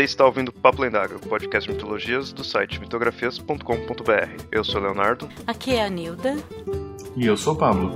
Você 0.00 0.04
está 0.04 0.24
ouvindo 0.24 0.50
Papo 0.50 0.80
Lendário, 0.80 1.18
podcast 1.18 1.68
de 1.68 1.76
mitologias 1.76 2.32
do 2.32 2.42
site 2.42 2.80
mitografias.com.br. 2.80 4.46
Eu 4.50 4.64
sou 4.64 4.80
o 4.80 4.84
Leonardo. 4.84 5.28
Aqui 5.46 5.74
é 5.74 5.84
a 5.84 5.90
Nilda. 5.90 6.38
E 7.14 7.26
eu 7.26 7.36
sou 7.36 7.52
o 7.52 7.56
Pablo. 7.58 7.92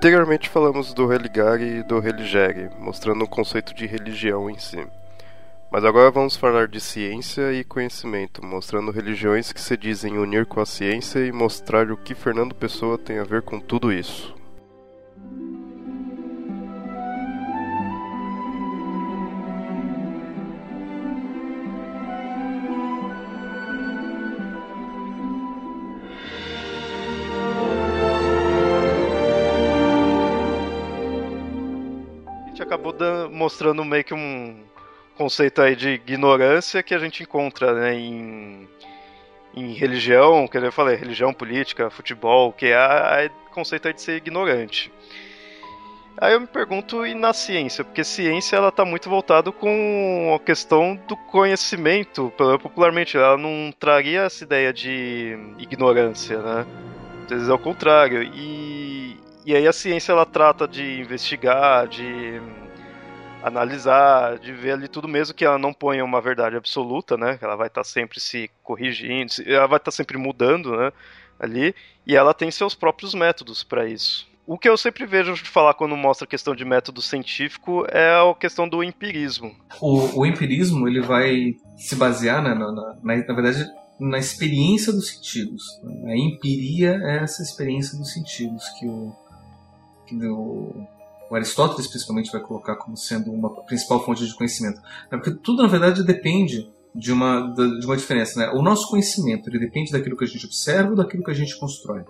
Anteriormente 0.00 0.48
falamos 0.48 0.94
do 0.94 1.06
religare 1.06 1.62
e 1.62 1.82
do 1.82 2.00
religere, 2.00 2.70
mostrando 2.78 3.22
o 3.22 3.28
conceito 3.28 3.74
de 3.74 3.84
religião 3.84 4.48
em 4.48 4.56
si. 4.56 4.82
Mas 5.70 5.84
agora 5.84 6.10
vamos 6.10 6.36
falar 6.36 6.68
de 6.68 6.80
ciência 6.80 7.52
e 7.52 7.62
conhecimento, 7.62 8.42
mostrando 8.42 8.90
religiões 8.90 9.52
que 9.52 9.60
se 9.60 9.76
dizem 9.76 10.16
unir 10.16 10.46
com 10.46 10.58
a 10.58 10.64
ciência 10.64 11.18
e 11.18 11.30
mostrar 11.30 11.90
o 11.92 11.98
que 11.98 12.14
Fernando 12.14 12.54
Pessoa 12.54 12.96
tem 12.96 13.18
a 13.18 13.24
ver 13.24 13.42
com 13.42 13.60
tudo 13.60 13.92
isso. 13.92 14.34
Mostrando 33.30 33.84
meio 33.84 34.04
que 34.04 34.14
um 34.14 34.62
conceito 35.16 35.60
aí 35.60 35.76
de 35.76 35.90
ignorância 35.90 36.82
que 36.82 36.94
a 36.94 36.98
gente 36.98 37.22
encontra 37.22 37.74
né, 37.74 37.94
em, 37.94 38.68
em 39.54 39.72
religião, 39.74 40.48
que 40.48 40.56
eu 40.56 40.72
falei, 40.72 40.96
religião, 40.96 41.32
política, 41.32 41.90
futebol, 41.90 42.52
que 42.52 42.66
é 42.66 43.30
o 43.48 43.50
conceito 43.52 43.86
aí 43.86 43.94
de 43.94 44.00
ser 44.00 44.16
ignorante. 44.16 44.90
Aí 46.20 46.34
eu 46.34 46.40
me 46.40 46.46
pergunto, 46.46 47.06
e 47.06 47.14
na 47.14 47.32
ciência? 47.32 47.82
Porque 47.82 48.04
ciência 48.04 48.56
ela 48.56 48.68
está 48.68 48.84
muito 48.84 49.08
voltado 49.08 49.52
com 49.52 50.34
a 50.34 50.44
questão 50.44 50.98
do 51.08 51.16
conhecimento, 51.16 52.30
popularmente, 52.62 53.16
ela 53.16 53.38
não 53.38 53.72
traria 53.78 54.22
essa 54.22 54.44
ideia 54.44 54.72
de 54.72 55.38
ignorância, 55.58 56.38
né? 56.38 56.66
Às 57.24 57.30
vezes 57.30 57.48
é 57.48 57.52
o 57.52 57.58
contrário. 57.58 58.22
E, 58.22 59.18
e 59.46 59.56
aí 59.56 59.66
a 59.66 59.72
ciência 59.72 60.12
ela 60.12 60.26
trata 60.26 60.68
de 60.68 61.00
investigar, 61.00 61.88
de 61.88 62.38
analisar, 63.42 64.38
de 64.38 64.52
ver 64.52 64.72
ali 64.72 64.88
tudo 64.88 65.08
mesmo 65.08 65.34
que 65.34 65.44
ela 65.44 65.58
não 65.58 65.72
ponha 65.72 66.04
uma 66.04 66.20
verdade 66.20 66.56
absoluta, 66.56 67.16
né? 67.16 67.38
Ela 67.40 67.56
vai 67.56 67.68
estar 67.68 67.80
tá 67.80 67.84
sempre 67.84 68.20
se 68.20 68.50
corrigindo, 68.62 69.32
ela 69.46 69.66
vai 69.66 69.78
estar 69.78 69.90
tá 69.90 69.96
sempre 69.96 70.18
mudando, 70.18 70.76
né? 70.76 70.92
Ali, 71.38 71.74
e 72.06 72.14
ela 72.14 72.34
tem 72.34 72.50
seus 72.50 72.74
próprios 72.74 73.14
métodos 73.14 73.64
para 73.64 73.88
isso. 73.88 74.28
O 74.46 74.58
que 74.58 74.68
eu 74.68 74.76
sempre 74.76 75.06
vejo 75.06 75.32
de 75.34 75.48
falar 75.48 75.74
quando 75.74 75.96
mostra 75.96 76.24
a 76.24 76.28
questão 76.28 76.54
de 76.54 76.64
método 76.64 77.00
científico 77.00 77.86
é 77.88 78.10
a 78.10 78.34
questão 78.34 78.68
do 78.68 78.82
empirismo. 78.82 79.54
O, 79.80 80.20
o 80.20 80.26
empirismo 80.26 80.88
ele 80.88 81.00
vai 81.00 81.54
se 81.76 81.94
basear, 81.94 82.42
né, 82.42 82.52
na, 82.52 82.72
na, 82.72 82.96
na 83.02 83.34
verdade, 83.34 83.64
na 83.98 84.18
experiência 84.18 84.92
dos 84.92 85.08
sentidos. 85.08 85.62
A 86.04 86.16
empiria 86.16 86.98
é 87.02 87.22
essa 87.22 87.42
experiência 87.42 87.96
dos 87.96 88.12
sentidos 88.12 88.68
que 88.78 88.86
o, 88.86 89.12
que 90.06 90.26
o 90.26 90.86
o 91.30 91.36
Aristóteles 91.36 91.86
principalmente 91.86 92.32
vai 92.32 92.40
colocar 92.40 92.74
como 92.74 92.96
sendo 92.96 93.30
uma 93.30 93.48
principal 93.64 94.04
fonte 94.04 94.26
de 94.26 94.34
conhecimento. 94.34 94.80
É 95.10 95.16
porque 95.16 95.30
tudo, 95.30 95.62
na 95.62 95.68
verdade, 95.68 96.02
depende 96.02 96.68
de 96.92 97.12
uma, 97.12 97.54
de 97.54 97.86
uma 97.86 97.96
diferença. 97.96 98.40
Né? 98.40 98.50
O 98.50 98.60
nosso 98.60 98.88
conhecimento 98.88 99.48
ele 99.48 99.60
depende 99.60 99.92
daquilo 99.92 100.16
que 100.16 100.24
a 100.24 100.26
gente 100.26 100.44
observa 100.44 100.90
ou 100.90 100.96
daquilo 100.96 101.22
que 101.22 101.30
a 101.30 101.34
gente 101.34 101.56
constrói, 101.56 102.02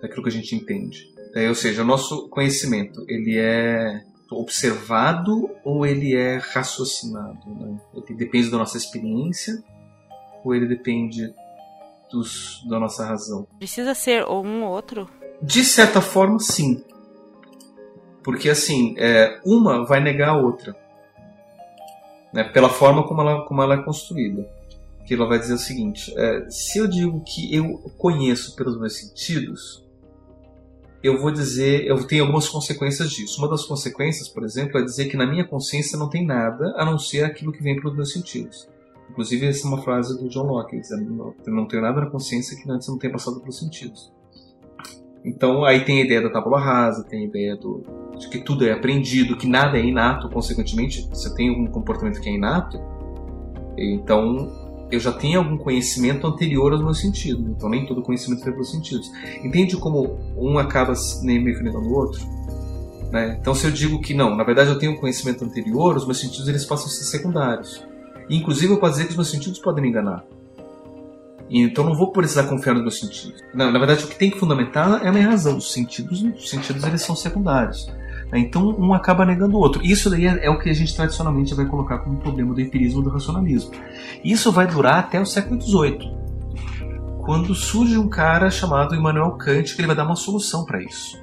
daquilo 0.00 0.22
que 0.22 0.28
a 0.28 0.32
gente 0.32 0.54
entende. 0.54 1.12
É, 1.34 1.48
ou 1.48 1.54
seja, 1.54 1.82
o 1.82 1.84
nosso 1.84 2.28
conhecimento 2.28 3.04
ele 3.08 3.36
é 3.36 4.02
observado 4.30 5.50
ou 5.64 5.84
ele 5.84 6.14
é 6.14 6.36
raciocinado? 6.36 7.40
Né? 7.48 7.76
Ele 7.94 8.16
depende 8.16 8.50
da 8.50 8.58
nossa 8.58 8.76
experiência 8.76 9.62
ou 10.44 10.54
ele 10.54 10.66
depende 10.66 11.34
dos, 12.10 12.64
da 12.68 12.78
nossa 12.78 13.04
razão? 13.04 13.46
Precisa 13.58 13.94
ser 13.94 14.24
ou 14.24 14.44
um 14.44 14.62
ou 14.62 14.70
outro? 14.70 15.08
De 15.42 15.64
certa 15.64 16.00
forma, 16.00 16.38
sim. 16.38 16.84
Porque, 18.22 18.48
assim, 18.48 18.94
é, 18.98 19.40
uma 19.44 19.84
vai 19.84 20.00
negar 20.00 20.30
a 20.30 20.36
outra. 20.36 20.76
Né, 22.32 22.44
pela 22.44 22.68
forma 22.68 23.02
como 23.06 23.20
ela, 23.22 23.44
como 23.44 23.62
ela 23.62 23.74
é 23.74 23.82
construída. 23.82 24.48
Que 25.06 25.14
ela 25.14 25.26
vai 25.26 25.38
dizer 25.38 25.54
o 25.54 25.58
seguinte: 25.58 26.12
é, 26.16 26.48
se 26.48 26.78
eu 26.78 26.86
digo 26.86 27.22
que 27.24 27.54
eu 27.54 27.78
conheço 27.96 28.54
pelos 28.54 28.78
meus 28.78 28.98
sentidos, 28.98 29.84
eu 31.02 31.18
vou 31.18 31.30
dizer, 31.30 31.86
eu 31.86 32.06
tenho 32.06 32.22
algumas 32.22 32.48
consequências 32.48 33.10
disso. 33.10 33.38
Uma 33.38 33.48
das 33.48 33.64
consequências, 33.64 34.28
por 34.28 34.44
exemplo, 34.44 34.78
é 34.78 34.82
dizer 34.82 35.06
que 35.06 35.16
na 35.16 35.26
minha 35.26 35.46
consciência 35.46 35.98
não 35.98 36.08
tem 36.08 36.24
nada 36.26 36.74
a 36.76 36.84
não 36.84 36.98
ser 36.98 37.24
aquilo 37.24 37.52
que 37.52 37.62
vem 37.62 37.76
pelos 37.76 37.96
meus 37.96 38.12
sentidos. 38.12 38.68
Inclusive, 39.08 39.46
essa 39.46 39.66
é 39.66 39.68
uma 39.68 39.82
frase 39.82 40.16
do 40.18 40.28
John 40.28 40.46
Locke: 40.46 40.78
dizendo, 40.78 41.34
não 41.46 41.66
tenho 41.66 41.82
nada 41.82 42.02
na 42.02 42.10
consciência 42.10 42.56
que 42.56 42.70
antes 42.70 42.86
não 42.86 42.98
tenha 42.98 43.12
passado 43.12 43.40
pelos 43.40 43.58
sentidos. 43.58 44.12
Então 45.24 45.64
aí 45.64 45.84
tem 45.84 46.00
a 46.00 46.04
ideia 46.04 46.22
da 46.22 46.30
tábua 46.30 46.58
rasa, 46.58 47.04
tem 47.04 47.24
a 47.24 47.26
ideia 47.26 47.56
do, 47.56 47.82
de 48.18 48.28
que 48.28 48.38
tudo 48.38 48.66
é 48.66 48.72
aprendido, 48.72 49.36
que 49.36 49.46
nada 49.46 49.78
é 49.78 49.84
inato, 49.84 50.28
consequentemente, 50.28 51.06
você 51.10 51.34
tem 51.34 51.48
algum 51.48 51.66
comportamento 51.66 52.20
que 52.20 52.28
é 52.28 52.32
inato, 52.32 52.78
então 53.76 54.50
eu 54.90 54.98
já 54.98 55.12
tenho 55.12 55.38
algum 55.38 55.56
conhecimento 55.56 56.26
anterior 56.26 56.72
aos 56.72 56.82
meus 56.82 57.00
sentidos, 57.00 57.46
então 57.46 57.68
nem 57.68 57.86
todo 57.86 58.02
conhecimento 58.02 58.44
vem 58.44 58.52
pelos 58.52 58.70
sentidos. 58.70 59.10
Entende 59.44 59.76
como 59.76 60.18
um 60.36 60.58
acaba 60.58 60.94
meio 61.22 61.44
que 61.44 61.68
o 61.68 61.92
outro? 61.92 62.20
Né? 63.10 63.38
Então 63.40 63.54
se 63.54 63.66
eu 63.66 63.70
digo 63.70 64.00
que 64.00 64.14
não, 64.14 64.36
na 64.36 64.44
verdade 64.44 64.70
eu 64.70 64.78
tenho 64.78 64.92
um 64.92 64.96
conhecimento 64.96 65.44
anterior, 65.44 65.96
os 65.96 66.04
meus 66.04 66.18
sentidos 66.18 66.48
eles 66.48 66.64
passam 66.64 66.86
a 66.86 66.90
ser 66.90 67.04
secundários. 67.04 67.86
inclusive 68.28 68.72
eu 68.72 68.78
posso 68.78 68.92
dizer 68.92 69.04
que 69.04 69.10
os 69.10 69.16
meus 69.16 69.30
sentidos 69.30 69.58
podem 69.58 69.82
me 69.82 69.88
enganar. 69.88 70.24
Então 71.50 71.84
não 71.84 71.96
vou 71.96 72.12
precisar 72.12 72.44
confiar 72.44 72.74
nos 72.74 72.82
meus 72.82 73.00
sentidos. 73.00 73.42
Não, 73.52 73.72
na 73.72 73.78
verdade, 73.78 74.04
o 74.04 74.08
que 74.08 74.16
tem 74.16 74.30
que 74.30 74.38
fundamentar 74.38 75.04
é 75.04 75.08
a 75.08 75.12
minha 75.12 75.28
razão. 75.28 75.56
Os 75.56 75.72
sentidos, 75.72 76.22
os 76.22 76.48
sentidos 76.48 76.84
eles 76.84 77.02
são 77.02 77.16
secundários. 77.16 77.92
Né? 78.30 78.38
Então 78.38 78.68
um 78.78 78.94
acaba 78.94 79.24
negando 79.26 79.56
o 79.56 79.58
outro. 79.58 79.84
Isso 79.84 80.08
daí 80.08 80.26
é, 80.26 80.46
é, 80.46 80.50
o 80.50 80.58
que 80.58 80.70
a 80.70 80.72
gente 80.72 80.94
tradicionalmente 80.94 81.54
vai 81.54 81.66
colocar 81.66 81.98
como 81.98 82.18
problema 82.18 82.54
do 82.54 82.60
empirismo 82.60 83.02
do 83.02 83.10
racionalismo. 83.10 83.72
Isso 84.24 84.52
vai 84.52 84.66
durar 84.66 85.00
até 85.00 85.20
o 85.20 85.26
século 85.26 85.60
XVIII, 85.60 86.14
quando 87.24 87.54
surge 87.54 87.98
um 87.98 88.08
cara 88.08 88.50
chamado 88.50 88.94
Immanuel 88.94 89.32
Kant 89.32 89.74
que 89.74 89.80
ele 89.80 89.88
vai 89.88 89.96
dar 89.96 90.04
uma 90.04 90.16
solução 90.16 90.64
para 90.64 90.80
isso. 90.82 91.20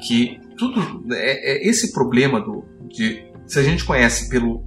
Que 0.00 0.40
tudo 0.56 1.04
é, 1.12 1.52
é, 1.52 1.68
esse 1.68 1.92
problema 1.92 2.40
do 2.40 2.64
de 2.88 3.30
se 3.46 3.58
a 3.58 3.62
gente 3.62 3.84
conhece 3.84 4.28
pelo 4.28 4.64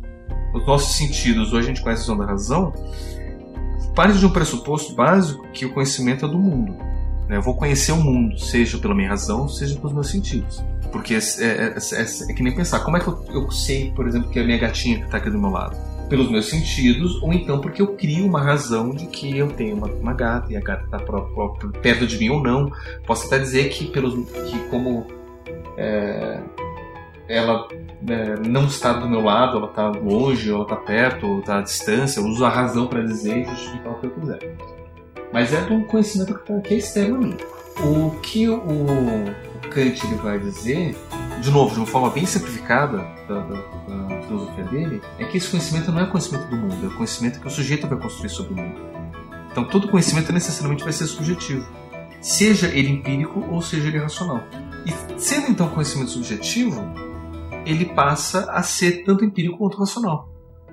os 0.54 0.66
nossos 0.66 0.96
sentidos 0.96 1.52
ou 1.52 1.60
a 1.60 1.62
gente 1.62 1.82
conhece 1.82 2.10
a 2.10 2.26
razão, 2.26 2.72
parte 3.96 4.20
de 4.20 4.26
um 4.26 4.30
pressuposto 4.30 4.94
básico 4.94 5.48
que 5.54 5.66
o 5.66 5.74
conhecimento 5.74 6.26
é 6.26 6.28
do 6.28 6.38
mundo. 6.38 6.76
Né? 7.28 7.38
Eu 7.38 7.42
vou 7.42 7.56
conhecer 7.56 7.94
o 7.94 7.98
mundo, 7.98 8.38
seja 8.38 8.78
pela 8.78 8.94
minha 8.94 9.10
razão, 9.10 9.48
seja 9.48 9.76
pelos 9.76 9.94
meus 9.94 10.10
sentidos. 10.10 10.64
Porque 10.92 11.16
é, 11.16 11.18
é, 11.18 11.76
é, 11.78 12.30
é, 12.30 12.34
que 12.34 12.44
nem 12.44 12.54
pensar, 12.56 12.82
como 12.82 12.98
é 12.98 13.00
que 13.00 13.08
eu, 13.08 13.26
eu 13.30 13.52
sei, 13.52 13.92
por 13.92 14.08
exemplo, 14.08 14.30
que 14.30 14.40
é 14.40 14.44
a 14.44 14.46
minha 14.46 14.58
gatinha 14.58 15.00
que 15.00 15.06
está 15.06 15.18
aqui 15.18 15.30
do 15.30 15.40
meu 15.40 15.50
lado? 15.50 15.76
Pelos 16.10 16.30
meus 16.30 16.48
sentidos, 16.48 17.22
ou 17.24 17.34
então 17.34 17.60
porque 17.60 17.82
eu 17.82 17.96
crio 17.96 18.28
uma 18.28 18.42
razão 18.42 18.92
de 18.92 19.08
que 19.08 19.36
eu 19.36 19.48
tenho 19.48 19.76
uma, 19.76 19.88
uma 19.88 20.14
gata 20.14 20.54
e 20.54 20.56
a 20.56 20.60
gata 20.60 20.86
está 20.86 21.00
perto 21.82 22.06
de 22.06 22.18
mim 22.18 22.30
ou 22.30 22.44
não. 22.44 22.72
Posso 23.08 23.26
até 23.26 23.40
dizer 23.40 23.70
que, 23.70 23.86
pelos, 23.86 24.14
que 24.30 24.60
como 24.70 25.08
é, 25.78 26.40
ela 27.28 27.68
é, 28.10 28.48
não 28.48 28.66
está 28.66 28.94
do 28.94 29.10
meu 29.10 29.22
lado, 29.22 29.58
ela 29.58 29.68
está 29.68 29.88
longe, 29.90 30.50
ela 30.50 30.64
está 30.64 30.76
perto, 30.76 31.28
ou 31.28 31.40
está 31.40 31.60
à 31.60 31.62
distância, 31.62 32.20
eu 32.20 32.26
uso 32.26 32.46
a 32.46 32.50
razão 32.50 32.88
para 32.88 33.02
dizer 33.02 33.40
e 33.40 33.46
justificar 33.46 33.94
o 33.94 34.00
que 34.00 34.08
eu 34.08 34.12
quiser. 34.12 34.58
Mas 35.34 35.54
é 35.54 35.60
um 35.72 35.84
conhecimento 35.84 36.34
que, 36.34 36.46
tá, 36.46 36.60
que 36.62 36.74
é 36.74 36.78
externo 36.78 37.16
a 37.16 37.20
mim. 37.20 37.38
O 37.84 38.12
que 38.22 38.48
o, 38.48 38.64
Kant 39.70 40.06
ele 40.06 40.16
vai 40.16 40.40
dizer, 40.40 40.96
de 41.42 41.52
novo, 41.52 41.74
de 41.74 41.80
uma 41.80 41.86
forma 41.86 42.10
bem 42.10 42.26
simplificada 42.26 43.00
da, 43.28 43.42
da, 43.42 43.56
da 43.56 44.22
filosofia 44.22 44.64
dele, 44.66 45.02
é 45.20 45.26
que 45.26 45.38
esse 45.38 45.50
conhecimento 45.50 45.92
não 45.92 46.02
é 46.02 46.06
conhecimento 46.06 46.48
do 46.48 46.56
mundo, 46.56 46.88
é 46.88 46.96
conhecimento 46.96 47.42
que 47.42 47.48
o 47.48 47.52
sujeito 47.52 47.88
vai 47.88 48.00
construir 48.00 48.30
sobre 48.30 48.54
o 48.54 48.56
mundo. 48.56 48.80
Então 49.52 49.66
todo 49.66 49.90
conhecimento 49.90 50.32
necessariamente 50.32 50.84
vai 50.84 50.94
ser 50.94 51.08
subjetivo, 51.08 51.66
seja 52.22 52.68
ele 52.68 52.90
empírico 52.90 53.46
ou 53.50 53.62
seja 53.62 53.88
ele 53.88 53.98
racional. 53.98 54.44
E 54.86 55.20
sendo 55.20 55.52
então 55.52 55.68
conhecimento 55.70 56.12
subjetivo, 56.12 56.82
ele 57.66 57.86
passa 57.86 58.52
a 58.52 58.62
ser 58.64 59.04
tanto 59.04 59.26
empírico 59.26 59.58
quanto 59.58 59.78
racional. 59.78 60.30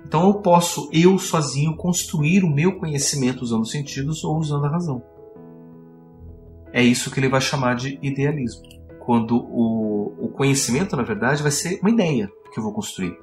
Então 0.06 0.27
eu 0.27 0.35
posso, 0.35 0.89
eu 0.93 1.19
sozinho, 1.19 1.77
construir 1.77 2.44
o 2.44 2.50
meu 2.50 2.79
conhecimento 2.79 3.43
usando 3.43 3.62
os 3.62 3.71
sentidos 3.71 4.23
ou 4.25 4.39
usando 4.39 4.67
a 4.67 4.71
razão. 4.71 5.03
É 6.73 6.83
isso 6.83 7.11
que 7.11 7.21
ele 7.21 7.29
vai 7.29 7.41
chamar 7.41 7.77
de 7.77 7.99
idealismo. 8.03 8.62
Quando 9.00 9.37
o, 9.37 10.27
o 10.27 10.29
conhecimento, 10.29 10.97
na 10.97 11.03
verdade, 11.03 11.43
vai 11.43 11.50
ser 11.50 11.79
uma 11.81 11.91
ideia 11.91 12.31
que 12.53 12.59
eu 12.59 12.62
vou 12.62 12.73
construir 12.73 13.17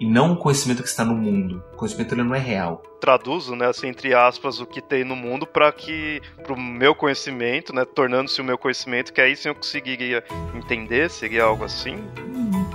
e 0.00 0.06
não 0.06 0.32
um 0.32 0.36
conhecimento 0.36 0.82
que 0.82 0.88
está 0.88 1.04
no 1.04 1.14
mundo. 1.14 1.62
O 1.74 1.76
conhecimento 1.76 2.14
ele 2.14 2.24
não 2.24 2.34
é 2.34 2.38
real. 2.38 2.82
Traduzo, 2.98 3.54
né, 3.54 3.66
assim, 3.66 3.88
entre 3.88 4.14
aspas, 4.14 4.58
o 4.58 4.66
que 4.66 4.80
tem 4.80 5.04
no 5.04 5.14
mundo 5.14 5.46
para 5.46 5.70
que 5.70 6.22
para 6.42 6.54
o 6.54 6.60
meu 6.60 6.94
conhecimento, 6.94 7.74
né, 7.74 7.84
tornando-se 7.84 8.40
o 8.40 8.44
meu 8.44 8.56
conhecimento, 8.56 9.12
que 9.12 9.20
aí 9.20 9.36
sim 9.36 9.48
eu 9.48 9.54
conseguiria 9.54 10.24
entender, 10.54 11.10
seria 11.10 11.44
algo 11.44 11.64
assim. 11.64 11.96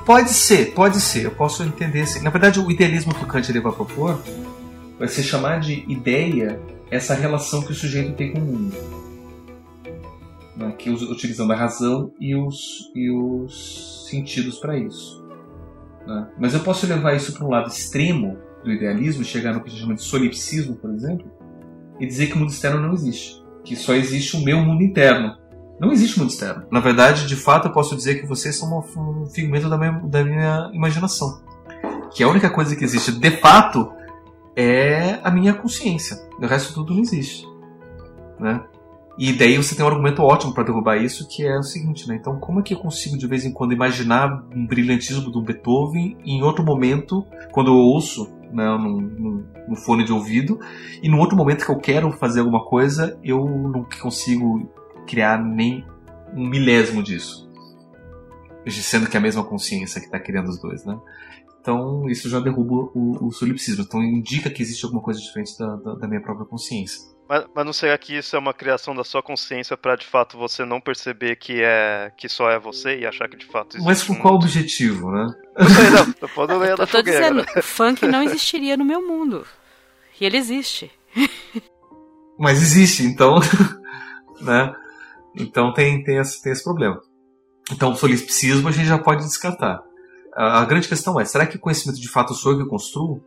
Pode 0.06 0.30
ser, 0.30 0.74
pode 0.74 1.02
ser. 1.02 1.26
Eu 1.26 1.32
posso 1.32 1.64
entender 1.64 2.02
assim. 2.02 2.22
Na 2.22 2.30
verdade, 2.30 2.60
o 2.60 2.70
idealismo 2.70 3.14
que 3.14 3.24
o 3.24 3.28
Kant 3.28 3.50
ele 3.50 3.60
vai 3.60 3.74
propor 3.74 4.22
vai 5.00 5.08
ser 5.08 5.24
chamar 5.24 5.60
de 5.60 5.84
ideia 5.92 6.60
essa 6.92 7.16
relação 7.16 7.64
que 7.64 7.72
o 7.72 7.76
sujeito 7.76 8.14
tem 8.14 8.32
com 8.32 8.40
o 8.40 8.46
mundo. 8.46 8.76
Né, 10.56 10.72
que 10.78 10.90
utilizando 10.90 11.52
a 11.52 11.56
razão 11.56 12.14
e 12.20 12.34
os, 12.36 12.92
e 12.96 13.12
os 13.12 14.08
sentidos 14.10 14.58
para 14.60 14.78
isso. 14.78 15.26
Né? 16.08 16.30
Mas 16.40 16.54
eu 16.54 16.62
posso 16.62 16.86
levar 16.86 17.16
isso 17.16 17.34
para 17.34 17.46
um 17.46 17.50
lado 17.50 17.68
extremo 17.68 18.38
do 18.64 18.72
idealismo, 18.72 19.24
chegar 19.24 19.54
no 19.54 19.62
que 19.62 19.68
a 19.68 19.72
gente 19.72 19.82
chama 19.82 19.96
de 19.96 20.04
solipsismo, 20.04 20.76
por 20.76 20.94
exemplo, 20.94 21.30
e 22.00 22.06
dizer 22.06 22.28
que 22.28 22.34
o 22.34 22.38
mundo 22.38 22.52
externo 22.52 22.80
não 22.80 22.94
existe. 22.94 23.44
Que 23.64 23.76
só 23.76 23.94
existe 23.94 24.38
o 24.38 24.44
meu 24.44 24.60
mundo 24.62 24.84
interno. 24.84 25.36
Não 25.80 25.92
existe 25.92 26.18
mundo 26.18 26.30
externo. 26.30 26.66
Na 26.72 26.80
verdade, 26.80 27.28
de 27.28 27.36
fato, 27.36 27.68
eu 27.68 27.72
posso 27.72 27.96
dizer 27.96 28.22
que 28.22 28.26
vocês 28.26 28.56
são 28.58 28.80
um 28.98 29.26
figmento 29.28 29.70
da 29.70 29.78
minha, 29.78 29.92
da 29.92 30.24
minha 30.24 30.72
imaginação. 30.74 31.42
Que 32.12 32.24
a 32.24 32.30
única 32.30 32.50
coisa 32.50 32.76
que 32.76 32.84
existe 32.84 33.12
de 33.12 33.32
fato 33.32 33.92
é 34.56 35.20
a 35.24 35.30
minha 35.30 35.54
consciência. 35.54 36.18
O 36.40 36.46
resto 36.46 36.74
tudo 36.74 36.94
não 36.94 37.02
existe. 37.02 37.46
Né? 38.40 38.62
E 39.18 39.32
daí 39.32 39.56
você 39.58 39.76
tem 39.76 39.84
um 39.84 39.88
argumento 39.88 40.22
ótimo 40.22 40.54
para 40.54 40.64
derrubar 40.64 40.98
isso, 40.98 41.28
que 41.28 41.46
é 41.46 41.58
o 41.58 41.64
seguinte, 41.64 42.08
né? 42.08 42.16
Então, 42.16 42.38
como 42.38 42.60
é 42.60 42.64
que 42.64 42.74
eu 42.74 42.80
consigo 42.80 43.18
de 43.18 43.26
vez 43.28 43.46
em 43.46 43.52
quando 43.52 43.74
imaginar 43.74 44.44
um 44.54 44.68
brilhantismo 44.68 45.32
do 45.32 45.42
Beethoven 45.42 46.18
e 46.26 46.34
em 46.34 46.44
outro 46.44 46.66
momento, 46.66 47.26
quando 47.52 47.72
eu 47.72 47.76
ouço 47.76 48.30
né, 48.52 48.66
no, 48.78 49.00
no, 49.00 49.46
no, 49.70 49.76
fone 49.76 50.04
de 50.04 50.12
ouvido, 50.12 50.60
e 51.02 51.08
no 51.08 51.18
outro 51.18 51.38
momento 51.38 51.66
que 51.66 51.72
eu 51.72 51.78
quero 51.78 52.12
fazer 52.12 52.42
alguma 52.42 52.66
coisa, 52.66 53.18
eu 53.24 53.46
não 53.46 53.86
consigo 54.02 54.70
criar 55.06 55.42
nem 55.42 55.86
um 56.34 56.48
milésimo 56.48 57.02
disso. 57.02 57.50
Sendo 58.68 59.08
que 59.08 59.16
é 59.16 59.20
a 59.20 59.24
mesma 59.24 59.44
consciência 59.44 60.02
que 60.02 60.08
está 60.08 60.20
criando 60.20 60.50
os 60.50 60.60
dois, 60.60 60.84
né? 60.86 61.00
Então, 61.62 62.08
isso 62.10 62.30
já 62.30 62.40
derruba 62.40 62.92
o, 62.94 63.28
o 63.28 63.32
solipsismo. 63.32 63.84
Então, 63.84 64.04
indica 64.04 64.50
que 64.50 64.62
existe 64.62 64.86
alguma 64.86 65.02
coisa 65.02 65.20
diferente 65.20 65.58
da, 65.58 65.76
da, 65.76 65.96
da 65.96 66.08
minha 66.08 66.22
própria 66.22 66.46
consciência. 66.46 67.16
Mas, 67.28 67.46
mas 67.56 67.66
não 67.66 67.74
será 67.74 67.98
que 67.98 68.16
isso 68.16 68.36
é 68.36 68.40
uma 68.40 68.54
criação 68.54 68.96
da 68.96 69.04
sua 69.04 69.24
consciência 69.24 69.76
para 69.76 69.96
de 69.96 70.06
fato 70.06 70.38
você 70.38 70.64
não 70.64 70.80
perceber 70.80 71.36
que 71.38 71.60
é 71.60 72.12
que 72.16 72.30
só 72.30 72.52
é 72.52 72.60
você 72.60 73.00
e 73.00 73.06
achar 73.06 73.28
que 73.28 73.36
de 73.36 73.48
fato 73.48 73.78
existe 73.78 73.88
Mas 73.88 74.04
com 74.04 74.16
qual 74.16 74.36
objetivo, 74.36 75.12
né? 75.12 75.28
Não 75.58 75.70
sei, 75.70 75.90
não. 75.90 76.12
Tô 76.14 76.28
falando 76.28 76.64
eu, 76.64 76.78
eu 76.78 76.88
tô 76.88 77.02
dizendo, 77.02 77.44
funk 77.64 78.06
não 78.06 78.22
existiria 78.22 78.78
no 78.78 78.86
meu 78.86 79.02
mundo. 79.02 79.46
E 80.20 80.26
ele 80.26 80.38
existe. 80.38 80.92
Mas 82.38 82.62
existe, 82.62 83.04
então, 83.04 83.40
né? 84.42 84.72
Então 85.38 85.74
tem, 85.74 86.04
tem, 86.04 86.18
esse, 86.18 86.42
tem 86.42 86.52
esse 86.52 86.64
problema. 86.64 87.02
Então 87.72 87.92
o 87.92 87.96
solipsismo 87.96 88.68
a 88.68 88.72
gente 88.72 88.88
já 88.88 88.98
pode 88.98 89.24
descartar. 89.24 89.84
A, 90.34 90.66
grande 90.66 90.88
questão 90.88 91.20
é, 91.20 91.26
será 91.26 91.46
que 91.46 91.58
o 91.58 91.60
conhecimento 91.60 92.00
de 92.00 92.10
fato 92.10 92.34
sou 92.34 92.52
eu 92.52 92.58
que 92.60 92.70
construo? 92.70 93.22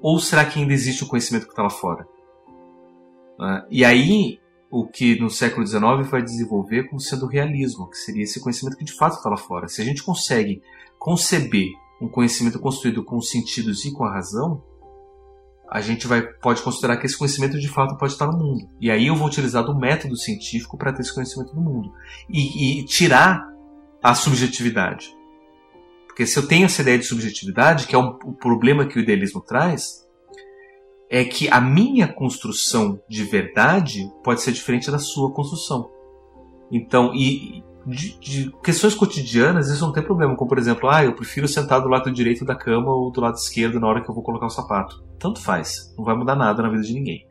Ou 0.00 0.18
será 0.18 0.44
que 0.44 0.58
ainda 0.58 0.72
existe 0.72 1.04
o 1.04 1.06
conhecimento 1.06 1.46
que 1.46 1.52
está 1.52 1.62
lá 1.62 1.70
fora? 1.70 2.06
Né? 3.38 3.66
E 3.70 3.84
aí, 3.84 4.40
o 4.70 4.86
que 4.86 5.18
no 5.20 5.28
século 5.28 5.66
XIX 5.66 6.08
vai 6.08 6.22
desenvolver 6.22 6.88
como 6.88 7.00
sendo 7.00 7.26
o 7.26 7.28
realismo, 7.28 7.90
que 7.90 7.98
seria 7.98 8.22
esse 8.22 8.40
conhecimento 8.40 8.76
que 8.76 8.84
de 8.84 8.92
fato 8.92 9.16
está 9.16 9.28
lá 9.28 9.36
fora. 9.36 9.68
Se 9.68 9.82
a 9.82 9.84
gente 9.84 10.02
consegue 10.02 10.62
conceber 10.98 11.68
um 12.00 12.08
conhecimento 12.08 12.58
construído 12.58 13.04
com 13.04 13.16
os 13.16 13.30
sentidos 13.30 13.84
e 13.84 13.92
com 13.92 14.04
a 14.04 14.12
razão, 14.12 14.62
a 15.72 15.80
gente 15.80 16.06
vai, 16.06 16.20
pode 16.20 16.60
considerar 16.60 16.98
que 16.98 17.06
esse 17.06 17.16
conhecimento 17.16 17.58
de 17.58 17.66
fato 17.66 17.96
pode 17.96 18.12
estar 18.12 18.26
no 18.26 18.36
mundo. 18.36 18.68
E 18.78 18.90
aí 18.90 19.06
eu 19.06 19.16
vou 19.16 19.26
utilizar 19.26 19.64
do 19.64 19.74
método 19.74 20.14
científico 20.18 20.76
para 20.76 20.92
ter 20.92 21.00
esse 21.00 21.14
conhecimento 21.14 21.56
no 21.56 21.62
mundo. 21.62 21.90
E, 22.28 22.80
e, 22.80 22.84
tirar 22.84 23.42
a 24.02 24.14
subjetividade. 24.14 25.16
Porque 26.06 26.26
se 26.26 26.38
eu 26.38 26.46
tenho 26.46 26.66
essa 26.66 26.82
ideia 26.82 26.98
de 26.98 27.06
subjetividade, 27.06 27.86
que 27.86 27.94
é 27.94 27.98
um, 27.98 28.18
o 28.22 28.34
problema 28.34 28.84
que 28.84 28.98
o 28.98 29.00
idealismo 29.00 29.40
traz, 29.40 30.06
é 31.08 31.24
que 31.24 31.48
a 31.48 31.58
minha 31.58 32.06
construção 32.06 33.00
de 33.08 33.24
verdade 33.24 34.12
pode 34.22 34.42
ser 34.42 34.52
diferente 34.52 34.90
da 34.90 34.98
sua 34.98 35.32
construção. 35.32 35.90
Então, 36.70 37.14
e 37.14 37.64
de, 37.86 38.18
de, 38.18 38.52
questões 38.62 38.94
cotidianas 38.94 39.68
isso 39.68 39.84
não 39.84 39.92
tem 39.92 40.02
problema, 40.02 40.36
como 40.36 40.48
por 40.48 40.58
exemplo, 40.58 40.88
ah, 40.88 41.04
eu 41.04 41.14
prefiro 41.14 41.48
sentar 41.48 41.80
do 41.80 41.88
lado 41.88 42.10
direito 42.10 42.44
da 42.44 42.54
cama 42.54 42.92
ou 42.92 43.10
do 43.10 43.20
lado 43.20 43.34
esquerdo 43.34 43.80
na 43.80 43.86
hora 43.86 44.02
que 44.02 44.10
eu 44.10 44.14
vou 44.14 44.22
colocar 44.22 44.46
o 44.46 44.50
sapato. 44.50 45.02
Tanto 45.18 45.40
faz, 45.40 45.94
não 45.96 46.04
vai 46.04 46.16
mudar 46.16 46.36
nada 46.36 46.62
na 46.62 46.68
vida 46.68 46.82
de 46.82 46.92
ninguém. 46.92 47.26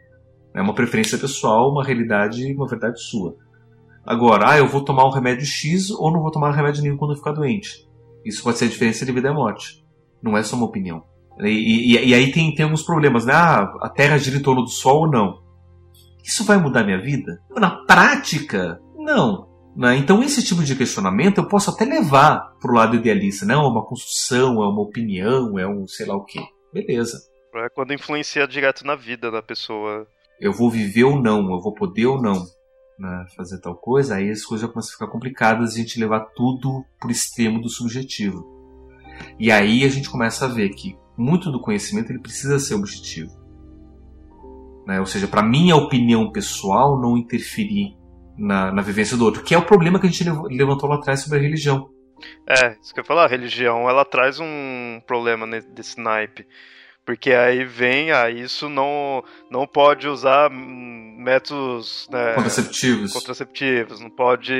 É 0.53 0.61
uma 0.61 0.73
preferência 0.73 1.17
pessoal, 1.17 1.71
uma 1.71 1.83
realidade, 1.83 2.53
uma 2.53 2.67
verdade 2.67 3.01
sua. 3.01 3.35
Agora, 4.05 4.51
ah, 4.51 4.57
eu 4.57 4.67
vou 4.67 4.83
tomar 4.83 5.05
um 5.05 5.11
remédio 5.11 5.45
X 5.45 5.91
ou 5.91 6.11
não 6.11 6.21
vou 6.21 6.31
tomar 6.31 6.51
remédio 6.51 6.81
nenhum 6.81 6.97
quando 6.97 7.11
eu 7.11 7.17
ficar 7.17 7.31
doente. 7.31 7.87
Isso 8.25 8.43
pode 8.43 8.57
ser 8.57 8.65
a 8.65 8.69
diferença 8.69 9.05
de 9.05 9.11
vida 9.11 9.29
e 9.29 9.33
morte. 9.33 9.85
Não 10.21 10.37
é 10.37 10.43
só 10.43 10.55
uma 10.55 10.65
opinião. 10.65 11.03
E, 11.39 11.95
e, 11.95 12.09
e, 12.09 12.13
aí 12.13 12.31
tem, 12.31 12.53
tem 12.53 12.63
alguns 12.63 12.83
problemas, 12.83 13.25
né? 13.25 13.33
Ah, 13.33 13.71
a 13.81 13.89
Terra 13.89 14.17
gira 14.17 14.37
em 14.37 14.41
torno 14.41 14.63
do 14.63 14.69
Sol 14.69 15.01
ou 15.01 15.11
não? 15.11 15.41
Isso 16.23 16.43
vai 16.43 16.57
mudar 16.57 16.83
minha 16.83 17.01
vida? 17.01 17.41
Na 17.55 17.83
prática, 17.85 18.79
não. 18.95 19.50
Né? 19.81 19.97
Então 19.97 20.21
esse 20.21 20.43
tipo 20.43 20.63
de 20.63 20.75
questionamento 20.75 21.39
eu 21.39 21.47
posso 21.47 21.71
até 21.71 21.85
levar 21.85 22.55
para 22.61 22.71
o 22.71 22.75
lado 22.75 22.95
idealista, 22.95 23.47
não? 23.47 23.61
Né? 23.61 23.67
É 23.67 23.67
uma 23.67 23.83
construção, 23.83 24.61
é 24.61 24.67
uma 24.67 24.81
opinião, 24.83 25.57
é 25.57 25.67
um 25.67 25.87
sei 25.87 26.05
lá 26.05 26.15
o 26.15 26.23
quê. 26.23 26.39
Beleza. 26.71 27.17
É 27.55 27.67
quando 27.67 27.91
influencia 27.91 28.47
direto 28.47 28.85
na 28.85 28.95
vida 28.95 29.31
da 29.31 29.41
pessoa. 29.41 30.05
Eu 30.39 30.53
vou 30.53 30.69
viver 30.69 31.05
ou 31.05 31.19
não, 31.19 31.51
eu 31.51 31.59
vou 31.59 31.73
poder 31.73 32.05
ou 32.05 32.21
não 32.21 32.45
né, 32.99 33.25
fazer 33.35 33.59
tal 33.59 33.75
coisa, 33.75 34.17
aí 34.17 34.29
as 34.29 34.45
coisas 34.45 34.67
já 34.67 34.71
começam 34.71 34.91
a 34.91 34.93
ficar 34.93 35.07
complicadas 35.07 35.75
e 35.75 35.79
a 35.79 35.81
gente 35.81 35.99
levar 35.99 36.27
tudo 36.35 36.85
pro 36.99 37.09
extremo 37.09 37.59
do 37.59 37.67
subjetivo. 37.67 38.45
E 39.39 39.51
aí 39.51 39.83
a 39.83 39.89
gente 39.89 40.11
começa 40.11 40.45
a 40.45 40.47
ver 40.47 40.69
que 40.69 40.95
muito 41.17 41.51
do 41.51 41.59
conhecimento 41.59 42.11
ele 42.11 42.21
precisa 42.21 42.59
ser 42.59 42.75
objetivo. 42.75 43.31
Né? 44.85 44.99
Ou 44.99 45.07
seja, 45.07 45.27
para 45.27 45.41
minha 45.41 45.75
opinião 45.75 46.31
pessoal 46.31 47.01
não 47.01 47.17
interferir 47.17 47.99
na, 48.41 48.71
na 48.71 48.81
vivência 48.81 49.15
do 49.15 49.23
outro, 49.23 49.43
que 49.43 49.53
é 49.53 49.57
o 49.57 49.65
problema 49.65 49.99
que 49.99 50.07
a 50.07 50.09
gente 50.09 50.23
levantou 50.49 50.89
lá 50.89 50.95
atrás 50.95 51.21
sobre 51.21 51.39
a 51.39 51.41
religião. 51.41 51.89
É, 52.47 52.75
isso 52.81 52.93
que 52.93 52.99
eu 52.99 53.03
ia 53.03 53.07
falar, 53.07 53.25
a 53.25 53.29
religião 53.29 53.89
ela 53.89 54.03
traz 54.03 54.39
um 54.39 55.01
problema 55.05 55.47
desse 55.61 55.99
naipe. 55.99 56.45
Porque 57.05 57.31
aí 57.31 57.65
vem, 57.65 58.11
ah, 58.11 58.29
isso 58.29 58.69
não, 58.69 59.23
não 59.49 59.65
pode 59.65 60.07
usar 60.07 60.49
métodos 60.51 62.07
né, 62.11 62.33
contraceptivos. 62.35 63.11
contraceptivos, 63.11 63.99
não 63.99 64.09
pode 64.09 64.53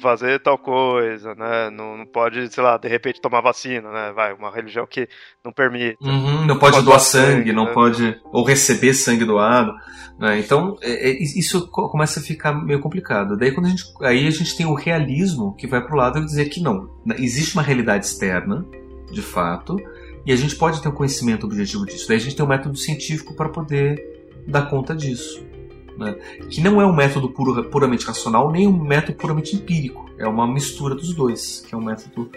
fazer 0.00 0.40
tal 0.40 0.58
coisa, 0.58 1.34
né? 1.34 1.70
Não, 1.70 1.96
não, 1.96 2.06
pode, 2.06 2.52
sei 2.52 2.62
lá, 2.62 2.76
de 2.76 2.88
repente 2.88 3.20
tomar 3.20 3.40
vacina, 3.40 3.90
né? 3.90 4.12
Vai, 4.14 4.32
uma 4.32 4.50
religião 4.50 4.86
que 4.86 5.08
não 5.44 5.52
permite. 5.52 5.96
Uhum, 6.00 6.46
não 6.46 6.58
pode, 6.58 6.74
pode 6.74 6.84
doar 6.84 7.00
sangue, 7.00 7.32
sangue 7.32 7.52
não 7.52 7.66
né? 7.66 7.72
pode. 7.72 8.20
Ou 8.32 8.44
receber 8.44 8.94
sangue 8.94 9.24
doado. 9.24 9.72
Né? 10.18 10.38
Então, 10.38 10.76
é, 10.82 11.10
é, 11.10 11.22
isso 11.22 11.68
começa 11.68 12.20
a 12.20 12.22
ficar 12.22 12.52
meio 12.52 12.80
complicado. 12.80 13.36
Daí 13.36 13.52
quando 13.52 13.66
a 13.66 13.70
gente. 13.70 13.84
Aí 14.02 14.26
a 14.26 14.30
gente 14.30 14.56
tem 14.56 14.66
o 14.66 14.74
realismo 14.74 15.54
que 15.56 15.66
vai 15.66 15.80
pro 15.84 15.96
lado 15.96 16.18
e 16.18 16.24
dizer 16.24 16.46
que 16.46 16.60
não. 16.60 16.90
Existe 17.18 17.54
uma 17.54 17.62
realidade 17.62 18.06
externa, 18.06 18.66
de 19.10 19.22
fato, 19.22 19.76
e 20.26 20.32
a 20.32 20.36
gente 20.36 20.56
pode 20.56 20.82
ter 20.82 20.88
um 20.88 20.92
conhecimento 20.92 21.46
objetivo 21.46 21.86
disso. 21.86 22.06
Daí 22.08 22.16
a 22.16 22.20
gente 22.20 22.36
tem 22.36 22.44
um 22.44 22.48
método 22.48 22.76
científico 22.76 23.34
para 23.34 23.48
poder 23.48 24.18
dar 24.46 24.62
conta 24.62 24.94
disso 24.94 25.47
né? 25.98 26.16
que 26.48 26.60
não 26.60 26.80
é 26.80 26.86
um 26.86 26.94
método 26.94 27.28
puro, 27.30 27.64
puramente 27.64 28.06
racional 28.06 28.50
nem 28.50 28.66
um 28.66 28.82
método 28.82 29.18
puramente 29.18 29.56
empírico. 29.56 30.08
É 30.18 30.26
uma 30.26 30.46
mistura 30.46 30.94
dos 30.94 31.12
dois, 31.12 31.64
que 31.66 31.74
é 31.74 31.78
um 31.78 31.84
método 31.84 32.30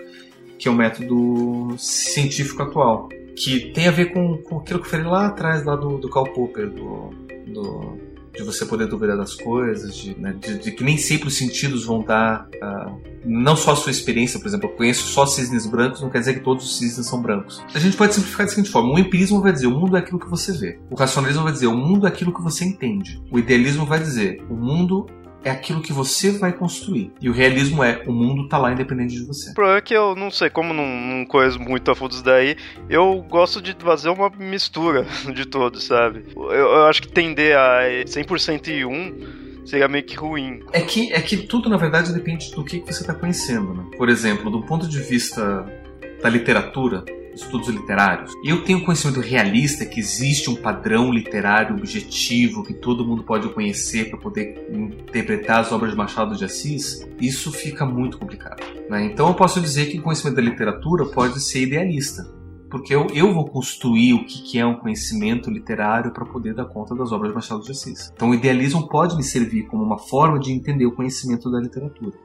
que 0.58 0.68
é 0.68 0.72
um 0.72 0.76
método 0.76 1.76
científico 1.78 2.62
atual, 2.62 3.10
que 3.36 3.72
tem 3.72 3.88
a 3.88 3.92
ver 3.92 4.14
com, 4.14 4.38
com 4.38 4.60
aquilo 4.60 4.80
que 4.80 4.86
eu 4.86 4.92
falei 4.92 5.08
lá 5.08 5.26
atrás, 5.26 5.66
lá 5.66 5.76
do, 5.76 5.98
do 5.98 6.08
Karl 6.08 6.28
Popper, 6.34 6.70
do, 6.70 7.10
do 7.48 8.11
de 8.34 8.44
você 8.44 8.66
poder 8.66 8.88
duvidar 8.88 9.18
das 9.18 9.36
coisas, 9.36 9.96
de, 9.96 10.18
né, 10.20 10.34
de, 10.40 10.60
de, 10.60 10.72
que 10.72 10.84
nem 10.84 10.98
sempre 10.98 11.28
os 11.28 11.38
sentidos 11.38 11.86
vão 11.86 12.02
dar, 12.02 12.48
uh, 12.56 13.02
não 13.26 13.56
só 13.56 13.72
a 13.72 13.76
sua 13.76 13.92
experiência, 13.92 14.40
por 14.40 14.48
exemplo, 14.48 14.70
eu 14.70 14.76
conheço 14.76 15.08
só 15.08 15.26
cisnes 15.26 15.66
brancos, 15.66 16.02
não 16.02 16.10
quer 16.10 16.20
dizer 16.20 16.36
que 16.36 16.40
todos 16.40 16.66
os 16.66 16.78
cisnes 16.78 17.06
são 17.06 17.22
brancos. 17.22 17.64
A 17.74 17.80
gente 17.80 17.98
pode 17.98 18.14
simplificar 18.14 18.46
da 18.46 18.52
seguinte 18.52 18.70
forma: 18.70 18.94
o 18.94 19.00
empirismo 19.00 19.42
vai 19.42 19.52
dizer 19.52 19.68
o 19.68 19.72
mundo 19.72 19.98
é 19.98 20.00
aquilo 20.00 20.20
que 20.20 20.30
você 20.30 20.52
vê, 20.54 20.80
o 20.90 20.96
racionalismo 20.96 21.44
vai 21.44 21.52
dizer 21.52 21.68
o 21.68 21.76
mundo 21.76 22.06
é 22.06 22.10
aquilo 22.10 22.34
que 22.34 22.42
você 22.42 22.64
entende, 22.64 23.22
o 23.32 23.38
idealismo 23.38 23.86
vai 23.86 24.00
dizer 24.00 24.44
o 24.50 24.56
mundo 24.56 25.08
é 25.44 25.50
aquilo 25.50 25.82
que 25.82 25.92
você 25.92 26.32
vai 26.32 26.54
construir. 26.54 27.12
E 27.22 27.30
o 27.30 27.34
realismo 27.34 27.84
é 27.84 28.04
o 28.06 28.12
mundo 28.12 28.48
tá 28.48 28.58
lá 28.58 28.72
independente 28.72 29.16
de 29.16 29.26
você. 29.26 29.52
O 29.52 29.54
problema 29.54 29.78
é 29.78 29.82
que 29.82 29.94
eu 29.94 30.16
não 30.16 30.30
sei, 30.30 30.50
como 30.50 30.74
não, 30.74 30.86
não 30.86 31.26
conheço 31.26 31.60
muito 31.60 31.90
a 31.90 31.96
fundo 31.96 32.14
isso 32.14 32.24
daí, 32.24 32.56
eu 32.90 33.26
gosto 33.30 33.62
de 33.62 33.76
fazer 33.80 34.10
uma 34.10 34.30
mistura 34.30 35.06
de 35.34 35.46
todos, 35.46 35.86
sabe? 35.86 36.26
Eu, 36.36 36.52
eu 36.52 36.86
acho 36.86 37.02
que 37.02 37.08
tender 37.08 37.58
a 37.58 37.82
100% 38.06 38.68
em 38.68 38.86
um 38.86 39.42
seria 39.66 39.88
meio 39.88 40.04
que 40.04 40.16
ruim. 40.16 40.62
É 40.74 40.82
que, 40.82 41.12
é 41.14 41.22
que 41.22 41.38
tudo, 41.38 41.70
na 41.70 41.78
verdade, 41.78 42.14
depende 42.14 42.52
do 42.52 42.64
que 42.64 42.80
você 42.80 43.02
está 43.02 43.14
conhecendo. 43.14 43.74
Né? 43.74 43.86
Por 43.98 44.10
exemplo, 44.10 44.50
do 44.50 44.62
ponto 44.64 44.88
de 44.88 45.00
vista 45.00 45.66
da 46.22 46.30
literatura, 46.30 47.04
estudos 47.34 47.68
literários. 47.68 48.34
Eu 48.44 48.64
tenho 48.64 48.84
conhecimento 48.84 49.20
realista 49.20 49.86
que 49.86 50.00
existe 50.00 50.50
um 50.50 50.56
padrão 50.56 51.12
literário 51.12 51.76
objetivo 51.76 52.64
que 52.64 52.74
todo 52.74 53.06
mundo 53.06 53.24
pode 53.24 53.50
conhecer 53.50 54.10
para 54.10 54.20
poder 54.20 54.68
interpretar 54.72 55.60
as 55.60 55.72
obras 55.72 55.92
de 55.92 55.98
Machado 55.98 56.36
de 56.36 56.46
Assis. 56.46 57.08
Isso 57.20 57.52
fica 57.52 57.86
muito 57.86 58.18
complicado. 58.18 58.62
Né? 58.90 59.06
Então 59.06 59.28
eu 59.28 59.34
posso 59.34 59.62
dizer 59.62 59.88
que 59.88 60.00
o 60.00 60.02
conhecimento 60.02 60.36
da 60.36 60.42
literatura 60.42 61.06
pode 61.06 61.40
ser 61.40 61.64
idealista. 61.64 62.24
Porque 62.70 62.96
eu, 62.96 63.08
eu 63.14 63.34
vou 63.34 63.46
construir 63.46 64.14
o 64.14 64.26
que, 64.26 64.44
que 64.44 64.58
é 64.58 64.66
um 64.66 64.76
conhecimento 64.76 65.52
literário 65.52 66.14
para 66.14 66.26
poder 66.26 66.54
dar 66.54 66.66
conta 66.66 66.96
das 66.96 67.12
obras 67.12 67.32
de 67.32 67.36
Machado 67.36 67.64
de 67.64 67.72
Assis. 67.72 68.12
Então 68.16 68.30
o 68.30 68.34
idealismo 68.34 68.88
pode 68.88 69.18
me 69.18 69.24
servir 69.24 69.64
como 69.64 69.84
uma 69.84 69.98
forma 69.98 70.40
de 70.40 70.54
entender 70.54 70.86
o 70.86 70.94
conhecimento 70.94 71.52
da 71.52 71.60
literatura. 71.60 72.18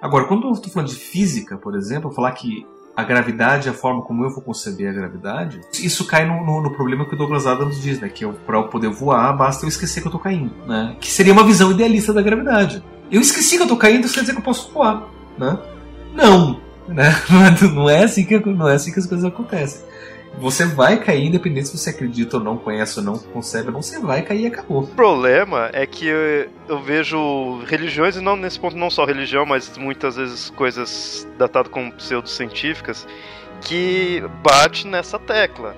Agora, 0.00 0.26
quando 0.26 0.46
eu 0.46 0.52
estou 0.52 0.70
falando 0.70 0.90
de 0.90 0.96
física, 0.96 1.56
por 1.56 1.74
exemplo, 1.74 2.12
falar 2.12 2.32
que 2.32 2.64
a 2.96 3.02
gravidade, 3.02 3.68
a 3.68 3.72
forma 3.72 4.02
como 4.02 4.24
eu 4.24 4.30
vou 4.30 4.42
conceber 4.42 4.88
a 4.88 4.92
gravidade, 4.92 5.60
isso 5.82 6.06
cai 6.06 6.26
no, 6.26 6.44
no, 6.44 6.62
no 6.62 6.70
problema 6.70 7.04
que 7.04 7.14
o 7.14 7.18
Douglas 7.18 7.46
Adams 7.46 7.80
diz, 7.82 8.00
né? 8.00 8.08
Que 8.08 8.26
para 8.26 8.58
eu 8.58 8.68
poder 8.68 8.88
voar, 8.88 9.32
basta 9.36 9.64
eu 9.64 9.68
esquecer 9.68 10.00
que 10.00 10.06
eu 10.06 10.12
tô 10.12 10.18
caindo, 10.18 10.52
né? 10.66 10.96
Que 11.00 11.10
seria 11.10 11.32
uma 11.32 11.44
visão 11.44 11.72
idealista 11.72 12.12
da 12.12 12.22
gravidade. 12.22 12.82
Eu 13.10 13.20
esqueci 13.20 13.56
que 13.56 13.62
eu 13.64 13.68
tô 13.68 13.76
caindo, 13.76 14.04
isso 14.04 14.14
quer 14.14 14.20
dizer 14.20 14.32
que 14.32 14.38
eu 14.38 14.44
posso 14.44 14.72
voar, 14.72 15.08
né? 15.36 15.58
Não, 16.14 16.60
né? 16.88 17.12
Não 17.74 17.90
é 17.90 18.04
assim 18.04 18.24
que, 18.24 18.38
não 18.38 18.68
é 18.68 18.74
assim 18.74 18.92
que 18.92 19.00
as 19.00 19.06
coisas 19.06 19.24
acontecem. 19.24 19.80
Você 20.38 20.64
vai 20.64 20.98
cair, 20.98 21.26
independente 21.26 21.68
se 21.68 21.78
você 21.78 21.90
acredita 21.90 22.36
ou 22.36 22.44
não, 22.44 22.56
conhece 22.56 22.98
ou 22.98 23.04
não, 23.04 23.18
concebe 23.18 23.68
ou 23.68 23.74
não, 23.74 23.82
você 23.82 23.98
vai 23.98 24.22
cair 24.22 24.42
e 24.42 24.46
acabou. 24.46 24.82
O 24.82 24.86
problema 24.86 25.70
é 25.72 25.86
que 25.86 26.06
eu, 26.06 26.50
eu, 26.68 26.82
vejo 26.82 27.60
religiões, 27.66 28.16
e 28.16 28.20
não 28.20 28.36
nesse 28.36 28.58
ponto 28.58 28.76
não 28.76 28.90
só 28.90 29.04
religião, 29.04 29.46
mas 29.46 29.76
muitas 29.78 30.16
vezes 30.16 30.50
coisas 30.50 31.26
datadas 31.38 31.70
como 31.70 31.92
pseudocientíficas, 31.92 33.06
que 33.60 34.22
bate 34.42 34.86
nessa 34.86 35.18
tecla. 35.18 35.74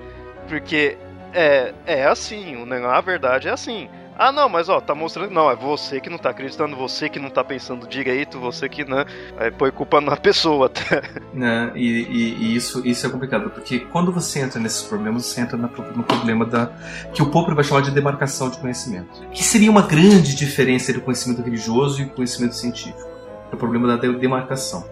Porque 0.47 0.97
é, 1.33 1.73
é 1.85 2.05
assim, 2.05 2.55
a 2.85 3.01
verdade 3.01 3.47
é 3.47 3.51
assim. 3.51 3.89
Ah, 4.19 4.31
não, 4.31 4.49
mas 4.49 4.67
ó, 4.67 4.81
tá 4.81 4.95
mostrando. 4.95 5.31
Não, 5.31 5.49
é 5.51 5.55
você 5.55 6.01
que 6.01 6.09
não 6.09 6.17
tá 6.17 6.31
acreditando, 6.31 6.75
você 6.75 7.07
que 7.07 7.19
não 7.19 7.29
tá 7.29 7.43
pensando 7.43 7.87
direito, 7.87 8.39
você 8.39 8.67
que, 8.67 8.83
né? 8.83 9.05
Aí 9.37 9.51
põe 9.51 9.69
culpa 9.69 10.01
na 10.01 10.17
pessoa 10.17 10.65
até. 10.65 11.03
Né, 11.31 11.71
e, 11.75 11.85
e, 11.85 12.33
e, 12.33 12.55
isso, 12.55 12.81
isso 12.83 13.05
é 13.05 13.09
complicado, 13.11 13.51
porque 13.51 13.79
quando 13.79 14.11
você 14.11 14.39
entra 14.39 14.59
nesses 14.59 14.81
problemas, 14.81 15.25
você 15.25 15.41
entra 15.41 15.55
no, 15.55 15.69
problema 15.69 16.45
da. 16.45 16.71
que 17.13 17.21
o 17.21 17.29
Popper 17.29 17.53
vai 17.53 17.63
chamar 17.63 17.81
de 17.81 17.91
demarcação 17.91 18.49
de 18.49 18.57
conhecimento. 18.57 19.21
Que 19.31 19.43
seria 19.43 19.69
uma 19.69 19.83
grande 19.83 20.35
diferença 20.35 20.89
entre 20.89 21.01
o 21.01 21.05
conhecimento 21.05 21.43
religioso 21.43 22.01
e 22.01 22.05
o 22.05 22.09
conhecimento 22.09 22.55
científico. 22.55 23.07
É 23.51 23.55
o 23.55 23.57
problema 23.57 23.87
da 23.87 23.97
demarcação. 23.97 24.83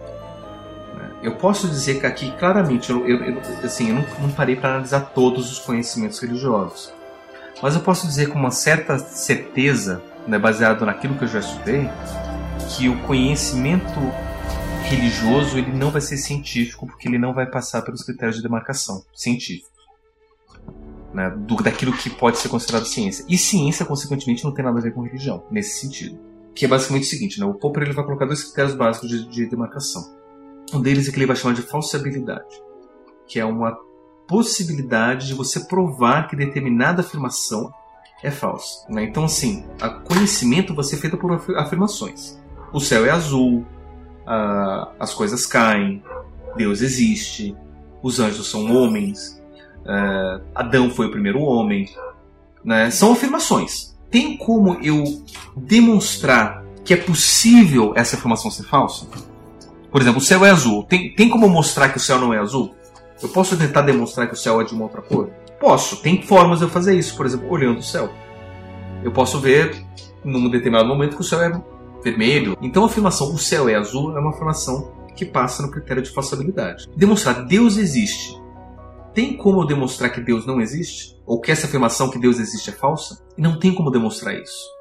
Né. 0.94 1.10
Eu 1.24 1.34
posso 1.34 1.66
dizer 1.66 1.98
que 1.98 2.06
aqui, 2.06 2.30
claramente, 2.38 2.90
eu, 2.90 3.04
eu, 3.04 3.40
assim, 3.64 3.88
eu 3.88 3.96
não, 3.96 4.04
não 4.20 4.30
parei 4.30 4.54
para 4.54 4.70
analisar 4.70 5.00
todos 5.00 5.50
os 5.50 5.58
conhecimentos 5.58 6.20
religiosos. 6.20 6.94
Mas 7.62 7.74
eu 7.74 7.80
posso 7.80 8.06
dizer 8.06 8.28
com 8.28 8.38
uma 8.38 8.50
certa 8.50 8.98
certeza, 8.98 10.02
né, 10.26 10.38
baseado 10.38 10.84
naquilo 10.84 11.16
que 11.16 11.24
eu 11.24 11.28
já 11.28 11.38
estudei, 11.38 11.88
que 12.70 12.88
o 12.88 13.02
conhecimento 13.02 14.00
religioso 14.84 15.58
ele 15.58 15.72
não 15.72 15.90
vai 15.90 16.00
ser 16.00 16.16
científico 16.16 16.86
porque 16.86 17.08
ele 17.08 17.18
não 17.18 17.34
vai 17.34 17.46
passar 17.46 17.82
pelos 17.82 18.02
critérios 18.02 18.36
de 18.36 18.42
demarcação 18.42 19.04
científicos. 19.14 19.74
Né, 21.14 21.30
do, 21.30 21.56
daquilo 21.56 21.96
que 21.96 22.10
pode 22.10 22.36
ser 22.36 22.50
considerado 22.50 22.84
ciência. 22.84 23.24
E 23.26 23.38
ciência, 23.38 23.86
consequentemente, 23.86 24.44
não 24.44 24.52
tem 24.52 24.62
nada 24.62 24.78
a 24.78 24.82
ver 24.82 24.92
com 24.92 25.00
religião, 25.00 25.46
nesse 25.50 25.80
sentido. 25.80 26.18
Que 26.54 26.66
é 26.66 26.68
basicamente 26.68 27.04
o 27.04 27.06
seguinte, 27.06 27.40
né, 27.40 27.46
o 27.46 27.54
Popper 27.54 27.84
ele 27.84 27.94
vai 27.94 28.04
colocar 28.04 28.26
dois 28.26 28.44
critérios 28.44 28.74
básicos 28.74 29.08
de, 29.08 29.26
de 29.26 29.46
demarcação. 29.46 30.14
Um 30.74 30.80
deles 30.82 31.08
é 31.08 31.10
que 31.10 31.16
ele 31.16 31.26
vai 31.26 31.36
chamar 31.36 31.54
de 31.54 31.62
falsibilidade, 31.62 32.60
que 33.26 33.40
é 33.40 33.44
uma 33.46 33.78
possibilidade 34.26 35.26
de 35.26 35.34
você 35.34 35.60
provar 35.60 36.28
que 36.28 36.36
determinada 36.36 37.00
afirmação 37.00 37.72
é 38.22 38.30
falsa. 38.30 38.86
Né? 38.88 39.04
Então, 39.04 39.24
assim, 39.24 39.64
o 39.80 40.00
conhecimento 40.02 40.74
vai 40.74 40.84
ser 40.84 40.96
feito 40.96 41.16
por 41.16 41.32
afirmações. 41.56 42.38
O 42.72 42.80
céu 42.80 43.06
é 43.06 43.10
azul, 43.10 43.64
a, 44.26 44.90
as 44.98 45.14
coisas 45.14 45.46
caem, 45.46 46.02
Deus 46.56 46.80
existe, 46.80 47.56
os 48.02 48.18
anjos 48.18 48.50
são 48.50 48.74
homens, 48.74 49.40
é, 49.86 50.40
Adão 50.54 50.90
foi 50.90 51.06
o 51.06 51.10
primeiro 51.10 51.40
homem. 51.40 51.88
Né? 52.64 52.90
São 52.90 53.12
afirmações. 53.12 53.96
Tem 54.10 54.36
como 54.36 54.78
eu 54.82 55.04
demonstrar 55.56 56.64
que 56.84 56.94
é 56.94 56.96
possível 56.96 57.92
essa 57.96 58.16
afirmação 58.16 58.50
ser 58.50 58.64
falsa? 58.64 59.06
Por 59.90 60.00
exemplo, 60.00 60.18
o 60.18 60.24
céu 60.24 60.44
é 60.44 60.50
azul. 60.50 60.84
Tem, 60.84 61.14
tem 61.14 61.28
como 61.28 61.48
mostrar 61.48 61.88
que 61.88 61.96
o 61.96 62.00
céu 62.00 62.18
não 62.18 62.32
é 62.32 62.38
azul? 62.38 62.74
Eu 63.22 63.28
posso 63.30 63.56
tentar 63.56 63.82
demonstrar 63.82 64.26
que 64.26 64.34
o 64.34 64.36
céu 64.36 64.60
é 64.60 64.64
de 64.64 64.74
uma 64.74 64.84
outra 64.84 65.00
cor? 65.02 65.30
Posso. 65.58 66.02
Tem 66.02 66.22
formas 66.22 66.58
de 66.58 66.66
eu 66.66 66.68
fazer 66.68 66.94
isso, 66.96 67.16
por 67.16 67.26
exemplo, 67.26 67.50
olhando 67.50 67.78
o 67.78 67.82
céu. 67.82 68.10
Eu 69.02 69.12
posso 69.12 69.40
ver, 69.40 69.82
num 70.24 70.50
determinado 70.50 70.88
momento, 70.88 71.16
que 71.16 71.22
o 71.22 71.24
céu 71.24 71.40
é 71.40 71.62
vermelho. 72.02 72.56
Então 72.60 72.82
a 72.82 72.86
afirmação 72.86 73.32
o 73.32 73.38
céu 73.38 73.68
é 73.68 73.74
azul 73.74 74.16
é 74.16 74.20
uma 74.20 74.30
afirmação 74.30 74.92
que 75.14 75.24
passa 75.24 75.62
no 75.62 75.70
critério 75.70 76.02
de 76.02 76.10
falsabilidade. 76.10 76.88
Demonstrar 76.94 77.46
Deus 77.46 77.76
existe. 77.76 78.40
Tem 79.14 79.34
como 79.34 79.62
eu 79.62 79.66
demonstrar 79.66 80.12
que 80.12 80.20
Deus 80.20 80.44
não 80.44 80.60
existe? 80.60 81.18
Ou 81.24 81.40
que 81.40 81.50
essa 81.50 81.66
afirmação 81.66 82.10
que 82.10 82.18
Deus 82.18 82.38
existe 82.38 82.68
é 82.68 82.72
falsa? 82.72 83.24
Não 83.36 83.58
tem 83.58 83.74
como 83.74 83.90
demonstrar 83.90 84.34
isso. 84.34 84.76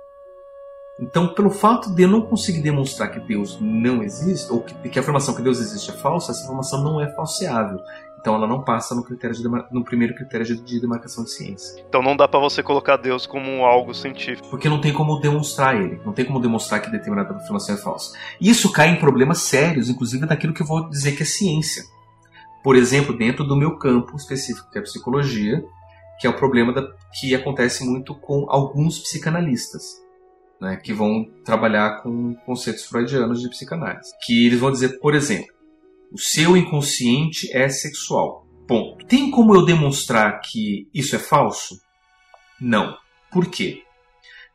Então, 1.00 1.34
pelo 1.34 1.50
fato 1.50 1.94
de 1.94 2.04
eu 2.04 2.08
não 2.08 2.22
conseguir 2.22 2.62
demonstrar 2.62 3.12
que 3.12 3.20
Deus 3.20 3.58
não 3.60 4.02
existe, 4.02 4.52
ou 4.52 4.62
que, 4.62 4.90
que 4.90 4.98
a 4.98 5.02
afirmação 5.02 5.34
que 5.34 5.42
Deus 5.42 5.60
existe 5.60 5.92
é 5.92 5.94
falsa, 5.94 6.32
essa 6.32 6.44
informação 6.44 6.84
não 6.84 7.02
é 7.02 7.14
falseável. 7.16 7.80
Então 8.26 8.34
ela 8.34 8.48
não 8.48 8.64
passa 8.64 8.96
no, 8.96 9.04
critério 9.04 9.36
de, 9.36 9.44
no 9.44 9.84
primeiro 9.84 10.16
critério 10.16 10.44
de, 10.44 10.60
de, 10.60 10.82
demarcação 10.82 11.24
de 11.24 11.30
ciência. 11.30 11.86
Então 11.88 12.02
não 12.02 12.18
dá 12.18 12.28
para 12.28 12.40
você 12.40 12.64
colocar 12.64 12.98
Deus 12.98 13.28
como 13.28 13.64
algo 13.64 13.94
científico. 13.94 14.50
Porque 14.50 14.68
não 14.68 14.82
tem 14.82 14.92
como 14.92 15.20
demonstrar 15.20 15.80
ele. 15.80 16.02
Não 16.04 16.12
tem 16.12 16.26
como 16.26 16.40
demonstrar 16.40 16.82
que 16.82 16.90
determinada 16.90 17.36
afirmação 17.36 17.76
é 17.76 17.78
falsa. 17.78 18.18
Isso 18.42 18.72
cai 18.72 18.90
em 18.90 18.96
problemas 18.96 19.42
sérios, 19.42 19.92
inclusive 19.92 20.26
daquilo 20.26 20.56
que 20.56 20.64
eu 20.64 20.66
vou 20.66 20.90
dizer 20.90 21.12
que 21.12 21.22
é 21.22 21.26
ciência. 21.26 21.84
Por 22.64 22.76
exemplo, 22.76 23.16
dentro 23.16 23.44
do 23.44 23.56
meu 23.56 23.78
campo 23.78 24.16
específico, 24.16 24.72
que 24.72 24.80
é 24.80 24.82
a 24.82 24.86
psicologia, 24.86 25.64
que 26.20 26.26
é 26.26 26.30
o 26.30 26.36
problema 26.36 26.74
da, 26.74 26.82
que 27.20 27.36
acontece 27.36 27.86
muito 27.86 28.16
com 28.16 28.48
alguns 28.50 28.98
psicanalistas. 28.98 30.04
Né, 30.60 30.78
que 30.78 30.94
vão 30.94 31.26
trabalhar 31.44 32.02
com 32.02 32.34
conceitos 32.46 32.86
freudianos 32.86 33.42
de 33.42 33.50
psicanálise. 33.50 34.10
Que 34.26 34.48
eles 34.48 34.60
vão 34.60 34.72
dizer, 34.72 35.00
por 35.00 35.14
exemplo, 35.14 35.54
o 36.12 36.20
seu 36.20 36.56
inconsciente 36.56 37.52
é 37.52 37.68
sexual. 37.70 38.46
Ponto. 38.68 39.06
Tem 39.06 39.30
como 39.30 39.56
eu 39.56 39.64
demonstrar 39.64 40.40
que 40.42 40.90
isso 40.94 41.16
é 41.16 41.20
falso? 41.20 41.80
Não. 42.60 42.96
Por 43.32 43.48
quê? 43.48 43.84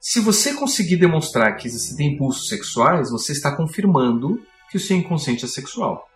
Se 0.01 0.21
você 0.21 0.55
conseguir 0.55 0.97
demonstrar 0.97 1.57
que 1.57 1.69
você 1.69 1.95
tem 1.95 2.15
impulsos 2.15 2.49
sexuais, 2.49 3.11
você 3.11 3.33
está 3.33 3.55
confirmando 3.55 4.41
que 4.71 4.77
o 4.77 4.81
seu 4.81 4.97
inconsciente 4.97 5.45
é 5.45 5.49
sexual. 5.49 6.09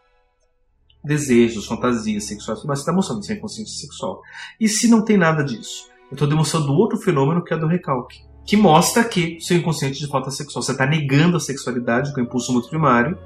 Desejos, 1.05 1.67
fantasias 1.67 2.25
sexuais, 2.25 2.65
mas 2.65 2.79
você 2.79 2.83
está 2.83 2.93
mostrando 2.93 3.21
que 3.21 3.27
seu 3.27 3.37
inconsciente 3.37 3.71
é 3.71 3.75
sexual. 3.75 4.23
E 4.59 4.69
se 4.69 4.89
não 4.89 5.05
tem 5.05 5.19
nada 5.19 5.45
disso? 5.45 5.89
Eu 6.11 6.15
estou 6.15 6.27
demonstrando 6.27 6.73
outro 6.73 6.99
fenômeno 6.99 7.45
que 7.45 7.53
é 7.53 7.59
do 7.59 7.67
recalque, 7.67 8.23
que 8.47 8.57
mostra 8.57 9.05
que 9.05 9.39
seu 9.41 9.57
inconsciente 9.57 9.99
de 9.99 10.09
fato 10.09 10.29
é 10.29 10.33
sexual. 10.33 10.63
Você 10.63 10.73
está 10.73 10.87
negando 10.87 11.37
a 11.37 11.41
sexualidade 11.41 12.13
com 12.15 12.21
o 12.21 12.25
impulso 12.25 12.53
muito 12.53 12.71
primário 12.71 13.19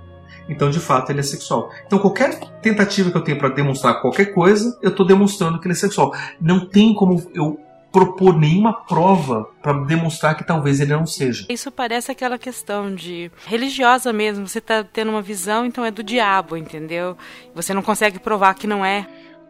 então 0.48 0.70
de 0.70 0.80
fato 0.80 1.10
ele 1.10 1.20
é 1.20 1.22
sexual. 1.22 1.70
Então 1.86 1.98
qualquer 1.98 2.38
tentativa 2.60 3.10
que 3.10 3.16
eu 3.16 3.22
tenho 3.22 3.38
para 3.38 3.48
demonstrar 3.48 4.00
qualquer 4.00 4.26
coisa, 4.26 4.78
eu 4.82 4.90
estou 4.90 5.06
demonstrando 5.06 5.60
que 5.60 5.66
ele 5.66 5.72
é 5.72 5.76
sexual. 5.76 6.14
Não 6.40 6.66
tem 6.68 6.94
como 6.94 7.22
eu 7.34 7.60
propor 7.90 8.38
nenhuma 8.38 8.72
prova 8.84 9.48
para 9.62 9.72
demonstrar 9.84 10.36
que 10.36 10.44
talvez 10.44 10.78
ele 10.80 10.92
não 10.92 11.06
seja. 11.06 11.46
Isso 11.48 11.70
parece 11.70 12.12
aquela 12.12 12.38
questão 12.38 12.94
de 12.94 13.30
religiosa 13.46 14.12
mesmo. 14.12 14.46
Você 14.46 14.58
está 14.58 14.84
tendo 14.84 15.10
uma 15.10 15.22
visão, 15.22 15.64
então 15.64 15.84
é 15.84 15.90
do 15.90 16.02
diabo, 16.02 16.56
entendeu? 16.56 17.16
Você 17.54 17.72
não 17.72 17.82
consegue 17.82 18.18
provar 18.18 18.54
que 18.54 18.66
não 18.66 18.84
é 18.84 19.06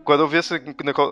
quando 0.09 0.21
eu 0.21 0.29
vi 0.29 0.39
esse 0.39 0.55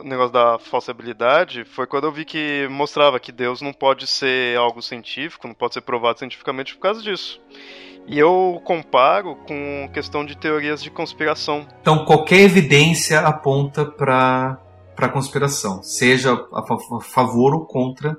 negócio 0.05 0.33
da 0.33 0.59
falsibilidade, 0.59 1.67
foi 1.67 1.87
quando 1.87 2.05
eu 2.05 2.13
vi 2.13 2.25
que 2.25 2.67
mostrava 2.71 3.21
que 3.21 3.31
Deus 3.31 3.61
não 3.61 3.71
pode 3.71 4.07
ser 4.07 4.57
algo 4.57 4.81
científico, 4.81 5.47
não 5.47 5.55
pode 5.55 5.75
ser 5.75 5.83
provado 5.83 6.19
cientificamente 6.19 6.75
por 6.75 6.81
causa 6.81 7.03
disso. 7.03 7.39
E 8.07 8.19
eu 8.19 8.61
comparo 8.65 9.37
com 9.49 9.89
questão 9.93 10.25
de 10.25 10.37
teorias 10.37 10.83
de 10.83 10.91
conspiração. 10.91 11.67
Então, 11.81 12.05
qualquer 12.05 12.41
evidência 12.41 13.21
aponta 13.21 13.85
para 13.85 14.59
para 14.95 15.11
conspiração, 15.11 15.83
seja 15.83 16.33
a 16.55 17.01
favor 17.03 17.53
ou 17.55 17.67
contra 17.67 18.17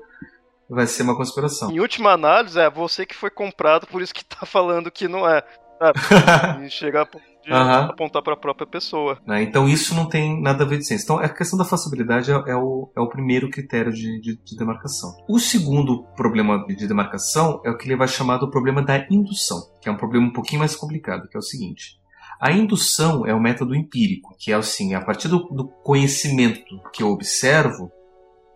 vai 0.70 0.86
ser 0.86 1.02
uma 1.02 1.16
conspiração. 1.18 1.72
Em 1.72 1.80
última 1.80 2.12
análise, 2.12 2.60
é 2.60 2.70
você 2.70 3.04
que 3.04 3.16
foi 3.16 3.32
comprado, 3.32 3.88
por 3.88 4.00
isso 4.00 4.14
que 4.14 4.24
tá 4.24 4.46
falando 4.46 4.92
que 4.92 5.08
não 5.08 5.28
é. 5.28 5.42
E 6.66 6.70
chegar 6.70 7.04
a 7.04 7.08
de 7.48 7.54
Aham. 7.54 7.86
apontar 7.92 8.22
para 8.22 8.34
a 8.34 8.38
própria 8.38 8.68
pessoa. 8.68 9.18
né? 9.26 9.42
Então 9.42 9.70
isso 9.70 9.96
não 9.96 10.06
tem 10.10 10.42
nada 10.42 10.64
a 10.66 10.68
ver 10.68 10.80
de 10.80 10.86
ciência. 10.86 11.06
Então 11.06 11.18
a 11.20 11.30
questão 11.30 11.58
da 11.58 11.64
falsibilidade 11.64 12.30
é, 12.30 12.34
é 12.48 12.56
o, 12.56 12.92
é 12.96 13.00
o 13.00 13.08
primeiro 13.08 13.50
critério 13.50 13.94
de, 13.94 14.20
de- 14.20 14.36
de 14.44 14.58
demarcação. 14.58 15.10
O 15.30 15.40
segundo 15.40 16.04
problema 16.16 16.66
de 16.68 16.86
demarcação 16.88 17.62
é 17.64 17.70
o 17.70 17.78
que 17.78 17.88
ele 17.88 17.96
vai 17.96 18.08
chamar 18.08 18.38
do 18.38 18.50
problema 18.52 18.82
da 18.84 18.98
indução, 19.10 19.60
que 19.88 19.90
é 19.90 19.94
um 19.94 19.98
problema 19.98 20.28
um 20.28 20.34
pouquinho 20.34 20.60
mais 20.60 20.76
complicado, 20.76 21.30
que 21.30 21.38
é 21.38 21.40
o 21.40 21.42
seguinte. 21.42 21.98
A 22.42 22.52
indução 22.52 23.26
é 23.26 23.34
o 23.34 23.40
método 23.40 23.74
empírico, 23.74 24.36
que 24.38 24.52
é 24.52 24.56
assim, 24.56 24.94
a 24.94 25.02
partir 25.02 25.30
do, 25.30 25.40
do 25.46 25.66
conhecimento 25.82 26.80
que 26.94 27.02
eu 27.02 27.08
observo, 27.08 27.90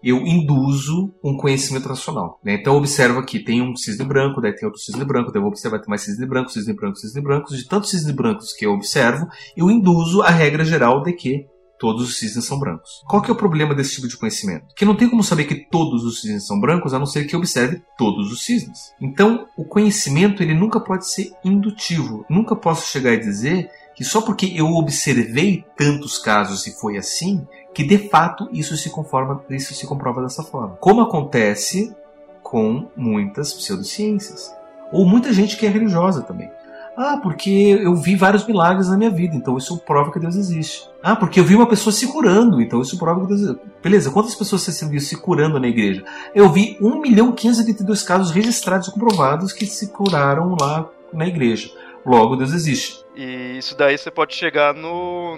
eu 0.04 0.18
induzo 0.18 1.14
um 1.24 1.38
conhecimento 1.38 1.88
racional. 1.88 2.40
né? 2.44 2.56
Então 2.56 2.74
eu 2.74 2.80
observo 2.80 3.20
aqui, 3.20 3.40
tem 3.40 3.62
um 3.62 3.76
cisne 3.76 4.04
branco, 4.04 4.42
daí 4.42 4.54
tem 4.54 4.66
outro 4.68 4.82
cisne 4.82 5.06
branco, 5.06 5.32
daí 5.32 5.38
eu 5.38 5.44
vou 5.44 5.52
observar 5.52 5.80
tem 5.80 5.88
mais 5.88 6.02
cisne 6.02 6.26
branco, 6.26 6.50
cisne 6.50 6.74
branco, 6.74 6.98
cisne 6.98 7.22
branco. 7.22 7.56
De 7.56 7.68
tantos 7.68 7.92
cisnes 7.92 8.14
brancos 8.14 8.52
que 8.54 8.66
eu 8.66 8.74
observo, 8.74 9.28
eu 9.56 9.72
induzo 9.72 10.22
a 10.22 10.30
regra 10.30 10.66
geral 10.66 11.02
de 11.02 11.14
que 11.14 11.46
todos 11.82 12.08
os 12.08 12.20
cisnes 12.20 12.46
são 12.46 12.60
brancos. 12.60 13.02
Qual 13.08 13.24
que 13.24 13.32
é 13.32 13.34
o 13.34 13.38
problema 13.38 13.74
desse 13.74 13.96
tipo 13.96 14.08
de 14.08 14.16
conhecimento? 14.16 14.68
Que 14.76 14.86
não 14.86 14.96
tem 14.96 15.10
como 15.10 15.24
saber 15.24 15.46
que 15.46 15.56
todos 15.56 16.06
os 16.06 16.22
cisnes 16.22 16.46
são 16.46 16.60
brancos, 16.60 16.94
a 16.94 17.00
não 17.00 17.08
ser 17.08 17.26
que 17.26 17.36
observe 17.36 17.82
todos 17.98 18.32
os 18.32 18.46
cisnes. 18.46 18.94
Então, 19.02 19.48
o 19.58 19.66
conhecimento 19.66 20.44
ele 20.44 20.54
nunca 20.54 20.80
pode 20.80 21.12
ser 21.12 21.34
indutivo. 21.44 22.24
Nunca 22.30 22.56
posso 22.56 22.86
chegar 22.86 23.14
a 23.14 23.20
dizer 23.20 23.68
que 23.96 24.04
só 24.04 24.22
porque 24.22 24.54
eu 24.56 24.68
observei 24.68 25.66
tantos 25.76 26.20
casos 26.20 26.68
e 26.68 26.80
foi 26.80 26.98
assim, 26.98 27.48
que 27.74 27.84
de 27.84 27.98
fato 28.10 28.48
isso 28.54 28.78
se 28.78 28.92
conforma, 28.92 29.44
isso 29.50 29.74
se 29.74 29.88
comprova 29.88 30.22
dessa 30.22 30.44
forma. 30.44 30.78
Como 30.80 31.02
acontece 31.02 31.96
com 32.44 32.88
muitas 32.96 33.54
pseudociências. 33.54 34.54
Ou 34.92 35.06
muita 35.06 35.34
gente 35.34 35.58
que 35.58 35.66
é 35.66 35.70
religiosa 35.70 36.22
também. 36.22 36.52
Ah, 36.96 37.18
porque 37.22 37.50
eu 37.82 37.96
vi 37.96 38.16
vários 38.16 38.46
milagres 38.46 38.90
na 38.90 38.98
minha 38.98 39.10
vida, 39.10 39.36
então 39.36 39.58
isso 39.58 39.78
prova 39.80 40.12
que 40.12 40.20
Deus 40.20 40.36
existe. 40.36 40.90
Ah, 41.02 41.16
porque 41.16 41.40
eu 41.40 41.44
vi 41.44 41.56
uma 41.56 41.68
pessoa 41.68 41.94
se 41.94 42.08
curando, 42.08 42.62
então 42.62 42.82
isso 42.82 42.98
prova 42.98 43.22
que 43.22 43.28
Deus 43.28 43.42
existe. 43.42 43.62
Beleza, 43.82 44.12
quantas 44.12 44.36
pessoas 44.36 44.62
você 44.62 44.88
viu 44.88 45.00
se 45.00 45.16
curando 45.16 45.60
na 45.60 45.68
igreja? 45.68 46.04
Eu 46.36 46.50
vi 46.50 46.78
1 46.82 47.00
milhão 47.00 47.32
522 47.32 48.04
casos 48.04 48.32
registrados 48.32 48.88
e 48.88 48.92
comprovados 48.92 49.54
que 49.54 49.66
se 49.66 49.88
curaram 49.88 50.56
lá 50.60 50.90
na 51.14 51.26
igreja. 51.26 51.72
Logo, 52.06 52.36
Deus 52.36 52.52
existe. 52.52 53.02
E 53.16 53.58
isso 53.58 53.78
daí 53.78 53.98
você 53.98 54.10
pode 54.10 54.36
chegar 54.36 54.74
no, 54.74 55.38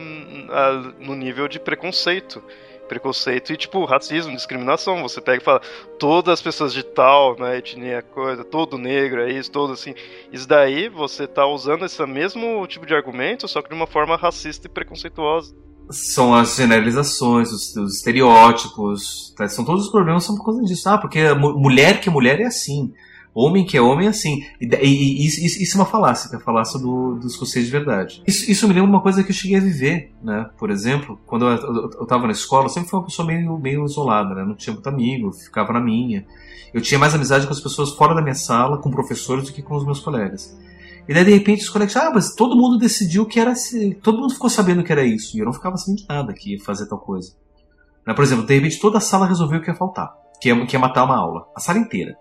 no 1.00 1.16
nível 1.16 1.48
de 1.48 1.60
preconceito. 1.60 2.42
Preconceito 2.94 3.52
e, 3.52 3.58
tipo, 3.58 3.84
racismo, 3.86 4.36
discriminação. 4.36 5.02
Você 5.02 5.20
pega 5.20 5.42
e 5.42 5.44
fala, 5.44 5.62
todas 5.98 6.34
as 6.34 6.42
pessoas 6.44 6.72
de 6.72 6.84
tal, 6.84 7.36
né, 7.40 7.58
etnia, 7.58 8.04
coisa, 8.04 8.44
todo 8.44 8.78
negro 8.78 9.22
é 9.22 9.32
isso, 9.32 9.50
todo 9.50 9.74
assim. 9.74 9.96
Isso 10.32 10.48
daí 10.48 10.90
você 10.90 11.26
tá 11.26 11.48
usando 11.48 11.86
esse 11.86 12.06
mesmo 12.06 12.66
tipo 12.68 12.86
de 12.86 12.94
argumento, 12.94 13.48
só 13.48 13.64
que 13.64 13.70
de 13.70 13.74
uma 13.74 13.88
forma 13.88 14.16
racista 14.16 14.68
e 14.68 14.70
preconceituosa. 14.70 15.56
São 15.90 16.36
as 16.36 16.56
generalizações, 16.56 17.52
os, 17.52 17.76
os 17.76 17.96
estereótipos, 17.96 19.34
tá? 19.36 19.50
são 19.50 19.66
todos 19.66 19.86
os 19.86 19.92
problemas 19.92 20.24
são 20.24 20.36
por 20.38 20.46
causa 20.46 20.62
disso. 20.62 20.88
Ah, 20.88 21.00
porque 21.00 21.34
mulher 21.34 22.00
que 22.00 22.10
é 22.10 22.12
mulher 22.12 22.40
é 22.42 22.46
assim. 22.46 22.94
Homem 23.36 23.66
que 23.66 23.76
é 23.76 23.82
homem 23.82 24.06
é 24.08 24.10
assim. 24.12 24.42
E, 24.62 24.66
e- 24.66 25.24
e 25.24 25.26
isso, 25.26 25.62
isso- 25.64 25.78
é 25.78 25.80
uma 25.80 25.88
falácia, 25.88 26.30
que 26.30 26.36
é 26.36 26.40
a 26.40 26.42
falácia 26.42 26.80
do, 26.80 27.16
dos 27.16 27.36
conceitos 27.36 27.66
de 27.66 27.72
verdade. 27.72 28.22
Isso, 28.28 28.50
isso 28.52 28.68
me 28.68 28.74
lembra 28.76 28.90
uma 28.90 29.02
coisa 29.02 29.24
que 29.24 29.32
eu 29.32 29.36
cheguei 29.36 29.58
a 29.58 29.62
viver, 29.62 30.14
né? 30.22 30.50
Por 30.58 30.70
exemplo, 30.70 31.20
quando 31.26 31.46
eu, 31.48 31.58
eu, 31.58 31.76
eu 32.02 32.06
tava 32.06 32.26
na 32.28 32.32
escola, 32.32 32.66
eu 32.66 32.70
sempre 32.70 32.90
fui 32.90 33.00
uma 33.00 33.06
pessoa 33.06 33.28
meio, 33.28 33.58
meio 33.58 33.86
isolada, 33.86 34.36
né? 34.36 34.44
Não 34.46 34.56
tinha 34.56 34.74
muito 34.74 34.88
amigo, 34.88 35.32
ficava 35.32 35.74
na 35.74 35.80
minha. 35.80 36.26
Eu 36.74 36.82
tinha 36.82 37.00
mais 37.00 37.14
amizade 37.16 37.46
com 37.48 37.54
as 37.54 37.60
pessoas 37.62 37.92
fora 37.96 38.14
da 38.16 38.22
minha 38.22 38.36
sala, 38.36 38.78
com 38.80 38.90
professores, 38.92 39.46
do 39.46 39.54
que 39.54 39.62
com 39.64 39.76
os 39.76 39.86
meus 39.86 40.00
colegas. 40.00 40.56
E 41.08 41.14
daí, 41.14 41.26
de 41.26 41.32
repente, 41.32 41.64
os 41.64 41.70
colegas, 41.70 41.96
ah, 41.98 42.12
mas 42.14 42.34
todo 42.36 42.56
mundo 42.56 42.78
decidiu 42.78 43.26
que 43.26 43.40
era 43.40 43.52
assim. 43.52 43.94
Todo 43.94 44.20
mundo 44.20 44.34
ficou 44.34 44.50
sabendo 44.50 44.84
que 44.84 44.92
era 44.92 45.04
isso. 45.04 45.36
E 45.36 45.40
eu 45.40 45.46
não 45.46 45.54
ficava 45.54 45.76
sabendo 45.76 45.98
de 46.02 46.06
nada 46.08 46.34
que 46.34 46.54
ia 46.54 46.64
fazer 46.64 46.88
tal 46.88 46.98
coisa. 47.00 47.34
Né? 48.08 48.14
Por 48.14 48.24
exemplo, 48.24 48.46
de 48.46 48.54
repente, 48.54 48.80
toda 48.80 49.00
a 49.00 49.02
sala 49.02 49.26
resolveu 49.28 49.60
que 49.62 49.70
ia 49.70 49.76
faltar. 49.76 50.14
Que 50.42 50.50
ia, 50.50 50.66
que 50.66 50.76
ia 50.76 50.80
matar 50.80 51.04
uma 51.04 51.18
aula. 51.18 51.46
A 51.56 51.60
sala 51.60 51.80
inteira. 51.80 52.16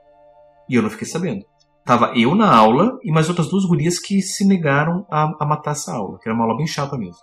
E 0.69 0.75
eu 0.75 0.83
não 0.83 0.91
fiquei 0.91 1.07
sabendo. 1.07 1.45
Tava 1.85 2.13
eu 2.17 2.35
na 2.35 2.55
aula 2.55 2.99
e 3.03 3.11
mais 3.11 3.29
outras 3.29 3.49
duas 3.49 3.65
gurias 3.65 3.99
que 3.99 4.23
se 4.23 4.47
negaram 4.47 5.05
a, 5.11 5.33
a 5.41 5.47
matar 5.47 5.73
essa 5.73 5.93
aula. 5.93 6.19
Que 6.19 6.29
era 6.29 6.35
uma 6.35 6.45
aula 6.45 6.57
bem 6.57 6.67
chata 6.67 6.97
mesmo. 6.97 7.21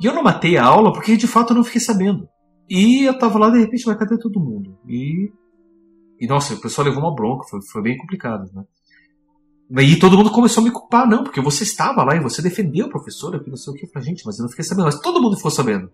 E 0.00 0.06
eu 0.06 0.14
não 0.14 0.22
matei 0.22 0.56
a 0.56 0.64
aula 0.64 0.92
porque, 0.92 1.16
de 1.16 1.26
fato, 1.26 1.50
eu 1.50 1.56
não 1.56 1.64
fiquei 1.64 1.80
sabendo. 1.80 2.28
E 2.68 3.04
eu 3.04 3.18
tava 3.18 3.38
lá, 3.38 3.50
de 3.50 3.58
repente, 3.58 3.84
vai, 3.84 3.96
cadê 3.96 4.18
todo 4.18 4.40
mundo? 4.40 4.78
E... 4.86 5.30
E, 6.20 6.26
nossa, 6.26 6.52
o 6.52 6.60
pessoal 6.60 6.86
levou 6.86 7.02
uma 7.02 7.14
bronca. 7.14 7.46
Foi, 7.48 7.60
foi 7.62 7.82
bem 7.82 7.96
complicado, 7.96 8.50
né? 8.52 8.64
E 9.82 9.96
todo 9.96 10.16
mundo 10.16 10.30
começou 10.30 10.62
a 10.62 10.64
me 10.64 10.72
culpar, 10.72 11.08
não, 11.08 11.22
porque 11.22 11.40
você 11.40 11.62
estava 11.62 12.02
lá 12.02 12.16
e 12.16 12.20
você 12.20 12.42
defendeu 12.42 12.86
o 12.86 12.90
professor, 12.90 13.38
que 13.42 13.48
não 13.48 13.56
sei 13.56 13.72
o 13.72 13.76
que. 13.76 13.86
Falei, 13.86 14.08
gente, 14.08 14.26
mas 14.26 14.38
eu 14.38 14.42
não 14.42 14.50
fiquei 14.50 14.64
sabendo. 14.64 14.84
Mas 14.84 15.00
todo 15.00 15.22
mundo 15.22 15.36
ficou 15.36 15.50
sabendo. 15.50 15.90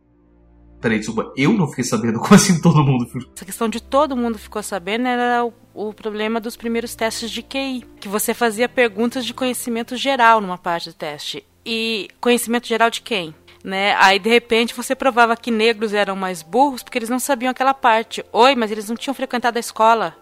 Peraí, 0.81 0.99
desculpa, 0.99 1.33
eu 1.37 1.53
não 1.53 1.67
fiquei 1.69 1.85
sabendo? 1.85 2.19
Como 2.21 2.35
assim 2.35 2.61
todo 2.61 2.83
mundo 2.85 3.07
ficou? 3.07 3.31
Essa 3.35 3.45
questão 3.45 3.69
de 3.69 3.81
todo 3.83 4.17
mundo 4.17 4.39
ficou 4.39 4.62
sabendo 4.62 5.07
era 5.09 5.45
o, 5.45 5.53
o 5.75 5.93
problema 5.95 6.39
dos 6.41 6.57
primeiros 6.57 6.95
testes 6.95 7.31
de 7.31 7.43
QI, 7.43 7.85
que 8.01 8.09
você 8.09 8.35
fazia 8.35 8.69
perguntas 8.69 9.25
de 9.25 9.33
conhecimento 9.35 9.97
geral 9.97 10.41
numa 10.41 10.59
parte 10.59 10.91
do 10.91 10.95
teste. 10.95 11.45
E 11.65 12.09
conhecimento 12.21 12.69
geral 12.69 12.91
de 12.91 13.01
quem? 13.01 13.35
Né? 13.65 13.97
Aí 13.99 14.19
de 14.21 14.29
repente 14.31 14.75
você 14.75 14.95
provava 14.95 15.37
que 15.37 15.51
negros 15.51 15.93
eram 15.93 16.15
mais 16.15 16.41
burros 16.41 16.83
porque 16.85 16.99
eles 16.99 17.09
não 17.09 17.19
sabiam 17.19 17.51
aquela 17.51 17.75
parte. 17.75 18.25
Oi, 18.33 18.55
mas 18.55 18.71
eles 18.71 18.89
não 18.89 18.95
tinham 18.97 19.15
frequentado 19.15 19.57
a 19.57 19.61
escola. 19.61 20.15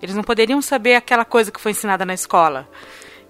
Eles 0.00 0.14
não 0.14 0.22
poderiam 0.22 0.62
saber 0.62 0.94
aquela 0.94 1.24
coisa 1.24 1.50
que 1.52 1.60
foi 1.60 1.72
ensinada 1.72 2.06
na 2.06 2.14
escola. 2.14 2.66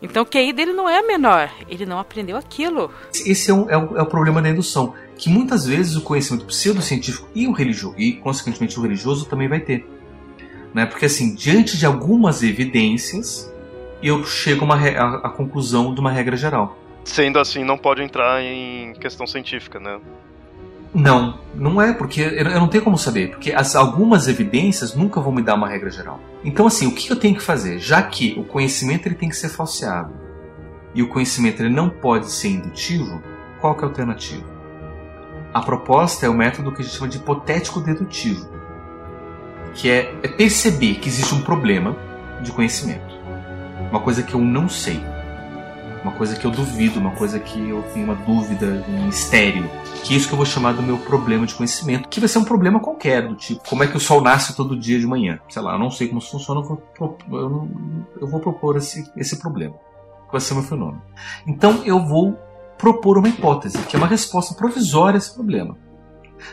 Então 0.01 0.23
o 0.23 0.27
QI 0.27 0.53
dele 0.53 0.73
não 0.73 0.89
é 0.89 1.03
menor. 1.03 1.51
Ele 1.69 1.85
não 1.85 1.99
aprendeu 1.99 2.37
aquilo. 2.37 2.93
Esse 3.13 3.51
é, 3.51 3.55
um- 3.55 3.69
é 3.69 3.77
o, 3.77 3.97
é 3.99 4.03
o 4.03 4.07
problema 4.07 4.41
da 4.41 4.49
indução. 4.49 4.95
Que 5.19 5.29
muitas 5.29 5.67
vezes 5.67 5.97
o 5.97 6.01
conhecimento 6.01 6.47
pseudocientífico 6.47 7.29
e 7.35 7.47
o 7.47 7.53
religioso, 7.53 7.97
e 7.99 8.15
consequentemente 8.15 8.79
o 8.79 8.83
religioso 8.83 9.27
também 9.27 9.49
vai 9.49 9.61
ter. 9.61 9.87
Né? 10.73 10.87
Porque 10.87 11.07
assim, 11.07 11.35
diante 11.35 11.77
de 11.77 11.85
algumas 11.85 12.43
evidências, 12.43 13.53
eu 14.03 14.25
chego 14.25 14.65
a 14.73 15.29
conclusão 15.29 15.93
de 15.93 16.01
uma 16.01 16.11
regra 16.11 16.37
geral. 16.37 16.79
Sendo 17.05 17.39
assim, 17.39 17.65
não 17.65 17.77
pode 17.77 18.03
entrar 18.03 18.43
em 18.43 18.93
questão 18.95 19.27
científica, 19.27 19.81
né? 19.81 19.99
Não, 20.95 21.39
não 21.55 21.83
é, 21.83 21.93
porque 21.93 22.21
eu 22.21 22.49
eu 22.49 22.61
não 22.61 22.69
tenho 22.69 22.83
como 22.83 22.97
saber, 22.97 23.31
porque 23.31 23.53
as, 23.53 23.77
algumas 23.77 24.27
evidências 24.27 24.95
nunca 24.95 25.21
vão 25.21 25.33
me 25.33 25.43
dar 25.43 25.55
uma 25.55 25.69
regra 25.69 25.91
geral. 25.91 26.21
Então, 26.43 26.67
assim, 26.67 26.87
o 26.87 26.95
que 26.95 27.11
eu 27.11 27.17
tenho 27.17 27.35
que 27.35 27.43
fazer? 27.43 27.79
Já 27.79 28.03
que 28.03 28.35
o 28.39 28.45
conhecimento 28.45 29.07
ele 29.07 29.15
tem 29.15 29.29
que 29.29 29.37
ser 29.37 29.49
falseado 29.49 30.13
e 30.95 31.03
o 31.03 31.09
conhecimento 31.09 31.63
ele 31.63 31.75
não 31.75 31.91
pode 31.91 32.31
ser 32.31 32.49
indutivo, 32.49 33.23
qual 33.61 33.75
que 33.75 33.83
é 33.83 33.85
a 33.85 33.89
alternativa? 33.89 34.58
A 35.53 35.61
proposta 35.63 36.27
é 36.27 36.29
o 36.29 36.35
método 36.35 36.73
que 36.73 36.83
a 36.83 36.85
gente 36.85 36.95
chama 36.95 37.09
de 37.09 37.19
hipotético 37.19 37.81
dedutivo, 37.81 38.49
que 39.75 39.91
é, 39.91 40.15
é 40.23 40.29
perceber 40.29 40.97
que 40.97 41.09
existe 41.09 41.35
um 41.35 41.41
problema 41.41 41.97
de 42.43 42.53
conhecimento, 42.53 43.15
uma 43.91 44.01
coisa 44.01 44.23
que 44.23 44.35
eu 44.35 44.41
não 44.41 44.69
sei, 44.69 45.01
uma 46.03 46.13
coisa 46.13 46.37
que 46.37 46.45
eu 46.45 46.51
duvido, 46.51 47.01
uma 47.01 47.13
coisa 47.13 47.39
que 47.39 47.69
eu 47.69 47.83
tenho 47.95 48.07
uma 48.07 48.15
dúvida, 48.15 48.85
um 48.89 49.07
mistério 49.07 49.69
que 50.05 50.15
é 50.15 50.17
isso 50.17 50.29
que 50.29 50.33
eu 50.33 50.37
vou 50.37 50.47
chamar 50.47 50.73
do 50.73 50.83
meu 50.83 50.97
problema 50.99 51.47
de 51.47 51.55
conhecimento, 51.55 52.09
que 52.09 52.21
vai 52.21 52.29
ser 52.29 52.39
um 52.39 52.45
problema 52.45 52.81
qualquer, 52.81 53.27
do 53.27 53.35
tipo, 53.35 53.69
como 53.69 53.83
é 53.83 53.87
que 53.87 53.97
o 53.97 54.01
sol 54.01 54.21
nasce 54.21 54.55
todo 54.55 54.79
dia 54.79 54.99
de 54.99 55.07
manhã? 55.07 55.41
Sei 55.49 55.61
lá, 55.61 55.73
eu 55.73 55.79
não 55.79 55.91
sei 55.91 56.09
como 56.09 56.19
isso 56.19 56.31
funciona, 56.31 56.61
eu 56.61 56.65
vou, 56.65 57.19
eu 57.33 57.69
eu 58.21 58.27
vou 58.27 58.41
propor 58.41 58.77
esse, 58.77 59.11
esse 59.17 59.39
problema, 59.39 59.75
que 60.27 60.33
vai 60.33 60.41
ser 60.41 60.53
o 60.55 60.57
meu 60.57 60.65
fenômeno. 60.65 61.03
Então 61.47 61.83
eu 61.85 62.05
vou 62.05 62.39
propor 62.79 63.19
uma 63.19 63.29
hipótese, 63.29 63.79
que 63.79 63.97
é 63.97 63.99
uma 63.99 64.07
resposta 64.07 64.55
provisória 64.55 65.17
a 65.17 65.19
esse 65.19 65.35
problema. 65.35 65.77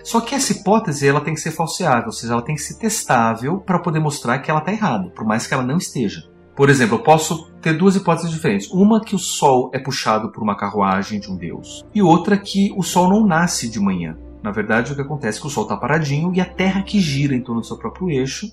Só 0.03 0.19
que 0.19 0.33
essa 0.33 0.51
hipótese 0.51 1.07
ela 1.07 1.21
tem 1.21 1.33
que 1.33 1.39
ser 1.39 1.51
falseável, 1.51 2.07
ou 2.07 2.11
seja, 2.11 2.33
ela 2.33 2.41
tem 2.41 2.55
que 2.55 2.61
ser 2.61 2.75
testável 2.75 3.59
para 3.59 3.79
poder 3.79 3.99
mostrar 3.99 4.39
que 4.39 4.49
ela 4.49 4.59
está 4.59 4.71
errada, 4.71 5.09
por 5.09 5.25
mais 5.25 5.45
que 5.45 5.53
ela 5.53 5.63
não 5.63 5.77
esteja. 5.77 6.27
Por 6.55 6.69
exemplo, 6.69 6.95
eu 6.95 7.03
posso 7.03 7.51
ter 7.61 7.77
duas 7.77 7.95
hipóteses 7.95 8.31
diferentes. 8.31 8.69
Uma 8.71 9.01
que 9.01 9.13
o 9.13 9.19
Sol 9.19 9.69
é 9.73 9.79
puxado 9.79 10.31
por 10.31 10.41
uma 10.41 10.55
carruagem 10.55 11.19
de 11.19 11.29
um 11.29 11.35
deus, 11.35 11.85
e 11.93 12.01
outra 12.01 12.38
que 12.38 12.73
o 12.75 12.81
Sol 12.81 13.09
não 13.09 13.25
nasce 13.25 13.69
de 13.69 13.79
manhã. 13.79 14.17
Na 14.41 14.51
verdade, 14.51 14.91
o 14.91 14.95
que 14.95 15.01
acontece 15.01 15.38
é 15.38 15.41
que 15.41 15.47
o 15.47 15.49
Sol 15.49 15.63
está 15.63 15.75
paradinho 15.75 16.33
e 16.33 16.39
a 16.39 16.45
Terra 16.45 16.81
que 16.81 16.99
gira 16.99 17.35
em 17.35 17.41
torno 17.41 17.61
do 17.61 17.67
seu 17.67 17.77
próprio 17.77 18.09
eixo 18.09 18.47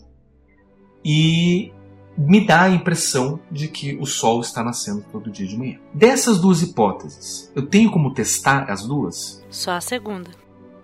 e 1.05 1.73
me 2.17 2.47
dá 2.47 2.63
a 2.63 2.71
impressão 2.71 3.41
de 3.51 3.69
que 3.69 3.97
o 4.01 4.07
Sol 4.07 4.41
está 4.41 4.63
nascendo 4.63 5.05
todo 5.11 5.31
dia 5.31 5.47
de 5.47 5.57
manhã. 5.57 5.79
Dessas 5.95 6.39
duas 6.41 6.63
hipóteses, 6.63 7.51
eu 7.55 7.67
tenho 7.67 7.91
como 7.91 8.13
testar 8.13 8.71
as 8.71 8.87
duas? 8.87 9.43
Só 9.51 9.73
a 9.73 9.81
segunda. 9.81 10.31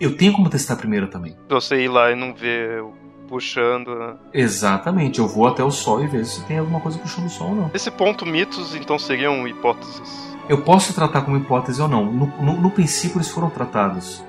Eu 0.01 0.17
tenho 0.17 0.33
como 0.33 0.49
testar 0.49 0.75
a 0.75 0.77
primeira 0.77 1.07
também. 1.09 1.37
Você 1.49 1.83
ir 1.85 1.89
lá 1.89 2.11
e 2.11 2.15
não 2.17 2.33
ver 2.35 2.83
puxando. 3.29 3.95
né? 3.95 4.15
Exatamente, 4.33 5.19
eu 5.19 5.29
vou 5.29 5.47
até 5.47 5.63
o 5.63 5.71
Sol 5.71 6.03
e 6.03 6.07
vejo 6.07 6.25
se 6.25 6.43
tem 6.45 6.59
alguma 6.59 6.81
coisa 6.81 6.99
puxando 6.99 7.27
o 7.27 7.31
Sol 7.31 7.49
ou 7.51 7.55
não. 7.55 7.71
Nesse 7.73 7.91
ponto, 7.91 8.25
mitos 8.25 8.75
então 8.75 8.99
seriam 8.99 9.47
hipóteses. 9.47 10.37
Eu 10.49 10.63
posso 10.63 10.95
tratar 10.95 11.23
como 11.23 11.37
hipótese 11.37 11.83
ou 11.83 11.89
não. 11.89 12.11
No, 12.11 12.27
no- 12.41 12.61
no 12.61 12.71
princípio, 12.71 13.19
eles 13.19 13.29
foram 13.29 13.51
tratados. 13.51 14.25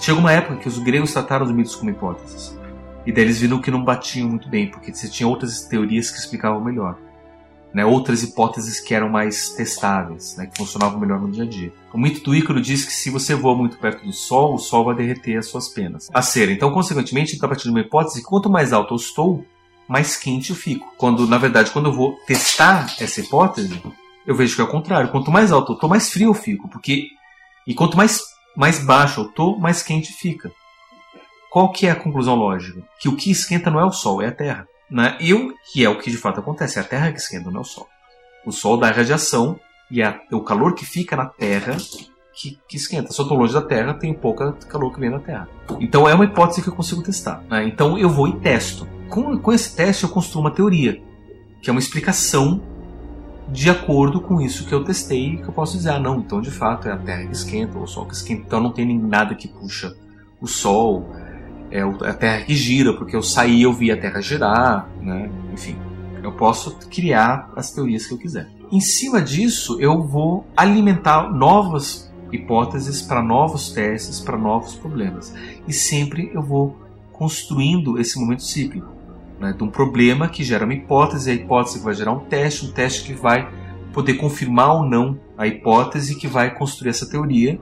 Chegou 0.00 0.20
uma 0.20 0.32
época 0.32 0.56
que 0.56 0.66
os 0.68 0.78
gregos 0.78 1.12
trataram 1.12 1.46
os 1.46 1.52
mitos 1.52 1.76
como 1.76 1.90
hipóteses. 1.90 2.58
E 3.06 3.12
daí 3.12 3.24
eles 3.24 3.40
viram 3.40 3.60
que 3.60 3.70
não 3.70 3.82
batiam 3.82 4.28
muito 4.28 4.48
bem, 4.48 4.70
porque 4.70 4.92
você 4.92 5.08
tinha 5.08 5.28
outras 5.28 5.62
teorias 5.62 6.10
que 6.10 6.18
explicavam 6.18 6.62
melhor. 6.62 6.98
Né, 7.72 7.84
outras 7.84 8.24
hipóteses 8.24 8.80
que 8.80 8.92
eram 8.92 9.08
mais 9.08 9.50
testáveis, 9.50 10.36
né, 10.36 10.46
que 10.46 10.58
funcionavam 10.58 10.98
melhor 10.98 11.20
no 11.20 11.30
dia 11.30 11.44
a 11.44 11.46
dia. 11.46 11.72
O 11.94 11.98
mito 11.98 12.20
do 12.24 12.34
Ícaro 12.34 12.60
diz 12.60 12.84
que 12.84 12.92
se 12.92 13.10
você 13.10 13.32
voa 13.32 13.56
muito 13.56 13.78
perto 13.78 14.04
do 14.04 14.12
Sol, 14.12 14.54
o 14.54 14.58
Sol 14.58 14.84
vai 14.84 14.96
derreter 14.96 15.36
as 15.36 15.46
suas 15.46 15.68
penas. 15.68 16.08
A 16.12 16.20
cera. 16.20 16.50
Então, 16.50 16.72
consequentemente, 16.72 17.34
está 17.34 17.46
partindo 17.46 17.72
de 17.72 17.78
uma 17.78 17.86
hipótese 17.86 18.22
que 18.22 18.26
quanto 18.26 18.50
mais 18.50 18.72
alto 18.72 18.94
eu 18.94 18.96
estou, 18.96 19.46
mais 19.86 20.16
quente 20.16 20.50
eu 20.50 20.56
fico. 20.56 20.92
Quando, 20.98 21.28
na 21.28 21.38
verdade, 21.38 21.70
quando 21.70 21.86
eu 21.86 21.92
vou 21.92 22.16
testar 22.26 22.92
essa 22.98 23.20
hipótese, 23.20 23.80
eu 24.26 24.34
vejo 24.34 24.56
que 24.56 24.60
é 24.60 24.64
o 24.64 24.68
contrário. 24.68 25.12
Quanto 25.12 25.30
mais 25.30 25.52
alto 25.52 25.70
eu 25.70 25.74
estou, 25.74 25.88
mais 25.88 26.10
frio 26.10 26.30
eu 26.30 26.34
fico. 26.34 26.68
Porque 26.68 27.10
e 27.66 27.74
quanto 27.74 27.96
mais, 27.96 28.20
mais 28.56 28.84
baixo 28.84 29.20
eu 29.20 29.26
estou, 29.26 29.58
mais 29.58 29.82
quente 29.82 30.12
fica. 30.12 30.50
Qual 31.50 31.72
que 31.72 31.88
é 31.88 31.90
a 31.90 31.96
conclusão 31.96 32.36
lógica? 32.36 32.80
Que 33.00 33.08
o 33.08 33.16
que 33.16 33.30
esquenta 33.30 33.70
não 33.70 33.80
é 33.80 33.84
o 33.84 33.90
Sol, 33.90 34.22
é 34.22 34.28
a 34.28 34.32
Terra. 34.32 34.68
Né? 34.88 35.16
E 35.20 35.34
o 35.34 35.52
que 35.72 35.84
é 35.84 35.88
o 35.88 35.98
que 35.98 36.10
de 36.10 36.16
fato 36.16 36.38
acontece? 36.38 36.78
É 36.78 36.82
a 36.82 36.84
Terra 36.84 37.10
que 37.10 37.18
esquenta, 37.18 37.50
não 37.50 37.58
é 37.58 37.62
o 37.62 37.64
Sol. 37.64 37.88
O 38.46 38.52
Sol 38.52 38.76
dá 38.76 38.90
radiação 38.90 39.58
e 39.90 40.00
é 40.00 40.20
o 40.30 40.40
calor 40.40 40.74
que 40.74 40.86
fica 40.86 41.16
na 41.16 41.26
Terra 41.26 41.76
que, 42.32 42.56
que, 42.68 42.76
esquenta. 42.76 43.08
Eu 43.08 43.10
estou 43.10 43.36
longe 43.36 43.52
da 43.52 43.60
Terra, 43.60 43.94
tem 43.94 44.14
pouca 44.14 44.52
calor 44.68 44.92
que 44.94 45.00
vem 45.00 45.10
da 45.10 45.18
Terra. 45.18 45.48
Então 45.80 46.08
é 46.08 46.14
uma 46.14 46.24
hipótese 46.24 46.62
que 46.62 46.68
eu 46.68 46.74
consigo 46.74 47.02
testar. 47.02 47.42
Né? 47.50 47.66
Então 47.66 47.98
eu 47.98 48.08
vou 48.08 48.28
e 48.28 48.38
testo. 48.38 48.86
Com, 49.08 49.36
com 49.36 49.52
esse 49.52 49.74
teste 49.74 50.04
eu 50.04 50.10
construo 50.10 50.42
uma 50.42 50.52
teoria, 50.52 51.02
que 51.60 51.68
é 51.68 51.72
uma 51.72 51.80
explicação 51.80 52.62
de 53.48 53.68
acordo 53.68 54.20
com 54.20 54.40
isso 54.40 54.64
que 54.64 54.72
eu 54.72 54.84
testei, 54.84 55.38
que 55.38 55.48
eu 55.48 55.52
posso 55.52 55.76
dizer, 55.76 55.90
ah 55.90 55.98
não, 55.98 56.20
então 56.20 56.40
de 56.40 56.50
fato 56.52 56.86
é 56.86 56.92
a 56.92 56.96
Terra 56.96 57.26
que 57.26 57.32
esquenta, 57.32 57.76
ou 57.76 57.82
o 57.82 57.88
Sol 57.88 58.06
que 58.06 58.14
esquenta, 58.14 58.42
então 58.46 58.60
não 58.60 58.70
tem 58.70 58.96
nada 58.96 59.34
que 59.34 59.48
puxa 59.48 59.92
o 60.40 60.46
Sol 60.46 61.10
é 61.70 61.80
a 61.82 62.14
Terra 62.14 62.42
que 62.42 62.54
gira, 62.54 62.92
porque 62.94 63.14
eu 63.14 63.22
saí 63.22 63.60
e 63.60 63.62
eu 63.62 63.72
vi 63.72 63.90
a 63.90 63.96
Terra 63.96 64.20
girar, 64.20 64.88
né? 65.00 65.30
Enfim, 65.52 65.76
eu 66.22 66.32
posso 66.32 66.76
criar 66.88 67.50
as 67.56 67.72
teorias 67.72 68.06
que 68.06 68.14
eu 68.14 68.18
quiser. 68.18 68.48
Em 68.70 68.80
cima 68.80 69.20
disso, 69.20 69.80
eu 69.80 70.02
vou 70.02 70.46
alimentar 70.56 71.32
novas 71.32 72.12
hipóteses 72.32 73.02
para 73.02 73.22
novos 73.22 73.70
testes, 73.70 74.20
para 74.20 74.36
novos 74.36 74.74
problemas. 74.74 75.34
E 75.66 75.72
sempre 75.72 76.30
eu 76.34 76.42
vou 76.42 76.76
construindo 77.12 77.98
esse 77.98 78.18
momento 78.18 78.42
cíclico. 78.42 78.88
Né, 79.38 79.54
de 79.54 79.64
um 79.64 79.70
problema 79.70 80.28
que 80.28 80.44
gera 80.44 80.64
uma 80.64 80.74
hipótese, 80.74 81.30
a 81.30 81.34
hipótese 81.34 81.82
vai 81.82 81.94
gerar 81.94 82.12
um 82.12 82.20
teste, 82.20 82.66
um 82.66 82.72
teste 82.72 83.04
que 83.04 83.14
vai 83.14 83.50
poder 83.90 84.14
confirmar 84.14 84.74
ou 84.74 84.84
não 84.84 85.18
a 85.36 85.46
hipótese 85.46 86.14
que 86.14 86.26
vai 86.26 86.54
construir 86.54 86.90
essa 86.90 87.08
teoria 87.08 87.58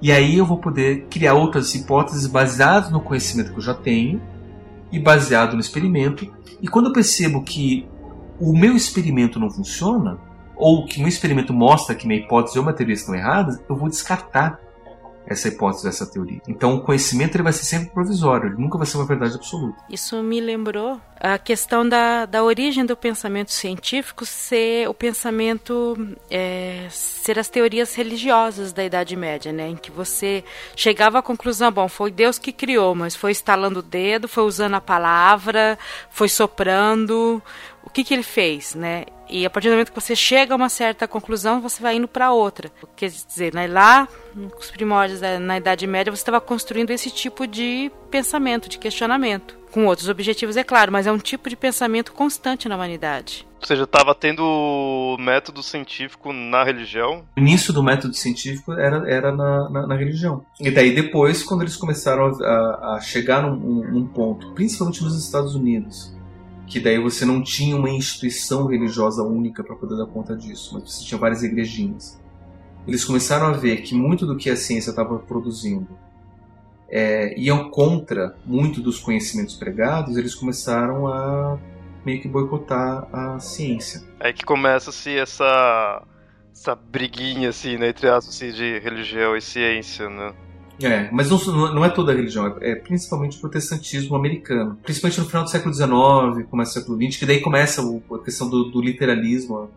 e 0.00 0.12
aí 0.12 0.36
eu 0.36 0.44
vou 0.44 0.58
poder 0.58 1.06
criar 1.10 1.34
outras 1.34 1.74
hipóteses 1.74 2.26
baseadas 2.26 2.90
no 2.90 3.00
conhecimento 3.00 3.52
que 3.52 3.58
eu 3.58 3.62
já 3.62 3.74
tenho 3.74 4.20
e 4.92 4.98
baseado 4.98 5.54
no 5.54 5.60
experimento. 5.60 6.30
E 6.60 6.68
quando 6.68 6.86
eu 6.86 6.92
percebo 6.92 7.42
que 7.42 7.88
o 8.38 8.52
meu 8.52 8.76
experimento 8.76 9.40
não 9.40 9.50
funciona, 9.50 10.18
ou 10.54 10.86
que 10.86 10.98
o 10.98 11.00
meu 11.00 11.08
experimento 11.08 11.52
mostra 11.52 11.94
que 11.94 12.06
minha 12.06 12.20
hipótese 12.20 12.58
ou 12.58 12.64
minha 12.64 12.74
teoria 12.74 12.94
estão 12.94 13.14
erradas, 13.14 13.60
eu 13.68 13.76
vou 13.76 13.88
descartar 13.88 14.60
essa 15.26 15.48
hipótese, 15.48 15.88
essa 15.88 16.06
teoria. 16.06 16.40
Então 16.46 16.76
o 16.76 16.80
conhecimento 16.82 17.36
ele 17.36 17.42
vai 17.42 17.52
ser 17.52 17.64
sempre 17.64 17.90
provisório, 17.90 18.48
ele 18.48 18.62
nunca 18.62 18.78
vai 18.78 18.86
ser 18.86 18.96
uma 18.96 19.06
verdade 19.06 19.34
absoluta. 19.34 19.82
Isso 19.90 20.22
me 20.22 20.40
lembrou 20.40 21.00
a 21.18 21.38
questão 21.38 21.88
da, 21.88 22.26
da 22.26 22.42
origem 22.42 22.84
do 22.84 22.96
pensamento 22.96 23.50
científico 23.50 24.26
ser 24.26 24.88
o 24.88 24.94
pensamento, 24.94 25.96
é, 26.30 26.86
ser 26.90 27.38
as 27.38 27.48
teorias 27.48 27.94
religiosas 27.94 28.72
da 28.72 28.84
Idade 28.84 29.16
Média, 29.16 29.52
né? 29.52 29.68
Em 29.68 29.76
que 29.76 29.90
você 29.90 30.44
chegava 30.74 31.18
à 31.18 31.22
conclusão, 31.22 31.72
bom, 31.72 31.88
foi 31.88 32.10
Deus 32.10 32.38
que 32.38 32.52
criou, 32.52 32.94
mas 32.94 33.16
foi 33.16 33.32
estalando 33.32 33.80
o 33.80 33.82
dedo, 33.82 34.28
foi 34.28 34.44
usando 34.44 34.74
a 34.74 34.80
palavra, 34.80 35.78
foi 36.10 36.28
soprando, 36.28 37.42
que, 37.96 38.04
que 38.04 38.12
ele 38.12 38.22
fez, 38.22 38.74
né? 38.74 39.06
E 39.26 39.46
a 39.46 39.50
partir 39.50 39.68
do 39.68 39.72
momento 39.72 39.90
que 39.90 39.98
você 39.98 40.14
chega 40.14 40.52
a 40.52 40.56
uma 40.56 40.68
certa 40.68 41.08
conclusão, 41.08 41.62
você 41.62 41.82
vai 41.82 41.96
indo 41.96 42.06
para 42.06 42.30
outra. 42.30 42.70
Quer 42.94 43.08
dizer, 43.08 43.54
né, 43.54 43.66
lá, 43.66 44.06
nos 44.34 44.70
primórdios 44.70 45.18
da, 45.18 45.40
na 45.40 45.56
Idade 45.56 45.86
Média, 45.86 46.14
você 46.14 46.20
estava 46.20 46.38
construindo 46.38 46.90
esse 46.90 47.10
tipo 47.10 47.46
de 47.46 47.90
pensamento, 48.10 48.68
de 48.68 48.78
questionamento. 48.78 49.56
Com 49.72 49.86
outros 49.86 50.10
objetivos, 50.10 50.58
é 50.58 50.62
claro, 50.62 50.92
mas 50.92 51.06
é 51.06 51.12
um 51.12 51.18
tipo 51.18 51.48
de 51.48 51.56
pensamento 51.56 52.12
constante 52.12 52.68
na 52.68 52.76
humanidade. 52.76 53.46
Ou 53.60 53.66
seja, 53.66 53.84
estava 53.84 54.14
tendo 54.14 55.16
método 55.18 55.62
científico 55.62 56.32
na 56.34 56.62
religião? 56.62 57.24
O 57.36 57.40
início 57.40 57.72
do 57.72 57.82
método 57.82 58.14
científico 58.14 58.74
era, 58.74 59.10
era 59.10 59.32
na, 59.32 59.70
na, 59.70 59.86
na 59.86 59.96
religião. 59.96 60.44
E 60.60 60.70
daí 60.70 60.94
depois, 60.94 61.42
quando 61.42 61.62
eles 61.62 61.76
começaram 61.76 62.26
a, 62.26 62.96
a 62.96 63.00
chegar 63.00 63.42
num, 63.42 63.90
num 63.90 64.06
ponto, 64.06 64.52
principalmente 64.52 65.02
nos 65.02 65.18
Estados 65.18 65.54
Unidos, 65.54 66.14
que 66.66 66.80
daí 66.80 66.98
você 66.98 67.24
não 67.24 67.42
tinha 67.42 67.76
uma 67.76 67.90
instituição 67.90 68.66
religiosa 68.66 69.22
única 69.22 69.62
para 69.62 69.76
poder 69.76 69.96
dar 69.96 70.06
conta 70.06 70.36
disso, 70.36 70.74
mas 70.74 70.82
você 70.90 71.04
tinha 71.04 71.18
várias 71.18 71.42
igrejinhas. 71.42 72.20
Eles 72.86 73.04
começaram 73.04 73.46
a 73.46 73.52
ver 73.52 73.82
que 73.82 73.94
muito 73.94 74.26
do 74.26 74.36
que 74.36 74.50
a 74.50 74.56
ciência 74.56 74.90
estava 74.90 75.18
produzindo 75.18 75.88
é, 76.88 77.38
iam 77.38 77.70
contra 77.70 78.36
muito 78.44 78.80
dos 78.80 79.00
conhecimentos 79.00 79.56
pregados, 79.56 80.16
eles 80.16 80.34
começaram 80.34 81.08
a 81.08 81.58
meio 82.04 82.20
que 82.20 82.28
boicotar 82.28 83.08
a 83.12 83.38
ciência. 83.40 84.02
É 84.20 84.32
que 84.32 84.44
começa-se 84.44 85.16
essa 85.16 86.02
essa 86.52 86.74
briguinha 86.74 87.50
assim, 87.50 87.76
né, 87.76 87.90
entre 87.90 88.08
aspas, 88.08 88.34
assim, 88.34 88.50
de 88.50 88.78
religião 88.78 89.36
e 89.36 89.42
ciência, 89.42 90.08
né? 90.08 90.32
É, 90.82 91.10
mas 91.10 91.30
não, 91.30 91.74
não 91.74 91.84
é 91.84 91.88
toda 91.88 92.12
a 92.12 92.14
religião, 92.14 92.46
é, 92.60 92.72
é 92.72 92.74
principalmente 92.74 93.38
o 93.38 93.40
protestantismo 93.40 94.14
americano. 94.14 94.78
Principalmente 94.82 95.20
no 95.20 95.26
final 95.26 95.44
do 95.44 95.50
século 95.50 95.74
XIX, 95.74 96.48
começa 96.50 96.70
o 96.72 96.74
século 96.74 97.02
XX, 97.02 97.18
que 97.18 97.26
daí 97.26 97.40
começa 97.40 97.82
a 97.82 98.18
questão 98.18 98.48
do, 98.48 98.64
do 98.70 98.80
literalismo, 98.80 99.70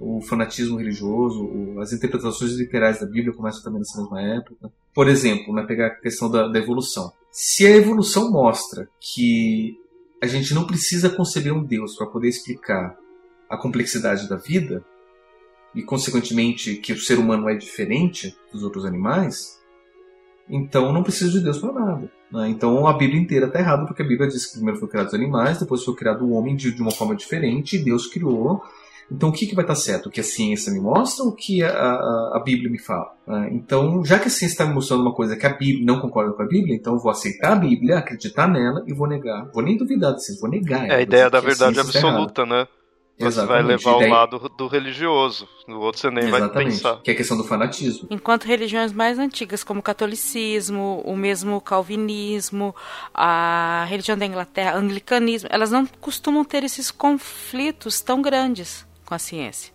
o 0.00 0.20
fanatismo 0.22 0.78
religioso, 0.78 1.50
as 1.80 1.92
interpretações 1.92 2.52
literais 2.52 3.00
da 3.00 3.06
Bíblia 3.06 3.34
começam 3.34 3.62
também 3.62 3.80
nessa 3.80 4.00
mesma 4.00 4.22
época. 4.22 4.72
Por 4.94 5.08
exemplo, 5.08 5.52
né, 5.52 5.64
pegar 5.64 5.88
a 5.88 5.90
questão 5.90 6.30
da, 6.30 6.48
da 6.48 6.58
evolução. 6.58 7.12
Se 7.30 7.66
a 7.66 7.70
evolução 7.70 8.30
mostra 8.30 8.88
que 9.00 9.76
a 10.22 10.26
gente 10.26 10.54
não 10.54 10.66
precisa 10.66 11.10
conceber 11.10 11.52
um 11.52 11.62
Deus 11.62 11.96
para 11.96 12.06
poder 12.06 12.28
explicar 12.28 12.96
a 13.50 13.56
complexidade 13.56 14.28
da 14.28 14.36
vida, 14.36 14.84
e 15.74 15.82
consequentemente 15.82 16.76
que 16.76 16.92
o 16.92 16.98
ser 16.98 17.18
humano 17.18 17.48
é 17.48 17.54
diferente 17.54 18.34
dos 18.52 18.62
outros 18.62 18.84
animais, 18.84 19.57
então 20.48 20.92
não 20.92 21.02
precisa 21.02 21.30
de 21.30 21.40
Deus 21.40 21.58
para 21.58 21.72
nada. 21.72 22.10
Né? 22.32 22.48
Então 22.48 22.86
a 22.86 22.92
Bíblia 22.92 23.20
inteira 23.20 23.46
está 23.46 23.58
errada, 23.58 23.86
porque 23.86 24.02
a 24.02 24.06
Bíblia 24.06 24.28
diz 24.28 24.46
que 24.46 24.54
primeiro 24.54 24.78
foi 24.78 24.88
criado 24.88 25.08
os 25.08 25.14
animais, 25.14 25.58
depois 25.58 25.84
foi 25.84 25.94
criado 25.94 26.24
o 26.24 26.32
homem 26.32 26.56
de, 26.56 26.72
de 26.72 26.82
uma 26.82 26.90
forma 26.90 27.14
diferente, 27.14 27.76
e 27.76 27.84
Deus 27.84 28.06
criou. 28.06 28.62
Então 29.10 29.30
o 29.30 29.32
que, 29.32 29.46
que 29.46 29.54
vai 29.54 29.64
estar 29.64 29.74
tá 29.74 29.80
certo? 29.80 30.06
O 30.06 30.10
que 30.10 30.20
a 30.20 30.24
ciência 30.24 30.72
me 30.72 30.80
mostra 30.80 31.24
ou 31.24 31.30
o 31.30 31.34
que 31.34 31.62
a, 31.62 31.70
a, 31.70 32.32
a 32.36 32.42
Bíblia 32.44 32.70
me 32.70 32.78
fala? 32.78 33.10
Né? 33.26 33.50
Então, 33.52 34.04
já 34.04 34.18
que 34.18 34.28
a 34.28 34.30
ciência 34.30 34.54
está 34.54 34.66
me 34.66 34.74
mostrando 34.74 35.00
uma 35.00 35.14
coisa 35.14 35.36
que 35.36 35.46
a 35.46 35.54
Bíblia 35.54 35.84
não 35.84 36.00
concorda 36.00 36.32
com 36.32 36.42
a 36.42 36.46
Bíblia, 36.46 36.74
então 36.74 36.94
eu 36.94 37.00
vou 37.00 37.10
aceitar 37.10 37.52
a 37.52 37.56
Bíblia, 37.56 37.98
acreditar 37.98 38.46
nela 38.46 38.84
e 38.86 38.92
vou 38.92 39.08
negar. 39.08 39.50
Vou 39.52 39.62
nem 39.62 39.76
duvidar 39.76 40.12
da 40.12 40.18
ciência, 40.18 40.40
vou 40.40 40.50
negar. 40.50 40.86
É 40.86 40.96
a 40.96 41.00
ideia 41.00 41.30
da 41.30 41.40
verdade 41.40 41.80
absoluta, 41.80 42.44
né? 42.44 42.66
Você 43.18 43.44
vai 43.44 43.62
levar 43.62 43.96
o 43.96 44.08
lado 44.08 44.48
do 44.56 44.68
religioso, 44.68 45.48
no 45.66 45.80
outro 45.80 46.00
você 46.00 46.10
nem 46.10 46.28
Exatamente. 46.28 46.54
vai 46.54 46.64
pensar. 46.64 47.02
Que 47.02 47.10
é 47.10 47.14
a 47.14 47.16
questão 47.16 47.36
do 47.36 47.42
fanatismo. 47.42 48.06
Enquanto 48.10 48.44
religiões 48.44 48.92
mais 48.92 49.18
antigas, 49.18 49.64
como 49.64 49.80
o 49.80 49.82
catolicismo, 49.82 51.02
o 51.04 51.16
mesmo 51.16 51.60
calvinismo, 51.60 52.74
a 53.12 53.84
religião 53.88 54.16
da 54.16 54.24
Inglaterra, 54.24 54.76
o 54.76 54.78
anglicanismo, 54.78 55.48
elas 55.52 55.70
não 55.70 55.84
costumam 56.00 56.44
ter 56.44 56.62
esses 56.62 56.90
conflitos 56.90 58.00
tão 58.00 58.22
grandes 58.22 58.86
com 59.04 59.14
a 59.14 59.18
ciência. 59.18 59.72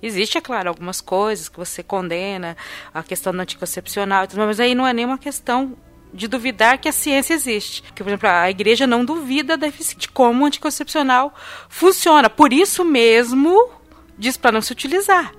Existe, 0.00 0.36
é 0.36 0.40
claro, 0.40 0.68
algumas 0.68 1.00
coisas 1.00 1.48
que 1.48 1.56
você 1.56 1.82
condena, 1.82 2.56
a 2.92 3.02
questão 3.02 3.32
do 3.32 3.40
anticoncepcional, 3.40 4.26
mas 4.36 4.60
aí 4.60 4.74
não 4.74 4.86
é 4.86 4.92
nenhuma 4.92 5.16
questão 5.16 5.74
de 6.14 6.28
duvidar 6.28 6.78
que 6.78 6.88
a 6.88 6.92
ciência 6.92 7.34
existe. 7.34 7.82
Que, 7.92 8.02
por 8.02 8.08
exemplo, 8.08 8.28
a 8.28 8.48
igreja 8.48 8.86
não 8.86 9.04
duvida 9.04 9.58
de 9.58 10.08
como 10.08 10.44
o 10.44 10.46
anticoncepcional 10.46 11.34
funciona. 11.68 12.30
Por 12.30 12.52
isso 12.52 12.84
mesmo, 12.84 13.70
diz 14.16 14.36
para 14.36 14.52
não 14.52 14.62
se 14.62 14.72
utilizar. 14.72 15.34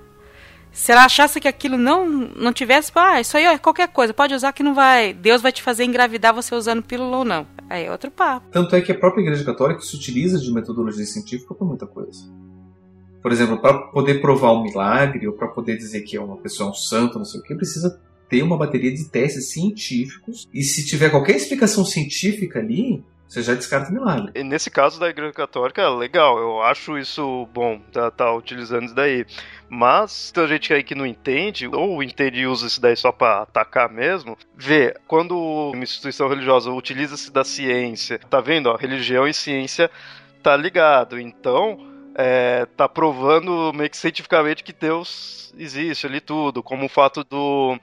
Se 0.70 0.92
ela 0.92 1.06
achasse 1.06 1.40
que 1.40 1.48
aquilo 1.48 1.78
não 1.78 2.06
não 2.06 2.52
tivesse, 2.52 2.92
ah, 2.94 3.18
isso 3.18 3.34
aí 3.38 3.46
é 3.46 3.56
qualquer 3.56 3.88
coisa, 3.88 4.12
pode 4.12 4.34
usar 4.34 4.52
que 4.52 4.62
não 4.62 4.74
vai, 4.74 5.14
Deus 5.14 5.40
vai 5.40 5.50
te 5.50 5.62
fazer 5.62 5.84
engravidar 5.84 6.34
você 6.34 6.54
usando 6.54 6.82
pílula 6.82 7.16
ou 7.16 7.24
não. 7.24 7.46
Aí 7.70 7.86
é 7.86 7.90
outro 7.90 8.10
papo. 8.10 8.46
Tanto 8.52 8.76
é 8.76 8.82
que 8.82 8.92
a 8.92 8.98
própria 8.98 9.22
Igreja 9.22 9.42
Católica 9.42 9.80
se 9.80 9.96
utiliza 9.96 10.38
de 10.38 10.52
metodologia 10.52 11.06
científica 11.06 11.54
para 11.54 11.66
muita 11.66 11.86
coisa. 11.86 12.30
Por 13.22 13.32
exemplo, 13.32 13.58
para 13.58 13.78
poder 13.88 14.20
provar 14.20 14.52
um 14.52 14.62
milagre 14.62 15.26
ou 15.26 15.32
para 15.32 15.48
poder 15.48 15.78
dizer 15.78 16.02
que 16.02 16.18
uma 16.18 16.36
pessoa 16.36 16.68
é 16.68 16.70
um 16.70 16.74
santo, 16.74 17.18
não 17.18 17.24
sei 17.24 17.40
o 17.40 17.42
que, 17.42 17.54
precisa 17.54 17.98
ter 18.28 18.42
uma 18.42 18.56
bateria 18.56 18.92
de 18.92 19.08
testes 19.08 19.50
científicos 19.50 20.48
e 20.52 20.62
se 20.62 20.86
tiver 20.86 21.10
qualquer 21.10 21.36
explicação 21.36 21.84
científica 21.84 22.58
ali, 22.58 23.02
Você 23.28 23.42
já 23.42 23.54
descarta 23.54 23.90
o 23.90 23.92
milagre. 23.92 24.44
Nesse 24.44 24.70
caso 24.70 25.00
da 25.00 25.08
Igreja 25.08 25.32
Católica, 25.32 25.88
legal, 25.88 26.38
eu 26.38 26.62
acho 26.62 26.96
isso 26.96 27.48
bom, 27.52 27.80
tá, 27.92 28.08
tá 28.10 28.32
utilizando 28.32 28.84
isso 28.84 28.94
daí. 28.94 29.26
Mas 29.68 30.30
tem 30.30 30.46
gente 30.46 30.72
aí 30.72 30.84
que 30.84 30.94
não 30.94 31.04
entende, 31.04 31.66
ou 31.66 32.02
entende 32.02 32.40
e 32.40 32.46
usa 32.46 32.68
isso 32.68 32.80
daí 32.80 32.96
só 32.96 33.10
para 33.10 33.42
atacar 33.42 33.90
mesmo, 33.92 34.38
vê, 34.56 34.94
quando 35.08 35.36
uma 35.36 35.82
instituição 35.82 36.28
religiosa 36.28 36.70
utiliza-se 36.70 37.32
da 37.32 37.42
ciência, 37.42 38.20
tá 38.30 38.40
vendo? 38.40 38.68
Ó, 38.68 38.76
religião 38.76 39.26
e 39.26 39.34
ciência 39.34 39.90
tá 40.40 40.56
ligado. 40.56 41.18
Então, 41.18 41.78
é, 42.14 42.64
tá 42.76 42.88
provando 42.88 43.72
meio 43.74 43.90
que 43.90 43.96
cientificamente 43.96 44.62
que 44.62 44.72
Deus 44.72 45.52
existe 45.58 46.06
ali 46.06 46.20
tudo, 46.20 46.62
como 46.62 46.86
o 46.86 46.88
fato 46.88 47.24
do 47.24 47.76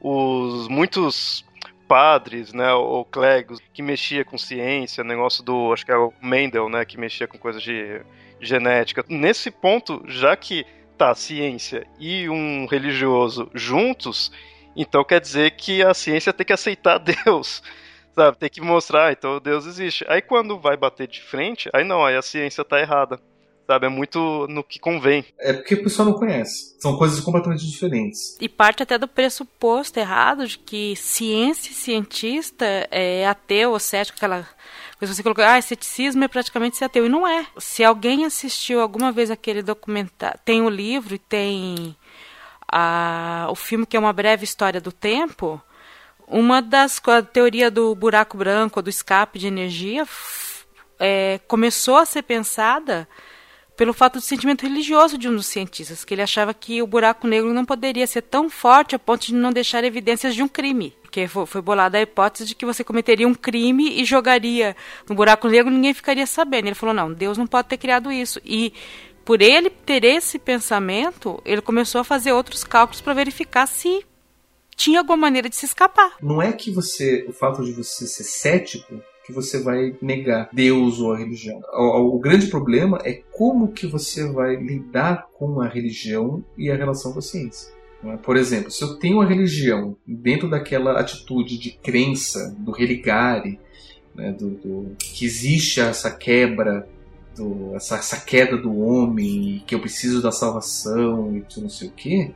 os 0.00 0.68
muitos 0.68 1.44
padres, 1.86 2.52
né, 2.52 2.72
ou 2.72 3.04
clérigos 3.04 3.58
que 3.72 3.82
mexia 3.82 4.24
com 4.24 4.38
ciência, 4.38 5.02
negócio 5.02 5.42
do, 5.42 5.72
acho 5.72 5.84
que 5.84 5.90
era 5.90 6.00
o 6.00 6.14
Mendel, 6.22 6.68
né, 6.68 6.84
que 6.84 6.98
mexia 6.98 7.26
com 7.26 7.36
coisas 7.36 7.62
de 7.62 8.00
genética. 8.40 9.04
Nesse 9.08 9.50
ponto, 9.50 10.02
já 10.06 10.36
que 10.36 10.64
tá 10.96 11.10
a 11.10 11.14
ciência 11.14 11.86
e 11.98 12.28
um 12.28 12.66
religioso 12.66 13.50
juntos, 13.54 14.30
então 14.76 15.04
quer 15.04 15.20
dizer 15.20 15.52
que 15.52 15.82
a 15.82 15.92
ciência 15.92 16.32
tem 16.32 16.46
que 16.46 16.52
aceitar 16.52 16.98
Deus, 17.24 17.62
sabe? 18.14 18.38
Tem 18.38 18.48
que 18.48 18.60
mostrar, 18.60 19.12
então 19.12 19.40
Deus 19.40 19.66
existe. 19.66 20.04
Aí 20.08 20.22
quando 20.22 20.58
vai 20.58 20.76
bater 20.76 21.08
de 21.08 21.20
frente, 21.20 21.68
aí 21.72 21.84
não, 21.84 22.04
aí 22.04 22.16
a 22.16 22.22
ciência 22.22 22.64
tá 22.64 22.78
errada 22.78 23.20
sabe? 23.70 23.86
É 23.86 23.88
muito 23.88 24.48
no 24.48 24.64
que 24.64 24.80
convém. 24.80 25.24
É 25.38 25.52
porque 25.52 25.74
o 25.74 25.82
pessoal 25.84 26.08
não 26.08 26.18
conhece. 26.18 26.74
São 26.80 26.96
coisas 26.96 27.20
completamente 27.20 27.64
diferentes. 27.64 28.36
E 28.40 28.48
parte 28.48 28.82
até 28.82 28.98
do 28.98 29.06
pressuposto 29.06 30.00
errado 30.00 30.44
de 30.44 30.58
que 30.58 30.96
ciência 30.96 31.70
e 31.70 31.74
cientista 31.74 32.64
é 32.90 33.28
ateu 33.28 33.70
ou 33.70 33.78
cético, 33.78 34.16
aquela 34.16 34.44
coisa 34.98 35.12
que 35.12 35.16
você 35.16 35.22
colocou, 35.22 35.44
ah, 35.44 35.60
ceticismo 35.62 36.24
é 36.24 36.28
praticamente 36.28 36.76
ser 36.76 36.86
ateu. 36.86 37.06
E 37.06 37.08
não 37.08 37.24
é. 37.24 37.46
Se 37.58 37.84
alguém 37.84 38.24
assistiu 38.24 38.80
alguma 38.80 39.12
vez 39.12 39.30
aquele 39.30 39.62
documentário, 39.62 40.40
tem 40.44 40.62
o 40.62 40.68
livro 40.68 41.14
e 41.14 41.18
tem 41.18 41.94
a, 42.72 43.46
o 43.50 43.54
filme 43.54 43.86
que 43.86 43.96
é 43.96 44.00
uma 44.00 44.12
breve 44.12 44.42
história 44.42 44.80
do 44.80 44.90
tempo, 44.90 45.62
uma 46.26 46.60
das 46.60 47.00
a 47.06 47.22
teoria 47.22 47.70
do 47.70 47.94
buraco 47.94 48.36
branco, 48.36 48.82
do 48.82 48.90
escape 48.90 49.38
de 49.38 49.46
energia, 49.46 50.04
é, 50.98 51.38
começou 51.46 51.98
a 51.98 52.04
ser 52.04 52.22
pensada 52.22 53.06
pelo 53.80 53.94
fato 53.94 54.18
do 54.18 54.20
sentimento 54.20 54.60
religioso 54.60 55.16
de 55.16 55.26
um 55.26 55.34
dos 55.34 55.46
cientistas, 55.46 56.04
que 56.04 56.12
ele 56.12 56.20
achava 56.20 56.52
que 56.52 56.82
o 56.82 56.86
buraco 56.86 57.26
negro 57.26 57.54
não 57.54 57.64
poderia 57.64 58.06
ser 58.06 58.20
tão 58.20 58.50
forte 58.50 58.94
a 58.94 58.98
ponto 58.98 59.24
de 59.24 59.34
não 59.34 59.50
deixar 59.50 59.82
evidências 59.84 60.34
de 60.34 60.42
um 60.42 60.48
crime. 60.48 60.94
Porque 61.00 61.26
foi 61.26 61.62
bolada 61.62 61.96
a 61.96 62.02
hipótese 62.02 62.44
de 62.44 62.54
que 62.54 62.66
você 62.66 62.84
cometeria 62.84 63.26
um 63.26 63.32
crime 63.32 63.98
e 63.98 64.04
jogaria 64.04 64.76
no 65.08 65.14
buraco 65.14 65.48
negro 65.48 65.72
ninguém 65.72 65.94
ficaria 65.94 66.26
sabendo. 66.26 66.66
Ele 66.66 66.74
falou: 66.74 66.94
não, 66.94 67.10
Deus 67.10 67.38
não 67.38 67.46
pode 67.46 67.68
ter 67.68 67.78
criado 67.78 68.12
isso. 68.12 68.38
E 68.44 68.74
por 69.24 69.40
ele 69.40 69.70
ter 69.70 70.04
esse 70.04 70.38
pensamento, 70.38 71.40
ele 71.42 71.62
começou 71.62 72.02
a 72.02 72.04
fazer 72.04 72.32
outros 72.32 72.62
cálculos 72.62 73.00
para 73.00 73.14
verificar 73.14 73.66
se 73.66 74.04
tinha 74.76 74.98
alguma 74.98 75.16
maneira 75.16 75.48
de 75.48 75.56
se 75.56 75.64
escapar. 75.64 76.16
Não 76.20 76.42
é 76.42 76.52
que 76.52 76.70
você, 76.70 77.24
o 77.26 77.32
fato 77.32 77.64
de 77.64 77.72
você 77.72 78.06
ser 78.06 78.24
cético 78.24 79.02
que 79.30 79.34
você 79.34 79.60
vai 79.60 79.96
negar 80.02 80.50
Deus 80.52 81.00
ou 81.00 81.12
a 81.12 81.18
religião. 81.18 81.60
O, 81.72 82.16
o, 82.16 82.18
grande 82.18 82.48
problema 82.48 82.98
é 83.04 83.22
como 83.32 83.72
que 83.72 83.86
você 83.86 84.30
vai 84.30 84.56
lidar 84.56 85.28
com 85.32 85.60
a 85.60 85.68
religião 85.68 86.44
e 86.58 86.70
a 86.70 86.76
relação 86.76 87.12
com 87.12 87.18
a 87.20 87.22
ciência. 87.22 87.72
É? 88.04 88.16
Por 88.16 88.36
exemplo, 88.36 88.70
se 88.70 88.82
eu 88.82 88.96
tenho 88.96 89.20
a 89.20 89.26
religião 89.26 89.96
dentro 90.06 90.48
daquela 90.48 90.98
atitude 90.98 91.58
de 91.58 91.70
crença, 91.72 92.54
do 92.58 92.72
religare, 92.72 93.58
né, 94.14 94.32
do, 94.32 94.50
do, 94.50 94.96
que 94.98 95.24
existe 95.24 95.80
essa 95.80 96.10
quebra, 96.10 96.88
do, 97.36 97.74
essa, 97.74 97.96
essa, 97.96 98.20
queda 98.20 98.56
do 98.56 98.78
homem, 98.78 99.62
que 99.66 99.74
eu 99.74 99.80
preciso 99.80 100.22
da 100.22 100.32
salvação 100.32 101.34
e 101.36 101.60
não 101.60 101.68
sei 101.68 101.88
o 101.88 101.92
que, 101.92 102.34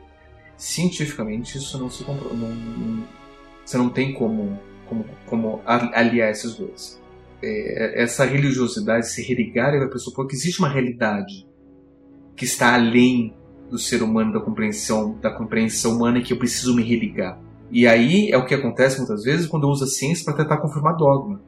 cientificamente 0.57 1.57
isso 1.57 1.77
não 1.77 1.89
se 1.89 2.03
comprova. 2.03 2.33
Não, 2.35 2.49
não, 2.49 3.03
você 3.65 3.77
não 3.77 3.89
tem 3.89 4.13
como 4.13 4.59
como, 4.87 5.05
como 5.25 5.61
aliar 5.65 6.29
esses 6.29 6.55
dois. 6.55 7.01
É, 7.41 8.03
essa 8.03 8.25
religiosidade, 8.25 9.05
esse 9.05 9.21
religar, 9.21 9.77
vai 9.77 9.87
pressupor 9.87 10.27
que 10.27 10.35
existe 10.35 10.59
uma 10.59 10.69
realidade 10.69 11.47
que 12.35 12.45
está 12.45 12.73
além 12.73 13.33
do 13.69 13.77
ser 13.77 14.03
humano, 14.03 14.33
da 14.33 14.39
compreensão, 14.39 15.17
da 15.21 15.31
compreensão 15.31 15.95
humana 15.95 16.19
e 16.19 16.23
que 16.23 16.33
eu 16.33 16.37
preciso 16.37 16.75
me 16.75 16.83
religar. 16.83 17.39
E 17.71 17.87
aí 17.87 18.29
é 18.31 18.37
o 18.37 18.45
que 18.45 18.53
acontece 18.53 18.97
muitas 18.97 19.23
vezes 19.23 19.47
quando 19.47 19.63
eu 19.63 19.69
uso 19.69 19.85
a 19.85 19.87
ciência 19.87 20.23
para 20.23 20.43
tentar 20.43 20.57
confirmar 20.57 20.95
dogma. 20.95 21.41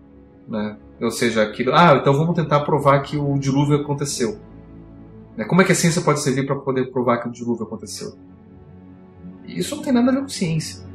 Né? 0.48 0.78
Ou 1.02 1.12
seja, 1.12 1.44
aquilo, 1.44 1.74
ah, 1.74 1.98
então 2.02 2.14
vamos 2.14 2.36
tentar 2.36 2.62
provar 2.62 3.02
que 3.02 3.18
o 3.18 3.38
dilúvio 3.38 3.78
aconteceu. 3.78 4.40
Né? 5.36 5.46
Como 5.46 5.62
é 5.62 5.66
que 5.66 5.72
a 5.72 5.76
ciência 5.76 6.02
pode 6.02 6.22
servir 6.22 6.46
para 6.46 6.56
poder 6.56 6.92
provar 6.92 7.18
que 7.18 7.30
o 7.30 7.32
dilúvio 7.32 7.66
aconteceu? 7.66 8.14
Isso 9.46 9.76
não 9.76 9.84
tem 9.84 9.94
nada 9.94 10.12
a 10.12 10.16
ver 10.16 10.22
com 10.22 10.30
ciência. 10.30 10.87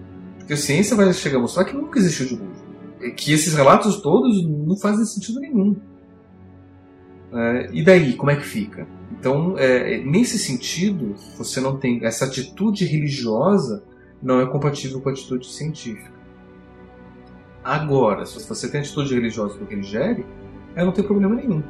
Porque 0.42 0.54
a 0.54 0.56
ciência 0.56 0.96
vai 0.96 1.12
chegar 1.12 1.38
a 1.38 1.40
mostrar 1.40 1.64
que 1.64 1.74
nunca 1.74 1.98
existiu 1.98 2.26
dilúvio. 2.26 2.62
Que 3.16 3.32
esses 3.32 3.54
relatos 3.54 4.00
todos 4.00 4.44
não 4.44 4.76
fazem 4.76 5.04
sentido 5.04 5.40
nenhum. 5.40 5.76
É, 7.32 7.70
e 7.72 7.82
daí, 7.82 8.14
como 8.14 8.30
é 8.30 8.36
que 8.36 8.44
fica? 8.44 8.86
Então, 9.12 9.56
é, 9.56 9.98
nesse 9.98 10.38
sentido, 10.38 11.14
você 11.38 11.60
não 11.60 11.78
tem. 11.78 12.04
Essa 12.04 12.24
atitude 12.24 12.84
religiosa 12.84 13.84
não 14.20 14.40
é 14.40 14.46
compatível 14.46 15.00
com 15.00 15.08
a 15.08 15.12
atitude 15.12 15.46
científica. 15.46 16.10
Agora, 17.62 18.26
se 18.26 18.46
você 18.46 18.68
tem 18.68 18.80
atitude 18.80 19.14
religiosa 19.14 19.56
do 19.56 19.64
que 19.64 19.74
ele 19.74 19.84
gere, 19.84 20.26
ela 20.74 20.86
não 20.86 20.92
tem 20.92 21.04
problema 21.04 21.36
nenhum. 21.36 21.62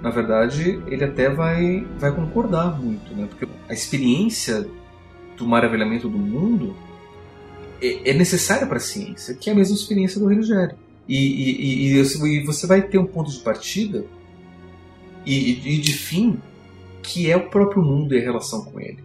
Na 0.00 0.10
verdade, 0.10 0.80
ele 0.86 1.02
até 1.02 1.28
vai, 1.28 1.84
vai 1.98 2.14
concordar 2.14 2.80
muito, 2.80 3.12
né? 3.14 3.26
Porque 3.28 3.48
a 3.68 3.72
experiência 3.72 4.68
do 5.36 5.44
maravilhamento 5.44 6.08
do 6.08 6.18
mundo 6.18 6.76
é, 7.80 8.10
é 8.10 8.14
necessária 8.14 8.66
para 8.66 8.76
a 8.76 8.80
ciência, 8.80 9.34
que 9.34 9.48
é 9.48 9.52
a 9.52 9.56
mesma 9.56 9.74
experiência 9.74 10.20
do 10.20 10.26
religério. 10.26 10.76
E, 11.08 11.16
e, 11.16 11.92
e, 11.92 12.38
e, 12.38 12.44
você 12.44 12.66
vai 12.66 12.82
ter 12.82 12.98
um 12.98 13.06
ponto 13.06 13.30
de 13.30 13.38
partida 13.40 14.06
e, 15.26 15.74
e, 15.74 15.78
de 15.78 15.92
fim 15.92 16.40
que 17.02 17.30
é 17.30 17.36
o 17.36 17.50
próprio 17.50 17.82
mundo 17.82 18.14
e 18.14 18.18
a 18.18 18.22
relação 18.22 18.64
com 18.64 18.80
ele. 18.80 19.04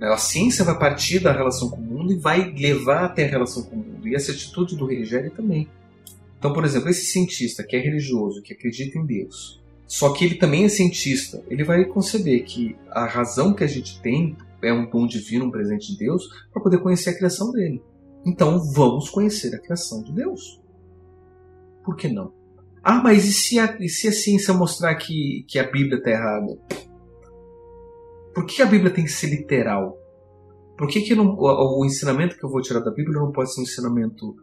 A 0.00 0.16
ciência 0.16 0.64
vai 0.64 0.78
partir 0.78 1.18
da 1.18 1.32
relação 1.32 1.68
com 1.68 1.76
o 1.76 1.84
mundo 1.84 2.12
e 2.12 2.16
vai 2.16 2.52
levar 2.52 3.04
até 3.04 3.24
a 3.24 3.28
relação 3.28 3.64
com 3.64 3.76
o 3.76 3.78
mundo. 3.78 4.08
E 4.08 4.14
essa 4.14 4.32
atitude 4.32 4.76
do 4.76 4.86
religério 4.86 5.30
também. 5.30 5.68
Então, 6.38 6.52
por 6.52 6.64
exemplo, 6.64 6.88
esse 6.88 7.04
cientista 7.04 7.62
que 7.62 7.76
é 7.76 7.80
religioso, 7.80 8.40
que 8.40 8.54
acredita 8.54 8.96
em 8.96 9.04
Deus, 9.04 9.60
só 9.86 10.12
que 10.12 10.24
ele 10.24 10.36
também 10.36 10.64
é 10.64 10.68
cientista, 10.68 11.42
ele 11.50 11.64
vai 11.64 11.84
conceber 11.84 12.44
que 12.44 12.76
a 12.92 13.04
razão 13.04 13.52
que 13.52 13.64
a 13.64 13.66
gente 13.66 14.00
tem 14.00 14.36
é 14.62 14.72
um 14.72 14.88
dom 14.88 15.06
divino, 15.06 15.46
um 15.46 15.50
presente 15.50 15.92
de 15.92 15.98
Deus, 15.98 16.28
para 16.52 16.62
poder 16.62 16.78
conhecer 16.78 17.10
a 17.10 17.16
criação 17.16 17.50
dele. 17.50 17.82
Então 18.24 18.58
vamos 18.72 19.08
conhecer 19.08 19.54
a 19.54 19.58
criação 19.58 20.02
de 20.02 20.12
Deus. 20.12 20.60
Por 21.84 21.96
que 21.96 22.08
não? 22.08 22.32
Ah, 22.82 23.02
mas 23.02 23.26
e 23.26 23.32
se 23.32 23.58
a, 23.58 23.76
e 23.80 23.88
se 23.88 24.08
a 24.08 24.12
ciência 24.12 24.54
mostrar 24.54 24.94
que, 24.94 25.44
que 25.48 25.58
a 25.58 25.64
Bíblia 25.64 25.98
está 25.98 26.10
errada? 26.10 26.58
Por 28.34 28.46
que 28.46 28.62
a 28.62 28.66
Bíblia 28.66 28.90
tem 28.90 29.04
que 29.04 29.10
ser 29.10 29.28
literal? 29.28 29.98
Por 30.78 30.88
que, 30.88 31.02
que 31.02 31.14
não, 31.14 31.34
o, 31.34 31.80
o, 31.80 31.84
ensinamento 31.84 32.38
que 32.38 32.44
eu 32.44 32.48
vou 32.48 32.62
tirar 32.62 32.80
da 32.80 32.90
Bíblia 32.90 33.20
não 33.20 33.32
pode 33.32 33.52
ser 33.52 33.60
um 33.60 33.64
ensinamento 33.64 34.34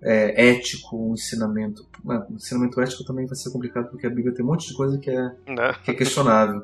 é, 0.00 0.50
ético, 0.50 0.96
um 0.96 1.14
ensinamento. 1.14 1.84
Um 2.04 2.36
ensinamento 2.36 2.80
ético 2.80 3.04
também 3.04 3.26
vai 3.26 3.34
ser 3.34 3.50
complicado 3.50 3.90
porque 3.90 4.06
a 4.06 4.10
Bíblia 4.10 4.32
tem 4.32 4.44
um 4.44 4.48
monte 4.48 4.68
de 4.68 4.74
coisa 4.74 4.98
que 4.98 5.10
é, 5.10 5.22
né? 5.48 5.74
que 5.84 5.90
é 5.90 5.94
questionável. 5.94 6.62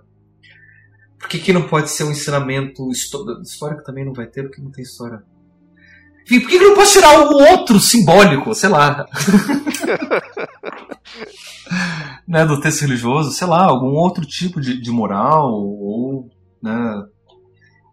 Por 1.19 1.29
que, 1.29 1.39
que 1.39 1.53
não 1.53 1.67
pode 1.67 1.91
ser 1.91 2.05
um 2.05 2.11
ensinamento 2.11 2.91
histórico 2.91 3.83
também 3.85 4.05
não 4.05 4.13
vai 4.13 4.27
ter, 4.27 4.43
porque 4.45 4.61
não 4.61 4.71
tem 4.71 4.85
história. 4.85 5.23
Enfim, 6.25 6.41
por 6.41 6.51
que, 6.51 6.59
que 6.59 6.65
não 6.65 6.75
pode 6.75 6.93
tirar 6.93 7.17
algo 7.17 7.35
outro 7.35 7.81
simbólico, 7.81 8.55
sei 8.55 8.69
lá. 8.69 9.07
né, 12.27 12.45
do 12.45 12.61
texto 12.61 12.83
religioso, 12.83 13.33
sei 13.33 13.47
lá, 13.47 13.65
algum 13.65 13.95
outro 13.95 14.27
tipo 14.27 14.61
de, 14.61 14.81
de 14.81 14.91
moral, 14.91 15.53
ou 15.53 16.29
né, 16.63 17.05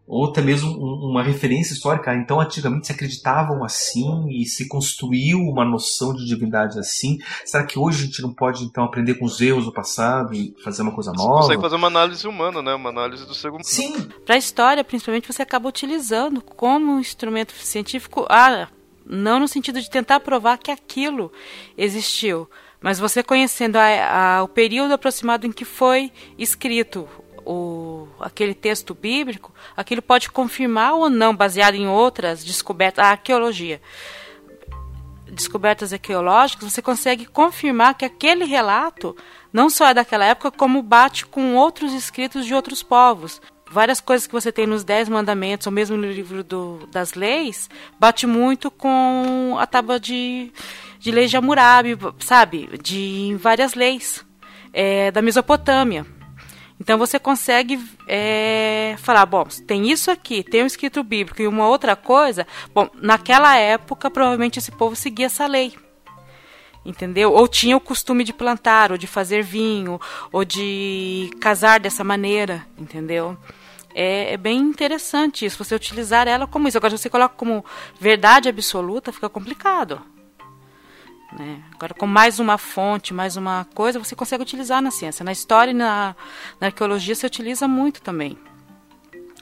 ou 0.05 0.25
até 0.25 0.41
mesmo 0.41 0.71
uma 0.71 1.23
referência 1.23 1.73
histórica. 1.73 2.13
Então, 2.13 2.39
antigamente 2.39 2.87
se 2.87 2.93
acreditavam 2.93 3.63
assim 3.63 4.27
e 4.29 4.45
se 4.45 4.67
construiu 4.67 5.39
uma 5.39 5.63
noção 5.63 6.13
de 6.13 6.25
divindade 6.25 6.77
assim. 6.77 7.19
Será 7.45 7.65
que 7.65 7.79
hoje 7.79 8.03
a 8.03 8.05
gente 8.07 8.21
não 8.21 8.33
pode 8.33 8.63
então 8.63 8.83
aprender 8.83 9.15
com 9.15 9.25
os 9.25 9.39
erros 9.39 9.65
do 9.65 9.71
passado 9.71 10.33
e 10.33 10.53
fazer 10.63 10.81
uma 10.81 10.91
coisa 10.91 11.13
nova? 11.13 11.35
Você 11.35 11.41
consegue 11.41 11.61
fazer 11.61 11.75
uma 11.75 11.87
análise 11.87 12.27
humana, 12.27 12.61
né? 12.61 12.73
Uma 12.73 12.89
análise 12.89 13.25
do 13.25 13.33
segundo. 13.33 13.63
Sim. 13.63 14.09
Para 14.25 14.35
a 14.35 14.37
história, 14.37 14.83
principalmente, 14.83 15.31
você 15.31 15.41
acaba 15.41 15.69
utilizando 15.69 16.41
como 16.41 16.99
instrumento 16.99 17.53
científico, 17.53 18.25
ah, 18.29 18.67
não 19.05 19.39
no 19.39 19.47
sentido 19.47 19.81
de 19.81 19.89
tentar 19.89 20.19
provar 20.19 20.57
que 20.57 20.71
aquilo 20.71 21.31
existiu, 21.77 22.49
mas 22.81 22.99
você 22.99 23.23
conhecendo 23.23 23.77
a, 23.77 24.37
a, 24.37 24.43
o 24.43 24.47
período 24.47 24.93
aproximado 24.93 25.47
em 25.47 25.51
que 25.51 25.63
foi 25.63 26.11
escrito, 26.37 27.07
o, 27.45 28.07
aquele 28.19 28.53
texto 28.53 28.93
bíblico, 28.93 29.53
aquilo 29.75 30.01
pode 30.01 30.29
confirmar 30.29 30.93
ou 30.93 31.09
não, 31.09 31.35
baseado 31.35 31.75
em 31.75 31.87
outras 31.87 32.43
descobertas, 32.43 33.03
a 33.03 33.09
arqueologia. 33.09 33.81
descobertas 35.29 35.91
arqueológicas, 35.93 36.71
você 36.71 36.81
consegue 36.81 37.25
confirmar 37.25 37.95
que 37.95 38.05
aquele 38.05 38.45
relato 38.45 39.15
não 39.51 39.69
só 39.69 39.87
é 39.87 39.93
daquela 39.93 40.25
época, 40.25 40.51
como 40.51 40.81
bate 40.81 41.25
com 41.25 41.55
outros 41.55 41.93
escritos 41.93 42.45
de 42.45 42.53
outros 42.53 42.81
povos. 42.81 43.41
Várias 43.69 43.99
coisas 43.99 44.27
que 44.27 44.33
você 44.33 44.51
tem 44.51 44.67
nos 44.67 44.83
Dez 44.83 45.09
Mandamentos, 45.09 45.65
ou 45.65 45.73
mesmo 45.73 45.97
no 45.97 46.07
livro 46.07 46.43
do, 46.43 46.87
das 46.91 47.13
leis, 47.13 47.69
bate 47.99 48.27
muito 48.27 48.69
com 48.69 49.55
a 49.59 49.65
tábua 49.65 49.99
de, 49.99 50.51
de 50.99 51.11
leis 51.11 51.31
de 51.31 51.37
Hammurabi, 51.37 51.97
sabe? 52.19 52.69
De 52.81 53.35
várias 53.39 53.73
leis 53.73 54.23
é, 54.71 55.09
da 55.11 55.21
Mesopotâmia. 55.21 56.05
Então 56.83 56.97
você 56.97 57.17
consegue 57.17 57.79
é, 58.09 58.95
falar, 58.97 59.25
bom, 59.25 59.45
tem 59.65 59.89
isso 59.89 60.11
aqui, 60.11 60.43
tem 60.43 60.63
um 60.63 60.65
escrito 60.65 61.01
bíblico 61.01 61.41
e 61.41 61.47
uma 61.47 61.65
outra 61.65 61.95
coisa. 61.95 62.45
Bom, 62.75 62.89
naquela 63.01 63.55
época 63.55 64.11
provavelmente 64.11 64.59
esse 64.59 64.69
povo 64.69 64.93
seguia 64.93 65.27
essa 65.27 65.47
lei. 65.47 65.73
Entendeu? 66.85 67.31
Ou 67.31 67.47
tinha 67.47 67.77
o 67.77 67.79
costume 67.79 68.25
de 68.25 68.33
plantar, 68.33 68.91
ou 68.91 68.97
de 68.97 69.07
fazer 69.07 69.41
vinho, 69.41 69.97
ou 70.29 70.43
de 70.43 71.31
casar 71.39 71.79
dessa 71.79 72.03
maneira, 72.03 72.67
entendeu? 72.77 73.37
É, 73.95 74.33
é, 74.33 74.37
bem 74.37 74.59
interessante 74.59 75.45
isso, 75.45 75.63
você 75.63 75.73
utilizar 75.73 76.27
ela 76.27 76.45
como 76.45 76.67
isso. 76.67 76.77
Agora, 76.77 76.97
se 76.97 77.03
você 77.03 77.09
coloca 77.09 77.35
como 77.37 77.63
verdade 77.97 78.49
absoluta, 78.49 79.13
fica 79.13 79.29
complicado. 79.29 80.01
Né? 81.37 81.61
Agora, 81.73 81.93
com 81.93 82.05
mais 82.05 82.39
uma 82.39 82.57
fonte, 82.57 83.13
mais 83.13 83.35
uma 83.35 83.65
coisa, 83.73 83.99
você 83.99 84.15
consegue 84.15 84.43
utilizar 84.43 84.81
na 84.81 84.91
ciência. 84.91 85.23
Na 85.23 85.31
história 85.31 85.71
e 85.71 85.73
na, 85.73 86.15
na 86.59 86.67
arqueologia, 86.67 87.15
você 87.15 87.25
utiliza 87.25 87.67
muito 87.67 88.01
também. 88.01 88.37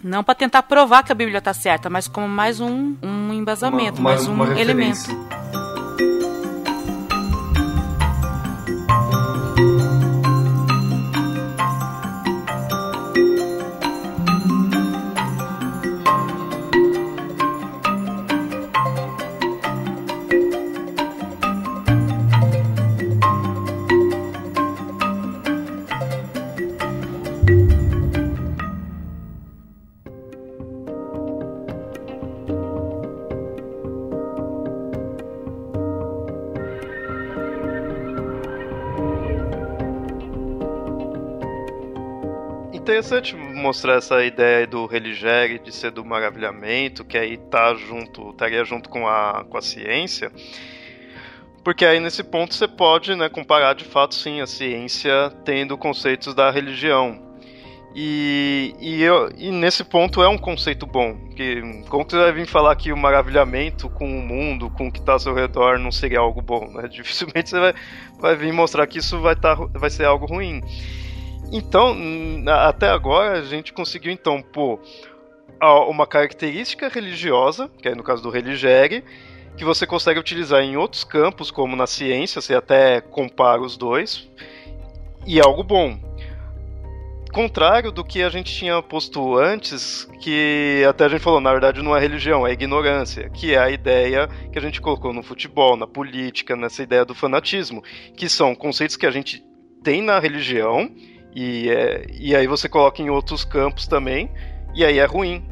Não 0.03 0.23
para 0.23 0.33
tentar 0.33 0.63
provar 0.63 1.03
que 1.03 1.11
a 1.11 1.15
Bíblia 1.15 1.37
está 1.37 1.53
certa, 1.53 1.89
mas 1.89 2.07
como 2.07 2.27
mais 2.27 2.59
um, 2.59 2.95
um 3.03 3.33
embasamento, 3.33 3.99
uma, 3.99 4.11
uma, 4.11 4.15
mais 4.15 4.27
um 4.27 4.57
elemento. 4.57 5.60
Interessante 43.11 43.35
mostrar 43.35 43.95
essa 43.95 44.23
ideia 44.23 44.65
do 44.65 44.85
religere 44.85 45.59
de 45.59 45.71
ser 45.73 45.91
do 45.91 46.05
maravilhamento, 46.05 47.03
que 47.03 47.17
aí 47.17 47.35
tá 47.35 47.73
junto, 47.75 48.29
estaria 48.29 48.63
junto 48.63 48.89
com 48.89 49.05
a, 49.05 49.45
com 49.49 49.57
a 49.57 49.61
ciência. 49.61 50.31
Porque 51.61 51.85
aí 51.85 51.99
nesse 51.99 52.23
ponto 52.23 52.53
você 52.53 52.67
pode 52.67 53.13
né, 53.15 53.27
comparar 53.27 53.73
de 53.73 53.83
fato 53.83 54.15
sim 54.15 54.39
a 54.39 54.47
ciência 54.47 55.11
tendo 55.43 55.77
conceitos 55.77 56.33
da 56.33 56.49
religião. 56.49 57.29
E, 57.93 58.73
e, 58.79 59.03
eu, 59.03 59.29
e 59.37 59.51
nesse 59.51 59.83
ponto 59.83 60.23
é 60.23 60.29
um 60.29 60.37
conceito 60.37 60.85
bom. 60.85 61.17
Que, 61.35 61.61
como 61.89 62.05
que 62.05 62.11
você 62.11 62.17
vai 62.17 62.31
vir 62.31 62.47
falar 62.47 62.73
que 62.77 62.93
o 62.93 62.97
maravilhamento 62.97 63.89
com 63.89 64.05
o 64.05 64.21
mundo, 64.21 64.69
com 64.69 64.87
o 64.87 64.91
que 64.91 64.99
está 64.99 65.13
ao 65.13 65.19
seu 65.19 65.33
redor, 65.33 65.77
não 65.77 65.91
seria 65.91 66.19
algo 66.19 66.41
bom? 66.41 66.71
Né? 66.71 66.87
Dificilmente 66.89 67.49
você 67.49 67.59
vai, 67.59 67.73
vai 68.17 68.35
vir 68.37 68.53
mostrar 68.53 68.87
que 68.87 68.99
isso 68.99 69.19
vai, 69.19 69.35
tá, 69.35 69.55
vai 69.55 69.89
ser 69.89 70.05
algo 70.05 70.25
ruim. 70.25 70.61
Então, 71.51 71.97
até 72.47 72.89
agora 72.89 73.39
a 73.39 73.41
gente 73.43 73.73
conseguiu 73.73 74.11
então 74.11 74.41
pôr 74.41 74.79
uma 75.89 76.07
característica 76.07 76.87
religiosa, 76.87 77.69
que 77.81 77.89
é 77.89 77.93
no 77.93 78.03
caso 78.03 78.23
do 78.23 78.29
religere, 78.29 79.03
que 79.57 79.65
você 79.65 79.85
consegue 79.85 80.19
utilizar 80.19 80.61
em 80.61 80.77
outros 80.77 81.03
campos, 81.03 81.51
como 81.51 81.75
na 81.75 81.85
ciência, 81.85 82.39
você 82.39 82.55
até 82.55 83.01
compara 83.01 83.61
os 83.61 83.75
dois, 83.75 84.29
e 85.27 85.39
é 85.39 85.43
algo 85.43 85.61
bom. 85.61 85.99
Contrário 87.33 87.91
do 87.91 88.03
que 88.03 88.23
a 88.23 88.29
gente 88.29 88.53
tinha 88.53 88.81
posto 88.81 89.37
antes, 89.37 90.09
que 90.21 90.83
até 90.87 91.05
a 91.05 91.09
gente 91.09 91.21
falou, 91.21 91.39
na 91.39 91.51
verdade 91.51 91.81
não 91.81 91.95
é 91.95 91.99
religião, 91.99 92.47
é 92.47 92.53
ignorância, 92.53 93.29
que 93.29 93.53
é 93.53 93.57
a 93.57 93.69
ideia 93.69 94.27
que 94.51 94.57
a 94.57 94.61
gente 94.61 94.81
colocou 94.81 95.13
no 95.13 95.21
futebol, 95.21 95.75
na 95.75 95.87
política, 95.87 96.55
nessa 96.55 96.81
ideia 96.81 97.05
do 97.05 97.13
fanatismo, 97.13 97.83
que 98.15 98.27
são 98.27 98.55
conceitos 98.55 98.95
que 98.95 99.05
a 99.05 99.11
gente 99.11 99.43
tem 99.83 100.01
na 100.01 100.17
religião 100.19 100.89
e, 101.33 101.69
é, 101.69 102.05
e 102.11 102.35
aí 102.35 102.47
você 102.47 102.67
coloca 102.67 103.01
em 103.01 103.09
outros 103.09 103.43
campos 103.43 103.87
também, 103.87 104.31
e 104.75 104.83
aí 104.83 104.99
é 104.99 105.05
ruim. 105.05 105.43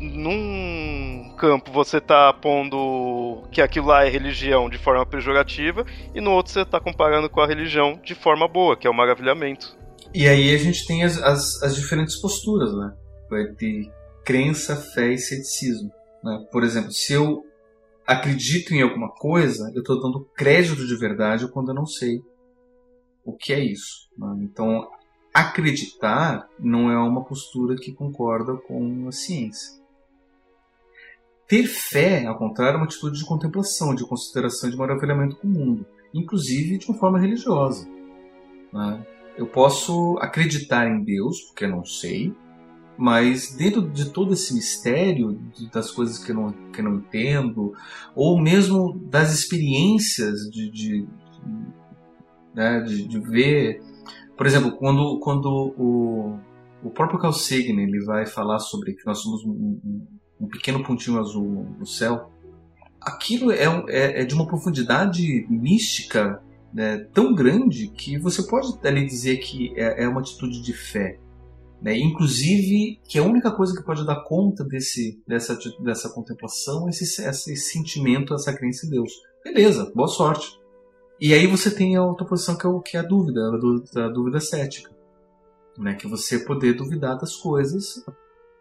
Num 0.00 1.32
campo 1.38 1.70
você 1.70 1.98
está 1.98 2.32
pondo 2.32 3.44
que 3.52 3.62
aquilo 3.62 3.86
lá 3.86 4.04
é 4.04 4.08
religião 4.08 4.68
de 4.68 4.76
forma 4.76 5.06
pejorativa, 5.06 5.86
e 6.14 6.20
no 6.20 6.32
outro 6.32 6.52
você 6.52 6.62
está 6.62 6.80
comparando 6.80 7.30
com 7.30 7.40
a 7.40 7.46
religião 7.46 8.00
de 8.02 8.14
forma 8.14 8.48
boa, 8.48 8.76
que 8.76 8.86
é 8.86 8.90
o 8.90 8.94
maravilhamento. 8.94 9.76
E 10.14 10.28
aí 10.28 10.54
a 10.54 10.58
gente 10.58 10.86
tem 10.86 11.04
as, 11.04 11.18
as, 11.22 11.62
as 11.62 11.74
diferentes 11.74 12.16
posturas, 12.16 12.74
né? 12.74 12.92
Vai 13.30 13.46
ter 13.54 13.90
crença, 14.24 14.76
fé 14.76 15.12
e 15.12 15.18
ceticismo. 15.18 15.90
Né? 16.22 16.46
Por 16.50 16.62
exemplo, 16.62 16.92
se 16.92 17.12
eu 17.12 17.44
acredito 18.06 18.74
em 18.74 18.82
alguma 18.82 19.10
coisa, 19.10 19.70
eu 19.74 19.80
estou 19.80 20.00
dando 20.00 20.28
crédito 20.34 20.86
de 20.86 20.96
verdade 20.96 21.50
quando 21.50 21.70
eu 21.70 21.74
não 21.74 21.86
sei 21.86 22.20
o 23.24 23.36
que 23.36 23.52
é 23.52 23.60
isso. 23.60 24.08
Né? 24.18 24.40
Então, 24.42 24.86
acreditar 25.32 26.48
não 26.58 26.90
é 26.90 26.98
uma 26.98 27.24
postura 27.24 27.76
que 27.76 27.92
concorda 27.92 28.54
com 28.54 29.08
a 29.08 29.12
ciência. 29.12 29.80
Ter 31.48 31.66
fé, 31.66 32.26
ao 32.26 32.38
contrário, 32.38 32.74
é 32.74 32.76
uma 32.78 32.86
atitude 32.86 33.18
de 33.18 33.24
contemplação, 33.24 33.94
de 33.94 34.06
consideração 34.06 34.70
de 34.70 34.76
maravilhamento 34.76 35.36
com 35.36 35.48
o 35.48 35.50
mundo, 35.50 35.86
inclusive 36.12 36.78
de 36.78 36.88
uma 36.88 36.98
forma 36.98 37.18
religiosa. 37.18 37.88
Né? 38.72 39.06
Eu 39.36 39.46
posso 39.46 40.18
acreditar 40.20 40.88
em 40.88 41.02
Deus, 41.02 41.40
porque 41.42 41.64
eu 41.64 41.70
não 41.70 41.84
sei, 41.84 42.34
mas 42.96 43.54
dentro 43.54 43.82
de 43.88 44.10
todo 44.10 44.34
esse 44.34 44.54
mistério 44.54 45.38
das 45.72 45.90
coisas 45.90 46.18
que 46.18 46.30
eu 46.30 46.36
não, 46.36 46.52
que 46.72 46.80
eu 46.80 46.84
não 46.84 46.96
entendo, 46.96 47.74
ou 48.14 48.40
mesmo 48.40 48.98
das 49.10 49.32
experiências 49.32 50.50
de, 50.50 50.70
de, 50.70 51.08
né, 52.54 52.80
de, 52.80 53.08
de 53.08 53.18
ver 53.18 53.82
por 54.36 54.46
exemplo, 54.46 54.72
quando, 54.72 55.18
quando 55.20 55.74
o, 55.78 56.38
o 56.82 56.90
próprio 56.90 57.18
Carl 57.18 57.32
Sagan 57.32 57.80
ele 57.80 58.04
vai 58.04 58.26
falar 58.26 58.58
sobre 58.58 58.94
que 58.94 59.06
nós 59.06 59.18
somos 59.18 59.44
um, 59.44 59.50
um, 59.50 60.06
um 60.40 60.48
pequeno 60.48 60.82
pontinho 60.82 61.18
azul 61.18 61.66
no 61.78 61.86
céu, 61.86 62.30
aquilo 63.00 63.50
é, 63.50 63.64
é, 63.88 64.22
é 64.22 64.24
de 64.24 64.34
uma 64.34 64.46
profundidade 64.46 65.46
mística 65.48 66.42
né, 66.72 66.98
tão 67.12 67.34
grande 67.34 67.88
que 67.88 68.18
você 68.18 68.42
pode 68.42 68.68
ali 68.86 69.04
dizer 69.04 69.36
que 69.38 69.72
é, 69.76 70.04
é 70.04 70.08
uma 70.08 70.20
atitude 70.20 70.62
de 70.62 70.72
fé. 70.72 71.18
Né? 71.80 71.98
Inclusive, 71.98 73.00
que 73.04 73.18
a 73.18 73.24
única 73.24 73.50
coisa 73.50 73.74
que 73.74 73.84
pode 73.84 74.06
dar 74.06 74.22
conta 74.24 74.64
desse, 74.64 75.20
dessa, 75.26 75.58
dessa 75.80 76.08
contemplação 76.08 76.86
é 76.86 76.90
esse, 76.90 77.22
esse 77.22 77.56
sentimento, 77.56 78.34
essa 78.34 78.52
crença 78.52 78.86
em 78.86 78.90
Deus. 78.90 79.12
Beleza, 79.44 79.92
boa 79.94 80.08
sorte. 80.08 80.61
E 81.22 81.32
aí 81.32 81.46
você 81.46 81.72
tem 81.72 81.94
a 81.94 82.04
outra 82.04 82.26
posição 82.26 82.58
que 82.58 82.66
é, 82.66 82.68
o, 82.68 82.80
que 82.80 82.96
é 82.96 83.00
a 83.00 83.04
dúvida, 83.04 83.46
a 83.46 83.56
dúvida, 83.56 84.06
a 84.06 84.08
dúvida 84.08 84.40
cética. 84.40 84.90
Né? 85.78 85.94
Que 85.94 86.08
você 86.08 86.40
poder 86.40 86.72
duvidar 86.72 87.16
das 87.16 87.36
coisas 87.36 88.04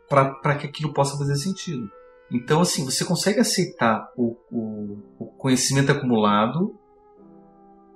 para 0.07 0.55
que 0.55 0.67
aquilo 0.67 0.93
possa 0.93 1.17
fazer 1.17 1.37
sentido. 1.37 1.89
Então, 2.31 2.61
assim, 2.61 2.85
você 2.85 3.03
consegue 3.03 3.39
aceitar 3.39 4.11
o, 4.15 4.37
o, 4.51 4.99
o 5.17 5.25
conhecimento 5.39 5.91
acumulado 5.91 6.75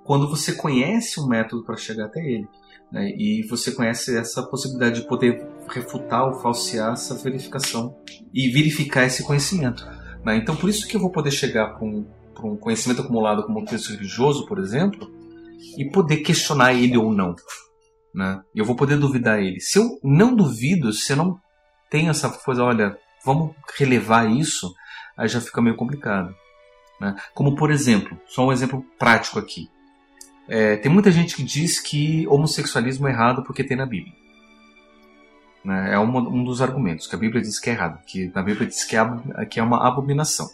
quando 0.02 0.28
você 0.28 0.52
conhece 0.52 1.20
um 1.20 1.28
método 1.28 1.64
para 1.64 1.76
chegar 1.76 2.06
até 2.06 2.18
ele. 2.18 2.48
Né? 2.90 3.10
E 3.16 3.46
você 3.48 3.70
conhece 3.70 4.18
essa 4.18 4.42
possibilidade 4.42 5.02
de 5.02 5.06
poder 5.06 5.46
refutar 5.68 6.26
ou 6.26 6.40
falsear 6.40 6.94
essa 6.94 7.14
verificação 7.14 7.96
e 8.34 8.50
verificar 8.50 9.04
esse 9.04 9.22
conhecimento. 9.22 9.86
Né? 10.24 10.38
Então, 10.38 10.56
por 10.56 10.68
isso 10.68 10.88
que 10.88 10.96
eu 10.96 11.00
vou 11.00 11.12
poder 11.12 11.30
chegar 11.30 11.78
com 11.78 12.04
para 12.36 12.46
um 12.46 12.56
conhecimento 12.56 13.02
acumulado 13.02 13.42
como 13.44 13.60
um 13.60 13.64
texto 13.64 13.90
religioso, 13.90 14.46
por 14.46 14.58
exemplo, 14.58 15.10
e 15.78 15.90
poder 15.90 16.18
questionar 16.18 16.74
ele 16.74 16.96
ou 16.96 17.12
não. 17.12 17.34
Né? 18.14 18.40
Eu 18.54 18.64
vou 18.64 18.76
poder 18.76 18.98
duvidar 18.98 19.40
ele. 19.40 19.60
Se 19.60 19.78
eu 19.78 19.98
não 20.04 20.34
duvido, 20.34 20.92
se 20.92 21.12
eu 21.12 21.16
não 21.16 21.40
tenho 21.90 22.10
essa 22.10 22.28
coisa, 22.30 22.62
olha, 22.62 22.96
vamos 23.24 23.54
relevar 23.78 24.30
isso, 24.30 24.72
aí 25.16 25.28
já 25.28 25.40
fica 25.40 25.62
meio 25.62 25.76
complicado. 25.76 26.34
Né? 27.00 27.14
Como, 27.34 27.56
por 27.56 27.70
exemplo, 27.70 28.18
só 28.28 28.46
um 28.46 28.52
exemplo 28.52 28.84
prático 28.98 29.38
aqui. 29.38 29.68
É, 30.48 30.76
tem 30.76 30.92
muita 30.92 31.10
gente 31.10 31.34
que 31.34 31.42
diz 31.42 31.80
que 31.80 32.26
homossexualismo 32.28 33.08
é 33.08 33.10
errado 33.10 33.42
porque 33.42 33.64
tem 33.64 33.76
na 33.76 33.86
Bíblia. 33.86 34.14
Né? 35.64 35.94
É 35.94 35.98
uma, 35.98 36.20
um 36.20 36.44
dos 36.44 36.62
argumentos, 36.62 37.06
que 37.06 37.16
a 37.16 37.18
Bíblia 37.18 37.42
diz 37.42 37.58
que 37.58 37.70
é 37.70 37.72
errado, 37.72 38.00
que 38.06 38.30
na 38.34 38.42
Bíblia 38.42 38.68
diz 38.68 38.84
que 38.84 38.96
é, 38.96 39.44
que 39.50 39.58
é 39.58 39.62
uma 39.62 39.86
abominação. 39.86 40.48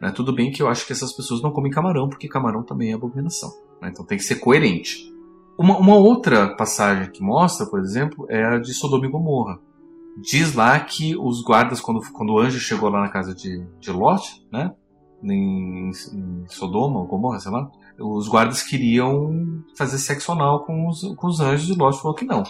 Né? 0.00 0.10
Tudo 0.10 0.32
bem 0.32 0.50
que 0.50 0.62
eu 0.62 0.68
acho 0.68 0.86
que 0.86 0.92
essas 0.92 1.12
pessoas 1.12 1.42
não 1.42 1.50
comem 1.50 1.70
camarão, 1.70 2.08
porque 2.08 2.28
camarão 2.28 2.62
também 2.62 2.90
é 2.90 2.94
abominação. 2.94 3.50
Né? 3.80 3.88
Então 3.90 4.04
tem 4.04 4.18
que 4.18 4.24
ser 4.24 4.36
coerente. 4.36 5.12
Uma, 5.58 5.76
uma, 5.76 5.96
outra 5.96 6.54
passagem 6.56 7.10
que 7.10 7.22
mostra, 7.22 7.66
por 7.66 7.80
exemplo, 7.80 8.26
é 8.28 8.44
a 8.44 8.58
de 8.58 8.72
Sodoma 8.72 9.06
e 9.06 9.10
Gomorra. 9.10 9.58
Diz 10.20 10.54
lá 10.54 10.78
que 10.78 11.16
os 11.16 11.42
guardas, 11.42 11.80
quando, 11.80 12.00
quando 12.12 12.30
o 12.30 12.38
anjo 12.38 12.60
chegou 12.60 12.88
lá 12.88 13.00
na 13.00 13.08
casa 13.08 13.34
de, 13.34 13.66
de 13.80 13.90
Lot, 13.90 14.46
né? 14.52 14.72
Em, 15.22 15.90
em 15.90 16.44
Sodoma 16.46 17.00
ou 17.00 17.06
Gomorra, 17.06 17.40
sei 17.40 17.50
lá, 17.50 17.68
os 17.98 18.28
guardas 18.28 18.62
queriam 18.62 19.64
fazer 19.76 19.98
sexo 19.98 20.30
anal 20.30 20.64
com 20.64 20.86
os, 20.86 21.00
com 21.16 21.26
os 21.26 21.40
anjos 21.40 21.68
e 21.68 21.78
Lot 21.78 22.00
falou 22.00 22.14
que 22.14 22.24
não. 22.24 22.44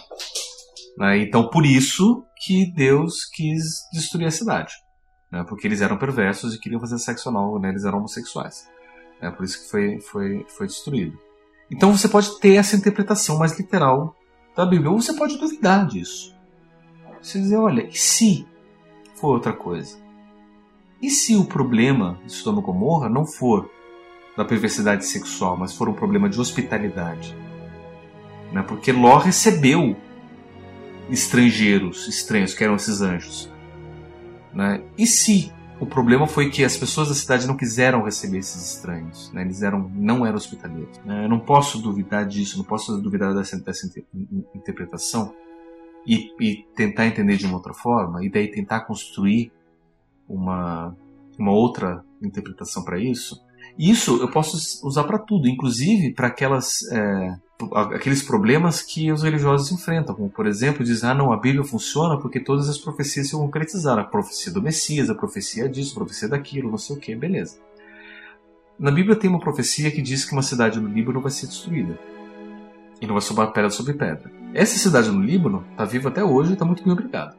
Né? 0.98 1.22
Então, 1.22 1.48
por 1.48 1.64
isso 1.64 2.24
que 2.44 2.70
Deus 2.72 3.24
quis 3.24 3.62
destruir 3.92 4.26
a 4.26 4.30
cidade. 4.30 4.72
Né? 5.30 5.44
Porque 5.48 5.66
eles 5.66 5.80
eram 5.80 5.96
perversos 5.96 6.54
e 6.54 6.60
queriam 6.60 6.80
fazer 6.80 6.98
sexo 6.98 7.28
anal, 7.28 7.58
né? 7.58 7.70
eles 7.70 7.84
eram 7.84 7.98
homossexuais. 7.98 8.68
É 9.20 9.30
por 9.30 9.44
isso 9.44 9.62
que 9.62 9.70
foi, 9.70 10.00
foi, 10.00 10.46
foi 10.48 10.66
destruído. 10.66 11.18
Então 11.70 11.96
você 11.96 12.08
pode 12.08 12.38
ter 12.40 12.54
essa 12.54 12.76
interpretação 12.76 13.38
mais 13.38 13.58
literal 13.58 14.16
da 14.56 14.64
Bíblia, 14.64 14.90
ou 14.90 15.00
você 15.00 15.12
pode 15.12 15.38
duvidar 15.38 15.86
disso. 15.86 16.34
Você 17.20 17.40
dizer, 17.40 17.56
olha, 17.56 17.86
e 17.86 17.94
se 17.94 18.46
for 19.14 19.34
outra 19.34 19.52
coisa? 19.52 19.98
E 21.00 21.10
se 21.10 21.36
o 21.36 21.44
problema 21.44 22.18
de 22.24 22.32
Sodoma 22.32 22.60
e 22.60 22.64
Gomorra 22.64 23.08
não 23.08 23.26
for 23.26 23.70
da 24.36 24.44
perversidade 24.44 25.04
sexual, 25.04 25.56
mas 25.56 25.74
for 25.74 25.88
um 25.88 25.94
problema 25.94 26.28
de 26.28 26.40
hospitalidade? 26.40 27.36
Né? 28.52 28.62
Porque 28.62 28.92
Ló 28.92 29.18
recebeu 29.18 29.96
estrangeiros, 31.10 32.06
estranhos, 32.08 32.54
que 32.54 32.64
eram 32.64 32.76
esses 32.76 33.00
anjos. 33.00 33.50
Né? 34.58 34.82
E 34.98 35.06
se 35.06 35.52
o 35.80 35.86
problema 35.86 36.26
foi 36.26 36.50
que 36.50 36.64
as 36.64 36.76
pessoas 36.76 37.08
da 37.08 37.14
cidade 37.14 37.46
não 37.46 37.56
quiseram 37.56 38.02
receber 38.02 38.38
esses 38.38 38.74
estranhos, 38.74 39.32
né? 39.32 39.42
eles 39.42 39.62
eram, 39.62 39.88
não 39.94 40.26
eram 40.26 40.36
hospitaleiros. 40.36 40.98
Né? 41.04 41.26
Eu 41.26 41.28
não 41.28 41.38
posso 41.38 41.78
duvidar 41.78 42.26
disso, 42.26 42.58
não 42.58 42.64
posso 42.64 43.00
duvidar 43.00 43.32
dessa, 43.32 43.56
dessa 43.60 43.88
interpretação 44.52 45.32
e, 46.04 46.34
e, 46.40 46.64
tentar 46.74 47.06
entender 47.06 47.36
de 47.36 47.46
uma 47.46 47.54
outra 47.54 47.72
forma, 47.72 48.24
e 48.24 48.28
daí 48.28 48.50
tentar 48.50 48.80
construir 48.80 49.52
uma, 50.28 50.92
uma 51.38 51.52
outra 51.52 52.04
interpretação 52.20 52.82
para 52.82 52.98
isso. 52.98 53.40
Isso 53.78 54.20
eu 54.20 54.28
posso 54.28 54.56
usar 54.84 55.04
para 55.04 55.20
tudo, 55.20 55.46
inclusive 55.46 56.12
para 56.14 56.26
aquelas 56.26 56.82
é, 56.90 57.36
aqueles 57.74 58.22
problemas 58.22 58.82
que 58.82 59.10
os 59.10 59.22
religiosos 59.22 59.72
enfrentam, 59.72 60.14
como 60.14 60.30
por 60.30 60.46
exemplo 60.46 60.84
dizer, 60.84 61.06
ah 61.06 61.14
não, 61.14 61.32
a 61.32 61.36
Bíblia 61.36 61.64
funciona 61.64 62.16
porque 62.16 62.38
todas 62.38 62.68
as 62.68 62.78
profecias 62.78 63.28
se 63.28 63.32
concretizaram, 63.32 64.02
a 64.02 64.04
profecia 64.04 64.52
do 64.52 64.62
Messias, 64.62 65.10
a 65.10 65.14
profecia 65.14 65.68
disso, 65.68 65.92
a 65.92 65.94
profecia 65.96 66.28
daquilo, 66.28 66.70
não 66.70 66.78
sei 66.78 66.96
o 66.96 66.98
que, 66.98 67.14
beleza. 67.16 67.58
Na 68.78 68.92
Bíblia 68.92 69.16
tem 69.16 69.28
uma 69.28 69.40
profecia 69.40 69.90
que 69.90 70.00
diz 70.00 70.24
que 70.24 70.32
uma 70.32 70.42
cidade 70.42 70.78
no 70.78 70.88
Líbano 70.88 71.20
vai 71.20 71.32
ser 71.32 71.48
destruída 71.48 71.98
e 73.00 73.06
não 73.06 73.14
vai 73.14 73.22
sobrar 73.22 73.52
pedra 73.52 73.70
sobre 73.70 73.92
pedra. 73.92 74.30
Essa 74.54 74.78
cidade 74.78 75.10
no 75.10 75.20
Líbano 75.20 75.64
está 75.72 75.84
viva 75.84 76.10
até 76.10 76.22
hoje 76.22 76.50
e 76.50 76.52
está 76.52 76.64
muito 76.64 76.84
bem 76.84 76.92
obrigada. 76.92 77.36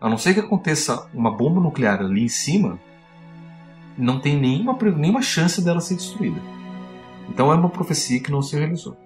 A 0.00 0.08
não 0.08 0.16
ser 0.16 0.34
que 0.34 0.40
aconteça 0.40 1.08
uma 1.12 1.36
bomba 1.36 1.60
nuclear 1.60 2.00
ali 2.00 2.22
em 2.22 2.28
cima, 2.28 2.78
não 3.98 4.20
tem 4.20 4.38
nenhuma, 4.40 4.78
nenhuma 4.96 5.20
chance 5.20 5.60
dela 5.62 5.80
ser 5.80 5.96
destruída. 5.96 6.40
Então 7.30 7.52
é 7.52 7.54
uma 7.54 7.70
profecia 7.70 8.20
que 8.20 8.30
não 8.30 8.42
se 8.42 8.56
realizou. 8.56 8.96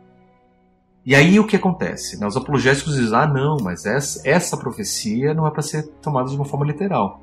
E 1.04 1.14
aí 1.14 1.38
o 1.38 1.46
que 1.46 1.56
acontece? 1.56 2.18
Né? 2.18 2.26
Os 2.26 2.36
apologéticos 2.36 2.96
dizem: 2.96 3.16
ah, 3.16 3.26
não, 3.26 3.58
mas 3.62 3.84
essa, 3.84 4.26
essa 4.26 4.56
profecia 4.56 5.34
não 5.34 5.46
é 5.46 5.50
para 5.50 5.62
ser 5.62 5.86
tomada 6.00 6.30
de 6.30 6.36
uma 6.36 6.44
forma 6.44 6.64
literal. 6.64 7.22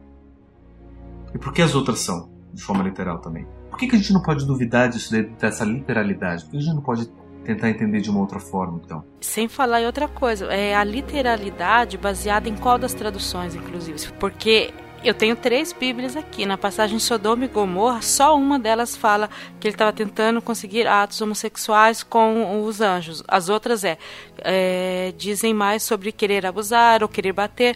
E 1.33 1.37
por 1.37 1.51
que 1.51 1.61
as 1.61 1.73
outras 1.73 1.99
são 1.99 2.29
de 2.53 2.61
forma 2.61 2.83
literal 2.83 3.19
também? 3.19 3.47
Por 3.69 3.79
que, 3.79 3.87
que 3.87 3.95
a 3.95 3.97
gente 3.97 4.13
não 4.13 4.21
pode 4.21 4.45
duvidar 4.45 4.89
disso, 4.89 5.11
dessa 5.39 5.63
literalidade? 5.63 6.43
Por 6.43 6.51
que 6.51 6.57
a 6.57 6.59
gente 6.59 6.75
não 6.75 6.81
pode 6.81 7.09
tentar 7.43 7.69
entender 7.69 8.01
de 8.01 8.09
uma 8.09 8.19
outra 8.19 8.39
forma, 8.39 8.79
então? 8.83 9.03
Sem 9.19 9.47
falar 9.47 9.81
em 9.81 9.85
outra 9.85 10.07
coisa, 10.07 10.45
é 10.45 10.75
a 10.75 10.83
literalidade 10.83 11.97
baseada 11.97 12.47
em 12.47 12.55
qual 12.55 12.77
das 12.77 12.93
traduções, 12.93 13.55
inclusive? 13.55 13.97
Porque 14.19 14.71
eu 15.03 15.13
tenho 15.13 15.35
três 15.35 15.73
Bíblias 15.73 16.15
aqui. 16.15 16.45
Na 16.45 16.57
passagem 16.57 16.99
Sodoma 16.99 17.45
e 17.45 17.47
Gomorra, 17.47 18.01
só 18.01 18.35
uma 18.37 18.59
delas 18.59 18.95
fala 18.95 19.29
que 19.59 19.67
ele 19.67 19.73
estava 19.73 19.91
tentando 19.91 20.41
conseguir 20.41 20.87
atos 20.87 21.19
homossexuais 21.21 22.03
com 22.03 22.63
os 22.63 22.81
anjos. 22.81 23.23
As 23.27 23.49
outras 23.49 23.83
é, 23.83 23.97
é, 24.39 25.13
dizem 25.17 25.53
mais 25.53 25.83
sobre 25.83 26.11
querer 26.11 26.45
abusar 26.45 27.01
ou 27.01 27.09
querer 27.09 27.33
bater. 27.33 27.75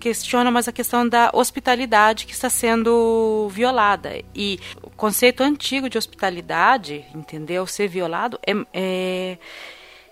Questiona 0.00 0.50
mais 0.50 0.68
a 0.68 0.72
questão 0.72 1.08
da 1.08 1.30
hospitalidade 1.32 2.26
que 2.26 2.32
está 2.32 2.50
sendo 2.50 3.48
violada. 3.50 4.20
E 4.34 4.60
o 4.82 4.90
conceito 4.90 5.42
antigo 5.42 5.88
de 5.88 5.96
hospitalidade, 5.96 7.04
entendeu? 7.14 7.66
Ser 7.66 7.88
violado 7.88 8.38
é, 8.46 8.52
é 8.72 9.38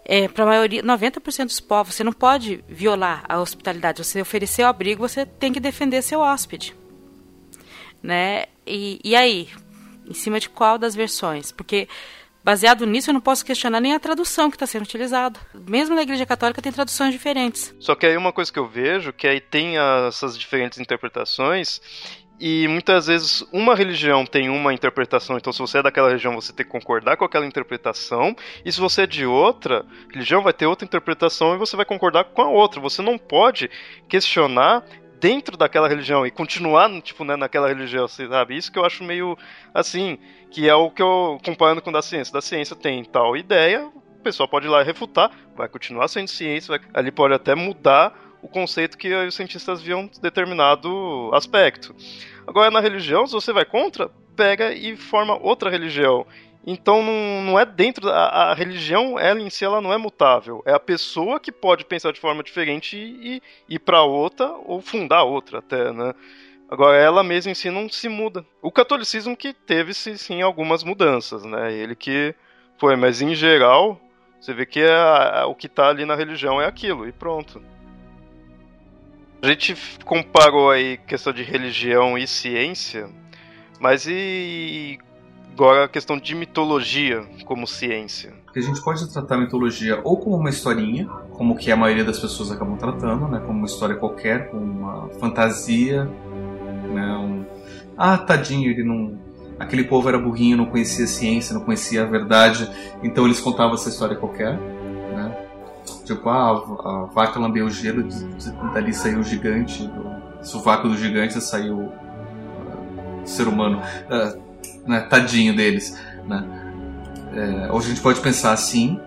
é, 0.04 0.28
para 0.28 0.44
a 0.44 0.46
maioria, 0.46 0.82
90% 0.82 1.46
dos 1.46 1.60
povos, 1.60 1.94
você 1.94 2.04
não 2.04 2.12
pode 2.12 2.62
violar 2.68 3.24
a 3.28 3.40
hospitalidade. 3.40 4.04
Você 4.04 4.20
ofereceu 4.20 4.66
abrigo, 4.66 5.06
você 5.06 5.24
tem 5.24 5.52
que 5.52 5.60
defender 5.60 6.02
seu 6.02 6.20
hóspede. 6.20 6.74
Né? 8.02 8.46
E, 8.66 9.00
e 9.02 9.16
aí? 9.16 9.48
Em 10.06 10.12
cima 10.12 10.38
de 10.38 10.50
qual 10.50 10.76
das 10.76 10.94
versões? 10.94 11.50
Porque 11.50 11.88
baseado 12.44 12.84
nisso, 12.84 13.08
eu 13.08 13.14
não 13.14 13.20
posso 13.22 13.42
questionar 13.42 13.80
nem 13.80 13.94
a 13.94 13.98
tradução 13.98 14.50
que 14.50 14.56
está 14.56 14.66
sendo 14.66 14.82
utilizada. 14.82 15.40
Mesmo 15.66 15.94
na 15.94 16.02
Igreja 16.02 16.26
Católica 16.26 16.60
tem 16.60 16.70
traduções 16.70 17.10
diferentes. 17.10 17.74
Só 17.80 17.94
que 17.94 18.04
aí 18.04 18.14
uma 18.18 18.34
coisa 18.34 18.52
que 18.52 18.58
eu 18.58 18.68
vejo, 18.68 19.14
que 19.14 19.26
aí 19.26 19.40
tem 19.40 19.76
essas 20.06 20.38
diferentes 20.38 20.78
interpretações, 20.78 21.80
e 22.38 22.66
muitas 22.66 23.06
vezes 23.06 23.44
uma 23.52 23.74
religião 23.74 24.26
tem 24.26 24.48
uma 24.48 24.74
interpretação, 24.74 25.36
então 25.36 25.52
se 25.52 25.60
você 25.60 25.78
é 25.78 25.82
daquela 25.82 26.08
religião 26.08 26.34
você 26.34 26.52
tem 26.52 26.66
que 26.66 26.72
concordar 26.72 27.16
com 27.16 27.24
aquela 27.24 27.46
interpretação, 27.46 28.34
e 28.64 28.72
se 28.72 28.80
você 28.80 29.02
é 29.02 29.06
de 29.06 29.24
outra 29.24 29.84
religião 30.12 30.42
vai 30.42 30.52
ter 30.52 30.66
outra 30.66 30.84
interpretação 30.84 31.54
e 31.54 31.58
você 31.58 31.76
vai 31.76 31.84
concordar 31.84 32.24
com 32.24 32.42
a 32.42 32.48
outra. 32.48 32.80
Você 32.80 33.02
não 33.02 33.16
pode 33.16 33.70
questionar 34.08 34.84
dentro 35.20 35.56
daquela 35.56 35.88
religião 35.88 36.26
e 36.26 36.30
continuar 36.30 36.90
tipo 37.00 37.24
né, 37.24 37.36
naquela 37.36 37.68
religião, 37.68 38.06
sabe? 38.08 38.56
Isso 38.56 38.70
que 38.70 38.78
eu 38.78 38.84
acho 38.84 39.02
meio 39.04 39.38
assim, 39.72 40.18
que 40.50 40.68
é 40.68 40.74
o 40.74 40.90
que 40.90 41.02
eu 41.02 41.38
comparando 41.44 41.80
com 41.80 41.92
da 41.92 42.02
ciência. 42.02 42.32
Da 42.32 42.42
ciência 42.42 42.76
tem 42.76 43.04
tal 43.04 43.36
ideia, 43.36 43.86
o 43.86 44.22
pessoal 44.22 44.48
pode 44.48 44.66
ir 44.66 44.70
lá 44.70 44.82
refutar, 44.82 45.30
vai 45.56 45.68
continuar 45.68 46.08
sendo 46.08 46.28
ciência, 46.28 46.76
vai, 46.76 46.80
ali 46.92 47.10
pode 47.10 47.32
até 47.32 47.54
mudar 47.54 48.12
o 48.44 48.48
conceito 48.48 48.98
que 48.98 49.12
os 49.14 49.34
cientistas 49.34 49.80
viam 49.80 50.08
determinado 50.20 51.30
aspecto. 51.32 51.96
Agora, 52.46 52.70
na 52.70 52.78
religião, 52.78 53.26
se 53.26 53.32
você 53.32 53.54
vai 53.54 53.64
contra, 53.64 54.10
pega 54.36 54.74
e 54.74 54.96
forma 54.96 55.34
outra 55.40 55.70
religião. 55.70 56.26
Então 56.66 57.02
não, 57.02 57.42
não 57.42 57.58
é 57.58 57.64
dentro 57.64 58.06
da 58.06 58.28
a 58.28 58.54
religião, 58.54 59.18
ela 59.18 59.40
em 59.40 59.48
si 59.48 59.64
ela 59.64 59.80
não 59.80 59.92
é 59.92 59.96
mutável. 59.96 60.62
É 60.66 60.72
a 60.72 60.80
pessoa 60.80 61.40
que 61.40 61.50
pode 61.50 61.86
pensar 61.86 62.12
de 62.12 62.20
forma 62.20 62.42
diferente 62.42 62.96
e, 62.96 63.42
ir 63.68 63.78
para 63.78 64.02
outra 64.02 64.46
ou 64.64 64.80
fundar 64.82 65.24
outra 65.24 65.58
até, 65.58 65.90
né? 65.90 66.14
Agora 66.70 66.96
ela 66.96 67.22
mesma 67.22 67.52
em 67.52 67.54
si 67.54 67.70
não 67.70 67.88
se 67.88 68.08
muda. 68.08 68.44
O 68.60 68.70
catolicismo 68.70 69.36
que 69.36 69.54
teve 69.54 69.94
sim 69.94 70.42
algumas 70.42 70.84
mudanças, 70.84 71.44
né? 71.44 71.72
Ele 71.72 71.94
que 71.94 72.34
foi, 72.78 72.94
mas 72.96 73.22
em 73.22 73.34
geral 73.34 73.98
você 74.40 74.52
vê 74.52 74.66
que 74.66 74.80
é, 74.80 75.44
o 75.44 75.54
que 75.54 75.66
está 75.66 75.88
ali 75.88 76.04
na 76.04 76.14
religião 76.14 76.60
é 76.60 76.66
aquilo 76.66 77.08
e 77.08 77.12
pronto. 77.12 77.62
A 79.44 79.46
gente 79.46 79.76
comparou 80.06 80.70
aí 80.70 80.96
questão 80.96 81.30
de 81.30 81.42
religião 81.42 82.16
e 82.16 82.26
ciência, 82.26 83.10
mas 83.78 84.06
e 84.06 84.98
agora 85.52 85.84
a 85.84 85.88
questão 85.88 86.16
de 86.16 86.34
mitologia 86.34 87.22
como 87.44 87.66
ciência? 87.66 88.32
a 88.56 88.60
gente 88.60 88.82
pode 88.82 89.06
tratar 89.12 89.34
a 89.34 89.38
mitologia 89.38 90.00
ou 90.02 90.16
como 90.16 90.36
uma 90.36 90.48
historinha, 90.48 91.06
como 91.32 91.58
que 91.58 91.70
a 91.70 91.76
maioria 91.76 92.04
das 92.04 92.18
pessoas 92.18 92.50
acabam 92.50 92.78
tratando, 92.78 93.28
né, 93.28 93.38
como 93.40 93.58
uma 93.58 93.66
história 93.66 93.96
qualquer, 93.96 94.48
como 94.48 94.64
uma 94.64 95.10
fantasia, 95.20 96.04
né, 96.94 97.14
um... 97.18 97.44
ah, 97.98 98.16
tadinho, 98.16 98.70
ele 98.70 98.82
não 98.82 99.18
aquele 99.58 99.84
povo 99.84 100.08
era 100.08 100.18
burrinho, 100.18 100.56
não 100.56 100.66
conhecia 100.66 101.04
a 101.04 101.08
ciência, 101.08 101.52
não 101.52 101.60
conhecia 101.60 102.02
a 102.02 102.06
verdade, 102.06 102.66
então 103.02 103.26
eles 103.26 103.40
contavam 103.40 103.74
essa 103.74 103.90
história 103.90 104.16
qualquer. 104.16 104.58
Tipo, 106.04 106.28
ah, 106.28 106.50
a 106.84 107.04
vaca 107.12 107.38
lambeu 107.38 107.66
o 107.66 107.70
gelo, 107.70 108.06
dali 108.72 108.92
saiu 108.92 109.20
o 109.20 109.22
gigante, 109.22 109.86
do 109.86 110.14
sovaco 110.42 110.88
do 110.88 110.96
gigante 110.96 111.40
saiu 111.40 111.92
o 113.22 113.26
ser 113.26 113.48
humano. 113.48 113.80
Uh, 114.10 114.44
né, 114.86 115.00
tadinho 115.00 115.54
deles. 115.54 115.98
Né? 116.26 116.44
É, 117.34 117.72
ou 117.72 117.78
a 117.78 117.82
gente 117.82 118.00
pode 118.00 118.20
pensar 118.20 118.52
assim, 118.52 119.00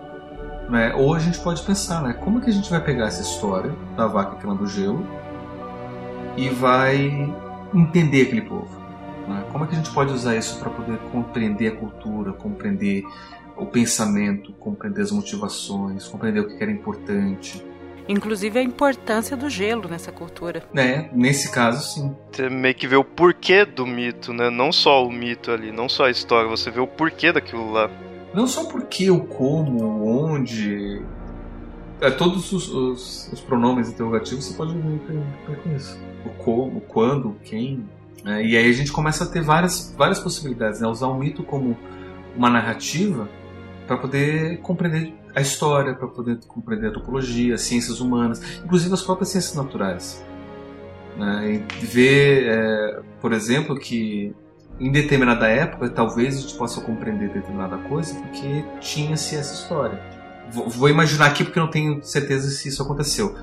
né? 0.68 0.94
ou 0.94 1.14
a 1.14 1.18
gente 1.18 1.38
pode 1.40 1.62
pensar, 1.62 2.02
né? 2.02 2.12
como 2.12 2.40
que 2.40 2.50
a 2.50 2.52
gente 2.52 2.68
vai 2.70 2.80
pegar 2.80 3.06
essa 3.06 3.22
história 3.22 3.74
da 3.96 4.06
vaca 4.06 4.36
que 4.36 4.46
lambeu 4.46 4.66
o 4.66 4.68
gelo 4.68 5.06
e 6.36 6.48
vai 6.48 7.32
entender 7.74 8.22
aquele 8.22 8.42
povo? 8.42 8.68
Né? 9.26 9.44
Como 9.50 9.64
é 9.64 9.66
que 9.66 9.74
a 9.74 9.76
gente 9.76 9.90
pode 9.90 10.12
usar 10.12 10.36
isso 10.36 10.58
para 10.58 10.70
poder 10.70 10.98
compreender 11.12 11.68
a 11.68 11.76
cultura, 11.76 12.32
compreender 12.32 13.02
o 13.58 13.66
pensamento, 13.66 14.52
compreender 14.54 15.02
as 15.02 15.10
motivações, 15.10 16.06
compreender 16.06 16.40
o 16.40 16.48
que 16.48 16.62
era 16.62 16.70
importante. 16.70 17.64
Inclusive 18.08 18.58
a 18.58 18.62
importância 18.62 19.36
do 19.36 19.50
gelo 19.50 19.86
nessa 19.86 20.10
cultura. 20.10 20.62
É, 20.74 21.10
nesse 21.12 21.50
caso 21.50 21.94
sim. 21.94 22.16
Você 22.32 22.48
meio 22.48 22.74
que 22.74 22.86
vê 22.86 22.96
o 22.96 23.04
porquê 23.04 23.66
do 23.66 23.86
mito, 23.86 24.32
né? 24.32 24.48
Não 24.48 24.72
só 24.72 25.06
o 25.06 25.12
mito 25.12 25.50
ali, 25.50 25.70
não 25.70 25.88
só 25.88 26.06
a 26.06 26.10
história, 26.10 26.48
você 26.48 26.70
vê 26.70 26.80
o 26.80 26.86
porquê 26.86 27.32
daquilo 27.32 27.70
lá. 27.70 27.90
Não 28.32 28.46
só 28.46 28.64
porquê, 28.64 29.10
o 29.10 29.20
como, 29.20 30.06
onde. 30.06 31.02
É, 32.00 32.10
todos 32.10 32.50
os, 32.52 32.68
os, 32.68 33.32
os 33.32 33.40
pronomes 33.40 33.90
interrogativos 33.90 34.46
você 34.46 34.54
pode 34.54 34.72
ver 34.72 35.56
com 35.62 35.76
isso. 35.76 35.98
O 36.24 36.30
como, 36.30 36.78
o 36.78 36.80
quando, 36.80 37.36
quem. 37.44 37.84
É, 38.24 38.42
e 38.42 38.56
aí 38.56 38.70
a 38.70 38.72
gente 38.72 38.90
começa 38.90 39.24
a 39.24 39.26
ter 39.26 39.42
várias, 39.42 39.94
várias 39.96 40.18
possibilidades, 40.18 40.80
né? 40.80 40.88
Usar 40.88 41.08
o 41.08 41.18
mito 41.18 41.42
como 41.42 41.76
uma 42.34 42.48
narrativa 42.48 43.28
para 43.88 43.96
poder 43.96 44.58
compreender 44.58 45.14
a 45.34 45.40
história, 45.40 45.94
para 45.94 46.06
poder 46.06 46.38
compreender 46.46 46.88
a 46.88 46.92
topologia, 46.92 47.54
as 47.54 47.62
ciências 47.62 48.00
humanas, 48.00 48.40
inclusive 48.62 48.92
as 48.92 49.02
próprias 49.02 49.30
ciências 49.30 49.54
naturais. 49.54 50.22
Né? 51.16 51.64
E 51.80 51.86
ver, 51.86 52.48
é, 52.48 53.00
por 53.18 53.32
exemplo, 53.32 53.74
que 53.76 54.36
em 54.78 54.92
determinada 54.92 55.48
época 55.48 55.88
talvez 55.88 56.36
a 56.36 56.40
gente 56.42 56.54
possa 56.54 56.82
compreender 56.82 57.30
determinada 57.30 57.78
coisa 57.78 58.14
porque 58.14 58.62
tinha-se 58.78 59.36
essa 59.36 59.54
história. 59.54 60.00
Vou, 60.50 60.88
imaginar 60.88 61.26
aqui 61.26 61.42
porque 61.42 61.58
não 61.58 61.70
tenho 61.70 62.02
certeza 62.02 62.50
se 62.50 62.68
isso 62.68 62.82
aconteceu. 62.82 63.34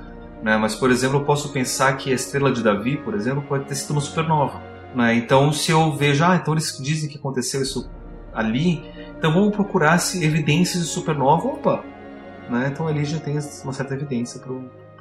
Né? 0.44 0.58
Mas, 0.58 0.76
por 0.76 0.92
exemplo, 0.92 1.18
eu 1.20 1.26
posso 1.26 1.52
pensar 1.52 1.98
que 1.98 2.12
a 2.12 2.16
estrela 2.16 2.52
de 2.52 2.64
Davi, 2.64 2.98
por 2.98 3.16
exemplo, 3.16 3.44
pode 3.44 3.66
ter 3.66 3.76
sido 3.76 3.92
uma 3.92 4.02
supernova. 4.02 4.62
Né? 4.96 5.16
Então, 5.16 5.52
se 5.52 5.72
eu 5.72 5.92
vejo, 5.92 6.24
ah, 6.24 6.36
então 6.36 6.54
eles 6.54 6.78
dizem 6.80 7.10
que 7.10 7.18
aconteceu 7.18 7.62
isso 7.62 7.90
ali, 8.34 8.84
então 9.26 9.42
vamos 9.42 9.56
procurar 9.56 9.98
se 9.98 10.24
evidências 10.24 10.84
de 10.84 10.90
supernova. 10.90 11.48
Opa! 11.48 11.84
Né? 12.48 12.70
Então 12.72 12.88
ali 12.88 13.04
já 13.04 13.20
tem 13.20 13.40
uma 13.64 13.74
certa 13.74 13.96
evidência 13.96 14.40
para 14.40 14.54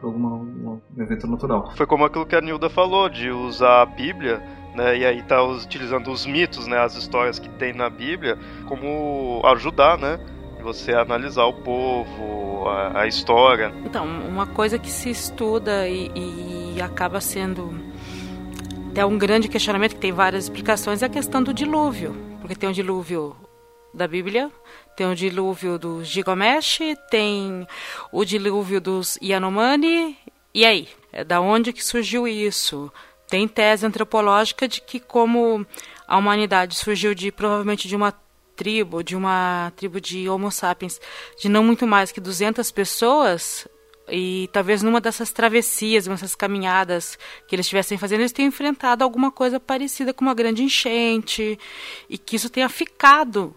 um 0.09 0.81
evento 0.97 1.27
natural. 1.27 1.71
Foi 1.77 1.87
como 1.87 2.07
aquilo 2.07 2.25
que 2.25 2.35
a 2.35 2.41
Nilda 2.41 2.71
falou, 2.71 3.09
de 3.11 3.31
usar 3.31 3.83
a 3.83 3.87
Bíblia 3.87 4.43
né, 4.75 4.97
e 4.97 5.05
aí 5.05 5.23
tá 5.23 5.43
utilizando 5.43 6.11
os 6.11 6.25
mitos, 6.25 6.67
né, 6.67 6.79
as 6.79 6.97
histórias 6.97 7.39
que 7.39 7.49
tem 7.51 7.75
na 7.75 7.91
Bíblia, 7.91 8.39
como 8.67 9.43
ajudar, 9.45 9.99
né, 9.99 10.19
você 10.63 10.93
analisar 10.93 11.45
o 11.45 11.53
povo, 11.53 12.67
a, 12.67 13.03
a 13.03 13.07
história. 13.07 13.73
Então, 13.85 14.07
uma 14.07 14.47
coisa 14.47 14.79
que 14.79 14.91
se 14.91 15.11
estuda 15.11 15.87
e, 15.87 16.11
e 16.75 16.83
acaba 16.83 17.21
sendo 17.21 17.75
até 18.91 19.05
um 19.05 19.19
grande 19.19 19.49
questionamento 19.49 19.95
que 19.95 20.01
tem 20.01 20.13
várias 20.13 20.45
explicações 20.45 21.03
é 21.03 21.07
a 21.07 21.11
questão 21.11 21.43
do 21.43 21.53
dilúvio, 21.53 22.17
porque 22.41 22.55
tem 22.55 22.69
o 22.69 22.73
dilúvio 22.73 23.37
da 23.95 24.09
Bíblia, 24.09 24.51
tem 24.97 25.07
o 25.07 25.15
dilúvio 25.15 25.79
dos 25.79 26.09
Gigamesh, 26.09 26.81
tem 27.11 27.67
o 28.13 28.25
dilúvio 28.25 28.81
dos 28.81 29.17
Yanomami. 29.23 30.19
E 30.53 30.65
aí? 30.65 30.89
É 31.13 31.25
da 31.25 31.41
onde 31.41 31.73
que 31.73 31.85
surgiu 31.85 32.27
isso? 32.27 32.93
Tem 33.29 33.47
tese 33.47 33.87
antropológica 33.87 34.69
de 34.69 34.81
que 34.81 34.99
como 34.99 35.65
a 36.07 36.19
humanidade 36.19 36.75
surgiu 36.75 37.15
de 37.15 37.31
provavelmente 37.33 37.89
de 37.89 37.97
uma 37.97 38.13
tribo, 38.55 39.03
de 39.03 39.17
uma 39.17 39.73
tribo 39.77 40.01
de 40.01 40.29
Homo 40.29 40.51
sapiens, 40.51 41.01
de 41.41 41.49
não 41.49 41.65
muito 41.65 41.87
mais 41.87 42.13
que 42.13 42.21
200 42.21 42.71
pessoas, 42.71 43.67
e 44.09 44.49
talvez 44.53 44.83
numa 44.83 45.01
dessas 45.01 45.33
travessias, 45.33 46.07
nessas 46.07 46.35
caminhadas 46.35 47.19
que 47.49 47.57
eles 47.57 47.67
estivessem 47.67 47.99
fazendo, 47.99 48.21
eles 48.21 48.33
tenham 48.33 48.49
enfrentado 48.49 49.03
alguma 49.03 49.31
coisa 49.31 49.59
parecida 49.59 50.13
com 50.13 50.25
uma 50.25 50.35
grande 50.35 50.63
enchente, 50.63 51.59
e 52.09 52.19
que 52.19 52.37
isso 52.37 52.51
tenha 52.51 52.69
ficado 52.69 53.55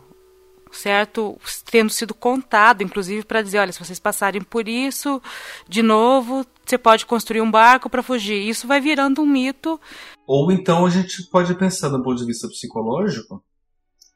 certo? 0.78 1.40
Tendo 1.70 1.90
sido 1.90 2.14
contado, 2.14 2.84
inclusive, 2.84 3.26
para 3.26 3.42
dizer, 3.42 3.60
olha, 3.60 3.72
se 3.72 3.80
vocês 3.80 4.00
passarem 4.00 4.42
por 4.42 4.68
isso, 4.68 5.22
de 5.68 5.82
novo, 5.82 6.46
você 6.66 6.78
pode 6.78 7.06
construir 7.06 7.42
um 7.42 7.52
barco 7.52 7.90
para 7.90 8.04
fugir. 8.04 8.48
Isso 8.48 8.68
vai 8.68 8.80
virando 8.80 9.22
um 9.22 9.26
mito. 9.26 9.80
Ou 10.26 10.52
então 10.52 10.86
a 10.86 10.90
gente 10.90 11.24
pode 11.30 11.54
pensar 11.56 11.90
do 11.90 12.04
ponto 12.04 12.18
de 12.18 12.26
vista 12.26 12.48
psicológico 12.48 13.44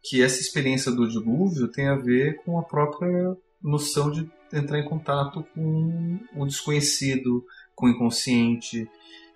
que 0.03 0.22
essa 0.22 0.39
experiência 0.39 0.91
do 0.91 1.07
dilúvio 1.07 1.68
tem 1.72 1.88
a 1.88 1.95
ver 1.95 2.41
com 2.43 2.59
a 2.59 2.64
própria 2.64 3.38
noção 3.62 4.09
de 4.09 4.30
entrar 4.51 4.80
em 4.80 4.86
contato 4.86 5.45
com 5.53 6.20
o 6.36 6.45
desconhecido, 6.45 7.43
com 7.76 7.86
o 7.86 7.89
inconsciente, 7.89 8.89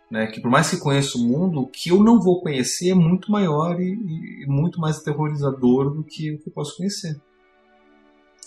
né? 0.10 0.28
Que 0.28 0.40
por 0.40 0.52
mais 0.52 0.70
que 0.70 0.78
conheça 0.78 1.18
o 1.18 1.22
mundo, 1.22 1.62
o 1.62 1.68
que 1.68 1.90
eu 1.90 2.04
não 2.04 2.20
vou 2.20 2.42
conhecer 2.42 2.90
é 2.90 2.96
muito 2.96 3.32
maior 3.32 3.80
e, 3.82 4.44
e 4.44 4.46
muito 4.48 4.80
mais 4.80 5.00
aterrorizador 5.00 5.94
do 5.94 6.04
que 6.04 6.34
o 6.34 6.40
que 6.40 6.48
eu 6.50 6.54
posso 6.54 6.78
conhecer. 6.78 7.20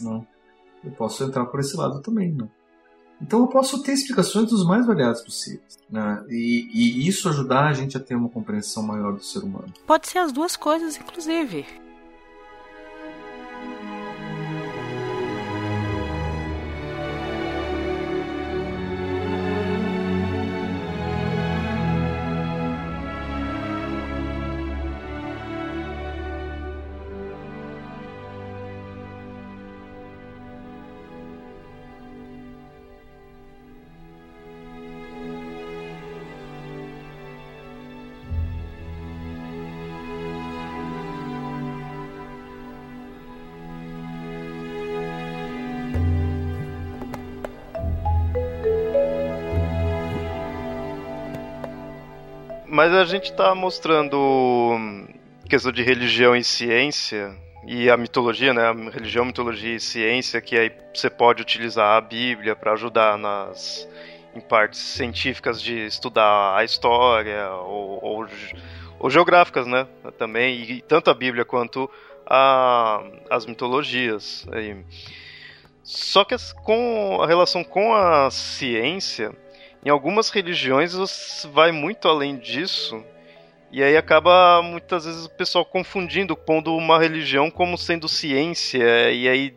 Né? 0.00 0.26
Eu 0.84 0.92
posso 0.92 1.24
entrar 1.24 1.46
por 1.46 1.60
esse 1.60 1.76
lado 1.76 2.00
também. 2.00 2.32
Né? 2.32 2.48
Então 3.20 3.40
eu 3.40 3.48
posso 3.48 3.82
ter 3.82 3.92
explicações 3.92 4.48
dos 4.48 4.64
mais 4.64 4.86
variados 4.86 5.20
possíveis. 5.22 5.78
Né? 5.90 6.24
E, 6.28 6.68
e 6.72 7.08
isso 7.08 7.28
ajudar 7.28 7.66
a 7.66 7.72
gente 7.72 7.96
a 7.96 8.00
ter 8.00 8.14
uma 8.14 8.28
compreensão 8.28 8.82
maior 8.82 9.12
do 9.12 9.24
ser 9.24 9.40
humano. 9.40 9.72
Pode 9.86 10.08
ser 10.08 10.18
as 10.18 10.32
duas 10.32 10.56
coisas, 10.56 10.96
inclusive. 10.96 11.66
Mas 52.88 52.96
a 52.96 53.04
gente 53.04 53.30
está 53.30 53.54
mostrando 53.54 54.16
hum, 54.16 55.06
questão 55.46 55.70
de 55.70 55.82
religião 55.82 56.34
e 56.34 56.42
ciência 56.42 57.36
e 57.66 57.90
a 57.90 57.98
mitologia, 57.98 58.54
né? 58.54 58.62
A 58.62 58.72
religião, 58.72 59.26
mitologia 59.26 59.76
e 59.76 59.78
ciência, 59.78 60.40
que 60.40 60.56
aí 60.56 60.72
você 60.94 61.10
pode 61.10 61.42
utilizar 61.42 61.98
a 61.98 62.00
Bíblia 62.00 62.56
para 62.56 62.72
ajudar 62.72 63.18
nas 63.18 63.86
em 64.34 64.40
partes 64.40 64.80
científicas 64.80 65.60
de 65.60 65.84
estudar 65.84 66.56
a 66.56 66.64
história 66.64 67.50
ou, 67.50 68.02
ou, 68.02 68.26
ou 68.98 69.10
geográficas, 69.10 69.66
né? 69.66 69.86
Também 70.16 70.58
e 70.62 70.80
tanto 70.80 71.10
a 71.10 71.14
Bíblia 71.14 71.44
quanto 71.44 71.90
a, 72.26 73.02
as 73.28 73.44
mitologias. 73.44 74.46
Aí. 74.50 74.82
Só 75.82 76.24
que 76.24 76.34
com 76.64 77.20
a 77.20 77.26
relação 77.26 77.62
com 77.62 77.94
a 77.94 78.30
ciência 78.30 79.36
em 79.88 79.90
algumas 79.90 80.28
religiões 80.28 80.92
vai 81.50 81.72
muito 81.72 82.08
além 82.08 82.36
disso. 82.36 83.02
E 83.72 83.82
aí 83.82 83.96
acaba 83.96 84.60
muitas 84.62 85.06
vezes 85.06 85.24
o 85.24 85.30
pessoal 85.30 85.64
confundindo, 85.64 86.36
pondo 86.36 86.76
uma 86.76 86.98
religião 86.98 87.50
como 87.50 87.78
sendo 87.78 88.06
ciência, 88.06 89.10
e 89.10 89.26
aí 89.26 89.54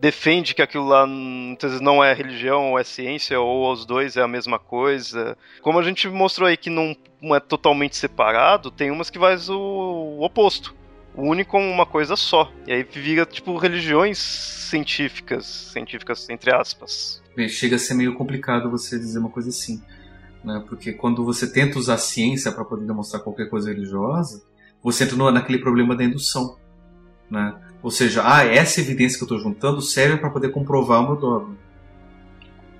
defende 0.00 0.54
que 0.54 0.62
aquilo 0.62 0.86
lá 0.86 1.06
muitas 1.06 1.72
vezes 1.72 1.84
não 1.84 2.02
é 2.02 2.14
religião 2.14 2.70
ou 2.70 2.78
é 2.78 2.84
ciência, 2.84 3.38
ou 3.38 3.70
os 3.70 3.84
dois 3.84 4.16
é 4.16 4.22
a 4.22 4.28
mesma 4.28 4.58
coisa. 4.58 5.36
Como 5.60 5.78
a 5.78 5.82
gente 5.82 6.08
mostrou 6.08 6.48
aí 6.48 6.56
que 6.56 6.70
não 6.70 6.96
é 7.34 7.40
totalmente 7.40 7.94
separado, 7.94 8.70
tem 8.70 8.90
umas 8.90 9.10
que 9.10 9.18
faz 9.18 9.50
o 9.50 10.18
oposto. 10.18 10.74
Une 11.14 11.44
como 11.44 11.70
uma 11.70 11.84
coisa 11.84 12.16
só. 12.16 12.50
E 12.66 12.72
aí 12.72 12.82
vira 12.84 13.26
tipo 13.26 13.54
religiões 13.58 14.16
científicas, 14.16 15.44
científicas 15.44 16.30
entre 16.30 16.54
aspas 16.54 17.22
chega 17.46 17.76
a 17.76 17.78
ser 17.78 17.92
meio 17.92 18.14
complicado 18.14 18.70
você 18.70 18.98
dizer 18.98 19.18
uma 19.18 19.28
coisa 19.28 19.50
assim. 19.50 19.82
Né? 20.42 20.64
Porque 20.66 20.92
quando 20.92 21.22
você 21.24 21.46
tenta 21.46 21.78
usar 21.78 21.94
a 21.94 21.98
ciência 21.98 22.50
para 22.50 22.64
poder 22.64 22.86
demonstrar 22.86 23.22
qualquer 23.22 23.50
coisa 23.50 23.70
religiosa, 23.70 24.42
você 24.82 25.04
entra 25.04 25.16
no, 25.16 25.30
naquele 25.30 25.58
problema 25.58 25.94
da 25.94 26.04
indução. 26.04 26.56
Né? 27.30 27.54
Ou 27.82 27.90
seja, 27.90 28.22
ah, 28.24 28.44
essa 28.44 28.80
evidência 28.80 29.18
que 29.18 29.24
eu 29.24 29.26
estou 29.26 29.38
juntando 29.38 29.82
serve 29.82 30.16
para 30.16 30.30
poder 30.30 30.48
comprovar 30.50 31.00
o 31.00 31.08
meu 31.08 31.16
dogma. 31.16 31.56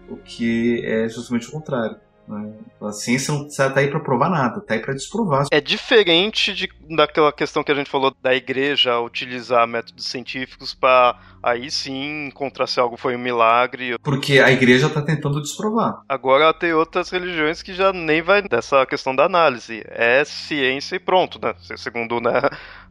O 0.08 0.16
que 0.16 0.82
é 0.84 1.08
justamente 1.08 1.48
o 1.48 1.52
contrário. 1.52 1.96
Né? 2.28 2.52
A 2.80 2.92
ciência 2.92 3.32
não 3.32 3.46
está 3.46 3.72
aí 3.76 3.88
para 3.88 4.00
provar 4.00 4.28
nada, 4.28 4.58
está 4.58 4.74
aí 4.74 4.80
para 4.80 4.94
desprovar. 4.94 5.46
É 5.50 5.60
diferente 5.60 6.52
de, 6.52 6.68
daquela 6.94 7.32
questão 7.32 7.64
que 7.64 7.72
a 7.72 7.74
gente 7.74 7.90
falou 7.90 8.14
da 8.22 8.34
igreja 8.34 9.00
utilizar 9.00 9.66
métodos 9.66 10.06
científicos 10.06 10.74
para 10.74 11.18
aí 11.42 11.70
sim 11.70 12.26
encontrar 12.26 12.66
se 12.66 12.78
algo 12.78 12.96
foi 12.96 13.16
um 13.16 13.18
milagre. 13.18 13.98
Porque 14.02 14.38
a 14.38 14.50
igreja 14.50 14.88
está 14.88 15.00
tentando 15.00 15.40
desprovar. 15.40 16.02
Agora 16.08 16.52
tem 16.52 16.72
outras 16.72 17.10
religiões 17.10 17.62
que 17.62 17.72
já 17.72 17.92
nem 17.92 18.20
vai 18.20 18.42
dessa 18.42 18.84
questão 18.86 19.14
da 19.14 19.24
análise. 19.24 19.82
É 19.86 20.24
ciência 20.24 20.96
e 20.96 21.00
pronto, 21.00 21.40
né? 21.40 21.54
Segundo 21.76 22.20
né, 22.20 22.40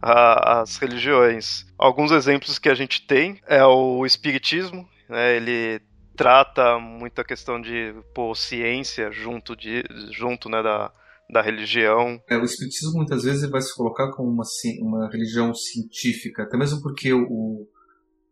a, 0.01 0.61
as 0.61 0.77
religiões. 0.77 1.65
Alguns 1.77 2.11
exemplos 2.11 2.57
que 2.57 2.69
a 2.69 2.75
gente 2.75 3.01
tem 3.05 3.39
é 3.47 3.63
o 3.63 4.05
espiritismo, 4.05 4.87
né? 5.07 5.35
Ele 5.35 5.81
trata 6.17 6.79
muita 6.79 7.23
questão 7.23 7.61
de 7.61 7.93
pô, 8.13 8.33
ciência 8.33 9.11
junto, 9.11 9.55
de, 9.55 9.83
junto 10.11 10.49
né, 10.49 10.63
da, 10.63 10.91
da 11.29 11.41
religião. 11.41 12.19
É, 12.27 12.35
o 12.35 12.43
espiritismo 12.43 12.97
muitas 12.97 13.23
vezes 13.23 13.49
vai 13.49 13.61
se 13.61 13.73
colocar 13.75 14.11
como 14.11 14.29
uma, 14.29 14.43
uma 14.81 15.09
religião 15.09 15.53
científica, 15.53 16.43
até 16.43 16.57
mesmo 16.57 16.81
porque 16.81 17.13
o, 17.13 17.67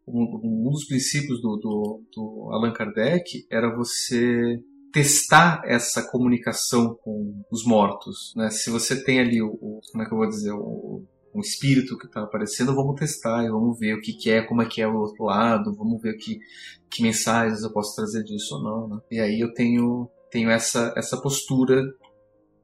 um, 0.08 0.68
um 0.68 0.72
dos 0.72 0.86
princípios 0.88 1.40
do, 1.42 1.58
do, 1.58 2.04
do 2.14 2.50
Allan 2.52 2.74
Kardec 2.74 3.46
era 3.52 3.74
você 3.74 4.60
testar 4.92 5.62
essa 5.66 6.10
comunicação 6.10 6.96
com 6.96 7.44
os 7.52 7.66
mortos. 7.66 8.34
Né? 8.36 8.50
Se 8.50 8.70
você 8.70 9.04
tem 9.04 9.20
ali 9.20 9.42
o, 9.42 9.50
o 9.62 9.82
como 9.92 10.04
é 10.04 10.08
que 10.08 10.14
eu 10.14 10.18
vou 10.18 10.28
dizer, 10.28 10.54
o, 10.54 11.04
um 11.36 11.42
espírito 11.42 11.98
que 11.98 12.06
está 12.06 12.24
aparecendo, 12.24 12.74
vamos 12.74 12.98
testar 12.98 13.44
e 13.44 13.50
vamos 13.50 13.78
ver 13.78 13.96
o 13.96 14.02
que, 14.02 14.14
que, 14.14 14.32
é, 14.32 14.42
como 14.42 14.62
é 14.62 14.66
que 14.66 14.82
é 14.82 14.88
o 14.88 14.96
outro 14.96 15.26
lado, 15.26 15.76
vamos 15.76 16.02
ver 16.02 16.14
que, 16.14 16.40
que 16.90 17.04
mensagens 17.04 17.62
eu 17.62 17.72
posso 17.72 17.94
trazer 17.94 18.24
disso 18.24 18.56
ou 18.56 18.64
não. 18.64 18.88
Né? 18.88 19.02
E 19.12 19.20
aí 19.20 19.40
eu 19.42 19.54
tenho, 19.54 20.10
tenho 20.32 20.50
essa, 20.50 20.94
essa 20.96 21.22
postura 21.22 21.84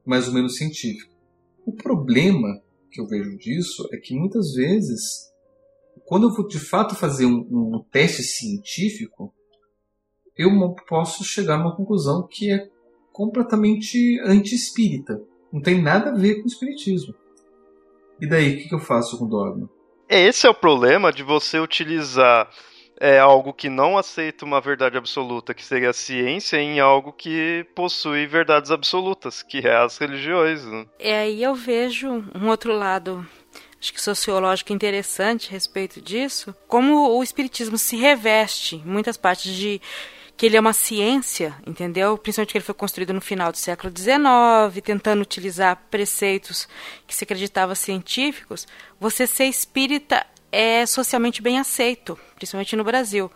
mais 0.06 0.26
ou 0.26 0.34
menos 0.34 0.56
científica. 0.56 1.12
O 1.66 1.72
problema 1.72 2.62
que 2.90 3.00
eu 3.00 3.06
vejo 3.06 3.36
disso 3.36 3.86
é 3.92 3.98
que 3.98 4.16
muitas 4.16 4.54
vezes, 4.54 5.30
quando 6.06 6.28
eu 6.28 6.34
vou 6.34 6.48
de 6.48 6.58
fato 6.58 6.94
fazer 6.94 7.26
um, 7.26 7.46
um 7.50 7.84
teste 7.90 8.22
científico, 8.22 9.34
eu 10.34 10.50
posso 10.88 11.22
chegar 11.24 11.56
a 11.56 11.60
uma 11.60 11.76
conclusão 11.76 12.26
que 12.26 12.50
é 12.50 12.70
completamente 13.12 14.18
anti-espírita. 14.24 15.22
Não 15.52 15.60
tem 15.60 15.80
nada 15.80 16.10
a 16.10 16.14
ver 16.14 16.36
com 16.36 16.44
o 16.44 16.46
espiritismo. 16.46 17.14
E 18.22 18.26
daí, 18.28 18.54
o 18.54 18.58
que, 18.58 18.68
que 18.68 18.74
eu 18.76 18.78
faço 18.78 19.18
com 19.18 19.24
o 19.24 19.28
dogma? 19.28 19.68
Esse 20.08 20.46
é 20.46 20.50
o 20.50 20.54
problema 20.54 21.12
de 21.12 21.24
você 21.24 21.58
utilizar 21.58 22.48
é, 23.00 23.18
algo 23.18 23.52
que 23.52 23.68
não 23.68 23.98
aceita 23.98 24.44
uma 24.44 24.60
verdade 24.60 24.96
absoluta, 24.96 25.52
que 25.52 25.64
seria 25.64 25.90
a 25.90 25.92
ciência, 25.92 26.56
em 26.56 26.78
algo 26.78 27.12
que 27.12 27.66
possui 27.74 28.28
verdades 28.28 28.70
absolutas, 28.70 29.42
que 29.42 29.66
é 29.66 29.74
as 29.74 29.98
religiões. 29.98 30.64
Né? 30.64 30.86
É 31.00 31.18
aí 31.18 31.42
eu 31.42 31.52
vejo 31.52 32.24
um 32.32 32.46
outro 32.46 32.72
lado 32.72 33.26
acho 33.80 33.92
que 33.92 34.00
sociológico 34.00 34.72
interessante 34.72 35.48
a 35.48 35.52
respeito 35.52 36.00
disso, 36.00 36.54
como 36.68 37.18
o 37.18 37.24
espiritismo 37.24 37.76
se 37.76 37.96
reveste 37.96 38.76
em 38.76 38.88
muitas 38.88 39.16
partes 39.16 39.52
de 39.52 39.80
que 40.36 40.46
ele 40.46 40.56
é 40.56 40.60
uma 40.60 40.72
ciência, 40.72 41.54
entendeu? 41.66 42.18
Principalmente 42.18 42.52
que 42.52 42.58
ele 42.58 42.64
foi 42.64 42.74
construído 42.74 43.12
no 43.12 43.20
final 43.20 43.52
do 43.52 43.58
século 43.58 43.92
XIX, 43.96 44.82
tentando 44.82 45.22
utilizar 45.22 45.80
preceitos 45.90 46.68
que 47.06 47.14
se 47.14 47.24
acreditava 47.24 47.74
científicos. 47.74 48.66
Você 48.98 49.26
ser 49.26 49.44
espírita 49.44 50.26
é 50.50 50.84
socialmente 50.84 51.40
bem 51.40 51.58
aceito, 51.58 52.18
principalmente 52.36 52.76
no 52.76 52.84
Brasil. 52.84 53.30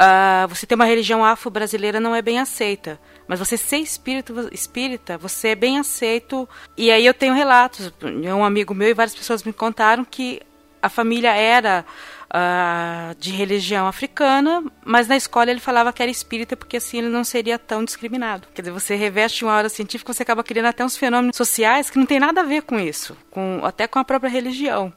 Uh, 0.00 0.48
você 0.48 0.66
ter 0.66 0.74
uma 0.74 0.86
religião 0.86 1.22
afro-brasileira 1.22 2.00
não 2.00 2.14
é 2.14 2.22
bem 2.22 2.38
aceita. 2.38 2.98
Mas 3.28 3.38
você 3.38 3.56
ser 3.56 3.76
espírita, 3.76 4.32
espírita, 4.50 5.18
você 5.18 5.48
é 5.48 5.54
bem 5.54 5.78
aceito. 5.78 6.48
E 6.76 6.90
aí 6.90 7.04
eu 7.04 7.12
tenho 7.12 7.34
relatos. 7.34 7.92
Um 8.02 8.42
amigo 8.42 8.74
meu 8.74 8.88
e 8.88 8.94
várias 8.94 9.14
pessoas 9.14 9.42
me 9.42 9.52
contaram 9.52 10.04
que 10.04 10.40
a 10.80 10.88
família 10.88 11.34
era 11.34 11.84
uh, 12.30 13.14
de 13.18 13.30
religião 13.30 13.86
africana, 13.86 14.64
mas 14.84 15.08
na 15.08 15.16
escola 15.16 15.50
ele 15.50 15.60
falava 15.60 15.92
que 15.92 16.02
era 16.02 16.10
espírita 16.10 16.56
porque 16.56 16.76
assim 16.76 16.98
ele 16.98 17.08
não 17.08 17.24
seria 17.24 17.58
tão 17.58 17.84
discriminado. 17.84 18.48
Quer 18.54 18.62
dizer, 18.62 18.72
você 18.72 18.94
reveste 18.94 19.44
uma 19.44 19.54
hora 19.54 19.68
científica, 19.68 20.12
você 20.12 20.22
acaba 20.22 20.44
criando 20.44 20.66
até 20.66 20.84
uns 20.84 20.96
fenômenos 20.96 21.36
sociais 21.36 21.90
que 21.90 21.98
não 21.98 22.06
tem 22.06 22.20
nada 22.20 22.40
a 22.40 22.44
ver 22.44 22.62
com 22.62 22.78
isso, 22.78 23.16
com, 23.30 23.60
até 23.64 23.86
com 23.86 23.98
a 23.98 24.04
própria 24.04 24.30
religião. 24.30 24.92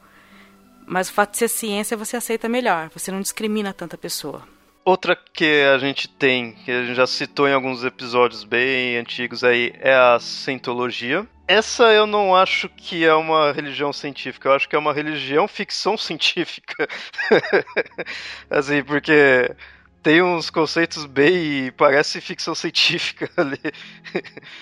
Mas 0.85 1.09
o 1.09 1.13
fato 1.13 1.31
de 1.31 1.37
ser 1.37 1.47
ciência 1.47 1.97
você 1.97 2.17
aceita 2.17 2.49
melhor, 2.49 2.89
você 2.93 3.11
não 3.11 3.21
discrimina 3.21 3.73
tanta 3.73 3.97
pessoa. 3.97 4.52
Outra 4.85 5.15
que 5.15 5.63
a 5.73 5.77
gente 5.77 6.09
tem, 6.09 6.51
que 6.51 6.69
a 6.69 6.83
gente 6.83 6.95
já 6.95 7.07
citou 7.07 7.47
em 7.47 7.53
alguns 7.53 7.85
episódios 7.85 8.43
bem 8.43 8.97
antigos 8.97 9.41
aí, 9.41 9.73
é 9.79 9.93
a 9.93 10.19
Scientologia. 10.19 11.25
Essa 11.47 11.85
eu 11.93 12.05
não 12.05 12.35
acho 12.35 12.67
que 12.67 13.05
é 13.05 13.13
uma 13.13 13.53
religião 13.53 13.93
científica, 13.93 14.49
eu 14.49 14.53
acho 14.53 14.67
que 14.67 14.75
é 14.75 14.79
uma 14.79 14.93
religião 14.93 15.47
ficção 15.47 15.95
científica. 15.97 16.87
assim, 18.49 18.83
porque 18.83 19.55
tem 20.03 20.21
uns 20.21 20.49
conceitos 20.49 21.05
bem. 21.05 21.71
parece 21.71 22.19
ficção 22.19 22.53
científica 22.53 23.29
ali. 23.37 23.59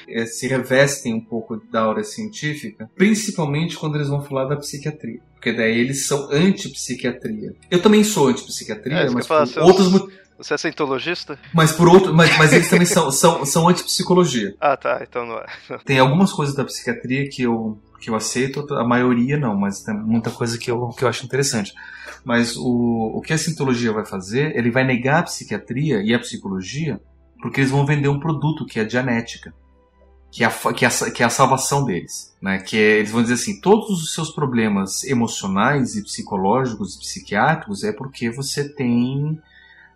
É, 0.08 0.26
se 0.26 0.48
revestem 0.48 1.14
um 1.14 1.20
pouco 1.20 1.58
da 1.72 1.82
aura 1.82 2.04
científica, 2.04 2.90
principalmente 2.96 3.76
quando 3.76 3.96
eles 3.96 4.08
vão 4.08 4.22
falar 4.22 4.46
da 4.46 4.56
psiquiatria. 4.56 5.20
Porque 5.34 5.52
daí 5.52 5.80
eles 5.80 6.06
são 6.06 6.30
anti-psiquiatria. 6.32 7.56
Eu 7.70 7.82
também 7.82 8.04
sou 8.04 8.28
anti-psiquiatria, 8.28 8.98
é, 8.98 9.10
mas 9.10 9.26
por 9.26 9.64
outros 9.64 9.92
motivos. 9.92 10.22
Você 10.38 10.56
é 10.56 10.58
cientologista? 10.58 11.38
Mas 11.54 11.72
por 11.72 11.88
outro, 11.88 12.16
mas, 12.16 12.36
mas 12.36 12.52
eles 12.52 12.68
também 12.68 12.86
são, 12.86 13.12
são, 13.12 13.46
são 13.46 13.68
anti-psicologia. 13.68 14.56
Ah, 14.60 14.76
tá. 14.76 15.00
Então 15.08 15.24
não 15.24 15.38
é. 15.38 15.46
Tem 15.86 16.00
algumas 16.00 16.34
coisas 16.34 16.56
da 16.56 16.64
psiquiatria 16.64 17.30
que 17.30 17.44
eu, 17.44 17.78
que 18.02 18.10
eu 18.10 18.16
aceito, 18.16 18.66
a 18.74 18.84
maioria 18.84 19.38
não, 19.38 19.56
mas 19.56 19.82
tem 19.82 19.96
muita 19.96 20.32
coisa 20.32 20.58
que 20.58 20.72
eu, 20.72 20.90
que 20.90 21.04
eu 21.04 21.08
acho 21.08 21.24
interessante. 21.26 21.72
Mas 22.26 22.58
o, 22.58 23.12
o 23.16 23.22
que 23.22 23.32
a 23.32 23.38
cientologia 23.38 23.94
vai 23.94 24.06
fazer, 24.06 24.56
ele 24.58 24.72
vai 24.72 24.84
negar 24.84 25.20
a 25.20 25.24
psiquiatria 25.24 26.02
e 26.04 26.14
a 26.14 26.20
psicologia 26.20 27.00
porque 27.42 27.60
eles 27.60 27.72
vão 27.72 27.86
vender 27.86 28.08
um 28.08 28.20
produto 28.20 28.66
que 28.66 28.80
é 28.80 28.84
a 28.84 28.88
dianética, 28.88 29.54
que 30.32 30.44
é 30.44 30.48
a, 30.48 30.74
que 30.74 30.86
é 30.86 30.88
a, 30.88 31.12
que 31.12 31.24
é 31.24 31.26
a 31.26 31.30
salvação 31.30 31.84
deles. 31.84 32.34
Né? 32.42 32.60
Que 32.60 32.78
é, 32.78 33.00
eles 33.00 33.12
vão 33.12 33.22
dizer 33.22 33.34
assim, 33.34 33.60
todos 33.60 33.90
os 33.90 34.14
seus 34.14 34.30
problemas 34.32 35.04
emocionais 35.04 35.96
e 35.96 36.04
psicológicos 36.04 36.96
e 36.96 37.00
psiquiátricos 37.00 37.84
é 37.84 37.92
porque 37.92 38.30
você 38.30 38.70
tem 38.70 39.42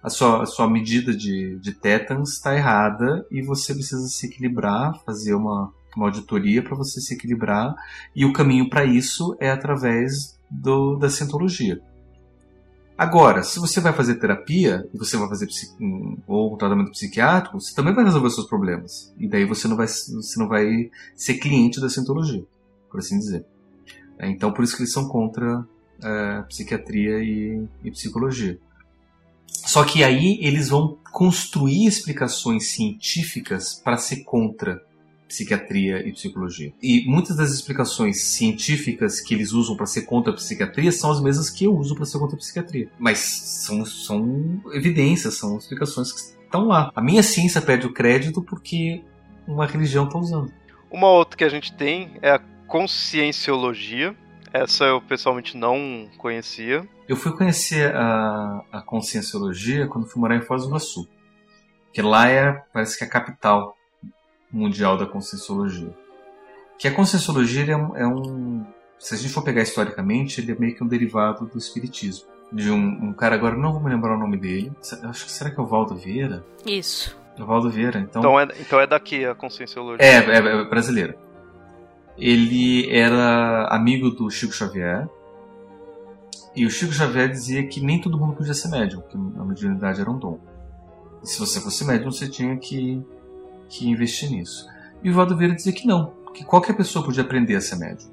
a 0.02 0.10
sua, 0.10 0.44
a 0.44 0.46
sua 0.46 0.70
medida 0.70 1.16
de, 1.16 1.58
de 1.60 1.74
tétans 1.74 2.34
está 2.34 2.56
errada 2.56 3.26
e 3.32 3.42
você 3.42 3.74
precisa 3.74 4.08
se 4.08 4.26
equilibrar, 4.26 5.00
fazer 5.06 5.36
uma, 5.36 5.72
uma 5.96 6.08
auditoria 6.08 6.64
para 6.64 6.76
você 6.76 7.00
se 7.00 7.14
equilibrar 7.14 7.76
e 8.16 8.26
o 8.26 8.34
caminho 8.34 8.70
para 8.70 8.86
isso 8.86 9.36
é 9.40 9.50
através 9.50 10.38
do, 10.50 10.96
da 10.96 11.10
cientologia. 11.10 11.82
Agora, 12.98 13.44
se 13.44 13.60
você 13.60 13.82
vai 13.82 13.92
fazer 13.92 14.16
terapia 14.16 14.88
você 14.94 15.18
vai 15.18 15.28
fazer 15.28 15.50
ou 16.26 16.54
um 16.54 16.58
tratamento 16.58 16.92
psiquiátrico, 16.92 17.60
você 17.60 17.76
também 17.76 17.94
vai 17.94 18.06
resolver 18.06 18.30
seus 18.30 18.48
problemas. 18.48 19.14
E 19.20 19.28
daí 19.28 19.44
você 19.44 19.68
não 19.68 19.76
vai, 19.76 19.88
você 19.88 20.40
não 20.40 20.48
vai 20.48 20.90
ser 21.14 21.36
cliente 21.36 21.82
da 21.82 21.90
cientologia, 21.90 22.44
por 22.90 23.00
assim 23.00 23.20
dizer. 23.20 23.46
É, 24.18 24.30
então, 24.30 24.54
por 24.54 24.64
isso 24.64 24.78
que 24.78 24.84
eles 24.84 24.94
são 24.94 25.10
contra 25.10 25.68
é, 26.02 26.42
psiquiatria 26.44 27.20
e, 27.20 27.68
e 27.84 27.92
psicologia. 27.92 28.58
Só 29.48 29.84
que 29.84 30.02
aí 30.04 30.40
eles 30.42 30.70
vão 30.70 30.98
construir 31.12 31.88
explicações 31.88 32.70
científicas 32.72 33.74
para 33.74 33.98
ser 33.98 34.24
contra 34.24 34.85
psiquiatria 35.28 36.08
e 36.08 36.12
psicologia. 36.12 36.74
E 36.82 37.06
muitas 37.08 37.36
das 37.36 37.52
explicações 37.52 38.22
científicas 38.22 39.20
que 39.20 39.34
eles 39.34 39.52
usam 39.52 39.76
para 39.76 39.86
ser 39.86 40.04
contra 40.04 40.32
a 40.32 40.36
psiquiatria 40.36 40.92
são 40.92 41.12
as 41.12 41.22
mesmas 41.22 41.50
que 41.50 41.66
eu 41.66 41.76
uso 41.76 41.96
para 41.96 42.06
ser 42.06 42.20
contra 42.20 42.36
a 42.36 42.40
psiquiatria. 42.40 42.90
Mas 42.98 43.20
são, 43.20 43.86
são 43.86 44.62
evidências, 44.74 45.36
são 45.36 45.58
explicações 45.58 46.12
que 46.12 46.20
estão 46.44 46.68
lá. 46.68 46.92
A 46.96 47.02
minha 47.02 47.24
ciência 47.24 47.62
pede 47.62 47.86
o 47.86 47.94
crédito 47.94 48.42
porque 48.42 49.04
uma 49.48 49.66
religião 49.66 50.06
está 50.06 50.18
usando. 50.18 50.52
Uma 50.90 51.10
outra 51.10 51.38
que 51.38 51.44
a 51.44 51.50
gente 51.50 51.74
tem 51.74 52.12
é 52.22 52.32
a 52.32 52.40
conscienciologia. 52.68 54.16
Essa 54.54 54.86
eu 54.86 55.02
pessoalmente 55.02 55.58
não 55.58 56.08
conhecia. 56.18 56.88
Eu 57.08 57.18
fui 57.18 57.36
conhecer 57.36 57.94
a, 57.94 58.62
a 58.72 58.82
conscienciologia 58.82 59.88
quando 59.88 60.08
fui 60.08 60.22
morar 60.22 60.38
em 60.38 60.42
Foz 60.42 60.64
do 60.64 60.70
Iguaçu. 60.70 61.08
Que 61.92 62.02
lá 62.02 62.30
é, 62.30 62.54
parece 62.74 62.98
que 62.98 63.04
é 63.04 63.08
a 63.08 63.10
capital 63.10 63.75
mundial 64.56 64.98
da 64.98 65.06
conscienciologia. 65.06 65.94
Que 66.78 66.88
a 66.88 66.94
conscienciologia 66.94 67.72
é 67.72 67.76
um, 67.76 67.96
é 67.98 68.08
um, 68.08 68.66
se 68.98 69.14
a 69.14 69.18
gente 69.18 69.34
for 69.34 69.44
pegar 69.44 69.62
historicamente, 69.62 70.42
ele 70.42 70.52
é 70.52 70.56
meio 70.56 70.76
que 70.76 70.84
um 70.84 70.88
derivado 70.88 71.46
do 71.46 71.58
espiritismo. 71.58 72.28
De 72.52 72.70
um, 72.72 72.78
um 72.78 73.14
cara, 73.14 73.36
agora 73.36 73.56
não 73.56 73.74
vou 73.74 73.82
me 73.82 73.90
lembrar 73.90 74.16
o 74.16 74.20
nome 74.20 74.38
dele. 74.38 74.72
Acho 75.04 75.26
que 75.26 75.32
será 75.32 75.50
que 75.50 75.60
é 75.60 75.64
o 75.64 75.66
Valdo 75.66 75.96
Vieira? 75.96 76.46
Isso. 76.66 77.18
É 77.38 77.44
o 77.44 77.46
Valdo 77.46 77.70
Vieira, 77.70 78.00
então. 78.00 78.22
Então 78.22 78.40
é, 78.40 78.48
então 78.60 78.80
é 78.80 78.88
daqui 78.88 79.26
a 79.26 79.36
conscienciologia. 79.36 80.06
É, 80.06 80.18
é, 80.18 80.38
é 80.38 80.64
brasileira. 80.64 81.18
Ele 82.18 82.90
era 82.96 83.68
amigo 83.68 84.10
do 84.10 84.30
Chico 84.30 84.54
Xavier. 84.54 85.08
E 86.56 86.66
o 86.66 86.70
Chico 86.70 86.94
Xavier 86.94 87.30
dizia 87.30 87.68
que 87.68 87.82
nem 87.82 88.00
todo 88.00 88.18
mundo 88.18 88.34
podia 88.34 88.54
ser 88.54 88.70
médium, 88.70 89.02
que 89.02 89.18
a 89.18 89.44
mediunidade 89.44 90.00
era 90.00 90.10
um 90.10 90.18
dom. 90.18 90.40
E 91.22 91.28
se 91.28 91.38
você 91.38 91.60
fosse 91.60 91.84
médium, 91.84 92.12
você 92.12 92.30
tinha 92.30 92.56
que 92.56 93.04
que 93.70 93.90
investir 93.90 94.30
nisso. 94.30 94.68
E 95.04 95.10
o 95.10 95.14
Valdo 95.14 95.36
Vieira 95.36 95.56
dizia 95.56 95.74
que 95.74 95.88
não, 95.88 96.14
que 96.34 96.44
qualquer 96.44 96.74
pessoa 96.74 97.04
podia 97.04 97.24
aprender 97.24 97.56
a 97.56 97.62
ser 97.62 97.78
médium. 97.78 98.10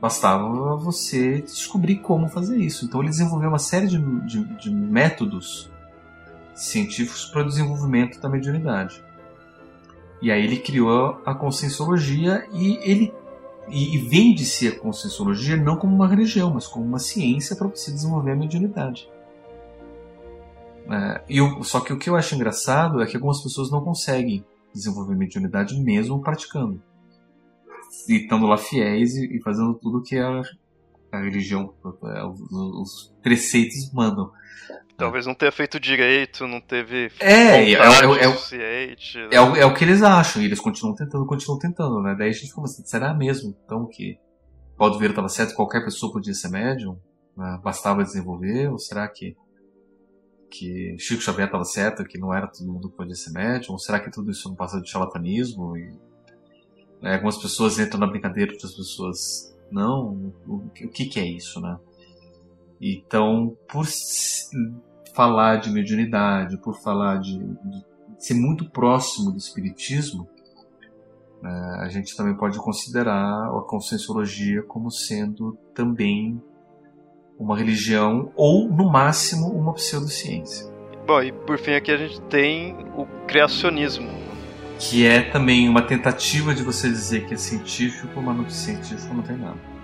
Bastava 0.00 0.76
você 0.76 1.40
descobrir 1.40 1.96
como 1.96 2.28
fazer 2.28 2.58
isso. 2.58 2.84
Então 2.84 3.00
ele 3.00 3.10
desenvolveu 3.10 3.48
uma 3.48 3.58
série 3.58 3.86
de, 3.86 3.98
de, 4.26 4.44
de 4.56 4.70
métodos 4.70 5.70
científicos 6.54 7.24
para 7.26 7.42
o 7.42 7.46
desenvolvimento 7.46 8.20
da 8.20 8.28
mediunidade. 8.28 9.02
E 10.20 10.30
aí 10.30 10.42
ele 10.42 10.58
criou 10.58 11.20
a 11.24 11.34
conscienciologia 11.34 12.46
e 12.52 12.78
ele 12.82 13.12
e, 13.68 13.96
e 13.96 13.98
vende-se 13.98 14.68
a 14.68 14.78
conscienciologia 14.78 15.56
não 15.56 15.76
como 15.76 15.94
uma 15.94 16.08
religião, 16.08 16.52
mas 16.52 16.66
como 16.66 16.84
uma 16.84 16.98
ciência 16.98 17.56
para 17.56 17.68
você 17.68 17.90
desenvolver 17.90 18.32
a 18.32 18.36
mediunidade. 18.36 19.08
É, 20.90 21.24
e 21.28 21.38
eu, 21.38 21.62
só 21.62 21.80
que 21.80 21.92
o 21.92 21.98
que 21.98 22.10
eu 22.10 22.16
acho 22.16 22.34
engraçado 22.34 23.02
é 23.02 23.06
que 23.06 23.16
algumas 23.16 23.42
pessoas 23.42 23.70
não 23.70 23.82
conseguem 23.82 24.44
desenvolver 24.74 25.14
mediunidade 25.14 25.78
mesmo 25.80 26.20
praticando. 26.20 26.82
E 28.08 28.22
estando 28.22 28.46
lá 28.46 28.58
fiéis 28.58 29.14
e, 29.14 29.36
e 29.36 29.42
fazendo 29.42 29.74
tudo 29.74 30.02
que 30.02 30.18
a, 30.18 30.42
a 31.12 31.20
religião, 31.20 31.72
é, 32.04 32.24
os, 32.24 32.40
os 32.52 33.14
preceitos 33.22 33.92
mandam. 33.92 34.30
Talvez 34.96 35.26
não 35.26 35.34
tenha 35.34 35.50
feito 35.50 35.80
direito, 35.80 36.46
não 36.46 36.60
teve. 36.60 37.10
É, 37.18 37.32
é, 37.32 37.70
é, 37.70 37.72
é, 37.72 37.78
né? 37.78 37.84
é, 39.32 39.40
o, 39.40 39.56
é 39.56 39.66
o 39.66 39.74
que 39.74 39.84
eles 39.84 40.02
acham, 40.02 40.40
e 40.40 40.44
eles 40.44 40.60
continuam 40.60 40.94
tentando, 40.94 41.26
continuam 41.26 41.58
tentando, 41.58 42.00
né? 42.00 42.14
Daí 42.16 42.28
a 42.28 42.32
gente 42.32 42.48
fica 42.48 42.62
assim, 42.62 42.84
será 42.84 43.12
mesmo 43.12 43.56
então 43.64 43.86
que 43.86 44.18
Paulo 44.76 44.96
Vieira 44.98 45.12
estava 45.12 45.28
certo, 45.28 45.54
qualquer 45.54 45.84
pessoa 45.84 46.12
podia 46.12 46.34
ser 46.34 46.48
médium? 46.48 46.98
Né? 47.36 47.60
Bastava 47.62 48.04
desenvolver? 48.04 48.70
Ou 48.70 48.78
será 48.78 49.08
que, 49.08 49.36
que 50.54 50.96
Chico 50.98 51.20
Xavier 51.20 51.46
estava 51.46 51.64
certo, 51.64 52.04
que 52.04 52.16
não 52.16 52.32
era 52.32 52.46
todo 52.46 52.72
mundo 52.72 52.88
que 52.88 52.96
podia 52.96 53.16
ser 53.16 53.32
médium? 53.32 53.72
Ou 53.72 53.78
será 53.78 53.98
que 53.98 54.10
tudo 54.10 54.30
isso 54.30 54.48
não 54.48 54.54
passa 54.54 54.80
de 54.80 54.88
charlatanismo? 54.88 55.76
E, 55.76 55.92
né, 57.02 57.14
algumas 57.14 57.36
pessoas 57.36 57.78
entram 57.78 57.98
na 57.98 58.06
brincadeira, 58.06 58.52
outras 58.52 58.74
pessoas 58.74 59.52
não? 59.70 60.32
O, 60.46 60.56
o 60.56 60.70
que, 60.70 61.06
que 61.06 61.18
é 61.18 61.26
isso, 61.26 61.60
né? 61.60 61.76
Então, 62.80 63.56
por 63.68 63.84
falar 65.14 65.56
de 65.56 65.70
mediunidade, 65.70 66.56
por 66.58 66.80
falar 66.80 67.18
de, 67.18 67.38
de 67.38 67.84
ser 68.18 68.34
muito 68.34 68.70
próximo 68.70 69.32
do 69.32 69.38
espiritismo, 69.38 70.28
né, 71.42 71.78
a 71.80 71.88
gente 71.88 72.16
também 72.16 72.36
pode 72.36 72.58
considerar 72.58 73.48
a 73.48 73.62
conscienciologia 73.66 74.62
como 74.62 74.90
sendo 74.90 75.58
também 75.74 76.40
uma 77.38 77.56
religião 77.56 78.32
ou, 78.36 78.68
no 78.68 78.90
máximo, 78.90 79.48
uma 79.48 79.72
pseudociência. 79.74 80.72
Bom, 81.06 81.22
e 81.22 81.32
por 81.32 81.58
fim 81.58 81.72
aqui 81.72 81.90
a 81.90 81.96
gente 81.96 82.20
tem 82.22 82.76
o 82.96 83.06
criacionismo. 83.26 84.08
Que 84.78 85.06
é 85.06 85.22
também 85.22 85.68
uma 85.68 85.82
tentativa 85.82 86.54
de 86.54 86.62
você 86.62 86.88
dizer 86.88 87.26
que 87.26 87.34
é 87.34 87.36
científico, 87.36 88.20
mas 88.20 88.36
no 88.36 88.50
científico 88.50 89.14
não 89.14 89.22
tem 89.22 89.36
nada 89.36 89.74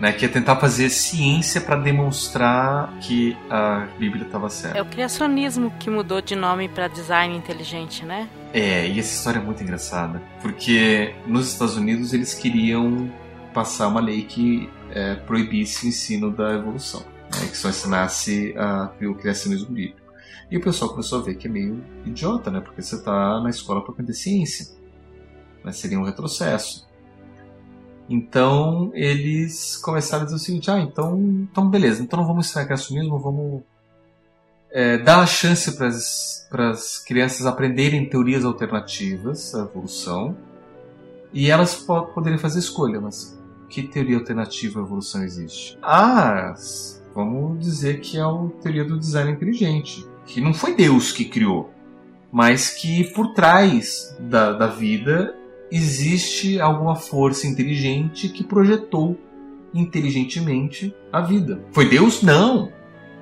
né, 0.00 0.12
que 0.12 0.24
é 0.24 0.28
tentar 0.28 0.56
fazer 0.56 0.88
ciência 0.88 1.60
para 1.60 1.76
demonstrar 1.76 2.90
que 3.00 3.36
a 3.50 3.86
Bíblia 3.98 4.24
estava 4.24 4.48
certa. 4.48 4.78
É 4.78 4.82
o 4.82 4.86
criacionismo 4.86 5.70
que 5.78 5.90
mudou 5.90 6.22
de 6.22 6.34
nome 6.34 6.68
para 6.68 6.88
design 6.88 7.36
inteligente, 7.36 8.04
né? 8.04 8.26
É, 8.52 8.88
e 8.88 8.98
essa 8.98 9.14
história 9.14 9.38
é 9.38 9.42
muito 9.42 9.62
engraçada, 9.62 10.20
porque 10.40 11.14
nos 11.26 11.52
Estados 11.52 11.76
Unidos 11.76 12.14
eles 12.14 12.32
queriam 12.32 13.10
passar 13.52 13.88
uma 13.88 14.00
lei 14.00 14.22
que 14.22 14.68
é, 14.90 15.14
proibisse 15.14 15.86
o 15.86 15.88
ensino 15.88 16.30
da 16.30 16.54
evolução, 16.54 17.00
né, 17.00 17.46
que 17.48 17.56
só 17.56 17.68
ensinasse 17.68 18.54
a, 18.56 18.92
o 19.02 19.14
criacionismo 19.14 19.72
bíblico. 19.72 20.00
E 20.50 20.56
o 20.56 20.60
pessoal 20.60 20.90
começou 20.90 21.20
a 21.20 21.22
ver 21.22 21.36
que 21.36 21.46
é 21.46 21.50
meio 21.50 21.84
idiota, 22.04 22.50
né? 22.50 22.60
Porque 22.60 22.82
você 22.82 22.96
está 22.96 23.40
na 23.40 23.50
escola 23.50 23.82
para 23.82 23.92
aprender 23.92 24.14
ciência. 24.14 24.66
Mas 25.62 25.76
seria 25.76 25.98
um 25.98 26.02
retrocesso. 26.02 26.88
Então 28.08 28.90
eles 28.92 29.76
começaram 29.76 30.22
a 30.22 30.24
dizer 30.24 30.36
o 30.36 30.40
seguinte: 30.40 30.68
ah, 30.68 30.80
então, 30.80 31.16
então 31.20 31.70
beleza, 31.70 32.02
então 32.02 32.18
não 32.18 32.26
vamos 32.26 32.48
ensinar 32.48 32.64
criacionismo, 32.64 33.16
vamos 33.20 33.62
é, 34.72 34.98
dar 34.98 35.20
a 35.20 35.26
chance 35.26 35.76
para 35.76 36.70
as 36.70 36.98
crianças 36.98 37.46
aprenderem 37.46 38.08
teorias 38.08 38.44
alternativas 38.44 39.54
à 39.54 39.60
evolução 39.60 40.36
e 41.32 41.48
elas 41.48 41.76
po 41.76 42.06
poderem 42.06 42.38
fazer 42.38 42.58
escolha. 42.58 43.00
Mas 43.00 43.39
que 43.70 43.84
teoria 43.84 44.18
alternativa 44.18 44.80
à 44.80 44.82
evolução 44.82 45.22
existe? 45.22 45.78
Ah, 45.80 46.54
vamos 47.14 47.64
dizer 47.64 48.00
que 48.00 48.18
é 48.18 48.20
a 48.20 48.48
teoria 48.60 48.84
do 48.84 48.98
design 48.98 49.30
inteligente, 49.30 50.04
que 50.26 50.40
não 50.40 50.52
foi 50.52 50.74
Deus 50.74 51.12
que 51.12 51.24
criou, 51.24 51.70
mas 52.32 52.70
que 52.70 53.04
por 53.14 53.32
trás 53.32 54.14
da, 54.18 54.52
da 54.52 54.66
vida 54.66 55.34
existe 55.70 56.60
alguma 56.60 56.96
força 56.96 57.46
inteligente 57.46 58.28
que 58.28 58.42
projetou 58.42 59.16
inteligentemente 59.72 60.94
a 61.12 61.20
vida. 61.20 61.62
Foi 61.70 61.88
Deus? 61.88 62.22
Não. 62.22 62.72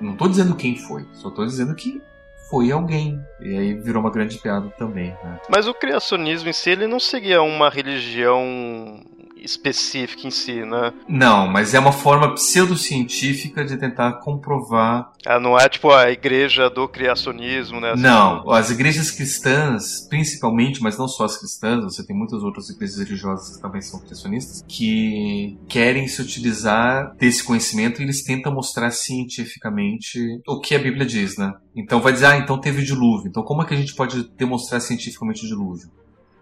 Não 0.01 0.13
estou 0.13 0.27
dizendo 0.27 0.55
quem 0.55 0.75
foi, 0.75 1.05
só 1.13 1.29
estou 1.29 1.45
dizendo 1.45 1.75
que 1.75 2.01
foi 2.49 2.71
alguém. 2.71 3.21
E 3.39 3.55
aí 3.55 3.73
virou 3.75 4.01
uma 4.01 4.09
grande 4.09 4.39
piada 4.39 4.69
também. 4.71 5.09
Né? 5.23 5.39
Mas 5.47 5.67
o 5.67 5.73
criacionismo 5.73 6.49
em 6.49 6.53
si, 6.53 6.71
ele 6.71 6.87
não 6.87 6.99
seguia 6.99 7.41
uma 7.43 7.69
religião 7.69 8.99
específica 9.43 10.27
em 10.27 10.31
si, 10.31 10.63
né? 10.63 10.93
Não, 11.07 11.47
mas 11.47 11.73
é 11.73 11.79
uma 11.79 11.91
forma 11.91 12.33
pseudocientífica 12.33 13.63
de 13.63 13.77
tentar 13.77 14.13
comprovar. 14.19 15.11
Ah, 15.25 15.39
não 15.39 15.57
é 15.57 15.67
tipo 15.67 15.91
a 15.91 16.11
igreja 16.11 16.69
do 16.69 16.87
criacionismo, 16.87 17.79
né? 17.79 17.91
Assim, 17.91 18.03
não, 18.03 18.49
as 18.51 18.69
igrejas 18.69 19.11
cristãs, 19.11 20.07
principalmente, 20.09 20.81
mas 20.81 20.97
não 20.97 21.07
só 21.07 21.25
as 21.25 21.37
cristãs, 21.37 21.83
você 21.83 22.05
tem 22.05 22.15
muitas 22.15 22.41
outras 22.43 22.69
igrejas 22.69 22.97
religiosas 22.97 23.55
que 23.55 23.61
também 23.61 23.81
são 23.81 23.99
criacionistas, 23.99 24.63
que 24.67 25.57
querem 25.67 26.07
se 26.07 26.21
utilizar 26.21 27.13
desse 27.17 27.43
conhecimento 27.43 28.01
e 28.01 28.03
eles 28.03 28.23
tentam 28.23 28.53
mostrar 28.53 28.91
cientificamente 28.91 30.41
o 30.47 30.59
que 30.59 30.75
a 30.75 30.79
Bíblia 30.79 31.05
diz, 31.05 31.37
né? 31.37 31.53
Então 31.75 32.01
vai 32.01 32.13
dizer, 32.13 32.27
ah, 32.27 32.37
então 32.37 32.59
teve 32.59 32.83
dilúvio. 32.83 33.29
Então 33.29 33.43
como 33.43 33.61
é 33.61 33.65
que 33.65 33.73
a 33.73 33.77
gente 33.77 33.95
pode 33.95 34.29
demonstrar 34.37 34.81
cientificamente 34.81 35.45
o 35.45 35.47
dilúvio? 35.47 35.89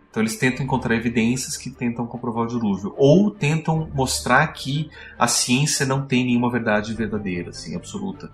Então 0.09 0.23
eles 0.23 0.37
tentam 0.37 0.65
encontrar 0.65 0.95
evidências 0.95 1.57
que 1.57 1.69
tentam 1.69 2.07
comprovar 2.07 2.45
o 2.45 2.47
dilúvio 2.47 2.93
ou 2.97 3.29
tentam 3.29 3.89
mostrar 3.93 4.47
que 4.47 4.89
a 5.17 5.27
ciência 5.27 5.85
não 5.85 6.05
tem 6.05 6.25
nenhuma 6.25 6.49
verdade 6.49 6.93
verdadeira, 6.93 7.49
assim, 7.49 7.75
absoluta. 7.75 8.31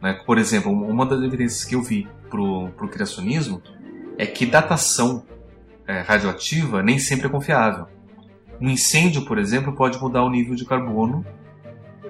Né? 0.00 0.12
Por 0.24 0.38
exemplo, 0.38 0.70
uma 0.72 1.06
das 1.06 1.22
evidências 1.22 1.64
que 1.64 1.74
eu 1.74 1.82
vi 1.82 2.06
pro, 2.30 2.68
pro 2.70 2.88
criacionismo 2.88 3.62
é 4.18 4.26
que 4.26 4.46
datação 4.46 5.24
é, 5.86 6.00
radioativa 6.00 6.82
nem 6.82 6.98
sempre 6.98 7.26
é 7.26 7.30
confiável. 7.30 7.86
Um 8.60 8.70
incêndio, 8.70 9.24
por 9.24 9.38
exemplo, 9.38 9.74
pode 9.74 9.98
mudar 9.98 10.22
o 10.22 10.30
nível 10.30 10.54
de 10.54 10.64
carbono 10.64 11.24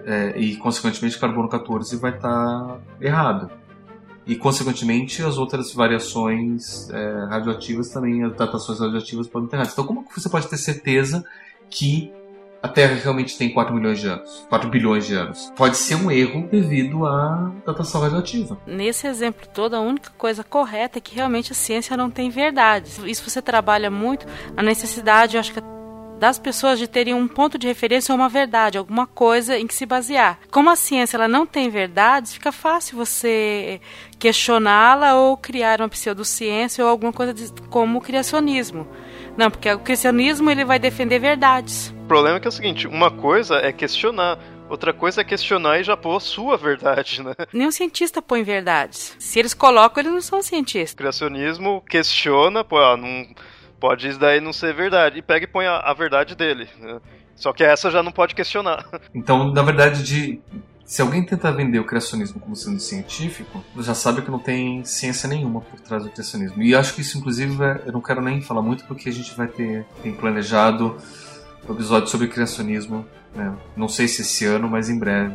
é, 0.04 0.38
e, 0.38 0.56
consequentemente, 0.56 1.18
carbono 1.18 1.48
14 1.48 1.96
vai 1.96 2.14
estar 2.14 2.28
tá 2.28 2.80
errado 3.00 3.50
e, 4.26 4.34
consequentemente, 4.34 5.22
as 5.22 5.38
outras 5.38 5.72
variações 5.72 6.90
é, 6.90 7.26
radioativas 7.30 7.90
também, 7.90 8.24
as 8.24 8.34
datações 8.34 8.80
radioativas 8.80 9.28
podem 9.28 9.48
ter 9.48 9.56
erradas. 9.56 9.72
Então, 9.72 9.86
como 9.86 10.04
você 10.14 10.28
pode 10.28 10.48
ter 10.48 10.56
certeza 10.56 11.24
que 11.70 12.12
a 12.62 12.68
Terra 12.68 12.94
realmente 12.94 13.38
tem 13.38 13.52
4 13.52 13.72
milhões 13.72 14.00
de 14.00 14.08
anos, 14.08 14.44
4 14.48 14.68
bilhões 14.68 15.06
de 15.06 15.14
anos. 15.14 15.52
Pode 15.54 15.76
ser 15.76 15.94
um 15.94 16.10
erro 16.10 16.48
devido 16.50 17.06
à 17.06 17.52
datação 17.64 18.00
radioativa. 18.00 18.58
Nesse 18.66 19.06
exemplo 19.06 19.46
todo, 19.54 19.74
a 19.74 19.80
única 19.80 20.10
coisa 20.18 20.42
correta 20.42 20.98
é 20.98 21.00
que 21.00 21.14
realmente 21.14 21.52
a 21.52 21.54
ciência 21.54 21.96
não 21.96 22.10
tem 22.10 22.28
verdades. 22.28 22.98
Isso 23.04 23.28
você 23.28 23.40
trabalha 23.40 23.90
muito 23.90 24.26
a 24.56 24.62
necessidade, 24.62 25.36
eu 25.36 25.40
acho 25.40 25.52
que 25.52 25.60
das 26.18 26.38
pessoas 26.38 26.78
de 26.78 26.86
terem 26.86 27.14
um 27.14 27.28
ponto 27.28 27.58
de 27.58 27.66
referência 27.66 28.12
ou 28.12 28.18
uma 28.18 28.28
verdade, 28.28 28.78
alguma 28.78 29.06
coisa 29.06 29.58
em 29.58 29.66
que 29.66 29.74
se 29.74 29.86
basear. 29.86 30.38
Como 30.50 30.70
a 30.70 30.76
ciência 30.76 31.16
ela 31.16 31.28
não 31.28 31.46
tem 31.46 31.68
verdades, 31.68 32.34
fica 32.34 32.50
fácil 32.50 32.96
você 32.96 33.80
questioná-la 34.18 35.14
ou 35.14 35.36
criar 35.36 35.80
uma 35.80 35.88
pseudociência 35.88 36.82
ou 36.84 36.90
alguma 36.90 37.12
coisa 37.12 37.34
de, 37.34 37.52
como 37.68 37.98
o 37.98 38.02
criacionismo. 38.02 38.86
Não, 39.36 39.50
porque 39.50 39.70
o 39.70 39.78
criacionismo 39.78 40.50
ele 40.50 40.64
vai 40.64 40.78
defender 40.78 41.18
verdades. 41.18 41.94
O 42.04 42.06
problema 42.06 42.38
é 42.38 42.40
que 42.40 42.46
é 42.46 42.50
o 42.50 42.52
seguinte, 42.52 42.86
uma 42.86 43.10
coisa 43.10 43.56
é 43.56 43.72
questionar, 43.72 44.38
Outra 44.68 44.92
coisa 44.92 45.20
é 45.20 45.24
questionar 45.24 45.78
e 45.78 45.84
já 45.84 45.96
pôr 45.96 46.16
a 46.16 46.20
sua 46.20 46.56
verdade, 46.56 47.22
né? 47.22 47.34
Nenhum 47.52 47.70
cientista 47.70 48.20
põe 48.20 48.42
verdades. 48.42 49.14
Se 49.18 49.38
eles 49.38 49.54
colocam, 49.54 50.02
eles 50.02 50.12
não 50.12 50.20
são 50.20 50.42
cientistas. 50.42 50.94
O 50.94 50.96
criacionismo 50.96 51.80
questiona, 51.88 52.64
pô, 52.64 52.76
ah, 52.78 52.96
não 52.96 53.24
pode 53.80 54.08
isso 54.08 54.18
daí 54.18 54.40
não 54.40 54.52
ser 54.52 54.74
verdade. 54.74 55.18
E 55.18 55.22
pega 55.22 55.44
e 55.44 55.48
põe 55.48 55.66
a, 55.66 55.76
a 55.78 55.94
verdade 55.94 56.34
dele. 56.34 56.68
Né? 56.78 57.00
Só 57.34 57.52
que 57.52 57.62
essa 57.62 57.90
já 57.90 58.02
não 58.02 58.12
pode 58.12 58.34
questionar. 58.34 58.86
Então, 59.14 59.52
na 59.52 59.62
verdade, 59.62 60.02
de, 60.02 60.40
se 60.84 61.02
alguém 61.02 61.24
tentar 61.24 61.50
vender 61.50 61.78
o 61.78 61.84
criacionismo 61.84 62.38
como 62.38 62.54
sendo 62.54 62.78
científico, 62.78 63.64
já 63.78 63.94
sabe 63.94 64.22
que 64.22 64.30
não 64.30 64.38
tem 64.38 64.84
ciência 64.84 65.28
nenhuma 65.28 65.60
por 65.60 65.80
trás 65.80 66.04
do 66.04 66.10
criacionismo. 66.10 66.62
E 66.62 66.74
acho 66.74 66.94
que 66.94 67.00
isso, 67.00 67.18
inclusive, 67.18 67.62
é, 67.62 67.82
eu 67.86 67.92
não 67.92 68.00
quero 68.00 68.22
nem 68.22 68.40
falar 68.40 68.62
muito 68.62 68.84
porque 68.84 69.08
a 69.08 69.12
gente 69.12 69.34
vai 69.34 69.48
ter 69.48 69.84
tem 70.02 70.12
planejado 70.12 70.96
um 71.68 71.72
episódio 71.72 72.08
sobre 72.08 72.28
criacionismo. 72.28 73.06
Né? 73.34 73.52
Não 73.76 73.88
sei 73.88 74.06
se 74.06 74.22
esse 74.22 74.44
ano, 74.44 74.68
mas 74.68 74.88
em 74.88 74.98
breve. 74.98 75.34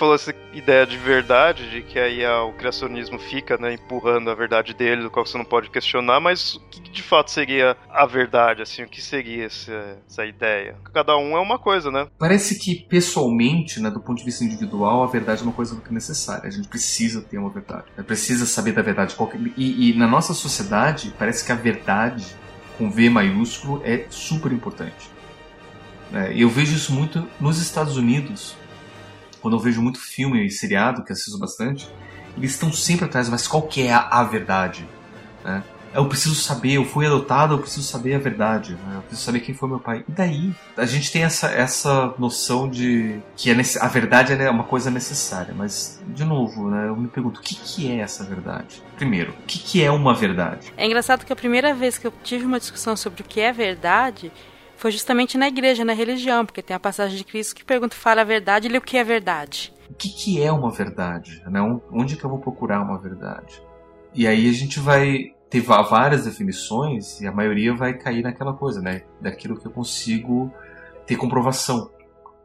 Falou 0.00 0.14
essa 0.14 0.34
ideia 0.54 0.86
de 0.86 0.96
verdade, 0.96 1.70
de 1.70 1.82
que 1.82 1.98
aí 1.98 2.24
a, 2.24 2.42
o 2.44 2.54
criacionismo 2.54 3.18
fica, 3.18 3.58
né, 3.58 3.74
empurrando 3.74 4.30
a 4.30 4.34
verdade 4.34 4.72
dele, 4.72 5.02
do 5.02 5.10
qual 5.10 5.26
você 5.26 5.36
não 5.36 5.44
pode 5.44 5.68
questionar, 5.68 6.18
mas 6.18 6.54
o 6.54 6.60
que 6.70 6.80
de 6.90 7.02
fato 7.02 7.30
seria 7.30 7.76
a 7.90 8.06
verdade, 8.06 8.62
assim, 8.62 8.82
o 8.82 8.88
que 8.88 9.02
seria 9.02 9.44
essa, 9.44 9.98
essa 10.08 10.24
ideia? 10.24 10.74
Cada 10.94 11.18
um 11.18 11.36
é 11.36 11.40
uma 11.40 11.58
coisa, 11.58 11.90
né? 11.90 12.08
Parece 12.18 12.58
que 12.58 12.86
pessoalmente, 12.88 13.78
né, 13.78 13.90
do 13.90 14.00
ponto 14.00 14.16
de 14.16 14.24
vista 14.24 14.42
individual, 14.42 15.02
a 15.02 15.06
verdade 15.06 15.42
é 15.42 15.44
uma 15.44 15.52
coisa 15.52 15.74
muito 15.74 15.92
necessária. 15.92 16.48
A 16.48 16.50
gente 16.50 16.68
precisa 16.68 17.20
ter 17.20 17.36
uma 17.36 17.50
verdade. 17.50 17.84
Né? 17.94 18.02
Precisa 18.02 18.46
saber 18.46 18.72
da 18.72 18.80
verdade. 18.80 19.14
E, 19.54 19.90
e 19.90 19.98
na 19.98 20.08
nossa 20.08 20.32
sociedade, 20.32 21.14
parece 21.18 21.44
que 21.44 21.52
a 21.52 21.56
verdade, 21.56 22.24
com 22.78 22.90
V 22.90 23.10
maiúsculo, 23.10 23.82
é 23.84 24.06
super 24.08 24.50
importante. 24.50 25.10
É, 26.12 26.32
eu 26.34 26.48
vejo 26.48 26.74
isso 26.74 26.92
muito 26.92 27.28
nos 27.38 27.60
Estados 27.60 27.98
Unidos, 27.98 28.56
quando 29.40 29.56
eu 29.56 29.60
vejo 29.60 29.82
muito 29.82 29.98
filme 29.98 30.46
e 30.46 30.50
seriado, 30.50 31.04
que 31.04 31.12
assisto 31.12 31.38
bastante, 31.38 31.88
eles 32.36 32.52
estão 32.52 32.72
sempre 32.72 33.06
atrás, 33.06 33.28
mas 33.28 33.46
qual 33.46 33.62
que 33.62 33.82
é 33.82 33.92
a, 33.92 34.00
a 34.00 34.24
verdade? 34.24 34.86
Né? 35.44 35.62
Eu 35.92 36.06
preciso 36.06 36.36
saber, 36.36 36.74
eu 36.74 36.84
fui 36.84 37.04
adotado, 37.04 37.54
eu 37.54 37.58
preciso 37.58 37.82
saber 37.82 38.14
a 38.14 38.18
verdade, 38.18 38.74
né? 38.74 38.96
eu 38.96 39.00
preciso 39.00 39.22
saber 39.22 39.40
quem 39.40 39.52
foi 39.52 39.68
meu 39.68 39.80
pai. 39.80 40.04
E 40.08 40.12
daí? 40.12 40.54
A 40.76 40.86
gente 40.86 41.10
tem 41.10 41.24
essa, 41.24 41.48
essa 41.48 42.14
noção 42.16 42.68
de 42.68 43.20
que 43.36 43.50
a, 43.50 43.56
a 43.80 43.88
verdade 43.88 44.32
é 44.32 44.48
uma 44.48 44.62
coisa 44.62 44.88
necessária, 44.88 45.52
mas, 45.56 46.00
de 46.06 46.24
novo, 46.24 46.70
né, 46.70 46.88
eu 46.88 46.94
me 46.94 47.08
pergunto, 47.08 47.40
o 47.40 47.42
que, 47.42 47.56
que 47.56 47.90
é 47.90 47.98
essa 47.98 48.22
verdade? 48.22 48.80
Primeiro, 48.96 49.32
o 49.32 49.46
que, 49.46 49.58
que 49.58 49.82
é 49.82 49.90
uma 49.90 50.14
verdade? 50.14 50.72
É 50.76 50.86
engraçado 50.86 51.26
que 51.26 51.32
a 51.32 51.36
primeira 51.36 51.74
vez 51.74 51.98
que 51.98 52.06
eu 52.06 52.12
tive 52.22 52.44
uma 52.44 52.60
discussão 52.60 52.94
sobre 52.94 53.22
o 53.22 53.24
que 53.24 53.40
é 53.40 53.52
verdade 53.52 54.30
foi 54.80 54.90
justamente 54.90 55.36
na 55.36 55.46
igreja, 55.46 55.84
na 55.84 55.92
religião, 55.92 56.46
porque 56.46 56.62
tem 56.62 56.74
a 56.74 56.80
passagem 56.80 57.18
de 57.18 57.22
Cristo 57.22 57.54
que 57.54 57.62
pergunta, 57.62 57.94
fala 57.94 58.22
a 58.22 58.24
verdade 58.24 58.66
e 58.66 58.78
o 58.78 58.80
que 58.80 58.96
é 58.96 59.04
verdade. 59.04 59.74
O 59.90 59.94
que, 59.94 60.08
que 60.08 60.42
é 60.42 60.50
uma 60.50 60.70
verdade? 60.70 61.42
Né? 61.46 61.60
Onde 61.92 62.16
que 62.16 62.24
eu 62.24 62.30
vou 62.30 62.38
procurar 62.38 62.80
uma 62.80 62.98
verdade? 62.98 63.62
E 64.14 64.26
aí 64.26 64.48
a 64.48 64.52
gente 64.52 64.80
vai 64.80 65.34
ter 65.50 65.60
várias 65.60 66.24
definições 66.24 67.20
e 67.20 67.26
a 67.26 67.32
maioria 67.32 67.74
vai 67.74 67.92
cair 67.92 68.22
naquela 68.22 68.54
coisa, 68.54 68.80
né? 68.80 69.02
Daquilo 69.20 69.60
que 69.60 69.66
eu 69.66 69.70
consigo 69.70 70.50
ter 71.06 71.16
comprovação, 71.16 71.90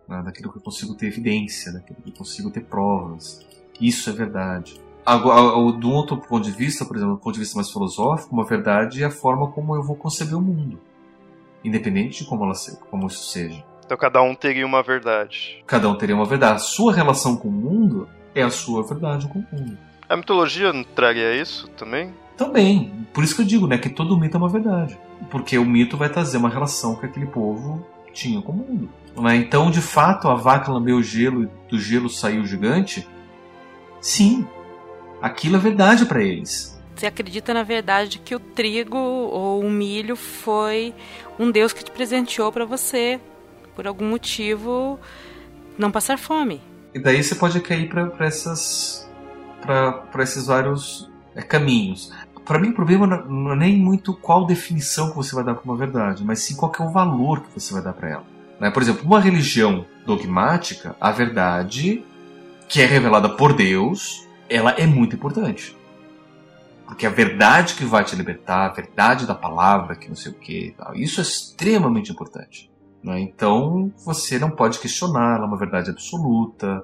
né? 0.05 0.21
daquilo 0.21 0.51
que 0.51 0.57
eu 0.57 0.61
consigo 0.61 0.93
ter 0.93 1.07
evidência, 1.07 1.71
daquilo 1.71 2.01
que 2.03 2.09
eu 2.09 2.15
consigo 2.15 2.51
ter 2.51 2.65
provas. 2.65 3.39
Isso 3.79 4.09
é 4.09 4.13
verdade. 4.13 4.81
De 5.79 5.87
um 5.87 5.93
outro 5.93 6.17
ponto 6.17 6.43
de 6.43 6.51
vista, 6.51 6.83
por 6.83 6.97
exemplo, 6.97 7.15
do 7.15 7.21
ponto 7.21 7.33
de 7.33 7.39
vista 7.39 7.55
mais 7.55 7.71
filosófico, 7.71 8.35
uma 8.35 8.43
verdade 8.43 9.03
é 9.03 9.05
a 9.05 9.11
forma 9.11 9.49
como 9.51 9.73
eu 9.73 9.83
vou 9.83 9.95
conceber 9.95 10.37
o 10.37 10.41
mundo 10.41 10.81
independente 11.65 12.23
de 12.23 12.29
como, 12.29 12.45
ela, 12.45 12.53
como 12.89 13.07
isso 13.07 13.25
seja. 13.25 13.63
Então 13.85 13.97
cada 13.97 14.21
um 14.21 14.33
teria 14.33 14.65
uma 14.65 14.81
verdade. 14.81 15.63
Cada 15.67 15.89
um 15.89 15.95
teria 15.95 16.15
uma 16.15 16.25
verdade. 16.25 16.55
A 16.55 16.59
sua 16.59 16.93
relação 16.93 17.35
com 17.35 17.47
o 17.47 17.51
mundo 17.51 18.07
é 18.33 18.41
a 18.41 18.49
sua 18.49 18.83
verdade 18.83 19.27
com 19.27 19.39
o 19.39 19.45
mundo. 19.51 19.77
A 20.07 20.15
mitologia 20.15 20.71
não 20.71 20.83
traria 20.83 21.35
isso 21.39 21.67
também? 21.69 22.13
Também. 22.37 23.07
Por 23.13 23.23
isso 23.23 23.35
que 23.35 23.41
eu 23.41 23.45
digo, 23.45 23.67
né, 23.67 23.77
que 23.77 23.89
todo 23.89 24.17
mito 24.17 24.37
é 24.37 24.39
uma 24.39 24.49
verdade. 24.49 24.97
Porque 25.29 25.57
o 25.57 25.65
mito 25.65 25.97
vai 25.97 26.09
trazer 26.09 26.37
uma 26.37 26.49
relação 26.49 26.95
que 26.95 27.05
aquele 27.05 27.25
povo 27.25 27.85
tinha 28.11 28.41
com 28.41 28.51
o 28.51 28.55
mundo. 28.55 28.89
Né? 29.17 29.35
Então, 29.37 29.71
de 29.71 29.81
fato, 29.81 30.27
a 30.27 30.35
vaca 30.35 30.71
lambeu 30.71 30.97
o 30.97 31.03
gelo 31.03 31.43
e 31.43 31.49
do 31.69 31.79
gelo 31.79 32.09
saiu 32.09 32.41
o 32.41 32.45
gigante? 32.45 33.07
Sim. 34.01 34.47
Aquilo 35.21 35.55
é 35.55 35.59
verdade 35.59 36.05
para 36.05 36.21
eles. 36.21 36.74
Você 36.95 37.07
acredita 37.07 37.53
na 37.53 37.63
verdade 37.63 38.19
que 38.19 38.33
o 38.33 38.39
trigo 38.39 38.97
ou 38.97 39.61
o 39.61 39.69
milho 39.69 40.15
foi 40.15 40.93
um 41.37 41.51
Deus 41.51 41.73
que 41.73 41.83
te 41.83 41.91
presenteou 41.91 42.51
para 42.51 42.63
você, 42.65 43.19
por 43.75 43.85
algum 43.85 44.05
motivo, 44.05 44.97
não 45.77 45.91
passar 45.91 46.17
fome. 46.17 46.61
E 46.93 46.99
daí 46.99 47.21
você 47.21 47.35
pode 47.35 47.59
cair 47.59 47.89
para 47.89 48.25
essas 48.25 49.09
para 49.61 50.23
esses 50.23 50.45
vários 50.45 51.09
é, 51.35 51.41
caminhos. 51.41 52.11
Para 52.45 52.59
mim, 52.59 52.69
o 52.69 52.73
problema 52.73 53.07
não 53.07 53.53
é 53.53 53.55
nem 53.55 53.75
muito 53.75 54.13
qual 54.13 54.45
definição 54.45 55.09
que 55.09 55.15
você 55.15 55.33
vai 55.33 55.43
dar 55.43 55.55
para 55.55 55.63
uma 55.63 55.75
verdade, 55.75 56.23
mas 56.23 56.39
sim 56.39 56.55
qual 56.55 56.71
é 56.79 56.83
o 56.83 56.89
valor 56.89 57.41
que 57.41 57.59
você 57.59 57.73
vai 57.73 57.81
dar 57.81 57.93
para 57.93 58.09
ela. 58.09 58.23
Né? 58.59 58.69
Por 58.69 58.83
exemplo, 58.83 59.03
uma 59.03 59.19
religião 59.19 59.85
dogmática, 60.05 60.95
a 61.01 61.11
verdade 61.11 62.05
que 62.69 62.81
é 62.81 62.85
revelada 62.85 63.29
por 63.29 63.53
Deus, 63.53 64.27
ela 64.47 64.71
é 64.71 64.85
muito 64.85 65.15
importante. 65.15 65.75
Porque 66.85 67.05
a 67.05 67.09
verdade 67.09 67.75
que 67.75 67.83
vai 67.83 68.03
te 68.03 68.15
libertar, 68.15 68.65
a 68.65 68.73
verdade 68.73 69.25
da 69.25 69.33
palavra, 69.33 69.95
que 69.95 70.07
não 70.07 70.15
sei 70.15 70.31
o 70.31 70.35
que, 70.35 70.75
isso 70.93 71.19
é 71.19 71.23
extremamente 71.23 72.11
importante. 72.11 72.71
Né? 73.03 73.19
Então 73.19 73.91
você 74.05 74.39
não 74.39 74.51
pode 74.51 74.79
questionar, 74.79 75.35
ela 75.35 75.45
é 75.45 75.47
uma 75.47 75.57
verdade 75.57 75.89
absoluta, 75.89 76.83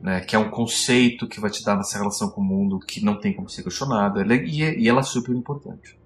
né? 0.00 0.20
que 0.20 0.34
é 0.34 0.38
um 0.38 0.50
conceito 0.50 1.28
que 1.28 1.40
vai 1.40 1.50
te 1.50 1.64
dar 1.64 1.76
nessa 1.76 1.98
relação 1.98 2.30
com 2.30 2.40
o 2.40 2.44
mundo 2.44 2.78
que 2.78 3.04
não 3.04 3.18
tem 3.18 3.34
como 3.34 3.48
ser 3.48 3.62
questionado, 3.62 4.20
é, 4.20 4.26
e, 4.26 4.62
é, 4.62 4.78
e 4.78 4.88
ela 4.88 5.00
é 5.00 5.02
super 5.02 5.34
importante. 5.34 5.98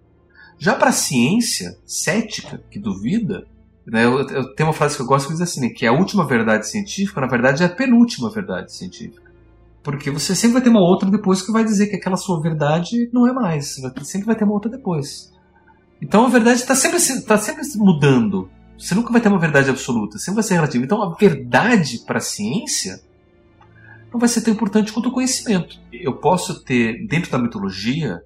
Já 0.58 0.74
para 0.74 0.90
a 0.90 0.92
ciência 0.92 1.76
cética, 1.84 2.62
que 2.70 2.78
duvida, 2.78 3.46
né, 3.86 4.04
eu, 4.04 4.20
eu, 4.28 4.54
tenho 4.54 4.68
uma 4.68 4.72
frase 4.72 4.96
que 4.96 5.02
eu 5.02 5.06
gosto 5.06 5.26
que 5.26 5.32
diz 5.32 5.42
assim, 5.42 5.60
né, 5.60 5.68
que 5.68 5.86
a 5.86 5.92
última 5.92 6.26
verdade 6.26 6.68
científica, 6.68 7.20
na 7.20 7.26
verdade, 7.26 7.62
é 7.62 7.66
a 7.66 7.68
penúltima 7.68 8.30
verdade 8.30 8.72
científica. 8.72 9.23
Porque 9.84 10.10
você 10.10 10.34
sempre 10.34 10.54
vai 10.54 10.62
ter 10.62 10.70
uma 10.70 10.80
outra 10.80 11.10
depois 11.10 11.42
que 11.42 11.52
vai 11.52 11.62
dizer 11.62 11.88
que 11.88 11.96
aquela 11.96 12.16
sua 12.16 12.40
verdade 12.40 13.10
não 13.12 13.28
é 13.28 13.32
mais. 13.34 13.76
Sempre 14.02 14.26
vai 14.26 14.34
ter 14.34 14.44
uma 14.44 14.54
outra 14.54 14.70
depois. 14.70 15.30
Então 16.00 16.24
a 16.24 16.30
verdade 16.30 16.60
está 16.60 16.74
sempre, 16.74 17.20
tá 17.20 17.36
sempre 17.36 17.62
mudando. 17.76 18.50
Você 18.78 18.94
nunca 18.94 19.12
vai 19.12 19.20
ter 19.20 19.28
uma 19.28 19.38
verdade 19.38 19.68
absoluta, 19.68 20.16
sempre 20.16 20.36
vai 20.36 20.42
ser 20.42 20.54
relativa. 20.54 20.82
Então 20.82 21.02
a 21.02 21.14
verdade 21.14 21.98
para 21.98 22.16
a 22.16 22.22
ciência 22.22 23.02
não 24.10 24.18
vai 24.18 24.28
ser 24.28 24.40
tão 24.40 24.54
importante 24.54 24.90
quanto 24.90 25.10
o 25.10 25.12
conhecimento. 25.12 25.78
Eu 25.92 26.14
posso 26.14 26.64
ter, 26.64 27.06
dentro 27.06 27.30
da 27.30 27.38
mitologia, 27.38 28.22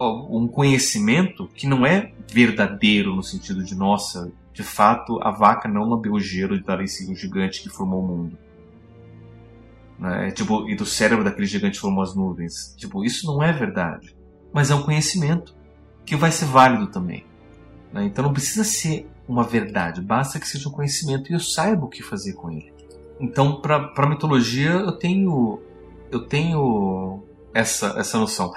um 0.00 0.46
conhecimento 0.46 1.48
que 1.56 1.66
não 1.66 1.84
é 1.84 2.12
verdadeiro 2.32 3.16
no 3.16 3.22
sentido 3.22 3.64
de, 3.64 3.74
nossa, 3.74 4.30
de 4.52 4.62
fato 4.62 5.20
a 5.22 5.32
vaca 5.32 5.68
não 5.68 5.82
lambeu 5.82 6.12
o 6.12 6.20
gelo 6.20 6.54
e 6.54 6.62
dali 6.62 6.84
o 6.84 7.16
gigante 7.16 7.60
que 7.60 7.68
formou 7.68 8.00
o 8.00 8.06
mundo 8.06 8.47
né? 9.98 10.30
Tipo, 10.30 10.68
e 10.68 10.76
do 10.76 10.86
cérebro 10.86 11.24
daquele 11.24 11.46
gigante 11.46 11.78
formou 11.78 12.02
as 12.02 12.14
nuvens. 12.14 12.74
Tipo, 12.76 13.04
isso 13.04 13.26
não 13.26 13.42
é 13.42 13.52
verdade. 13.52 14.16
Mas 14.52 14.70
é 14.70 14.74
um 14.74 14.82
conhecimento 14.82 15.54
que 16.06 16.16
vai 16.16 16.30
ser 16.30 16.46
válido 16.46 16.86
também. 16.86 17.24
Né? 17.92 18.04
Então 18.04 18.24
não 18.24 18.32
precisa 18.32 18.64
ser 18.64 19.08
uma 19.28 19.44
verdade, 19.44 20.00
basta 20.00 20.40
que 20.40 20.48
seja 20.48 20.68
um 20.70 20.72
conhecimento 20.72 21.30
e 21.30 21.34
eu 21.34 21.40
saiba 21.40 21.84
o 21.84 21.88
que 21.88 22.02
fazer 22.02 22.32
com 22.32 22.50
ele. 22.50 22.72
Então, 23.20 23.60
para 23.60 24.08
mitologia, 24.08 24.70
eu 24.70 24.92
tenho, 24.92 25.60
eu 26.10 26.20
tenho 26.20 27.22
essa, 27.52 27.94
essa 27.98 28.16
noção. 28.16 28.52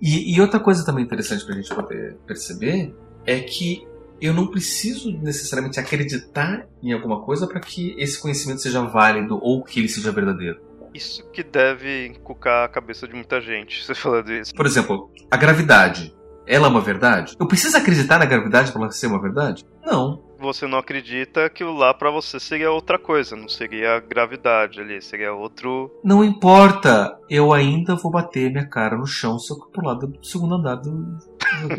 E, 0.00 0.34
e 0.34 0.40
outra 0.40 0.58
coisa 0.58 0.84
também 0.84 1.04
interessante 1.04 1.44
para 1.44 1.54
a 1.54 1.56
gente 1.58 1.74
poder 1.74 2.16
perceber 2.26 2.94
é 3.26 3.40
que 3.40 3.86
eu 4.20 4.32
não 4.32 4.46
preciso 4.46 5.10
necessariamente 5.10 5.78
acreditar 5.78 6.66
em 6.82 6.92
alguma 6.92 7.20
coisa 7.22 7.46
para 7.46 7.60
que 7.60 7.94
esse 7.98 8.20
conhecimento 8.20 8.62
seja 8.62 8.80
válido 8.82 9.38
ou 9.42 9.62
que 9.62 9.80
ele 9.80 9.88
seja 9.88 10.12
verdadeiro. 10.12 10.60
Isso 10.94 11.28
que 11.30 11.42
deve 11.42 12.06
encucar 12.06 12.64
a 12.64 12.68
cabeça 12.68 13.08
de 13.08 13.14
muita 13.14 13.40
gente, 13.40 13.82
você 13.84 13.94
falando 13.94 14.32
isso. 14.32 14.54
Por 14.54 14.66
exemplo, 14.66 15.10
a 15.30 15.36
gravidade. 15.36 16.14
Ela 16.46 16.66
é 16.66 16.70
uma 16.70 16.80
verdade? 16.80 17.34
Eu 17.40 17.48
preciso 17.48 17.76
acreditar 17.76 18.18
na 18.18 18.26
gravidade 18.26 18.70
para 18.70 18.82
ela 18.82 18.90
ser 18.90 19.06
uma 19.06 19.20
verdade? 19.20 19.64
Não. 19.82 20.22
Você 20.38 20.66
não 20.66 20.76
acredita 20.76 21.48
que 21.48 21.64
lá 21.64 21.94
para 21.94 22.10
você 22.10 22.38
seria 22.38 22.70
outra 22.70 22.98
coisa, 22.98 23.34
não 23.34 23.48
seria 23.48 23.96
a 23.96 24.00
gravidade 24.00 24.78
ali, 24.78 25.00
seria 25.00 25.32
outro. 25.32 25.90
Não 26.04 26.22
importa, 26.22 27.18
eu 27.30 27.50
ainda 27.50 27.94
vou 27.94 28.12
bater 28.12 28.50
minha 28.50 28.68
cara 28.68 28.94
no 28.94 29.06
chão 29.06 29.38
se 29.38 29.54
eu 29.54 29.58
pular 29.72 29.94
do 29.94 30.12
segundo 30.22 30.56
andar 30.56 30.74
do, 30.76 31.18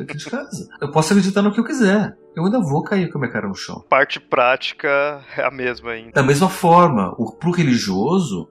aqui 0.01 0.17
de 0.17 0.25
casa. 0.25 0.67
Eu 0.81 0.89
posso 0.89 1.13
acreditar 1.13 1.43
no 1.43 1.51
que 1.51 1.59
eu 1.59 1.65
quiser. 1.65 2.17
Eu 2.35 2.45
ainda 2.45 2.59
vou 2.59 2.83
cair 2.83 3.09
com 3.11 3.19
a 3.19 3.21
minha 3.21 3.31
cara 3.31 3.47
no 3.47 3.55
chão. 3.55 3.85
Parte 3.87 4.19
prática 4.19 5.23
é 5.37 5.45
a 5.45 5.51
mesma 5.51 5.91
ainda. 5.91 6.11
Da 6.11 6.23
mesma 6.23 6.49
forma, 6.49 7.13
o, 7.19 7.31
pro 7.37 7.51
religioso, 7.51 8.49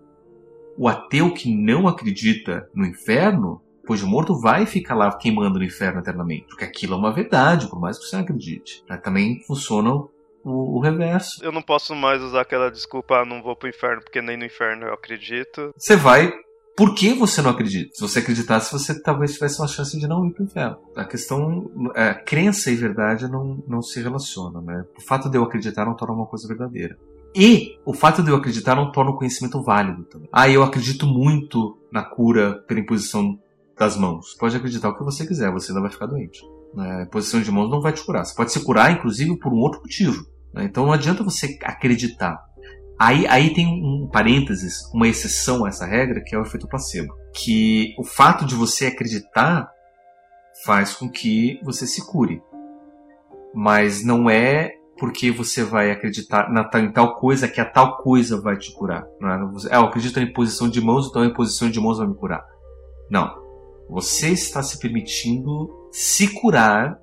o 0.76 0.88
ateu 0.88 1.32
que 1.32 1.54
não 1.54 1.86
acredita 1.88 2.68
no 2.74 2.86
inferno, 2.86 3.60
depois 3.80 4.00
de 4.00 4.06
morto, 4.06 4.40
vai 4.40 4.66
ficar 4.66 4.94
lá 4.94 5.14
queimando 5.16 5.58
no 5.58 5.64
inferno 5.64 6.00
eternamente. 6.00 6.46
Porque 6.48 6.64
aquilo 6.64 6.94
é 6.94 6.96
uma 6.96 7.12
verdade, 7.12 7.68
por 7.68 7.80
mais 7.80 7.98
que 7.98 8.04
você 8.04 8.16
não 8.16 8.24
acredite. 8.24 8.82
Também 9.02 9.42
funciona 9.46 9.90
o, 9.90 10.08
o, 10.42 10.80
reverso. 10.80 11.44
Eu 11.44 11.52
não 11.52 11.62
posso 11.62 11.94
mais 11.94 12.22
usar 12.22 12.42
aquela 12.42 12.70
desculpa, 12.70 13.16
ah, 13.16 13.24
não 13.24 13.42
vou 13.42 13.56
pro 13.56 13.68
inferno 13.68 14.02
porque 14.02 14.22
nem 14.22 14.36
no 14.36 14.44
inferno 14.44 14.86
eu 14.86 14.94
acredito. 14.94 15.72
Você 15.76 15.96
vai 15.96 16.32
por 16.76 16.92
que 16.92 17.14
você 17.14 17.40
não 17.40 17.50
acredita? 17.50 17.94
Se 17.94 18.00
você 18.00 18.18
acreditasse, 18.18 18.72
você 18.72 19.00
talvez 19.00 19.34
tivesse 19.34 19.60
uma 19.60 19.68
chance 19.68 19.96
de 19.96 20.08
não 20.08 20.26
ir 20.26 20.32
para 20.32 20.42
o 20.42 20.46
inferno. 20.46 20.78
A 20.96 21.04
questão, 21.04 21.70
é, 21.94 22.14
crença 22.14 22.68
e 22.68 22.74
verdade 22.74 23.28
não, 23.28 23.62
não 23.68 23.80
se 23.80 24.02
relacionam, 24.02 24.60
né? 24.60 24.84
O 24.98 25.00
fato 25.00 25.30
de 25.30 25.38
eu 25.38 25.44
acreditar 25.44 25.84
não 25.84 25.94
torna 25.94 26.14
uma 26.14 26.26
coisa 26.26 26.48
verdadeira. 26.48 26.98
E 27.34 27.78
o 27.84 27.92
fato 27.92 28.22
de 28.22 28.30
eu 28.30 28.36
acreditar 28.36 28.76
não 28.76 28.92
torna 28.92 29.10
o 29.10 29.16
conhecimento 29.16 29.60
válido 29.62 30.04
também. 30.04 30.28
Ah, 30.32 30.48
eu 30.48 30.62
acredito 30.62 31.06
muito 31.06 31.76
na 31.90 32.02
cura 32.02 32.62
pela 32.68 32.80
imposição 32.80 33.38
das 33.76 33.96
mãos. 33.96 34.34
Pode 34.34 34.56
acreditar 34.56 34.88
o 34.88 34.96
que 34.96 35.02
você 35.02 35.26
quiser, 35.26 35.50
você 35.50 35.72
ainda 35.72 35.80
vai 35.80 35.90
ficar 35.90 36.06
doente. 36.06 36.40
Né? 36.74 37.02
A 37.02 37.06
posição 37.06 37.40
de 37.42 37.50
mãos 37.50 37.68
não 37.68 37.80
vai 37.80 37.92
te 37.92 38.04
curar. 38.04 38.24
Você 38.24 38.34
pode 38.34 38.52
se 38.52 38.62
curar, 38.62 38.92
inclusive, 38.92 39.36
por 39.38 39.52
um 39.52 39.58
outro 39.58 39.80
motivo. 39.80 40.24
Né? 40.52 40.64
Então 40.64 40.86
não 40.86 40.92
adianta 40.92 41.24
você 41.24 41.58
acreditar. 41.64 42.38
Aí, 42.98 43.26
aí 43.26 43.52
tem 43.52 43.66
um 43.66 44.08
parênteses, 44.08 44.88
uma 44.94 45.08
exceção 45.08 45.64
a 45.64 45.68
essa 45.68 45.84
regra, 45.84 46.22
que 46.24 46.34
é 46.34 46.38
o 46.38 46.42
efeito 46.42 46.68
placebo. 46.68 47.12
Que 47.34 47.94
o 47.98 48.04
fato 48.04 48.44
de 48.44 48.54
você 48.54 48.86
acreditar 48.86 49.68
faz 50.64 50.94
com 50.94 51.08
que 51.08 51.58
você 51.64 51.86
se 51.86 52.06
cure. 52.06 52.40
Mas 53.52 54.04
não 54.04 54.30
é 54.30 54.73
porque 54.98 55.30
você 55.30 55.62
vai 55.64 55.90
acreditar 55.90 56.50
na, 56.50 56.68
em 56.80 56.92
tal 56.92 57.16
coisa 57.16 57.48
que 57.48 57.60
a 57.60 57.64
tal 57.64 57.98
coisa 57.98 58.40
vai 58.40 58.56
te 58.56 58.72
curar. 58.72 59.04
Não 59.20 59.30
é? 59.30 59.34
é, 59.70 59.76
eu 59.76 59.84
acredito 59.84 60.16
na 60.16 60.22
imposição 60.22 60.68
de 60.68 60.80
mãos, 60.80 61.08
então 61.08 61.22
a 61.22 61.26
imposição 61.26 61.70
de 61.70 61.80
mãos 61.80 61.98
vai 61.98 62.06
me 62.06 62.14
curar. 62.14 62.44
Não. 63.10 63.42
Você 63.88 64.30
está 64.30 64.62
se 64.62 64.78
permitindo 64.78 65.68
se 65.90 66.32
curar 66.40 66.98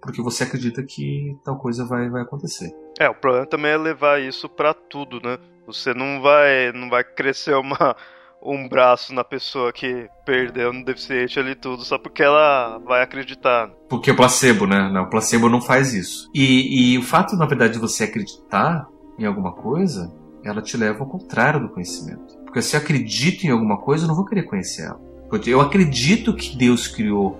porque 0.00 0.22
você 0.22 0.44
acredita 0.44 0.82
que 0.82 1.36
tal 1.44 1.58
coisa 1.58 1.84
vai, 1.84 2.08
vai 2.08 2.22
acontecer. 2.22 2.70
É, 2.98 3.08
o 3.08 3.14
problema 3.14 3.46
também 3.46 3.72
é 3.72 3.76
levar 3.76 4.20
isso 4.20 4.48
para 4.48 4.72
tudo, 4.72 5.20
né? 5.22 5.38
Você 5.66 5.94
não 5.94 6.20
vai, 6.20 6.72
não 6.72 6.88
vai 6.88 7.04
crescer 7.04 7.54
uma, 7.54 7.94
um 8.42 8.68
braço 8.68 9.14
na 9.14 9.22
pessoa 9.22 9.72
que 9.72 10.08
perdeu 10.24 10.72
no 10.72 10.84
deficiente 10.84 11.38
ali 11.38 11.54
tudo, 11.54 11.84
só 11.84 11.98
porque 11.98 12.22
ela 12.22 12.78
vai 12.78 13.02
acreditar. 13.02 13.70
Porque 13.88 14.10
é 14.10 14.14
placebo, 14.14 14.66
né? 14.66 14.78
O 15.00 15.10
placebo 15.10 15.48
não 15.48 15.60
faz 15.60 15.92
isso. 15.92 16.30
E, 16.34 16.94
e 16.94 16.98
o 16.98 17.02
fato, 17.02 17.36
na 17.36 17.46
verdade, 17.46 17.74
de 17.74 17.78
você 17.78 18.04
acreditar 18.04 18.86
em 19.18 19.26
alguma 19.26 19.52
coisa, 19.52 20.12
ela 20.44 20.62
te 20.62 20.76
leva 20.76 21.00
ao 21.00 21.06
contrário 21.06 21.60
do 21.60 21.68
conhecimento. 21.68 22.38
Porque 22.44 22.62
se 22.62 22.74
eu 22.74 22.80
acredito 22.80 23.44
em 23.44 23.50
alguma 23.50 23.78
coisa, 23.78 24.04
eu 24.04 24.08
não 24.08 24.14
vou 24.14 24.24
querer 24.24 24.44
conhecer 24.44 24.86
ela. 24.86 25.00
Eu 25.46 25.60
acredito 25.60 26.34
que 26.34 26.56
Deus 26.56 26.88
criou 26.88 27.38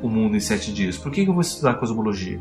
o 0.00 0.08
mundo 0.08 0.36
em 0.36 0.40
sete 0.40 0.72
dias. 0.72 0.96
Por 0.96 1.10
que, 1.10 1.24
que 1.24 1.30
eu 1.30 1.34
vou 1.34 1.40
estudar 1.40 1.74
cosmologia? 1.74 2.40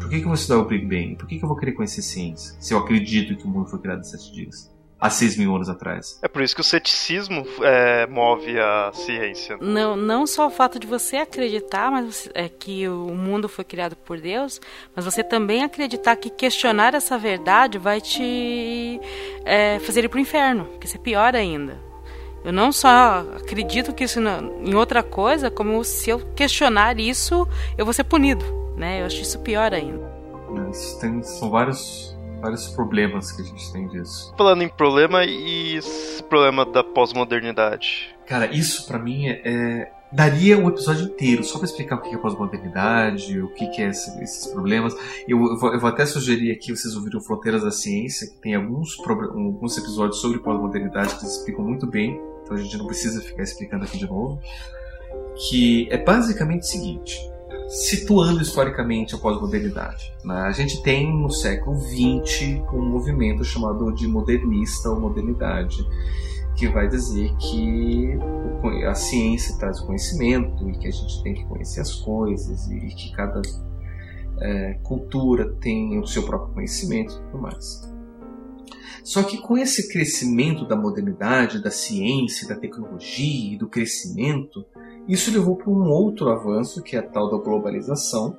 Por 0.00 0.08
que, 0.08 0.16
que 0.16 0.22
eu 0.22 0.28
vou 0.28 0.34
estudar 0.34 0.58
o 0.58 0.64
Big 0.64 0.86
Bang? 0.86 1.16
Por 1.16 1.26
que, 1.26 1.38
que 1.38 1.44
eu 1.44 1.48
vou 1.48 1.56
querer 1.56 1.72
conhecer 1.72 2.00
ciência? 2.00 2.56
Se 2.58 2.72
eu 2.72 2.78
acredito 2.78 3.36
que 3.36 3.44
o 3.44 3.50
mundo 3.50 3.68
foi 3.68 3.78
criado 3.80 4.00
em 4.00 4.04
sete 4.04 4.32
dias? 4.32 4.71
Há 5.02 5.10
6 5.10 5.36
mil 5.36 5.54
anos 5.56 5.68
atrás. 5.68 6.20
É 6.22 6.28
por 6.28 6.42
isso 6.42 6.54
que 6.54 6.60
o 6.60 6.64
ceticismo 6.64 7.44
é, 7.62 8.06
move 8.06 8.56
a 8.58 8.92
ciência. 8.94 9.56
Não, 9.60 9.96
não 9.96 10.28
só 10.28 10.46
o 10.46 10.50
fato 10.50 10.78
de 10.78 10.86
você 10.86 11.16
acreditar 11.16 11.90
mas 11.90 12.28
é, 12.34 12.48
que 12.48 12.88
o 12.88 13.08
mundo 13.08 13.48
foi 13.48 13.64
criado 13.64 13.96
por 13.96 14.20
Deus, 14.20 14.60
mas 14.94 15.04
você 15.04 15.24
também 15.24 15.64
acreditar 15.64 16.14
que 16.14 16.30
questionar 16.30 16.94
essa 16.94 17.18
verdade 17.18 17.78
vai 17.78 18.00
te 18.00 19.00
é, 19.44 19.80
fazer 19.80 20.04
ir 20.04 20.08
para 20.08 20.18
o 20.18 20.20
inferno, 20.20 20.68
que 20.78 20.86
isso 20.86 20.96
é 20.96 21.00
pior 21.00 21.34
ainda. 21.34 21.76
Eu 22.44 22.52
não 22.52 22.70
só 22.70 23.24
acredito 23.36 23.92
que 23.92 24.04
isso 24.04 24.20
não, 24.20 24.62
em 24.64 24.74
outra 24.74 25.02
coisa, 25.02 25.50
como 25.50 25.82
se 25.84 26.10
eu 26.10 26.20
questionar 26.34 26.98
isso, 27.00 27.46
eu 27.76 27.84
vou 27.84 27.92
ser 27.92 28.04
punido. 28.04 28.44
Né? 28.76 29.00
Eu 29.00 29.06
acho 29.06 29.20
isso 29.20 29.38
pior 29.40 29.72
ainda. 29.72 30.10
Tem, 31.00 31.22
são 31.22 31.50
vários, 31.50 32.11
vários 32.42 32.68
problemas 32.68 33.32
que 33.32 33.40
a 33.40 33.44
gente 33.44 33.72
tem 33.72 33.88
disso. 33.88 34.34
Falando 34.36 34.62
em 34.62 34.68
problema, 34.68 35.24
e 35.24 35.76
esse 35.76 36.22
problema 36.24 36.66
da 36.66 36.84
pós-modernidade? 36.84 38.14
Cara, 38.26 38.46
isso 38.46 38.86
para 38.86 38.98
mim 38.98 39.28
é, 39.28 39.40
é, 39.44 39.92
daria 40.10 40.58
um 40.58 40.68
episódio 40.68 41.06
inteiro 41.06 41.44
só 41.44 41.58
para 41.58 41.66
explicar 41.66 41.96
o 41.96 42.00
que 42.02 42.14
é 42.14 42.18
pós-modernidade, 42.18 43.40
o 43.40 43.48
que, 43.54 43.64
é 43.80 43.88
esse, 43.88 44.22
esses 44.22 44.46
problemas. 44.48 44.94
Eu, 45.26 45.38
eu, 45.38 45.58
vou, 45.58 45.72
eu, 45.72 45.80
vou, 45.80 45.88
até 45.88 46.04
sugerir 46.04 46.50
aqui, 46.50 46.76
vocês 46.76 46.94
ouviram 46.96 47.20
Fronteiras 47.20 47.62
da 47.62 47.70
Ciência, 47.70 48.28
que 48.28 48.36
tem 48.36 48.54
alguns, 48.54 48.98
alguns 48.98 49.78
episódios 49.78 50.20
sobre 50.20 50.40
pós-modernidade 50.40 51.14
que 51.14 51.24
explicam 51.24 51.64
muito 51.64 51.86
bem 51.86 52.20
então 52.52 52.56
a 52.56 52.60
gente 52.60 52.76
não 52.76 52.86
precisa 52.86 53.20
ficar 53.20 53.42
explicando 53.42 53.84
aqui 53.84 53.98
de 53.98 54.06
novo, 54.06 54.40
que 55.48 55.88
é 55.90 55.96
basicamente 55.96 56.62
o 56.62 56.66
seguinte, 56.66 57.18
situando 57.72 58.42
historicamente 58.42 59.14
a 59.14 59.18
pós-modernidade. 59.18 60.12
Né? 60.22 60.34
A 60.34 60.50
gente 60.52 60.82
tem 60.82 61.10
no 61.10 61.30
século 61.30 61.80
XX 61.80 62.60
um 62.70 62.84
movimento 62.84 63.42
chamado 63.42 63.90
de 63.94 64.06
modernista 64.06 64.90
ou 64.90 65.00
modernidade, 65.00 65.78
que 66.54 66.68
vai 66.68 66.86
dizer 66.86 67.34
que 67.36 68.18
a 68.86 68.94
ciência 68.94 69.56
traz 69.58 69.80
conhecimento 69.80 70.68
e 70.68 70.76
que 70.76 70.86
a 70.86 70.90
gente 70.90 71.22
tem 71.22 71.32
que 71.32 71.44
conhecer 71.46 71.80
as 71.80 71.94
coisas 71.94 72.70
e 72.70 72.88
que 72.88 73.10
cada 73.12 73.40
é, 74.38 74.74
cultura 74.82 75.54
tem 75.54 75.98
o 75.98 76.06
seu 76.06 76.24
próprio 76.24 76.52
conhecimento 76.52 77.14
e 77.14 77.30
tudo 77.30 77.40
mais. 77.40 77.90
Só 79.02 79.22
que 79.22 79.38
com 79.38 79.56
esse 79.56 79.88
crescimento 79.88 80.66
da 80.68 80.76
modernidade, 80.76 81.62
da 81.62 81.70
ciência, 81.70 82.46
da 82.46 82.54
tecnologia 82.54 83.54
e 83.54 83.56
do 83.56 83.66
crescimento, 83.66 84.64
isso 85.08 85.30
levou 85.30 85.56
para 85.56 85.70
um 85.70 85.88
outro 85.90 86.30
avanço, 86.30 86.82
que 86.82 86.96
é 86.96 87.00
a 87.00 87.02
tal 87.02 87.30
da 87.30 87.36
globalização, 87.36 88.36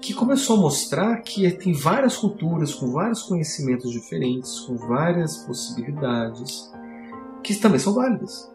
que 0.00 0.12
começou 0.12 0.56
a 0.56 0.60
mostrar 0.60 1.16
que 1.22 1.50
tem 1.52 1.72
várias 1.72 2.16
culturas 2.16 2.74
com 2.74 2.92
vários 2.92 3.22
conhecimentos 3.22 3.90
diferentes, 3.90 4.60
com 4.60 4.76
várias 4.76 5.38
possibilidades, 5.38 6.70
que 7.42 7.54
também 7.56 7.78
são 7.78 7.94
válidas. 7.94 8.50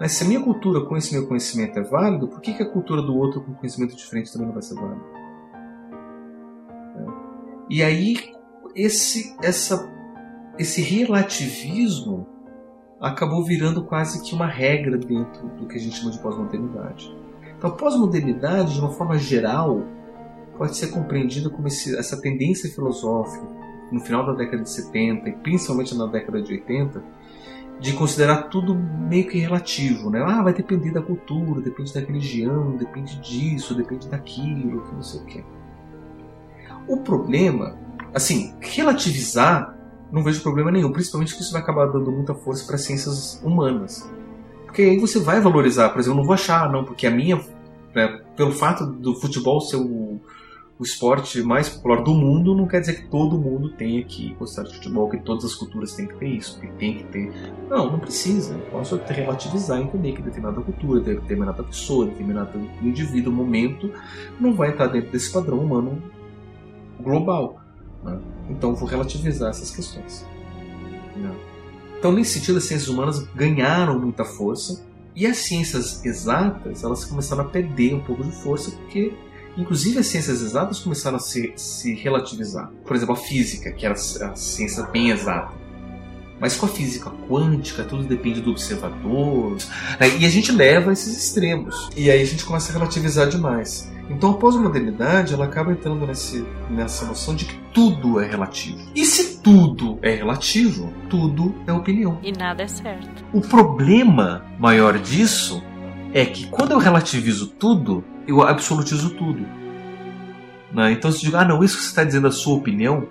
Mas 0.00 0.12
se 0.12 0.24
a 0.24 0.26
minha 0.26 0.42
cultura 0.42 0.84
com 0.86 0.96
esse 0.96 1.12
meu 1.12 1.26
conhecimento 1.26 1.78
é 1.78 1.82
válido, 1.82 2.28
por 2.28 2.40
que, 2.40 2.52
que 2.52 2.62
a 2.62 2.70
cultura 2.70 3.02
do 3.02 3.16
outro 3.16 3.40
com 3.40 3.54
conhecimento 3.54 3.96
diferente 3.96 4.32
também 4.32 4.46
não 4.46 4.54
vai 4.54 4.62
ser 4.62 4.74
válida? 4.74 5.18
E 7.70 7.82
aí 7.82 8.16
esse, 8.74 9.36
essa 9.42 9.92
esse 10.58 10.82
relativismo 10.82 12.26
acabou 13.00 13.44
virando 13.44 13.82
quase 13.84 14.22
que 14.22 14.34
uma 14.34 14.46
regra 14.46 14.98
dentro 14.98 15.48
do 15.48 15.66
que 15.66 15.76
a 15.76 15.80
gente 15.80 15.96
chama 15.96 16.10
de 16.10 16.18
pós-modernidade. 16.18 17.14
Então, 17.56 17.70
pós-modernidade, 17.70 18.74
de 18.74 18.80
uma 18.80 18.90
forma 18.90 19.18
geral, 19.18 19.82
pode 20.56 20.76
ser 20.76 20.88
compreendida 20.88 21.48
como 21.48 21.68
esse, 21.68 21.96
essa 21.96 22.20
tendência 22.20 22.70
filosófica 22.70 23.46
no 23.90 24.00
final 24.00 24.26
da 24.26 24.32
década 24.32 24.62
de 24.62 24.70
70 24.70 25.28
e 25.28 25.32
principalmente 25.32 25.94
na 25.96 26.06
década 26.06 26.42
de 26.42 26.52
80 26.52 27.02
de 27.80 27.92
considerar 27.92 28.48
tudo 28.48 28.74
meio 28.74 29.28
que 29.28 29.38
relativo, 29.38 30.10
né? 30.10 30.20
Ah, 30.26 30.42
vai 30.42 30.52
depender 30.52 30.90
da 30.90 31.00
cultura, 31.00 31.60
depende 31.60 31.94
da 31.94 32.00
religião, 32.00 32.76
depende 32.76 33.20
disso, 33.20 33.74
depende 33.74 34.08
daquilo, 34.08 34.82
que 34.82 34.94
não 34.94 35.02
sei 35.02 35.20
o 35.20 35.24
quê. 35.24 35.44
O 36.88 36.98
problema, 36.98 37.76
assim, 38.12 38.54
relativizar 38.60 39.77
não 40.10 40.22
vejo 40.22 40.42
problema 40.42 40.70
nenhum, 40.70 40.90
principalmente 40.92 41.34
que 41.34 41.42
isso 41.42 41.52
vai 41.52 41.60
acabar 41.60 41.86
dando 41.86 42.10
muita 42.10 42.34
força 42.34 42.66
para 42.66 42.78
ciências 42.78 43.40
humanas. 43.44 44.08
Porque 44.64 44.82
aí 44.82 44.98
você 44.98 45.18
vai 45.18 45.40
valorizar, 45.40 45.90
por 45.90 46.00
exemplo, 46.00 46.18
eu 46.18 46.20
não 46.20 46.26
vou 46.26 46.34
achar, 46.34 46.70
não, 46.70 46.84
porque 46.84 47.06
a 47.06 47.10
minha, 47.10 47.40
né, 47.94 48.20
pelo 48.36 48.52
fato 48.52 48.86
do 48.86 49.14
futebol 49.14 49.60
ser 49.60 49.76
o, 49.76 50.20
o 50.78 50.82
esporte 50.82 51.42
mais 51.42 51.68
popular 51.68 52.02
do 52.02 52.14
mundo, 52.14 52.54
não 52.54 52.66
quer 52.66 52.80
dizer 52.80 52.94
que 52.94 53.08
todo 53.08 53.38
mundo 53.38 53.70
tenha 53.70 54.02
que 54.04 54.34
gostar 54.34 54.62
de 54.62 54.74
futebol, 54.74 55.10
que 55.10 55.18
todas 55.18 55.44
as 55.44 55.54
culturas 55.54 55.94
têm 55.94 56.06
que 56.06 56.14
ter 56.14 56.28
isso, 56.28 56.60
que 56.60 56.68
tem 56.72 56.98
que 56.98 57.04
ter. 57.04 57.32
Não, 57.68 57.90
não 57.90 57.98
precisa. 57.98 58.54
Eu 58.54 58.60
posso 58.70 59.00
relativizar 59.08 59.78
e 59.78 59.82
entender 59.82 60.12
que 60.12 60.22
determinada 60.22 60.60
cultura, 60.60 61.00
determinada 61.00 61.62
pessoa, 61.62 62.06
determinado 62.06 62.58
indivíduo, 62.80 63.32
momento, 63.32 63.90
não 64.38 64.54
vai 64.54 64.70
estar 64.70 64.86
dentro 64.86 65.10
desse 65.10 65.32
padrão 65.32 65.58
humano 65.58 66.00
global. 67.00 67.60
Né? 68.02 68.18
Então 68.50 68.74
vou 68.74 68.88
relativizar 68.88 69.50
essas 69.50 69.70
questões. 69.70 70.24
Né? 71.16 71.34
Então, 71.98 72.12
nesse 72.12 72.38
sentido, 72.38 72.58
as 72.58 72.64
ciências 72.64 72.88
humanas 72.88 73.20
ganharam 73.34 73.98
muita 73.98 74.24
força 74.24 74.84
e 75.16 75.26
as 75.26 75.38
ciências 75.38 76.04
exatas 76.04 76.84
elas 76.84 77.04
começaram 77.04 77.42
a 77.42 77.48
perder 77.48 77.94
um 77.94 78.00
pouco 78.00 78.22
de 78.22 78.30
força 78.30 78.70
porque, 78.70 79.12
inclusive, 79.56 79.98
as 79.98 80.06
ciências 80.06 80.40
exatas 80.40 80.78
começaram 80.78 81.16
a 81.16 81.20
se, 81.20 81.52
se 81.56 81.94
relativizar. 81.94 82.70
Por 82.86 82.94
exemplo, 82.94 83.14
a 83.14 83.18
física, 83.18 83.72
que 83.72 83.84
era 83.84 83.94
a 83.94 84.36
ciência 84.36 84.84
bem 84.84 85.10
exata. 85.10 85.52
Mas 86.40 86.56
com 86.56 86.66
a 86.66 86.68
física 86.68 87.10
quântica, 87.28 87.82
tudo 87.82 88.04
depende 88.04 88.40
do 88.40 88.50
observador. 88.50 89.56
Né? 89.98 90.18
E 90.18 90.26
a 90.26 90.28
gente 90.28 90.52
leva 90.52 90.90
a 90.90 90.92
esses 90.92 91.16
extremos. 91.16 91.90
E 91.96 92.10
aí 92.10 92.22
a 92.22 92.24
gente 92.24 92.44
começa 92.44 92.70
a 92.70 92.74
relativizar 92.74 93.28
demais. 93.28 93.90
Então 94.10 94.30
a 94.30 94.34
pós-modernidade 94.34 95.34
ela 95.34 95.44
acaba 95.44 95.70
entrando 95.70 96.06
nesse, 96.06 96.46
nessa 96.70 97.04
noção 97.04 97.34
de 97.34 97.44
que 97.44 97.56
tudo 97.72 98.20
é 98.20 98.26
relativo. 98.26 98.78
E 98.94 99.04
se 99.04 99.38
tudo 99.38 99.98
é 100.00 100.14
relativo, 100.14 100.92
tudo 101.10 101.54
é 101.66 101.72
opinião. 101.72 102.18
E 102.22 102.32
nada 102.32 102.62
é 102.62 102.68
certo. 102.68 103.24
O 103.32 103.40
problema 103.40 104.44
maior 104.58 104.98
disso 104.98 105.62
é 106.14 106.24
que 106.24 106.46
quando 106.46 106.72
eu 106.72 106.78
relativizo 106.78 107.48
tudo, 107.48 108.02
eu 108.26 108.40
absolutizo 108.42 109.10
tudo. 109.10 109.46
Né? 110.72 110.92
Então 110.92 111.12
se 111.12 111.18
eu 111.18 111.24
digo, 111.24 111.36
ah 111.36 111.44
não, 111.44 111.62
isso 111.62 111.76
que 111.76 111.82
você 111.82 111.90
está 111.90 112.04
dizendo 112.04 112.26
é 112.26 112.30
a 112.30 112.32
sua 112.32 112.54
opinião. 112.56 113.06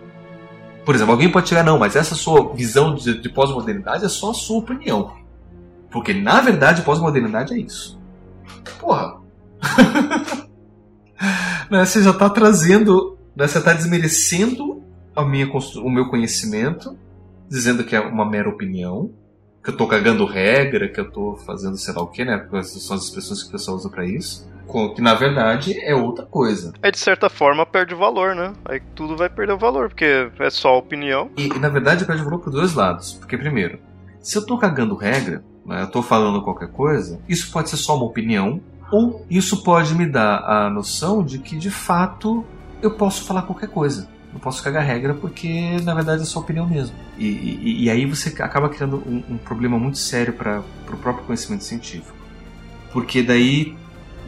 Por 0.87 0.95
exemplo, 0.95 1.11
alguém 1.11 1.29
pode 1.29 1.49
chegar, 1.49 1.65
não, 1.65 1.77
mas 1.77 1.97
essa 1.97 2.15
sua 2.15 2.55
visão 2.55 2.95
de, 2.95 3.19
de 3.19 3.27
pós-modernidade 3.27 4.05
é 4.05 4.07
só 4.07 4.31
a 4.31 4.33
sua 4.33 4.59
opinião. 4.59 5.17
Porque 5.91 6.13
na 6.13 6.39
verdade 6.39 6.81
pós-modernidade 6.81 7.53
é 7.53 7.57
isso. 7.57 7.99
Porra! 8.79 9.19
né, 11.69 11.83
você 11.83 12.01
já 12.01 12.11
está 12.11 12.29
trazendo, 12.29 13.17
né, 13.35 13.45
você 13.45 13.57
está 13.57 13.73
desmerecendo 13.73 14.81
a 15.13 15.25
minha, 15.25 15.51
o 15.51 15.89
meu 15.89 16.07
conhecimento, 16.07 16.97
dizendo 17.49 17.83
que 17.83 17.93
é 17.93 17.99
uma 17.99 18.25
mera 18.25 18.47
opinião, 18.47 19.11
que 19.61 19.71
eu 19.71 19.73
estou 19.73 19.89
cagando 19.89 20.25
regra, 20.25 20.87
que 20.87 21.01
eu 21.01 21.07
estou 21.09 21.35
fazendo 21.35 21.77
sei 21.77 21.93
lá 21.93 22.01
o 22.01 22.07
que, 22.07 22.23
né? 22.23 22.47
Essas 22.53 22.81
são 22.83 22.95
as 22.95 23.03
expressões 23.03 23.43
que 23.43 23.49
o 23.49 23.51
pessoal 23.51 23.75
usa 23.75 23.89
para 23.89 24.05
isso. 24.05 24.47
Que 24.93 25.01
na 25.01 25.13
verdade 25.13 25.79
é 25.79 25.95
outra 25.95 26.25
coisa. 26.25 26.73
É 26.81 26.91
de 26.91 26.97
certa 26.99 27.29
forma 27.29 27.65
perde 27.65 27.95
valor, 27.95 28.35
né? 28.35 28.53
Aí 28.65 28.81
tudo 28.93 29.15
vai 29.15 29.29
perder 29.29 29.53
o 29.53 29.57
valor, 29.57 29.89
porque 29.89 30.29
é 30.39 30.49
só 30.49 30.77
opinião. 30.77 31.29
E, 31.37 31.47
e 31.47 31.59
na 31.59 31.69
verdade 31.69 32.05
perde 32.05 32.23
valor 32.23 32.39
por 32.39 32.51
dois 32.51 32.73
lados. 32.73 33.13
Porque, 33.13 33.37
primeiro, 33.37 33.79
se 34.21 34.37
eu 34.37 34.45
tô 34.45 34.57
cagando 34.57 34.95
regra, 34.95 35.43
né, 35.65 35.83
eu 35.83 35.87
tô 35.87 36.01
falando 36.01 36.41
qualquer 36.41 36.69
coisa, 36.69 37.19
isso 37.27 37.51
pode 37.51 37.69
ser 37.69 37.77
só 37.77 37.95
uma 37.95 38.05
opinião, 38.05 38.61
ou 38.91 39.25
isso 39.29 39.63
pode 39.63 39.95
me 39.95 40.05
dar 40.05 40.39
a 40.39 40.69
noção 40.69 41.23
de 41.23 41.39
que 41.39 41.57
de 41.57 41.69
fato 41.69 42.45
eu 42.81 42.91
posso 42.91 43.25
falar 43.25 43.43
qualquer 43.43 43.69
coisa. 43.69 44.07
Não 44.31 44.39
posso 44.39 44.61
cagar 44.61 44.83
regra 44.83 45.13
porque 45.13 45.77
na 45.83 45.93
verdade 45.93 46.21
é 46.21 46.25
só 46.25 46.39
opinião 46.39 46.67
mesmo. 46.67 46.95
E, 47.17 47.25
e, 47.25 47.83
e 47.85 47.89
aí 47.89 48.05
você 48.05 48.29
acaba 48.41 48.69
criando 48.69 48.97
um, 49.05 49.23
um 49.33 49.37
problema 49.37 49.79
muito 49.79 49.97
sério 49.97 50.33
para 50.33 50.59
o 50.91 50.97
próprio 50.97 51.25
conhecimento 51.25 51.63
científico. 51.63 52.15
Porque 52.91 53.23
daí 53.23 53.75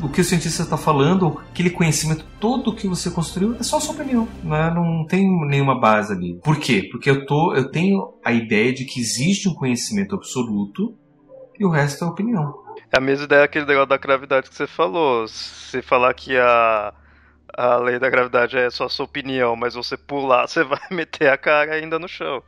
o 0.02 0.10
que 0.10 0.22
o 0.22 0.24
cientista 0.24 0.64
está 0.64 0.78
falando, 0.78 1.42
aquele 1.50 1.70
conhecimento 1.70 2.26
todo 2.40 2.76
que 2.76 2.88
você 2.88 3.12
construiu, 3.12 3.56
é 3.56 3.64
só 3.64 3.80
sua 3.80 3.94
opinião. 3.94 4.28
Né? 4.44 4.72
Não 4.74 5.06
tem 5.06 5.28
nenhuma 5.48 5.80
base 5.80 6.14
ali. 6.14 6.40
Por 6.44 6.58
quê? 6.58 6.88
Porque 6.92 7.10
eu, 7.10 7.26
tô, 7.26 7.54
eu 7.54 7.70
tenho 7.70 8.20
a 8.24 8.32
ideia 8.32 8.74
de 8.74 8.86
que 8.86 9.00
existe 9.00 9.50
um 9.50 9.54
conhecimento 9.54 10.16
absoluto 10.16 10.98
e 11.60 11.66
o 11.66 11.70
resto 11.70 12.06
é 12.06 12.08
opinião. 12.08 12.54
É 12.92 12.98
a 12.98 13.02
mesma 13.02 13.26
ideia 13.26 13.44
aquele 13.44 13.66
negócio 13.66 13.90
da 13.90 13.98
gravidade 13.98 14.50
que 14.50 14.56
você 14.56 14.66
falou. 14.66 15.28
Se 15.28 15.82
falar 15.82 16.14
que 16.14 16.38
a, 16.38 16.94
a 17.54 17.78
lei 17.78 18.00
da 18.00 18.10
gravidade 18.10 18.58
é 18.58 18.70
só 18.70 18.88
sua 18.88 19.06
opinião, 19.06 19.56
mas 19.56 19.74
você 19.74 19.98
pular, 19.98 20.48
você 20.48 20.64
vai 20.64 20.80
meter 20.90 21.30
a 21.30 21.38
cara 21.38 21.74
ainda 21.74 22.00
no 22.00 22.08
chão. 22.08 22.42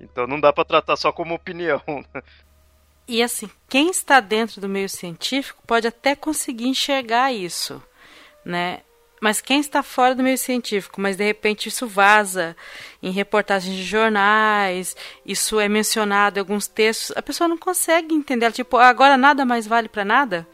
Então 0.00 0.26
não 0.26 0.40
dá 0.40 0.52
para 0.52 0.64
tratar 0.64 0.96
só 0.96 1.12
como 1.12 1.34
opinião. 1.34 1.80
E 3.06 3.22
assim, 3.22 3.50
quem 3.68 3.90
está 3.90 4.18
dentro 4.20 4.60
do 4.60 4.68
meio 4.68 4.88
científico 4.88 5.62
pode 5.66 5.86
até 5.86 6.14
conseguir 6.14 6.66
enxergar 6.66 7.32
isso, 7.32 7.82
né? 8.44 8.80
Mas 9.20 9.40
quem 9.40 9.58
está 9.58 9.82
fora 9.82 10.14
do 10.14 10.22
meio 10.22 10.36
científico, 10.36 11.00
mas 11.00 11.16
de 11.16 11.24
repente 11.24 11.68
isso 11.68 11.86
vaza 11.86 12.54
em 13.02 13.10
reportagens 13.10 13.74
de 13.74 13.82
jornais, 13.82 14.94
isso 15.24 15.58
é 15.58 15.68
mencionado 15.68 16.38
em 16.38 16.40
alguns 16.40 16.66
textos, 16.66 17.16
a 17.16 17.22
pessoa 17.22 17.48
não 17.48 17.56
consegue 17.56 18.14
entender. 18.14 18.52
Tipo, 18.52 18.76
agora 18.76 19.16
nada 19.16 19.44
mais 19.46 19.66
vale 19.66 19.88
para 19.88 20.04
nada? 20.04 20.46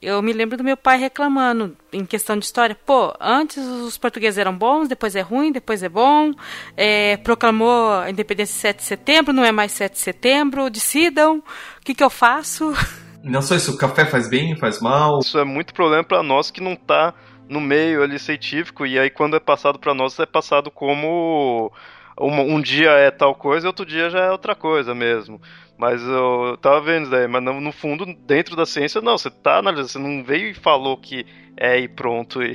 Eu 0.00 0.22
me 0.22 0.32
lembro 0.32 0.56
do 0.56 0.62
meu 0.62 0.76
pai 0.76 0.96
reclamando 0.96 1.76
em 1.92 2.06
questão 2.06 2.38
de 2.38 2.44
história. 2.44 2.76
Pô, 2.86 3.12
antes 3.20 3.58
os 3.58 3.98
portugueses 3.98 4.38
eram 4.38 4.56
bons, 4.56 4.86
depois 4.86 5.16
é 5.16 5.20
ruim, 5.20 5.50
depois 5.50 5.82
é 5.82 5.88
bom. 5.88 6.32
É, 6.76 7.16
proclamou 7.16 7.90
a 7.94 8.08
independência 8.08 8.60
7 8.60 8.76
de 8.76 8.84
setembro, 8.84 9.32
não 9.32 9.44
é 9.44 9.50
mais 9.50 9.72
7 9.72 9.94
de 9.94 9.98
setembro. 9.98 10.70
Decidam. 10.70 11.38
O 11.38 11.84
que, 11.84 11.94
que 11.94 12.04
eu 12.04 12.10
faço? 12.10 12.72
Não 13.20 13.42
só 13.42 13.56
isso, 13.56 13.72
o 13.72 13.76
café 13.76 14.06
faz 14.06 14.30
bem, 14.30 14.56
faz 14.56 14.80
mal. 14.80 15.18
Isso 15.18 15.36
é 15.38 15.44
muito 15.44 15.74
problema 15.74 16.04
para 16.04 16.22
nós 16.22 16.52
que 16.52 16.62
não 16.62 16.76
tá 16.76 17.12
no 17.48 17.60
meio 17.60 18.00
ali 18.00 18.16
científico. 18.16 18.86
E 18.86 18.96
aí 18.96 19.10
quando 19.10 19.36
é 19.36 19.40
passado 19.40 19.78
para 19.78 19.92
nós, 19.92 20.18
é 20.20 20.24
passado 20.24 20.70
como 20.70 21.72
um, 22.18 22.54
um, 22.54 22.60
dia 22.60 22.90
é 22.90 23.10
tal 23.10 23.34
coisa 23.34 23.66
e 23.66 23.68
outro 23.68 23.84
dia 23.84 24.08
já 24.08 24.20
é 24.20 24.30
outra 24.30 24.54
coisa 24.54 24.94
mesmo. 24.94 25.40
Mas 25.78 26.02
eu 26.02 26.58
tava 26.60 26.80
vendo 26.80 27.02
isso 27.02 27.10
daí, 27.12 27.28
mas 27.28 27.42
no, 27.42 27.72
fundo, 27.72 28.04
dentro 28.26 28.56
da 28.56 28.66
ciência, 28.66 29.00
não, 29.00 29.16
você 29.16 29.30
tá 29.30 29.58
analisando, 29.58 29.88
você 29.88 29.98
não 29.98 30.24
veio 30.24 30.50
e 30.50 30.54
falou 30.54 30.96
que 30.96 31.24
é 31.56 31.78
e 31.78 31.86
pronto 31.86 32.42
e, 32.42 32.52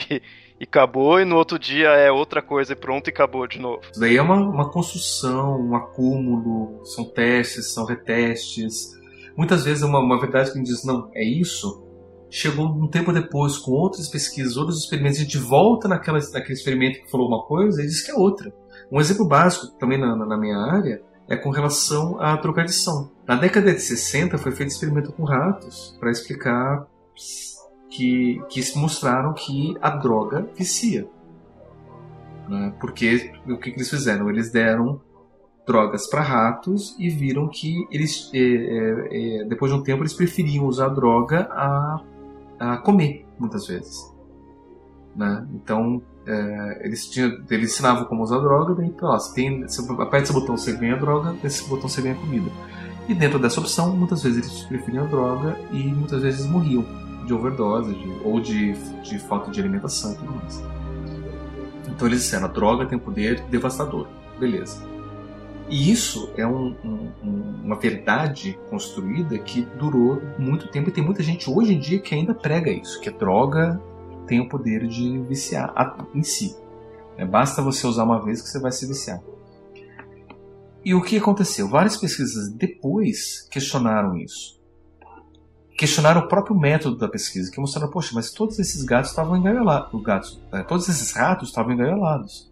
e 0.60 0.64
acabou, 0.64 1.22
e 1.22 1.26
no 1.26 1.38
outro 1.38 1.58
dia 1.58 1.88
é 1.90 2.12
outra 2.12 2.42
coisa 2.42 2.74
e 2.74 2.76
pronto 2.76 3.08
e 3.08 3.12
acabou 3.12 3.48
de 3.48 3.60
novo. 3.60 3.82
Isso 3.90 4.00
daí 4.00 4.18
é 4.18 4.22
uma, 4.22 4.36
uma 4.36 4.70
construção, 4.70 5.58
um 5.58 5.74
acúmulo, 5.74 6.86
são 6.86 7.06
testes, 7.06 7.74
são 7.74 7.86
retestes. 7.86 8.92
Muitas 9.38 9.64
vezes 9.64 9.84
é 9.84 9.86
uma, 9.86 10.00
uma 10.00 10.20
verdade 10.20 10.52
que 10.52 10.58
a 10.58 10.60
gente 10.60 10.68
diz, 10.68 10.84
não, 10.84 11.10
é 11.16 11.24
isso. 11.24 11.82
Chegou 12.30 12.66
um 12.66 12.90
tempo 12.90 13.14
depois, 13.14 13.58
com 13.58 13.72
outras 13.72 14.10
pesquisas, 14.10 14.58
outros 14.58 14.80
experimentos, 14.80 15.20
a 15.20 15.24
gente 15.24 15.38
volta 15.38 15.88
naquela, 15.88 16.20
naquele 16.34 16.54
experimento 16.54 17.00
que 17.00 17.10
falou 17.10 17.28
uma 17.28 17.44
coisa 17.46 17.82
e 17.82 17.86
diz 17.86 18.02
que 18.02 18.12
é 18.12 18.16
outra. 18.16 18.52
Um 18.92 19.00
exemplo 19.00 19.26
básico, 19.26 19.68
também 19.78 20.00
na, 20.00 20.16
na 20.16 20.38
minha 20.38 20.58
área, 20.58 21.02
é 21.30 21.36
com 21.36 21.50
relação 21.50 22.20
à 22.20 22.36
drogadição. 22.36 23.13
Na 23.28 23.36
década 23.36 23.74
de 23.74 23.80
60 23.80 24.38
foi 24.38 24.52
feito 24.52 24.70
experimento 24.70 25.12
com 25.14 25.24
ratos 25.24 25.96
para 26.00 26.12
explicar 26.12 26.86
que, 27.90 28.42
que 28.50 28.78
mostraram 28.78 29.34
que 29.34 29.78
a 29.82 29.92
droga 29.92 30.48
vicia. 30.56 31.08
Né? 32.50 32.74
Porque 32.80 33.32
o 33.48 33.58
que, 33.58 33.72
que 33.72 33.78
eles 33.78 33.90
fizeram? 33.90 34.30
Eles 34.30 34.52
deram 34.52 35.00
drogas 35.66 36.08
para 36.08 36.22
ratos 36.22 36.96
e 37.00 37.10
viram 37.10 37.48
que 37.48 37.88
eles, 37.90 38.30
é, 38.34 38.40
é, 38.40 39.42
é, 39.42 39.46
depois 39.46 39.72
de 39.72 39.78
um 39.78 39.82
tempo, 39.82 40.02
eles 40.02 40.14
preferiam 40.14 40.66
usar 40.66 40.90
droga 40.90 41.48
a, 41.52 42.02
a 42.60 42.78
comer, 42.78 43.26
muitas 43.40 43.68
vezes. 43.68 44.14
Né? 45.16 45.48
Então, 45.54 46.02
é, 46.26 46.86
eles, 46.86 47.10
tinham, 47.10 47.42
eles 47.50 47.72
ensinavam 47.72 48.06
como 48.06 48.24
usar 48.24 48.40
droga, 48.40 48.76
daí, 48.76 48.94
ó, 49.02 49.18
você, 49.18 49.34
tem, 49.34 49.62
você 49.62 49.82
aperta 49.94 50.24
esse 50.24 50.34
botão, 50.34 50.58
você 50.58 50.74
ganha 50.74 50.98
droga, 50.98 51.36
esse 51.44 51.68
botão 51.70 51.88
você 51.88 52.02
ganha 52.02 52.16
comida. 52.16 52.52
E 53.08 53.14
dentro 53.14 53.38
dessa 53.38 53.60
opção, 53.60 53.96
muitas 53.96 54.24
vezes 54.24 54.46
eles 54.46 54.64
preferiam 54.64 55.06
a 55.06 55.08
droga 55.08 55.58
e 55.72 55.84
muitas 55.84 56.22
vezes 56.22 56.46
morriam 56.46 56.86
de 57.26 57.34
overdose 57.34 57.94
de, 57.94 58.10
ou 58.24 58.40
de, 58.40 58.74
de 59.02 59.20
falta 59.20 59.52
de 59.52 59.60
alimentação 59.60 60.14
e 60.14 60.16
tudo 60.16 60.32
mais. 60.34 60.64
Então 61.90 62.08
eles 62.08 62.22
disseram, 62.22 62.46
a 62.46 62.50
droga 62.50 62.86
tem 62.86 62.98
um 62.98 63.02
poder 63.02 63.42
devastador. 63.50 64.08
Beleza. 64.40 64.94
E 65.70 65.92
isso 65.92 66.32
é 66.38 66.46
um, 66.46 66.76
um, 66.84 67.12
uma 67.64 67.76
verdade 67.76 68.60
construída 68.70 69.38
que 69.38 69.62
durou 69.78 70.22
muito 70.38 70.68
tempo 70.68 70.90
e 70.90 70.92
tem 70.92 71.04
muita 71.04 71.24
gente 71.24 71.50
hoje 71.50 71.74
em 71.74 71.80
dia 71.80 72.00
que 72.00 72.14
ainda 72.14 72.34
prega 72.34 72.70
isso, 72.70 73.00
que 73.00 73.10
a 73.10 73.12
droga 73.12 73.82
tem 74.28 74.40
o 74.40 74.50
poder 74.50 74.88
de 74.88 75.20
viciar 75.20 75.74
em 76.14 76.24
si. 76.24 76.56
É, 77.18 77.26
basta 77.26 77.62
você 77.62 77.86
usar 77.88 78.04
uma 78.04 78.24
vez 78.24 78.42
que 78.42 78.50
você 78.50 78.60
vai 78.60 78.72
se 78.72 78.86
viciar. 78.88 79.22
E 80.86 80.94
o 80.94 81.02
que 81.02 81.18
aconteceu? 81.18 81.70
Várias 81.70 81.96
pesquisas 81.96 82.52
depois 82.52 83.48
questionaram 83.50 84.18
isso. 84.18 84.62
Questionaram 85.78 86.22
o 86.22 86.28
próprio 86.28 86.56
método 86.56 86.98
da 86.98 87.08
pesquisa, 87.08 87.50
que 87.50 87.60
mostraram, 87.60 87.90
poxa, 87.90 88.12
mas 88.14 88.32
todos 88.32 88.60
esses 88.60 88.84
gatos 88.84 89.12
estavam 89.12 89.38
engaiolados. 89.38 90.04
Gatos, 90.04 90.42
é, 90.52 90.62
todos 90.62 90.88
esses 90.90 91.12
ratos 91.14 91.50
estavam 91.50 91.72
engaiolados. 91.72 92.52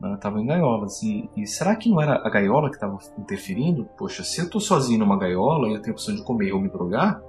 Né, 0.00 0.14
estavam 0.14 0.40
em 0.40 0.46
gaiolas. 0.46 1.02
E, 1.02 1.28
e, 1.36 1.46
será 1.46 1.74
que 1.74 1.90
não 1.90 2.00
era 2.00 2.14
a 2.24 2.30
gaiola 2.30 2.70
que 2.70 2.76
estava 2.76 2.96
interferindo? 3.18 3.84
Poxa, 3.98 4.22
se 4.22 4.40
eu 4.40 4.44
estou 4.44 4.60
sozinho 4.60 5.00
numa 5.00 5.18
gaiola 5.18 5.68
e 5.68 5.74
eu 5.74 5.82
tenho 5.82 5.94
a 5.94 5.96
opção 5.96 6.14
de 6.14 6.22
comer 6.22 6.52
ou 6.52 6.60
me 6.60 6.68
drogar, 6.68 7.20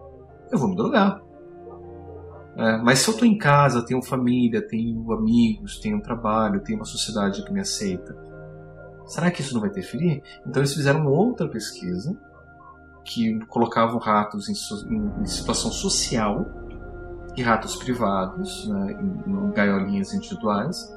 eu 0.51 0.57
vou 0.57 0.69
me 0.69 0.75
drogar. 0.75 1.21
É, 2.55 2.77
mas 2.77 2.99
se 2.99 3.09
eu 3.09 3.13
estou 3.13 3.27
em 3.27 3.37
casa, 3.37 3.83
tenho 3.83 4.01
família, 4.03 4.61
tenho 4.61 5.11
amigos, 5.11 5.79
tenho 5.79 5.97
um 5.97 6.01
trabalho, 6.01 6.61
tenho 6.61 6.77
uma 6.77 6.85
sociedade 6.85 7.43
que 7.43 7.51
me 7.51 7.59
aceita, 7.59 8.28
será 9.09 9.29
que 9.31 9.41
isso 9.41 9.53
não 9.53 9.61
vai 9.61 9.69
interferir? 9.69 10.21
Então 10.45 10.61
eles 10.61 10.73
fizeram 10.73 11.05
outra 11.07 11.47
pesquisa 11.47 12.15
que 13.03 13.39
colocavam 13.47 13.97
ratos 13.97 14.47
em, 14.49 14.93
em, 14.93 15.21
em 15.21 15.25
situação 15.25 15.71
social 15.71 16.45
e 17.35 17.41
ratos 17.41 17.75
privados, 17.75 18.67
né, 18.67 18.97
em, 19.01 19.31
em 19.31 19.51
gaiolinhas 19.51 20.13
individuais, 20.13 20.95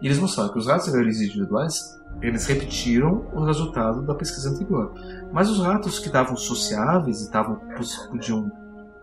e 0.00 0.06
eles 0.06 0.18
mostraram 0.18 0.52
que 0.52 0.58
os 0.58 0.66
ratos 0.66 0.88
em 0.88 0.92
gaiolinhas 0.92 1.20
individuais 1.20 2.00
eles 2.20 2.46
repetiram 2.46 3.26
o 3.32 3.44
resultado 3.44 4.02
da 4.02 4.14
pesquisa 4.14 4.50
anterior. 4.50 4.92
Mas 5.32 5.48
os 5.50 5.60
ratos 5.60 5.98
que 5.98 6.06
estavam 6.06 6.36
sociáveis 6.36 7.20
e 7.20 7.24
estavam, 7.24 7.60
podiam 8.10 8.50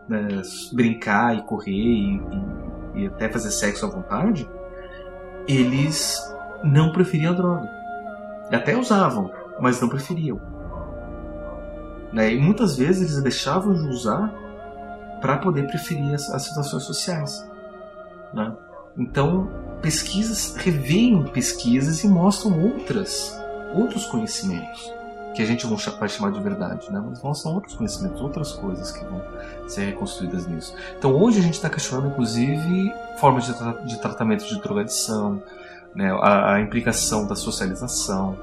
né, 0.07 0.41
brincar 0.73 1.35
e 1.37 1.41
correr 1.43 1.71
e, 1.71 2.21
e, 2.95 3.01
e, 3.01 3.07
até 3.07 3.29
fazer 3.29 3.51
sexo 3.51 3.85
à 3.85 3.89
vontade, 3.89 4.49
eles 5.47 6.17
não 6.63 6.91
preferiam 6.91 7.33
a 7.33 7.35
droga. 7.35 7.80
Até 8.51 8.75
usavam, 8.75 9.31
mas 9.59 9.79
não 9.81 9.89
preferiam. 9.89 10.39
Né? 12.11 12.33
E 12.33 12.39
muitas 12.39 12.77
vezes 12.77 13.11
eles 13.11 13.23
deixavam 13.23 13.73
de 13.73 13.87
usar 13.87 14.33
para 15.21 15.37
poder 15.37 15.67
preferir 15.67 16.13
as, 16.13 16.29
as 16.29 16.43
situações 16.43 16.83
sociais. 16.83 17.47
Né? 18.33 18.53
Então, 18.97 19.49
pesquisas 19.81 20.55
revêem 20.55 21.23
pesquisas 21.23 22.03
e 22.03 22.07
mostram 22.07 22.59
outras, 22.59 23.39
outros 23.73 24.05
conhecimentos 24.05 25.01
que 25.33 25.41
a 25.41 25.45
gente 25.45 25.65
vai 25.97 26.09
chamar 26.09 26.31
de 26.31 26.41
verdade, 26.41 26.91
né? 26.91 27.01
Mas 27.23 27.41
são 27.41 27.53
outros 27.53 27.75
conhecimentos, 27.75 28.21
outras 28.21 28.51
coisas 28.51 28.91
que 28.91 29.03
vão 29.05 29.21
ser 29.67 29.85
reconstruídas 29.85 30.45
nisso. 30.45 30.75
Então 30.97 31.15
hoje 31.15 31.39
a 31.39 31.41
gente 31.41 31.53
está 31.53 31.69
questionando, 31.69 32.09
inclusive, 32.09 32.93
formas 33.17 33.45
de, 33.45 33.53
tra 33.53 33.71
de, 33.71 33.99
tratamento 33.99 34.45
de 34.45 34.59
drogadição, 34.61 35.41
né? 35.95 36.11
A, 36.21 36.55
a 36.55 36.61
implicação 36.61 37.27
da 37.27 37.35
socialização, 37.35 38.37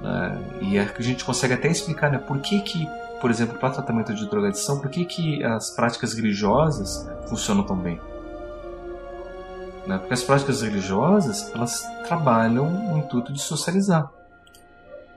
né? 0.00 0.38
E 0.60 0.78
é 0.78 0.84
que 0.84 1.00
a 1.00 1.04
gente 1.04 1.24
consegue 1.24 1.54
até 1.54 1.68
explicar, 1.68 2.10
né? 2.10 2.18
Por 2.18 2.38
que 2.38 2.60
que, 2.60 2.88
por 3.20 3.30
exemplo, 3.30 3.58
para 3.58 3.70
tratamento 3.70 4.14
de 4.14 4.28
drogadição, 4.28 4.80
por 4.80 4.90
que 4.90 5.04
que 5.04 5.44
as 5.44 5.70
práticas 5.70 6.14
religiosas 6.14 7.08
funcionam 7.28 7.64
tão 7.64 7.76
bem? 7.76 8.00
Né? 9.86 9.98
Porque 9.98 10.14
as 10.14 10.22
práticas 10.22 10.62
religiosas 10.62 11.52
elas 11.54 11.84
trabalham 12.06 12.68
no 12.68 12.98
intuito 12.98 13.32
de 13.32 13.40
socializar 13.40 14.10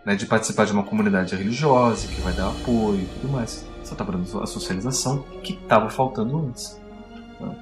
né, 0.10 0.16
de 0.16 0.26
participar 0.26 0.66
de 0.66 0.72
uma 0.72 0.84
comunidade 0.84 1.36
religiosa 1.36 2.08
que 2.08 2.20
vai 2.22 2.34
dar 2.34 2.50
apoio 2.50 3.02
e 3.02 3.06
tudo 3.06 3.30
mais. 3.32 3.66
Só 3.84 3.94
está 3.94 4.04
dando 4.04 4.42
a 4.42 4.48
socialização 4.48 5.20
que 5.44 5.54
estava 5.54 5.90
faltando 5.90 6.48
antes. 6.48 6.80
Né? 7.40 7.56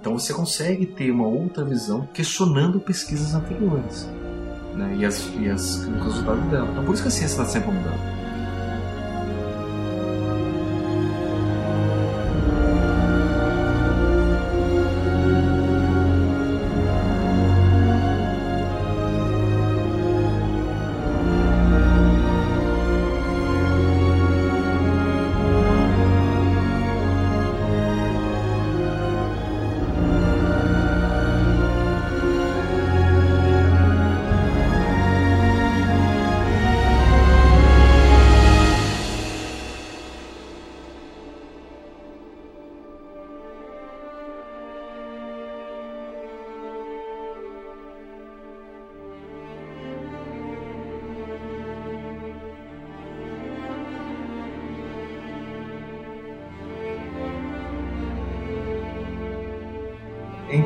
Então 0.00 0.18
você 0.18 0.32
consegue 0.32 0.86
ter 0.86 1.10
uma 1.10 1.26
outra 1.26 1.62
visão 1.62 2.08
questionando 2.14 2.80
pesquisas 2.80 3.34
anteriores 3.34 4.08
né? 4.74 4.96
e, 4.98 5.04
as, 5.04 5.30
e 5.38 5.48
as, 5.48 5.84
o 5.84 5.92
resultado 6.02 6.40
dela. 6.50 6.68
Então 6.72 6.84
por 6.84 6.94
isso 6.94 7.02
que 7.02 7.08
a 7.08 7.10
ciência 7.10 7.34
está 7.34 7.44
sempre 7.44 7.70
mudando. 7.70 8.29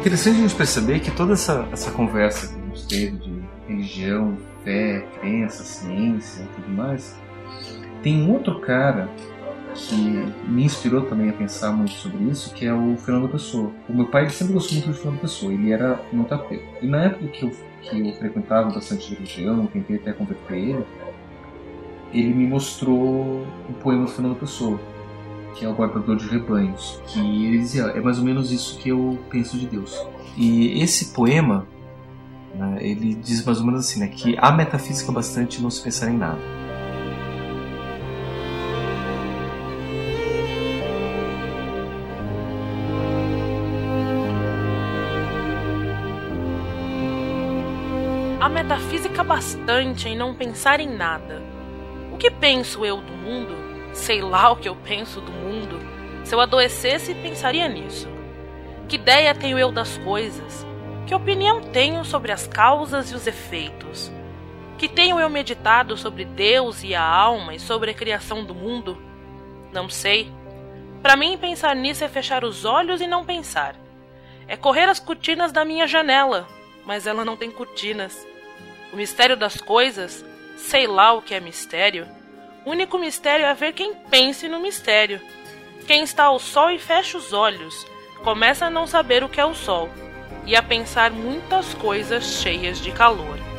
Interessante 0.05 0.37
a 0.37 0.41
gente 0.43 0.55
perceber 0.55 1.01
que 1.01 1.11
toda 1.11 1.33
essa, 1.33 1.67
essa 1.73 1.91
conversa 1.91 2.49
que 2.49 2.61
a 2.61 2.67
gente 2.67 2.87
teve 2.87 3.17
de 3.17 3.43
religião, 3.67 4.37
fé, 4.63 5.01
crença, 5.19 5.65
ciência 5.65 6.43
e 6.43 6.47
tudo 6.49 6.69
mais, 6.69 7.19
tem 8.03 8.21
um 8.21 8.31
outro 8.31 8.61
cara 8.61 9.09
que 9.75 9.97
me 10.47 10.63
inspirou 10.63 11.07
também 11.07 11.31
a 11.31 11.33
pensar 11.33 11.73
muito 11.73 11.93
sobre 11.93 12.23
isso, 12.25 12.53
que 12.53 12.67
é 12.67 12.75
o 12.75 12.99
Fernando 12.99 13.31
Pessoa. 13.31 13.73
O 13.89 13.95
meu 13.95 14.07
pai 14.07 14.29
sempre 14.29 14.53
gostou 14.53 14.75
muito 14.75 14.91
do 14.91 14.95
Fernando 14.95 15.21
Pessoa, 15.23 15.55
ele 15.55 15.73
era 15.73 15.99
muito 16.13 16.35
ateu. 16.35 16.63
E 16.83 16.87
na 16.87 17.05
época 17.05 17.27
que 17.29 17.43
eu, 17.47 17.51
que 17.81 17.99
eu 17.99 18.15
frequentava 18.17 18.69
bastante 18.69 19.15
religião, 19.15 19.67
tentei 19.69 19.97
até 19.97 20.13
converter 20.13 20.55
ele, 20.55 20.85
ele 22.13 22.35
me 22.35 22.47
mostrou 22.47 23.47
um 23.71 23.73
poema 23.83 24.05
do 24.05 24.11
Fernando 24.11 24.37
Pessoa 24.37 24.79
que 25.55 25.65
é 25.65 25.69
o 25.69 25.73
guardador 25.73 26.17
de 26.17 26.27
rebanhos, 26.27 27.01
que 27.07 27.21
ele 27.47 27.59
dizia, 27.59 27.85
é 27.85 28.01
mais 28.01 28.19
ou 28.19 28.25
menos 28.25 28.51
isso 28.51 28.79
que 28.79 28.89
eu 28.89 29.19
penso 29.31 29.57
de 29.57 29.67
Deus. 29.67 29.97
E 30.37 30.83
esse 30.83 31.15
poema, 31.15 31.67
né, 32.55 32.79
ele 32.81 33.15
diz 33.15 33.45
mais 33.45 33.61
ou 33.61 33.67
menos 33.67 33.87
assim, 33.87 34.01
né, 34.01 34.09
que 34.09 34.37
a 34.39 34.51
metafísica 34.51 35.13
bastante 35.13 35.63
não 35.63 35.71
se 35.71 35.83
pensar 35.83 36.11
em 36.11 36.19
nada. 36.19 36.39
A 48.41 48.49
metafísica 48.49 49.25
bastante 49.25 50.09
em 50.09 50.17
não 50.17 50.35
pensar 50.35 50.81
em 50.81 50.95
nada. 50.95 51.43
O 52.13 52.17
que 52.17 52.31
penso 52.31 52.85
eu 52.85 52.99
do 52.99 53.13
mundo 53.13 53.64
sei 53.95 54.21
lá 54.21 54.51
o 54.51 54.57
que 54.57 54.69
eu 54.69 54.77
penso 54.77 55.21
do 55.21 55.33
mundo, 55.33 55.81
se 56.25 56.35
eu 56.35 56.41
adoecesse, 56.41 57.15
pensaria 57.15 57.69
nisso. 57.69 58.09
Que 58.89 58.97
ideia 58.97 59.35
tenho 59.35 59.59
eu 59.59 59.71
das 59.71 59.97
coisas? 59.99 60.67
Que 61.07 61.15
opinião 61.15 61.61
tenho 61.61 62.05
sobre 62.05 62.33
as 62.33 62.47
causas 62.47 63.11
e 63.11 63.15
os 63.15 63.27
efeitos? 63.27 64.13
Que 64.77 64.89
tenho 64.89 65.19
eu 65.19 65.31
meditado 65.31 65.97
sobre 65.97 66.25
Deus 66.25 66.83
e 66.83 66.95
a 66.95 67.03
alma 67.03 67.55
e 67.55 67.61
sobre 67.61 67.91
a 67.91 67.95
criação 67.95 68.45
do 68.45 68.55
mundo? 68.55 69.01
Não 69.73 69.89
sei. 69.89 70.31
Para 71.01 71.17
mim, 71.17 71.39
pensar 71.39 71.77
nisso 71.77 72.03
é 72.03 72.09
fechar 72.09 72.45
os 72.45 72.65
olhos 72.65 73.01
e 73.01 73.07
não 73.07 73.25
pensar. 73.25 73.77
É 74.49 74.57
correr 74.57 74.89
as 74.89 74.99
cortinas 74.99 75.53
da 75.53 75.65
minha 75.65 75.87
janela, 75.87 76.49
mas 76.85 77.07
ela 77.07 77.25
não 77.25 77.37
tem 77.37 77.51
cortinas. 77.51 78.27
O 78.93 78.97
mistério 78.97 79.37
das 79.37 79.61
coisas, 79.61 80.25
sei 80.57 80.87
lá 80.87 81.13
o 81.13 81.23
que 81.23 81.35
é 81.35 81.41
mistério 81.41 82.07
o 82.65 82.71
único 82.71 82.99
mistério 82.99 83.47
é 83.47 83.55
ver 83.55 83.73
quem 83.73 83.95
pense 83.95 84.49
no 84.49 84.61
mistério. 84.61 85.21
Quem 85.87 86.03
está 86.03 86.25
ao 86.25 86.39
sol 86.39 86.71
e 86.71 86.79
fecha 86.79 87.19
os 87.19 87.33
olhos, 87.33 87.87
começa 88.23 88.67
a 88.67 88.71
não 88.71 88.87
saber 88.87 89.23
o 89.23 89.29
que 89.29 89.41
é 89.41 89.45
o 89.45 89.55
sol 89.55 89.91
e 90.47 90.57
a 90.57 90.63
pensar 90.63 91.11
muitas 91.11 91.75
coisas 91.75 92.25
cheias 92.25 92.81
de 92.81 92.91
calor. 92.93 93.54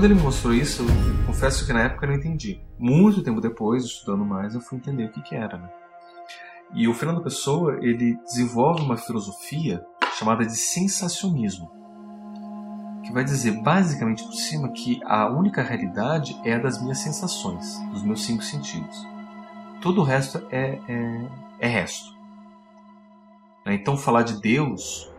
Quando 0.00 0.12
ele 0.12 0.14
me 0.14 0.22
mostrou 0.22 0.54
isso, 0.54 0.82
eu 0.82 1.26
confesso 1.26 1.66
que 1.66 1.74
na 1.74 1.82
época 1.82 2.06
eu 2.06 2.08
não 2.08 2.16
entendi. 2.16 2.58
Muito 2.78 3.22
tempo 3.22 3.38
depois, 3.38 3.84
estudando 3.84 4.24
mais, 4.24 4.54
eu 4.54 4.60
fui 4.62 4.78
entender 4.78 5.04
o 5.04 5.12
que, 5.12 5.20
que 5.20 5.36
era. 5.36 5.58
Né? 5.58 5.68
E 6.72 6.88
o 6.88 6.94
Fernando 6.94 7.22
Pessoa, 7.22 7.76
ele 7.82 8.16
desenvolve 8.24 8.80
uma 8.80 8.96
filosofia 8.96 9.84
chamada 10.14 10.46
de 10.46 10.56
sensacionismo, 10.56 11.70
que 13.04 13.12
vai 13.12 13.24
dizer 13.24 13.60
basicamente 13.60 14.24
por 14.24 14.32
cima 14.32 14.72
que 14.72 14.98
a 15.04 15.28
única 15.28 15.60
realidade 15.60 16.34
é 16.46 16.54
a 16.54 16.58
das 16.58 16.80
minhas 16.80 17.00
sensações, 17.00 17.78
dos 17.92 18.02
meus 18.02 18.24
cinco 18.24 18.42
sentidos. 18.42 19.06
Todo 19.82 20.00
o 20.00 20.04
resto 20.04 20.42
é, 20.50 20.78
é, 20.88 21.28
é 21.58 21.68
resto. 21.68 22.16
Então 23.66 23.98
falar 23.98 24.22
de 24.22 24.40
Deus 24.40 25.09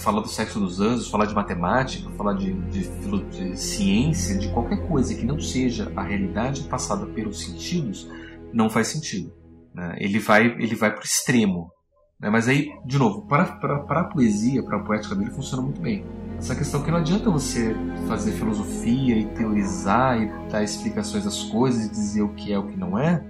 falar 0.00 0.20
do 0.20 0.28
sexo 0.28 0.58
dos 0.58 0.80
anjos, 0.80 1.08
falar 1.08 1.26
de 1.26 1.34
matemática, 1.34 2.10
falar 2.10 2.34
de, 2.34 2.52
de, 2.52 2.88
de, 2.88 3.56
ciência, 3.58 4.36
de 4.38 4.50
qualquer 4.50 4.86
coisa 4.88 5.14
que 5.14 5.24
não 5.24 5.38
seja 5.38 5.92
a 5.94 6.02
realidade 6.02 6.62
passada 6.64 7.06
pelos 7.06 7.40
sentidos, 7.40 8.10
não 8.52 8.70
faz 8.70 8.88
sentido. 8.88 9.32
Né? 9.74 9.96
Ele 9.98 10.18
vai 10.18 10.46
ele 10.46 10.74
vai 10.74 10.90
para 10.90 11.02
o 11.02 11.04
extremo. 11.04 11.70
Né? 12.18 12.30
Mas 12.30 12.48
aí, 12.48 12.68
de 12.84 12.98
novo, 12.98 13.26
para, 13.26 13.44
para, 13.44 13.80
para 13.80 14.00
a 14.00 14.04
poesia, 14.04 14.62
para 14.62 14.78
a 14.78 14.82
poética 14.82 15.14
dele, 15.14 15.30
funciona 15.30 15.62
muito 15.62 15.80
bem. 15.80 16.04
Essa 16.38 16.56
questão 16.56 16.82
que 16.82 16.90
não 16.90 16.98
adianta 16.98 17.30
você 17.30 17.74
fazer 18.08 18.32
filosofia 18.32 19.18
e 19.18 19.26
teorizar 19.26 20.20
e 20.20 20.48
dar 20.48 20.62
explicações 20.62 21.24
das 21.24 21.42
coisas 21.44 21.86
e 21.86 21.90
dizer 21.90 22.22
o 22.22 22.30
que 22.30 22.52
é 22.52 22.58
o 22.58 22.66
que 22.66 22.78
não 22.78 22.98
é, 22.98 23.22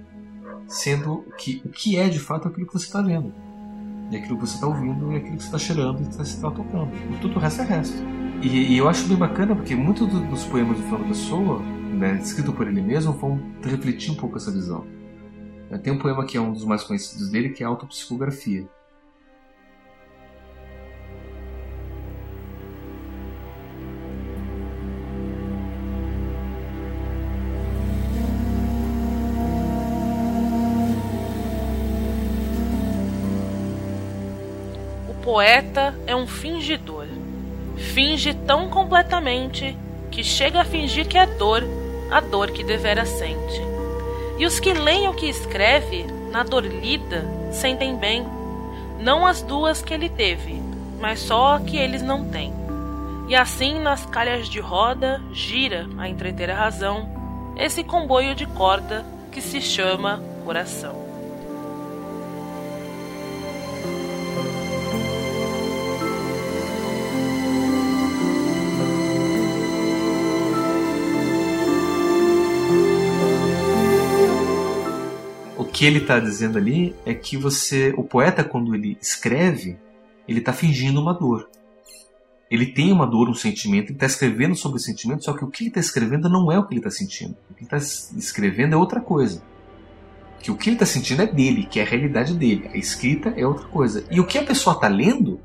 sendo 0.67 1.25
que 1.37 1.61
o 1.65 1.69
que 1.69 1.97
é 1.97 2.07
de 2.07 2.19
fato 2.19 2.47
é 2.47 2.51
aquilo 2.51 2.67
que 2.67 2.73
você 2.73 2.85
está 2.85 3.01
vendo 3.01 3.33
e 4.11 4.17
aquilo 4.17 4.35
que 4.37 4.45
você 4.45 4.55
está 4.55 4.67
ouvindo 4.67 5.13
e 5.13 5.15
aquilo 5.15 5.37
que 5.37 5.43
você 5.43 5.47
está 5.47 5.57
cheirando 5.57 6.01
e 6.01 6.05
que 6.05 6.13
você 6.13 6.21
está 6.21 6.51
tocando. 6.51 6.89
E 7.11 7.17
tudo 7.21 7.37
o 7.37 7.39
resto 7.39 7.61
é 7.61 7.65
resto. 7.65 8.03
E, 8.41 8.73
e 8.73 8.77
eu 8.77 8.89
acho 8.89 9.07
bem 9.07 9.17
bacana 9.17 9.55
porque 9.55 9.73
muitos 9.73 10.07
do, 10.07 10.19
dos 10.19 10.43
poemas 10.45 10.77
do 10.77 10.83
Fernando 10.83 11.07
Pessoa, 11.07 11.59
né, 11.93 12.19
escrito 12.21 12.51
por 12.51 12.67
ele 12.67 12.81
mesmo, 12.81 13.13
vão 13.13 13.39
refletir 13.63 14.11
um 14.11 14.15
pouco 14.15 14.37
essa 14.37 14.51
visão. 14.51 14.85
Tem 15.81 15.93
um 15.93 15.97
poema 15.97 16.25
que 16.25 16.37
é 16.37 16.41
um 16.41 16.51
dos 16.51 16.65
mais 16.65 16.83
conhecidos 16.83 17.29
dele, 17.29 17.49
que 17.49 17.63
é 17.63 17.65
a 17.65 17.69
Autopsicografia. 17.69 18.67
Poeta 35.31 35.95
é 36.05 36.13
um 36.13 36.27
fingidor. 36.27 37.07
Finge 37.77 38.33
tão 38.33 38.67
completamente 38.67 39.77
que 40.11 40.25
chega 40.25 40.59
a 40.59 40.65
fingir 40.65 41.07
que 41.07 41.17
é 41.17 41.25
dor, 41.25 41.63
a 42.11 42.19
dor 42.19 42.51
que 42.51 42.65
devera 42.65 43.05
sente. 43.05 43.61
E 44.37 44.45
os 44.45 44.59
que 44.59 44.73
leem 44.73 45.07
o 45.07 45.13
que 45.13 45.29
escreve, 45.29 46.05
na 46.33 46.43
dor 46.43 46.65
lida, 46.65 47.25
sentem 47.49 47.95
bem, 47.95 48.27
não 48.99 49.25
as 49.25 49.41
duas 49.41 49.81
que 49.81 49.93
ele 49.93 50.09
teve, 50.09 50.61
mas 50.99 51.21
só 51.21 51.55
a 51.55 51.61
que 51.61 51.77
eles 51.77 52.01
não 52.01 52.25
têm. 52.25 52.53
E 53.29 53.33
assim 53.33 53.79
nas 53.79 54.05
calhas 54.05 54.49
de 54.49 54.59
roda 54.59 55.21
gira 55.31 55.87
a 55.97 56.09
entreter 56.09 56.51
a 56.51 56.55
razão 56.55 57.09
esse 57.55 57.85
comboio 57.85 58.35
de 58.35 58.45
corda 58.47 59.05
que 59.31 59.39
se 59.39 59.61
chama 59.61 60.21
coração. 60.43 61.00
Que 75.81 75.85
ele 75.87 75.97
está 75.97 76.19
dizendo 76.19 76.59
ali 76.59 76.95
é 77.07 77.11
que 77.15 77.35
você, 77.35 77.91
o 77.97 78.03
poeta 78.03 78.43
quando 78.43 78.75
ele 78.75 78.99
escreve, 79.01 79.79
ele 80.27 80.37
está 80.37 80.53
fingindo 80.53 81.01
uma 81.01 81.11
dor. 81.11 81.49
Ele 82.51 82.67
tem 82.67 82.91
uma 82.91 83.07
dor, 83.07 83.27
um 83.27 83.33
sentimento, 83.33 83.85
ele 83.85 83.93
está 83.93 84.05
escrevendo 84.05 84.55
sobre 84.55 84.77
o 84.77 84.79
sentimento, 84.79 85.23
só 85.23 85.33
que 85.33 85.43
o 85.43 85.47
que 85.47 85.63
ele 85.63 85.69
está 85.69 85.79
escrevendo 85.79 86.29
não 86.29 86.51
é 86.51 86.59
o 86.59 86.67
que 86.67 86.75
ele 86.75 86.81
está 86.81 86.91
sentindo. 86.91 87.35
O 87.49 87.55
que 87.55 87.63
ele 87.63 87.75
está 87.75 87.77
escrevendo 88.15 88.75
é 88.75 88.77
outra 88.77 89.01
coisa. 89.01 89.41
Que 90.39 90.51
o 90.51 90.55
que 90.55 90.69
ele 90.69 90.75
está 90.75 90.85
sentindo 90.85 91.23
é 91.23 91.25
dele, 91.25 91.65
que 91.65 91.79
é 91.79 91.83
a 91.83 91.87
realidade 91.87 92.35
dele. 92.35 92.69
A 92.71 92.77
escrita 92.77 93.33
é 93.35 93.43
outra 93.43 93.67
coisa. 93.67 94.05
E 94.11 94.19
o 94.19 94.27
que 94.27 94.37
a 94.37 94.43
pessoa 94.43 94.75
está 94.75 94.87
lendo 94.87 95.39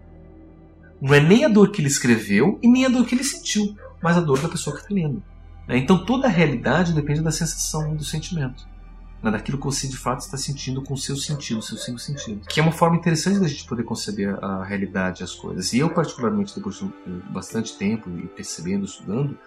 não 1.01 1.15
é 1.15 1.21
nem 1.21 1.47
a 1.47 1.49
dor 1.49 1.71
que 1.71 1.81
ele 1.81 1.89
escreveu 1.89 2.59
e 2.63 2.69
nem 2.69 2.85
a 2.85 2.91
dor 2.91 3.07
que 3.07 3.15
ele 3.15 3.25
sentiu, 3.25 3.75
mas 4.03 4.19
a 4.19 4.21
dor 4.21 4.39
da 4.43 4.51
pessoa 4.51 4.77
que 4.77 4.83
está 4.83 4.95
lendo. 4.95 5.23
Né? 5.67 5.79
Então 5.79 6.05
toda 6.05 6.27
a 6.27 6.31
realidade 6.31 6.93
depende 6.93 7.23
da 7.23 7.33
sensação 7.33 7.97
do 7.97 8.05
sentimento 8.05 8.76
né, 9.23 9.31
daquilo 9.31 9.59
que 9.59 9.65
você 9.65 9.89
de 9.89 9.97
fato 9.97 10.21
está 10.21 10.37
sentindo 10.37 10.83
com 10.83 10.95
o 10.95 10.99
seu 10.99 11.17
sentido, 11.17 11.63
seus 11.63 11.85
cinco 11.85 11.99
sentidos. 11.99 12.47
Que 12.47 12.61
é 12.61 12.63
uma 12.63 12.73
forma 12.73 12.97
interessante 12.97 13.39
da 13.39 13.49
gente 13.49 13.65
poder 13.65 13.83
conceber 13.83 14.37
a 14.43 14.65
realidade, 14.65 15.23
as 15.23 15.35
coisas. 15.35 15.73
E 15.73 15.79
eu, 15.79 15.91
particularmente, 15.91 16.55
depois 16.55 16.77
de 16.77 16.91
bastante 17.31 17.77
tempo 17.77 18.11
e 18.11 18.27
percebendo, 18.29 18.85
estudando, 18.85 19.39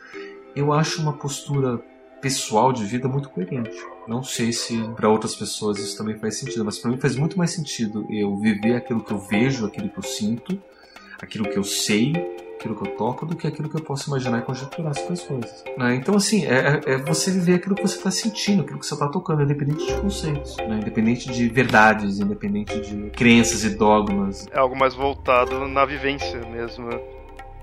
eu 0.55 0.73
acho 0.73 1.01
uma 1.01 1.13
postura 1.13 1.81
pessoal 2.21 2.73
de 2.73 2.83
vida 2.85 3.07
muito 3.07 3.29
coerente. 3.29 3.77
Não 4.07 4.23
sei 4.23 4.51
se 4.51 4.77
para 4.95 5.09
outras 5.09 5.35
pessoas 5.35 5.77
isso 5.77 5.97
também 5.97 6.17
faz 6.17 6.37
sentido, 6.37 6.65
mas 6.65 6.77
para 6.77 6.91
mim 6.91 6.97
faz 6.97 7.15
muito 7.15 7.37
mais 7.37 7.51
sentido 7.51 8.05
eu 8.09 8.37
viver 8.37 8.75
aquilo 8.75 9.03
que 9.03 9.11
eu 9.11 9.19
vejo, 9.19 9.65
aquilo 9.65 9.89
que 9.89 9.97
eu 9.97 10.03
sinto, 10.03 10.61
aquilo 11.21 11.49
que 11.49 11.57
eu 11.57 11.63
sei, 11.63 12.13
aquilo 12.59 12.75
que 12.75 12.89
eu 12.89 12.97
toco 12.97 13.25
do 13.25 13.35
que 13.37 13.47
aquilo 13.47 13.69
que 13.69 13.77
eu 13.77 13.81
posso 13.81 14.09
imaginar 14.09 14.39
e 14.39 14.41
conjecturar 14.41 14.93
sobre 14.93 15.13
as 15.13 15.23
coisas. 15.23 15.63
Né? 15.77 15.95
Então, 15.95 16.15
assim, 16.15 16.45
é, 16.45 16.81
é, 16.85 16.93
é, 16.93 16.97
você 16.97 17.31
viver 17.31 17.55
aquilo 17.55 17.73
que 17.73 17.81
você 17.81 17.95
está 17.95 18.11
sentindo, 18.11 18.63
aquilo 18.63 18.79
que 18.79 18.85
você 18.85 18.93
está 18.93 19.07
tocando, 19.07 19.41
independente 19.41 19.87
de 19.87 19.93
conceitos, 20.01 20.57
né? 20.57 20.79
independente 20.81 21.31
de 21.31 21.47
verdades, 21.47 22.19
independente 22.19 22.79
de 22.81 23.09
crenças 23.11 23.63
e 23.63 23.69
dogmas. 23.69 24.45
É 24.51 24.59
algo 24.59 24.75
mais 24.77 24.93
voltado 24.93 25.67
na 25.69 25.85
vivência 25.85 26.41
mesmo. 26.51 26.89
Né? 26.89 26.99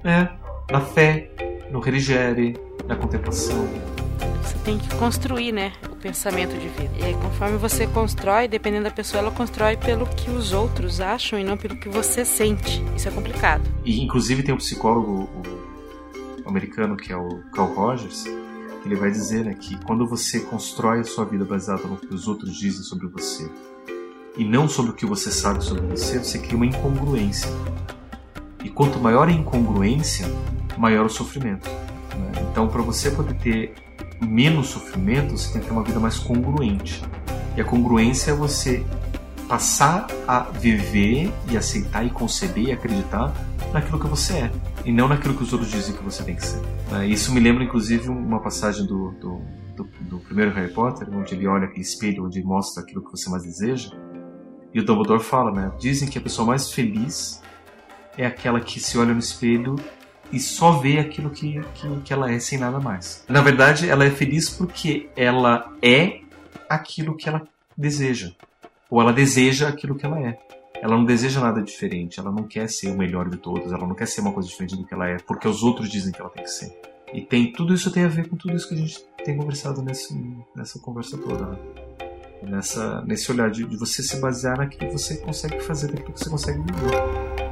É, 0.03 0.73
na 0.73 0.81
fé, 0.81 1.31
no 1.71 1.79
religere, 1.81 2.57
na 2.87 2.97
contemplação. 2.97 3.96
Você 4.43 4.59
tem 4.65 4.79
que 4.79 4.95
construir, 4.97 5.53
né, 5.53 5.73
o 5.91 5.97
pensamento 5.97 6.59
de 6.59 6.69
vida. 6.69 6.95
E 6.99 7.05
aí, 7.05 7.15
conforme 7.15 7.57
você 7.57 7.87
constrói, 7.87 8.49
dependendo 8.49 8.85
da 8.85 8.91
pessoa, 8.91 9.21
ela 9.21 9.31
constrói 9.31 9.77
pelo 9.77 10.07
que 10.07 10.31
os 10.31 10.53
outros 10.53 11.01
acham 11.01 11.39
e 11.39 11.45
não 11.45 11.57
pelo 11.57 11.77
que 11.77 11.89
você 11.89 12.25
sente. 12.25 12.83
Isso 12.97 13.09
é 13.09 13.11
complicado. 13.11 13.63
E, 13.85 14.03
inclusive, 14.03 14.43
tem 14.43 14.55
um 14.55 14.59
psicólogo 14.59 15.29
americano, 16.47 16.97
que 16.97 17.13
é 17.13 17.17
o 17.17 17.43
Carl 17.53 17.73
Rogers, 17.75 18.25
ele 18.87 18.95
vai 18.95 19.11
dizer 19.11 19.45
né, 19.45 19.55
que 19.55 19.77
quando 19.85 20.07
você 20.07 20.41
constrói 20.41 21.01
a 21.01 21.05
sua 21.05 21.25
vida 21.25 21.45
baseada 21.45 21.83
no 21.89 21.97
que 21.97 22.15
os 22.15 22.29
outros 22.29 22.57
dizem 22.57 22.85
sobre 22.85 23.09
você 23.09 23.51
e 24.37 24.45
não 24.45 24.69
sobre 24.69 24.93
o 24.93 24.95
que 24.95 25.05
você 25.05 25.31
sabe 25.31 25.65
sobre 25.65 25.85
você, 25.87 26.19
você 26.19 26.39
cria 26.39 26.57
uma 26.57 26.67
incongruência. 26.67 27.51
E 28.63 28.69
quanto 28.69 29.01
maior 29.01 29.29
a 29.29 29.33
incongruência, 29.33 30.27
maior 30.79 31.07
o 31.07 31.09
sofrimento. 31.09 31.69
Né? 31.69 32.47
Então, 32.51 32.69
para 32.69 32.83
você 32.83 33.11
poder 33.11 33.35
ter 33.39 33.75
menos 34.21 34.69
sofrimento, 34.69 35.37
você 35.37 35.53
tem 35.53 35.61
que 35.61 35.69
ter 35.69 35.73
uma 35.73 35.83
vida 35.83 36.01
mais 36.01 36.19
congruente. 36.19 37.03
E 37.57 37.61
a 37.61 37.65
congruência 37.65 38.31
é 38.31 38.35
você 38.35 38.85
passar 39.49 40.07
a 40.27 40.41
viver 40.41 41.33
e 41.51 41.57
aceitar 41.57 42.05
e 42.05 42.11
conceber 42.11 42.65
e 42.65 42.73
acreditar 42.73 43.33
naquilo 43.73 43.99
que 44.01 44.07
você 44.07 44.35
é 44.35 44.53
e 44.87 44.93
não 44.93 45.09
naquilo 45.09 45.35
que 45.35 45.43
os 45.43 45.53
outros 45.53 45.71
dizem 45.71 45.95
que 45.95 46.03
você 46.03 46.23
tem 46.23 46.37
que 46.37 46.47
ser. 46.47 46.63
Né? 46.91 47.09
Isso 47.09 47.33
me 47.33 47.41
lembra, 47.41 47.65
inclusive, 47.65 48.09
uma 48.09 48.41
passagem 48.41 48.87
do, 48.87 49.11
do, 49.13 49.43
do, 49.77 49.85
do 50.03 50.19
primeiro 50.21 50.53
Harry 50.53 50.73
Potter, 50.73 51.09
onde 51.13 51.35
ele 51.35 51.47
olha 51.49 51.65
aquele 51.65 51.81
espelho 51.81 52.25
onde 52.25 52.41
mostra 52.43 52.85
aquilo 52.85 53.05
que 53.05 53.11
você 53.11 53.29
mais 53.29 53.43
deseja. 53.43 53.91
E 54.73 54.79
o 54.79 54.85
Dumbledore 54.85 55.23
fala, 55.23 55.51
né? 55.51 55.73
Dizem 55.79 56.09
que 56.09 56.19
a 56.19 56.21
pessoa 56.21 56.47
mais 56.47 56.71
feliz 56.71 57.43
é 58.17 58.25
aquela 58.25 58.61
que 58.61 58.79
se 58.79 58.97
olha 58.97 59.13
no 59.13 59.19
espelho 59.19 59.75
e 60.33 60.41
só 60.41 60.73
vê 60.73 60.99
aquilo 60.99 61.31
que, 61.31 61.61
que, 61.75 62.01
que 62.05 62.13
ela 62.13 62.31
é 62.31 62.39
sem 62.39 62.59
nada 62.59 62.81
mais. 62.81 63.25
Na 63.29 63.41
verdade, 63.41 63.89
ela 63.89 64.05
é 64.05 64.11
feliz 64.11 64.51
porque 64.51 65.09
ela 65.17 65.73
é 65.83 66.21
aquilo 66.69 67.17
que 67.17 67.29
ela 67.29 67.47
deseja. 67.77 68.33
Ou 68.91 69.01
ela 69.01 69.13
deseja 69.13 69.69
aquilo 69.69 69.95
que 69.95 70.07
ela 70.07 70.19
é. 70.21 70.39
Ela 70.81 70.97
não 70.97 71.05
deseja 71.05 71.41
nada 71.41 71.63
diferente, 71.63 72.21
ela 72.21 72.31
não 72.31 72.45
quer 72.45 72.69
ser 72.69 72.91
o 72.91 72.97
melhor 72.97 73.29
de 73.29 73.39
todos, 73.39 73.73
ela 73.73 73.87
não 73.87 73.95
quer 73.95 74.07
ser 74.07 74.21
uma 74.21 74.33
coisa 74.33 74.49
diferente 74.49 74.77
do 74.77 74.85
que 74.85 74.93
ela 74.93 75.09
é, 75.09 75.17
porque 75.17 75.49
os 75.49 75.63
outros 75.63 75.89
dizem 75.89 76.13
que 76.13 76.21
ela 76.21 76.31
tem 76.31 76.45
que 76.45 76.51
ser. 76.51 76.79
E 77.13 77.21
tem 77.21 77.53
tudo 77.53 77.73
isso 77.73 77.91
tem 77.91 78.05
a 78.05 78.09
ver 78.09 78.29
com 78.29 78.37
tudo 78.37 78.55
isso 78.55 78.69
que 78.69 78.75
a 78.75 78.79
gente 78.79 79.03
tem 79.25 79.37
conversado 79.37 79.81
nesse, 79.81 80.15
nessa 80.55 80.79
conversa 80.79 81.17
toda. 81.17 81.47
Né? 81.47 81.59
Nessa, 82.43 83.03
nesse 83.03 83.33
olhar 83.33 83.51
de, 83.51 83.65
de 83.65 83.77
você 83.77 84.03
se 84.03 84.21
basear 84.21 84.59
naquilo 84.59 84.91
que 84.91 84.99
você 84.99 85.17
consegue 85.17 85.61
fazer, 85.61 85.87
naquilo 85.87 86.13
que 86.13 86.19
você 86.21 86.31
consegue 86.31 86.59
viver. 86.59 87.46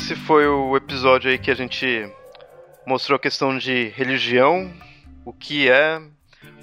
Esse 0.00 0.14
foi 0.14 0.46
o 0.46 0.76
episódio 0.76 1.28
aí 1.28 1.36
que 1.36 1.50
a 1.50 1.54
gente 1.54 2.08
mostrou 2.86 3.16
a 3.16 3.18
questão 3.18 3.58
de 3.58 3.88
religião, 3.88 4.72
o 5.24 5.32
que 5.32 5.68
é, 5.68 6.00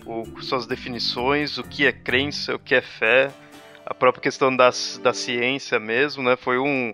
o, 0.05 0.41
suas 0.41 0.65
definições, 0.65 1.57
o 1.57 1.63
que 1.63 1.85
é 1.85 1.91
crença, 1.91 2.55
o 2.55 2.59
que 2.59 2.73
é 2.73 2.81
fé, 2.81 3.29
a 3.85 3.93
própria 3.93 4.21
questão 4.23 4.55
da, 4.55 4.69
da 5.03 5.13
ciência 5.13 5.77
mesmo, 5.79 6.23
né? 6.23 6.37
Foi 6.37 6.57
um, 6.57 6.93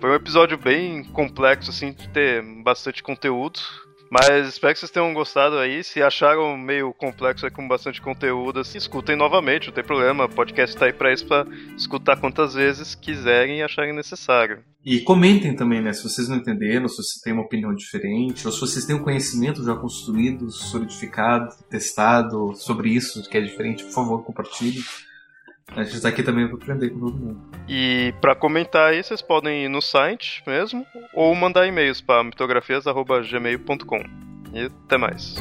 foi 0.00 0.10
um 0.10 0.14
episódio 0.14 0.58
bem 0.58 1.04
complexo, 1.04 1.70
assim, 1.70 1.92
de 1.92 2.08
ter 2.08 2.42
bastante 2.64 3.00
conteúdo. 3.00 3.60
Mas 4.10 4.48
espero 4.48 4.72
que 4.72 4.80
vocês 4.80 4.90
tenham 4.90 5.12
gostado 5.12 5.58
aí. 5.58 5.82
Se 5.82 6.02
acharam 6.02 6.56
meio 6.56 6.92
complexo 6.94 7.44
aí 7.44 7.50
com 7.50 7.66
bastante 7.66 8.00
conteúdo, 8.00 8.60
assim, 8.60 8.78
escutem 8.78 9.16
novamente, 9.16 9.66
não 9.66 9.74
tem 9.74 9.84
problema. 9.84 10.24
O 10.24 10.28
podcast 10.28 10.76
tá 10.76 10.86
aí 10.86 10.92
pra 10.92 11.12
isso, 11.12 11.26
pra 11.26 11.46
escutar 11.76 12.16
quantas 12.16 12.54
vezes 12.54 12.94
quiserem 12.94 13.58
e 13.58 13.62
acharem 13.62 13.94
necessário. 13.94 14.62
E 14.84 15.00
comentem 15.00 15.56
também, 15.56 15.82
né? 15.82 15.92
Se 15.92 16.04
vocês 16.04 16.28
não 16.28 16.36
entenderam, 16.36 16.86
se 16.86 16.96
você 16.98 17.20
tem 17.22 17.32
uma 17.32 17.42
opinião 17.42 17.74
diferente, 17.74 18.46
ou 18.46 18.52
se 18.52 18.60
vocês 18.60 18.84
têm 18.84 18.94
um 18.94 19.02
conhecimento 19.02 19.64
já 19.64 19.74
construído, 19.74 20.48
solidificado, 20.50 21.52
testado 21.68 22.54
sobre 22.54 22.90
isso 22.90 23.28
que 23.28 23.36
é 23.36 23.40
diferente, 23.40 23.82
por 23.82 23.92
favor, 23.92 24.24
compartilhe. 24.24 24.80
A 25.72 25.82
gente 25.82 25.96
está 25.96 26.08
aqui 26.08 26.22
também 26.22 26.46
para 26.46 26.56
aprender 26.56 26.90
com 26.90 27.00
todo 27.00 27.18
mundo. 27.18 27.40
E 27.68 28.14
para 28.20 28.34
comentar 28.34 28.90
aí, 28.90 29.02
vocês 29.02 29.20
podem 29.20 29.64
ir 29.64 29.68
no 29.68 29.82
site 29.82 30.42
mesmo 30.46 30.86
ou 31.12 31.34
mandar 31.34 31.66
e-mails 31.66 32.00
para 32.00 32.24
mitografias.gmail.com. 32.24 34.04
E 34.54 34.66
até 34.84 34.96
mais. 34.96 35.34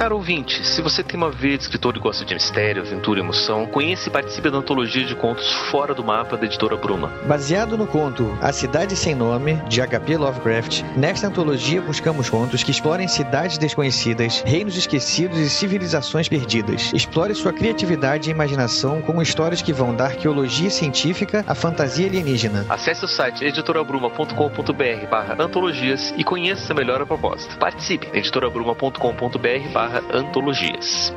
Caro 0.00 0.16
ouvinte, 0.16 0.66
se 0.66 0.80
você 0.80 1.02
tem 1.02 1.14
uma 1.14 1.30
veia 1.30 1.58
de 1.58 1.64
escritor 1.64 1.94
e 1.94 2.00
gosta 2.00 2.24
de 2.24 2.32
mistério, 2.32 2.80
aventura 2.80 3.20
e 3.20 3.22
emoção, 3.22 3.66
conheça 3.66 4.08
e 4.08 4.10
participe 4.10 4.48
da 4.48 4.56
antologia 4.56 5.04
de 5.04 5.14
contos 5.14 5.52
Fora 5.70 5.92
do 5.92 6.02
Mapa 6.02 6.38
da 6.38 6.46
editora 6.46 6.74
Bruma. 6.74 7.12
Baseado 7.26 7.76
no 7.76 7.86
conto 7.86 8.34
A 8.40 8.50
Cidade 8.50 8.96
Sem 8.96 9.14
Nome, 9.14 9.56
de 9.68 9.82
H.P. 9.82 10.16
Lovecraft, 10.16 10.84
nesta 10.96 11.26
antologia 11.26 11.82
buscamos 11.82 12.30
contos 12.30 12.62
que 12.62 12.70
explorem 12.70 13.06
cidades 13.08 13.58
desconhecidas, 13.58 14.42
reinos 14.46 14.74
esquecidos 14.74 15.36
e 15.36 15.50
civilizações 15.50 16.30
perdidas. 16.30 16.90
Explore 16.94 17.34
sua 17.34 17.52
criatividade 17.52 18.30
e 18.30 18.32
imaginação 18.32 19.02
com 19.02 19.20
histórias 19.20 19.60
que 19.60 19.70
vão 19.70 19.94
da 19.94 20.06
arqueologia 20.06 20.70
científica 20.70 21.44
à 21.46 21.54
fantasia 21.54 22.06
alienígena. 22.06 22.64
Acesse 22.70 23.04
o 23.04 23.08
site 23.08 23.44
editorabruma.com.br 23.44 25.06
barra 25.10 25.36
antologias 25.38 26.14
e 26.16 26.24
conheça 26.24 26.72
melhor 26.72 27.02
a 27.02 27.06
proposta. 27.06 27.54
Participe 27.56 28.08
editorabruma.com.br 28.14 29.68
barra 29.74 29.89
barra 29.90 30.02
antologias. 30.18 31.12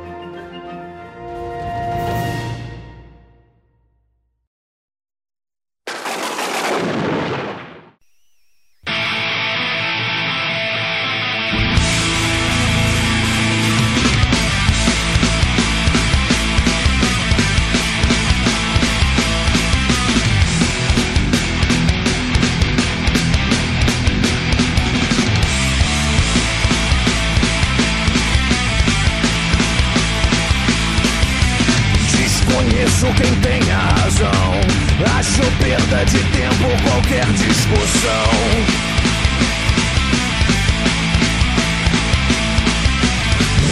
Quem 33.11 33.35
tenha 33.41 33.77
razão. 33.77 34.53
Acho 35.17 35.41
perda 35.61 36.05
de 36.05 36.19
tempo 36.19 36.83
qualquer 36.83 37.25
discussão. 37.33 38.83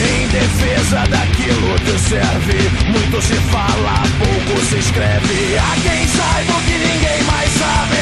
Em 0.04 0.28
defesa 0.28 1.04
daquilo 1.08 1.76
que 1.80 2.00
serve, 2.00 2.70
muito 2.90 3.22
se 3.22 3.36
fala, 3.52 4.04
pouco 4.18 4.66
se 4.66 4.80
escreve. 4.80 5.58
Há 5.58 5.76
quem 5.82 6.08
saiba 6.08 6.54
o 6.54 6.62
que 6.64 6.74
ninguém 6.74 7.24
mais 7.24 7.50
sabe, 7.52 7.98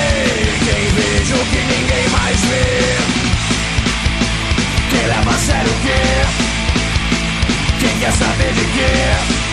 quem 0.66 0.86
veja 0.96 1.36
o 1.36 1.46
que 1.46 1.58
ninguém 1.58 2.10
mais 2.10 2.40
vê. 2.42 2.98
Quem 4.90 5.08
leva 5.08 5.30
a 5.30 5.38
sério 5.38 5.70
o 5.70 5.82
quê? 5.82 6.02
Quem 7.80 8.00
quer 8.00 8.14
saber 8.14 8.54
de 8.54 8.66
quê? 8.66 9.49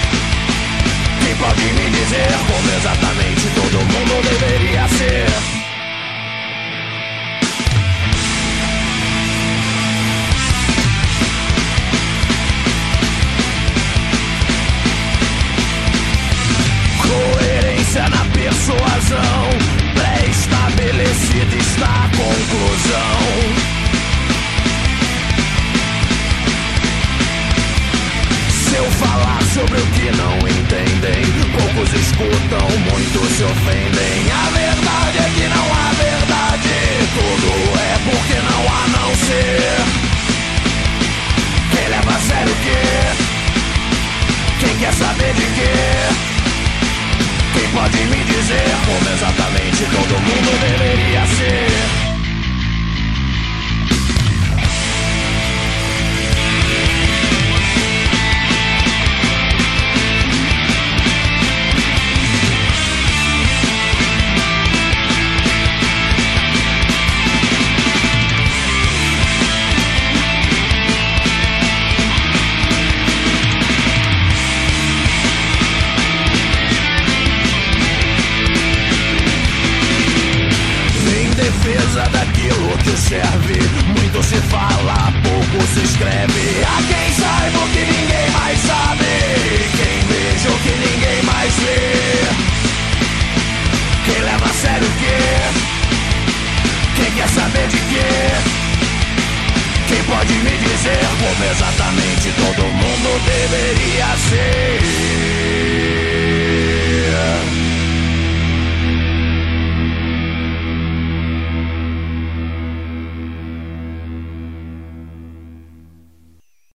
Quem 1.27 1.35
pode 1.39 1.61
me 1.61 1.91
dizer 1.91 2.29
como 2.47 2.71
exatamente 2.77 3.51
todo 3.57 3.79
mundo 3.79 4.23
deveria 4.23 4.87
ser? 4.87 5.27
Coerência 17.03 18.09
na 18.09 18.25
persuasão, 18.33 19.51
pré-estabelecida 19.97 21.57
está 21.57 21.87
a 21.87 22.09
conclusão. 22.17 23.76
Eu 28.77 28.91
falar 28.93 29.43
sobre 29.55 29.81
o 29.81 29.87
que 29.87 30.11
não 30.17 30.37
entendem, 30.37 31.25
poucos 31.57 31.93
escutam, 31.95 32.69
muitos 32.91 33.29
se 33.37 33.43
ofendem. 33.43 34.31
A 34.31 34.51
verdade 34.51 35.19
é 35.19 35.31
que 35.35 35.49
não 35.49 35.67
há 35.73 35.93
verdade, 35.95 36.69
tudo 37.15 37.51
é 37.81 37.99
porque 38.05 38.35
não 38.35 38.63
há 38.69 38.89
não 38.89 39.17
ser. 39.17 39.77
Quem 41.71 41.89
leva 41.89 42.11
a 42.11 42.21
sério 42.21 42.53
o 42.53 42.57
quê? 42.65 42.85
Quem 44.61 44.79
quer 44.79 44.93
saber 44.93 45.33
de 45.35 45.47
quê? 45.57 45.75
Quem 47.55 47.69
pode 47.71 47.97
me 47.97 48.25
dizer 48.25 48.71
como 48.85 49.15
exatamente 49.15 49.85
todo 49.85 50.21
mundo 50.21 50.61
deveria 50.61 51.27
ser? 51.27 52.06
Serve. 83.09 83.55
Muito 83.87 84.23
se 84.23 84.37
fala, 84.49 85.13
pouco 85.23 85.67
se 85.73 85.81
escreve. 85.85 86.65
Há 86.65 86.83
quem 86.83 87.13
saiba 87.15 87.59
o 87.59 87.69
que 87.69 87.79
ninguém 87.79 88.31
mais 88.33 88.59
sabe. 88.59 89.05
Quem 89.77 89.97
veja 90.09 90.49
o 90.51 90.59
que 90.59 90.71
ninguém 90.71 91.23
mais 91.23 91.55
vê. 91.55 92.27
Quem 94.07 94.23
leva 94.23 94.45
a 94.45 94.55
sério 94.55 94.87
o 94.87 94.93
quê? 94.99 95.19
Quem 96.97 97.11
quer 97.13 97.29
saber 97.29 97.69
de 97.69 97.77
quê? 97.77 98.11
Quem 99.89 100.03
pode 100.05 100.33
me 100.33 100.59
dizer 100.59 101.07
como 101.21 101.51
exatamente 101.51 102.33
todo 102.37 102.63
mundo 102.65 103.23
deveria 103.25 104.17
ser? 104.29 105.76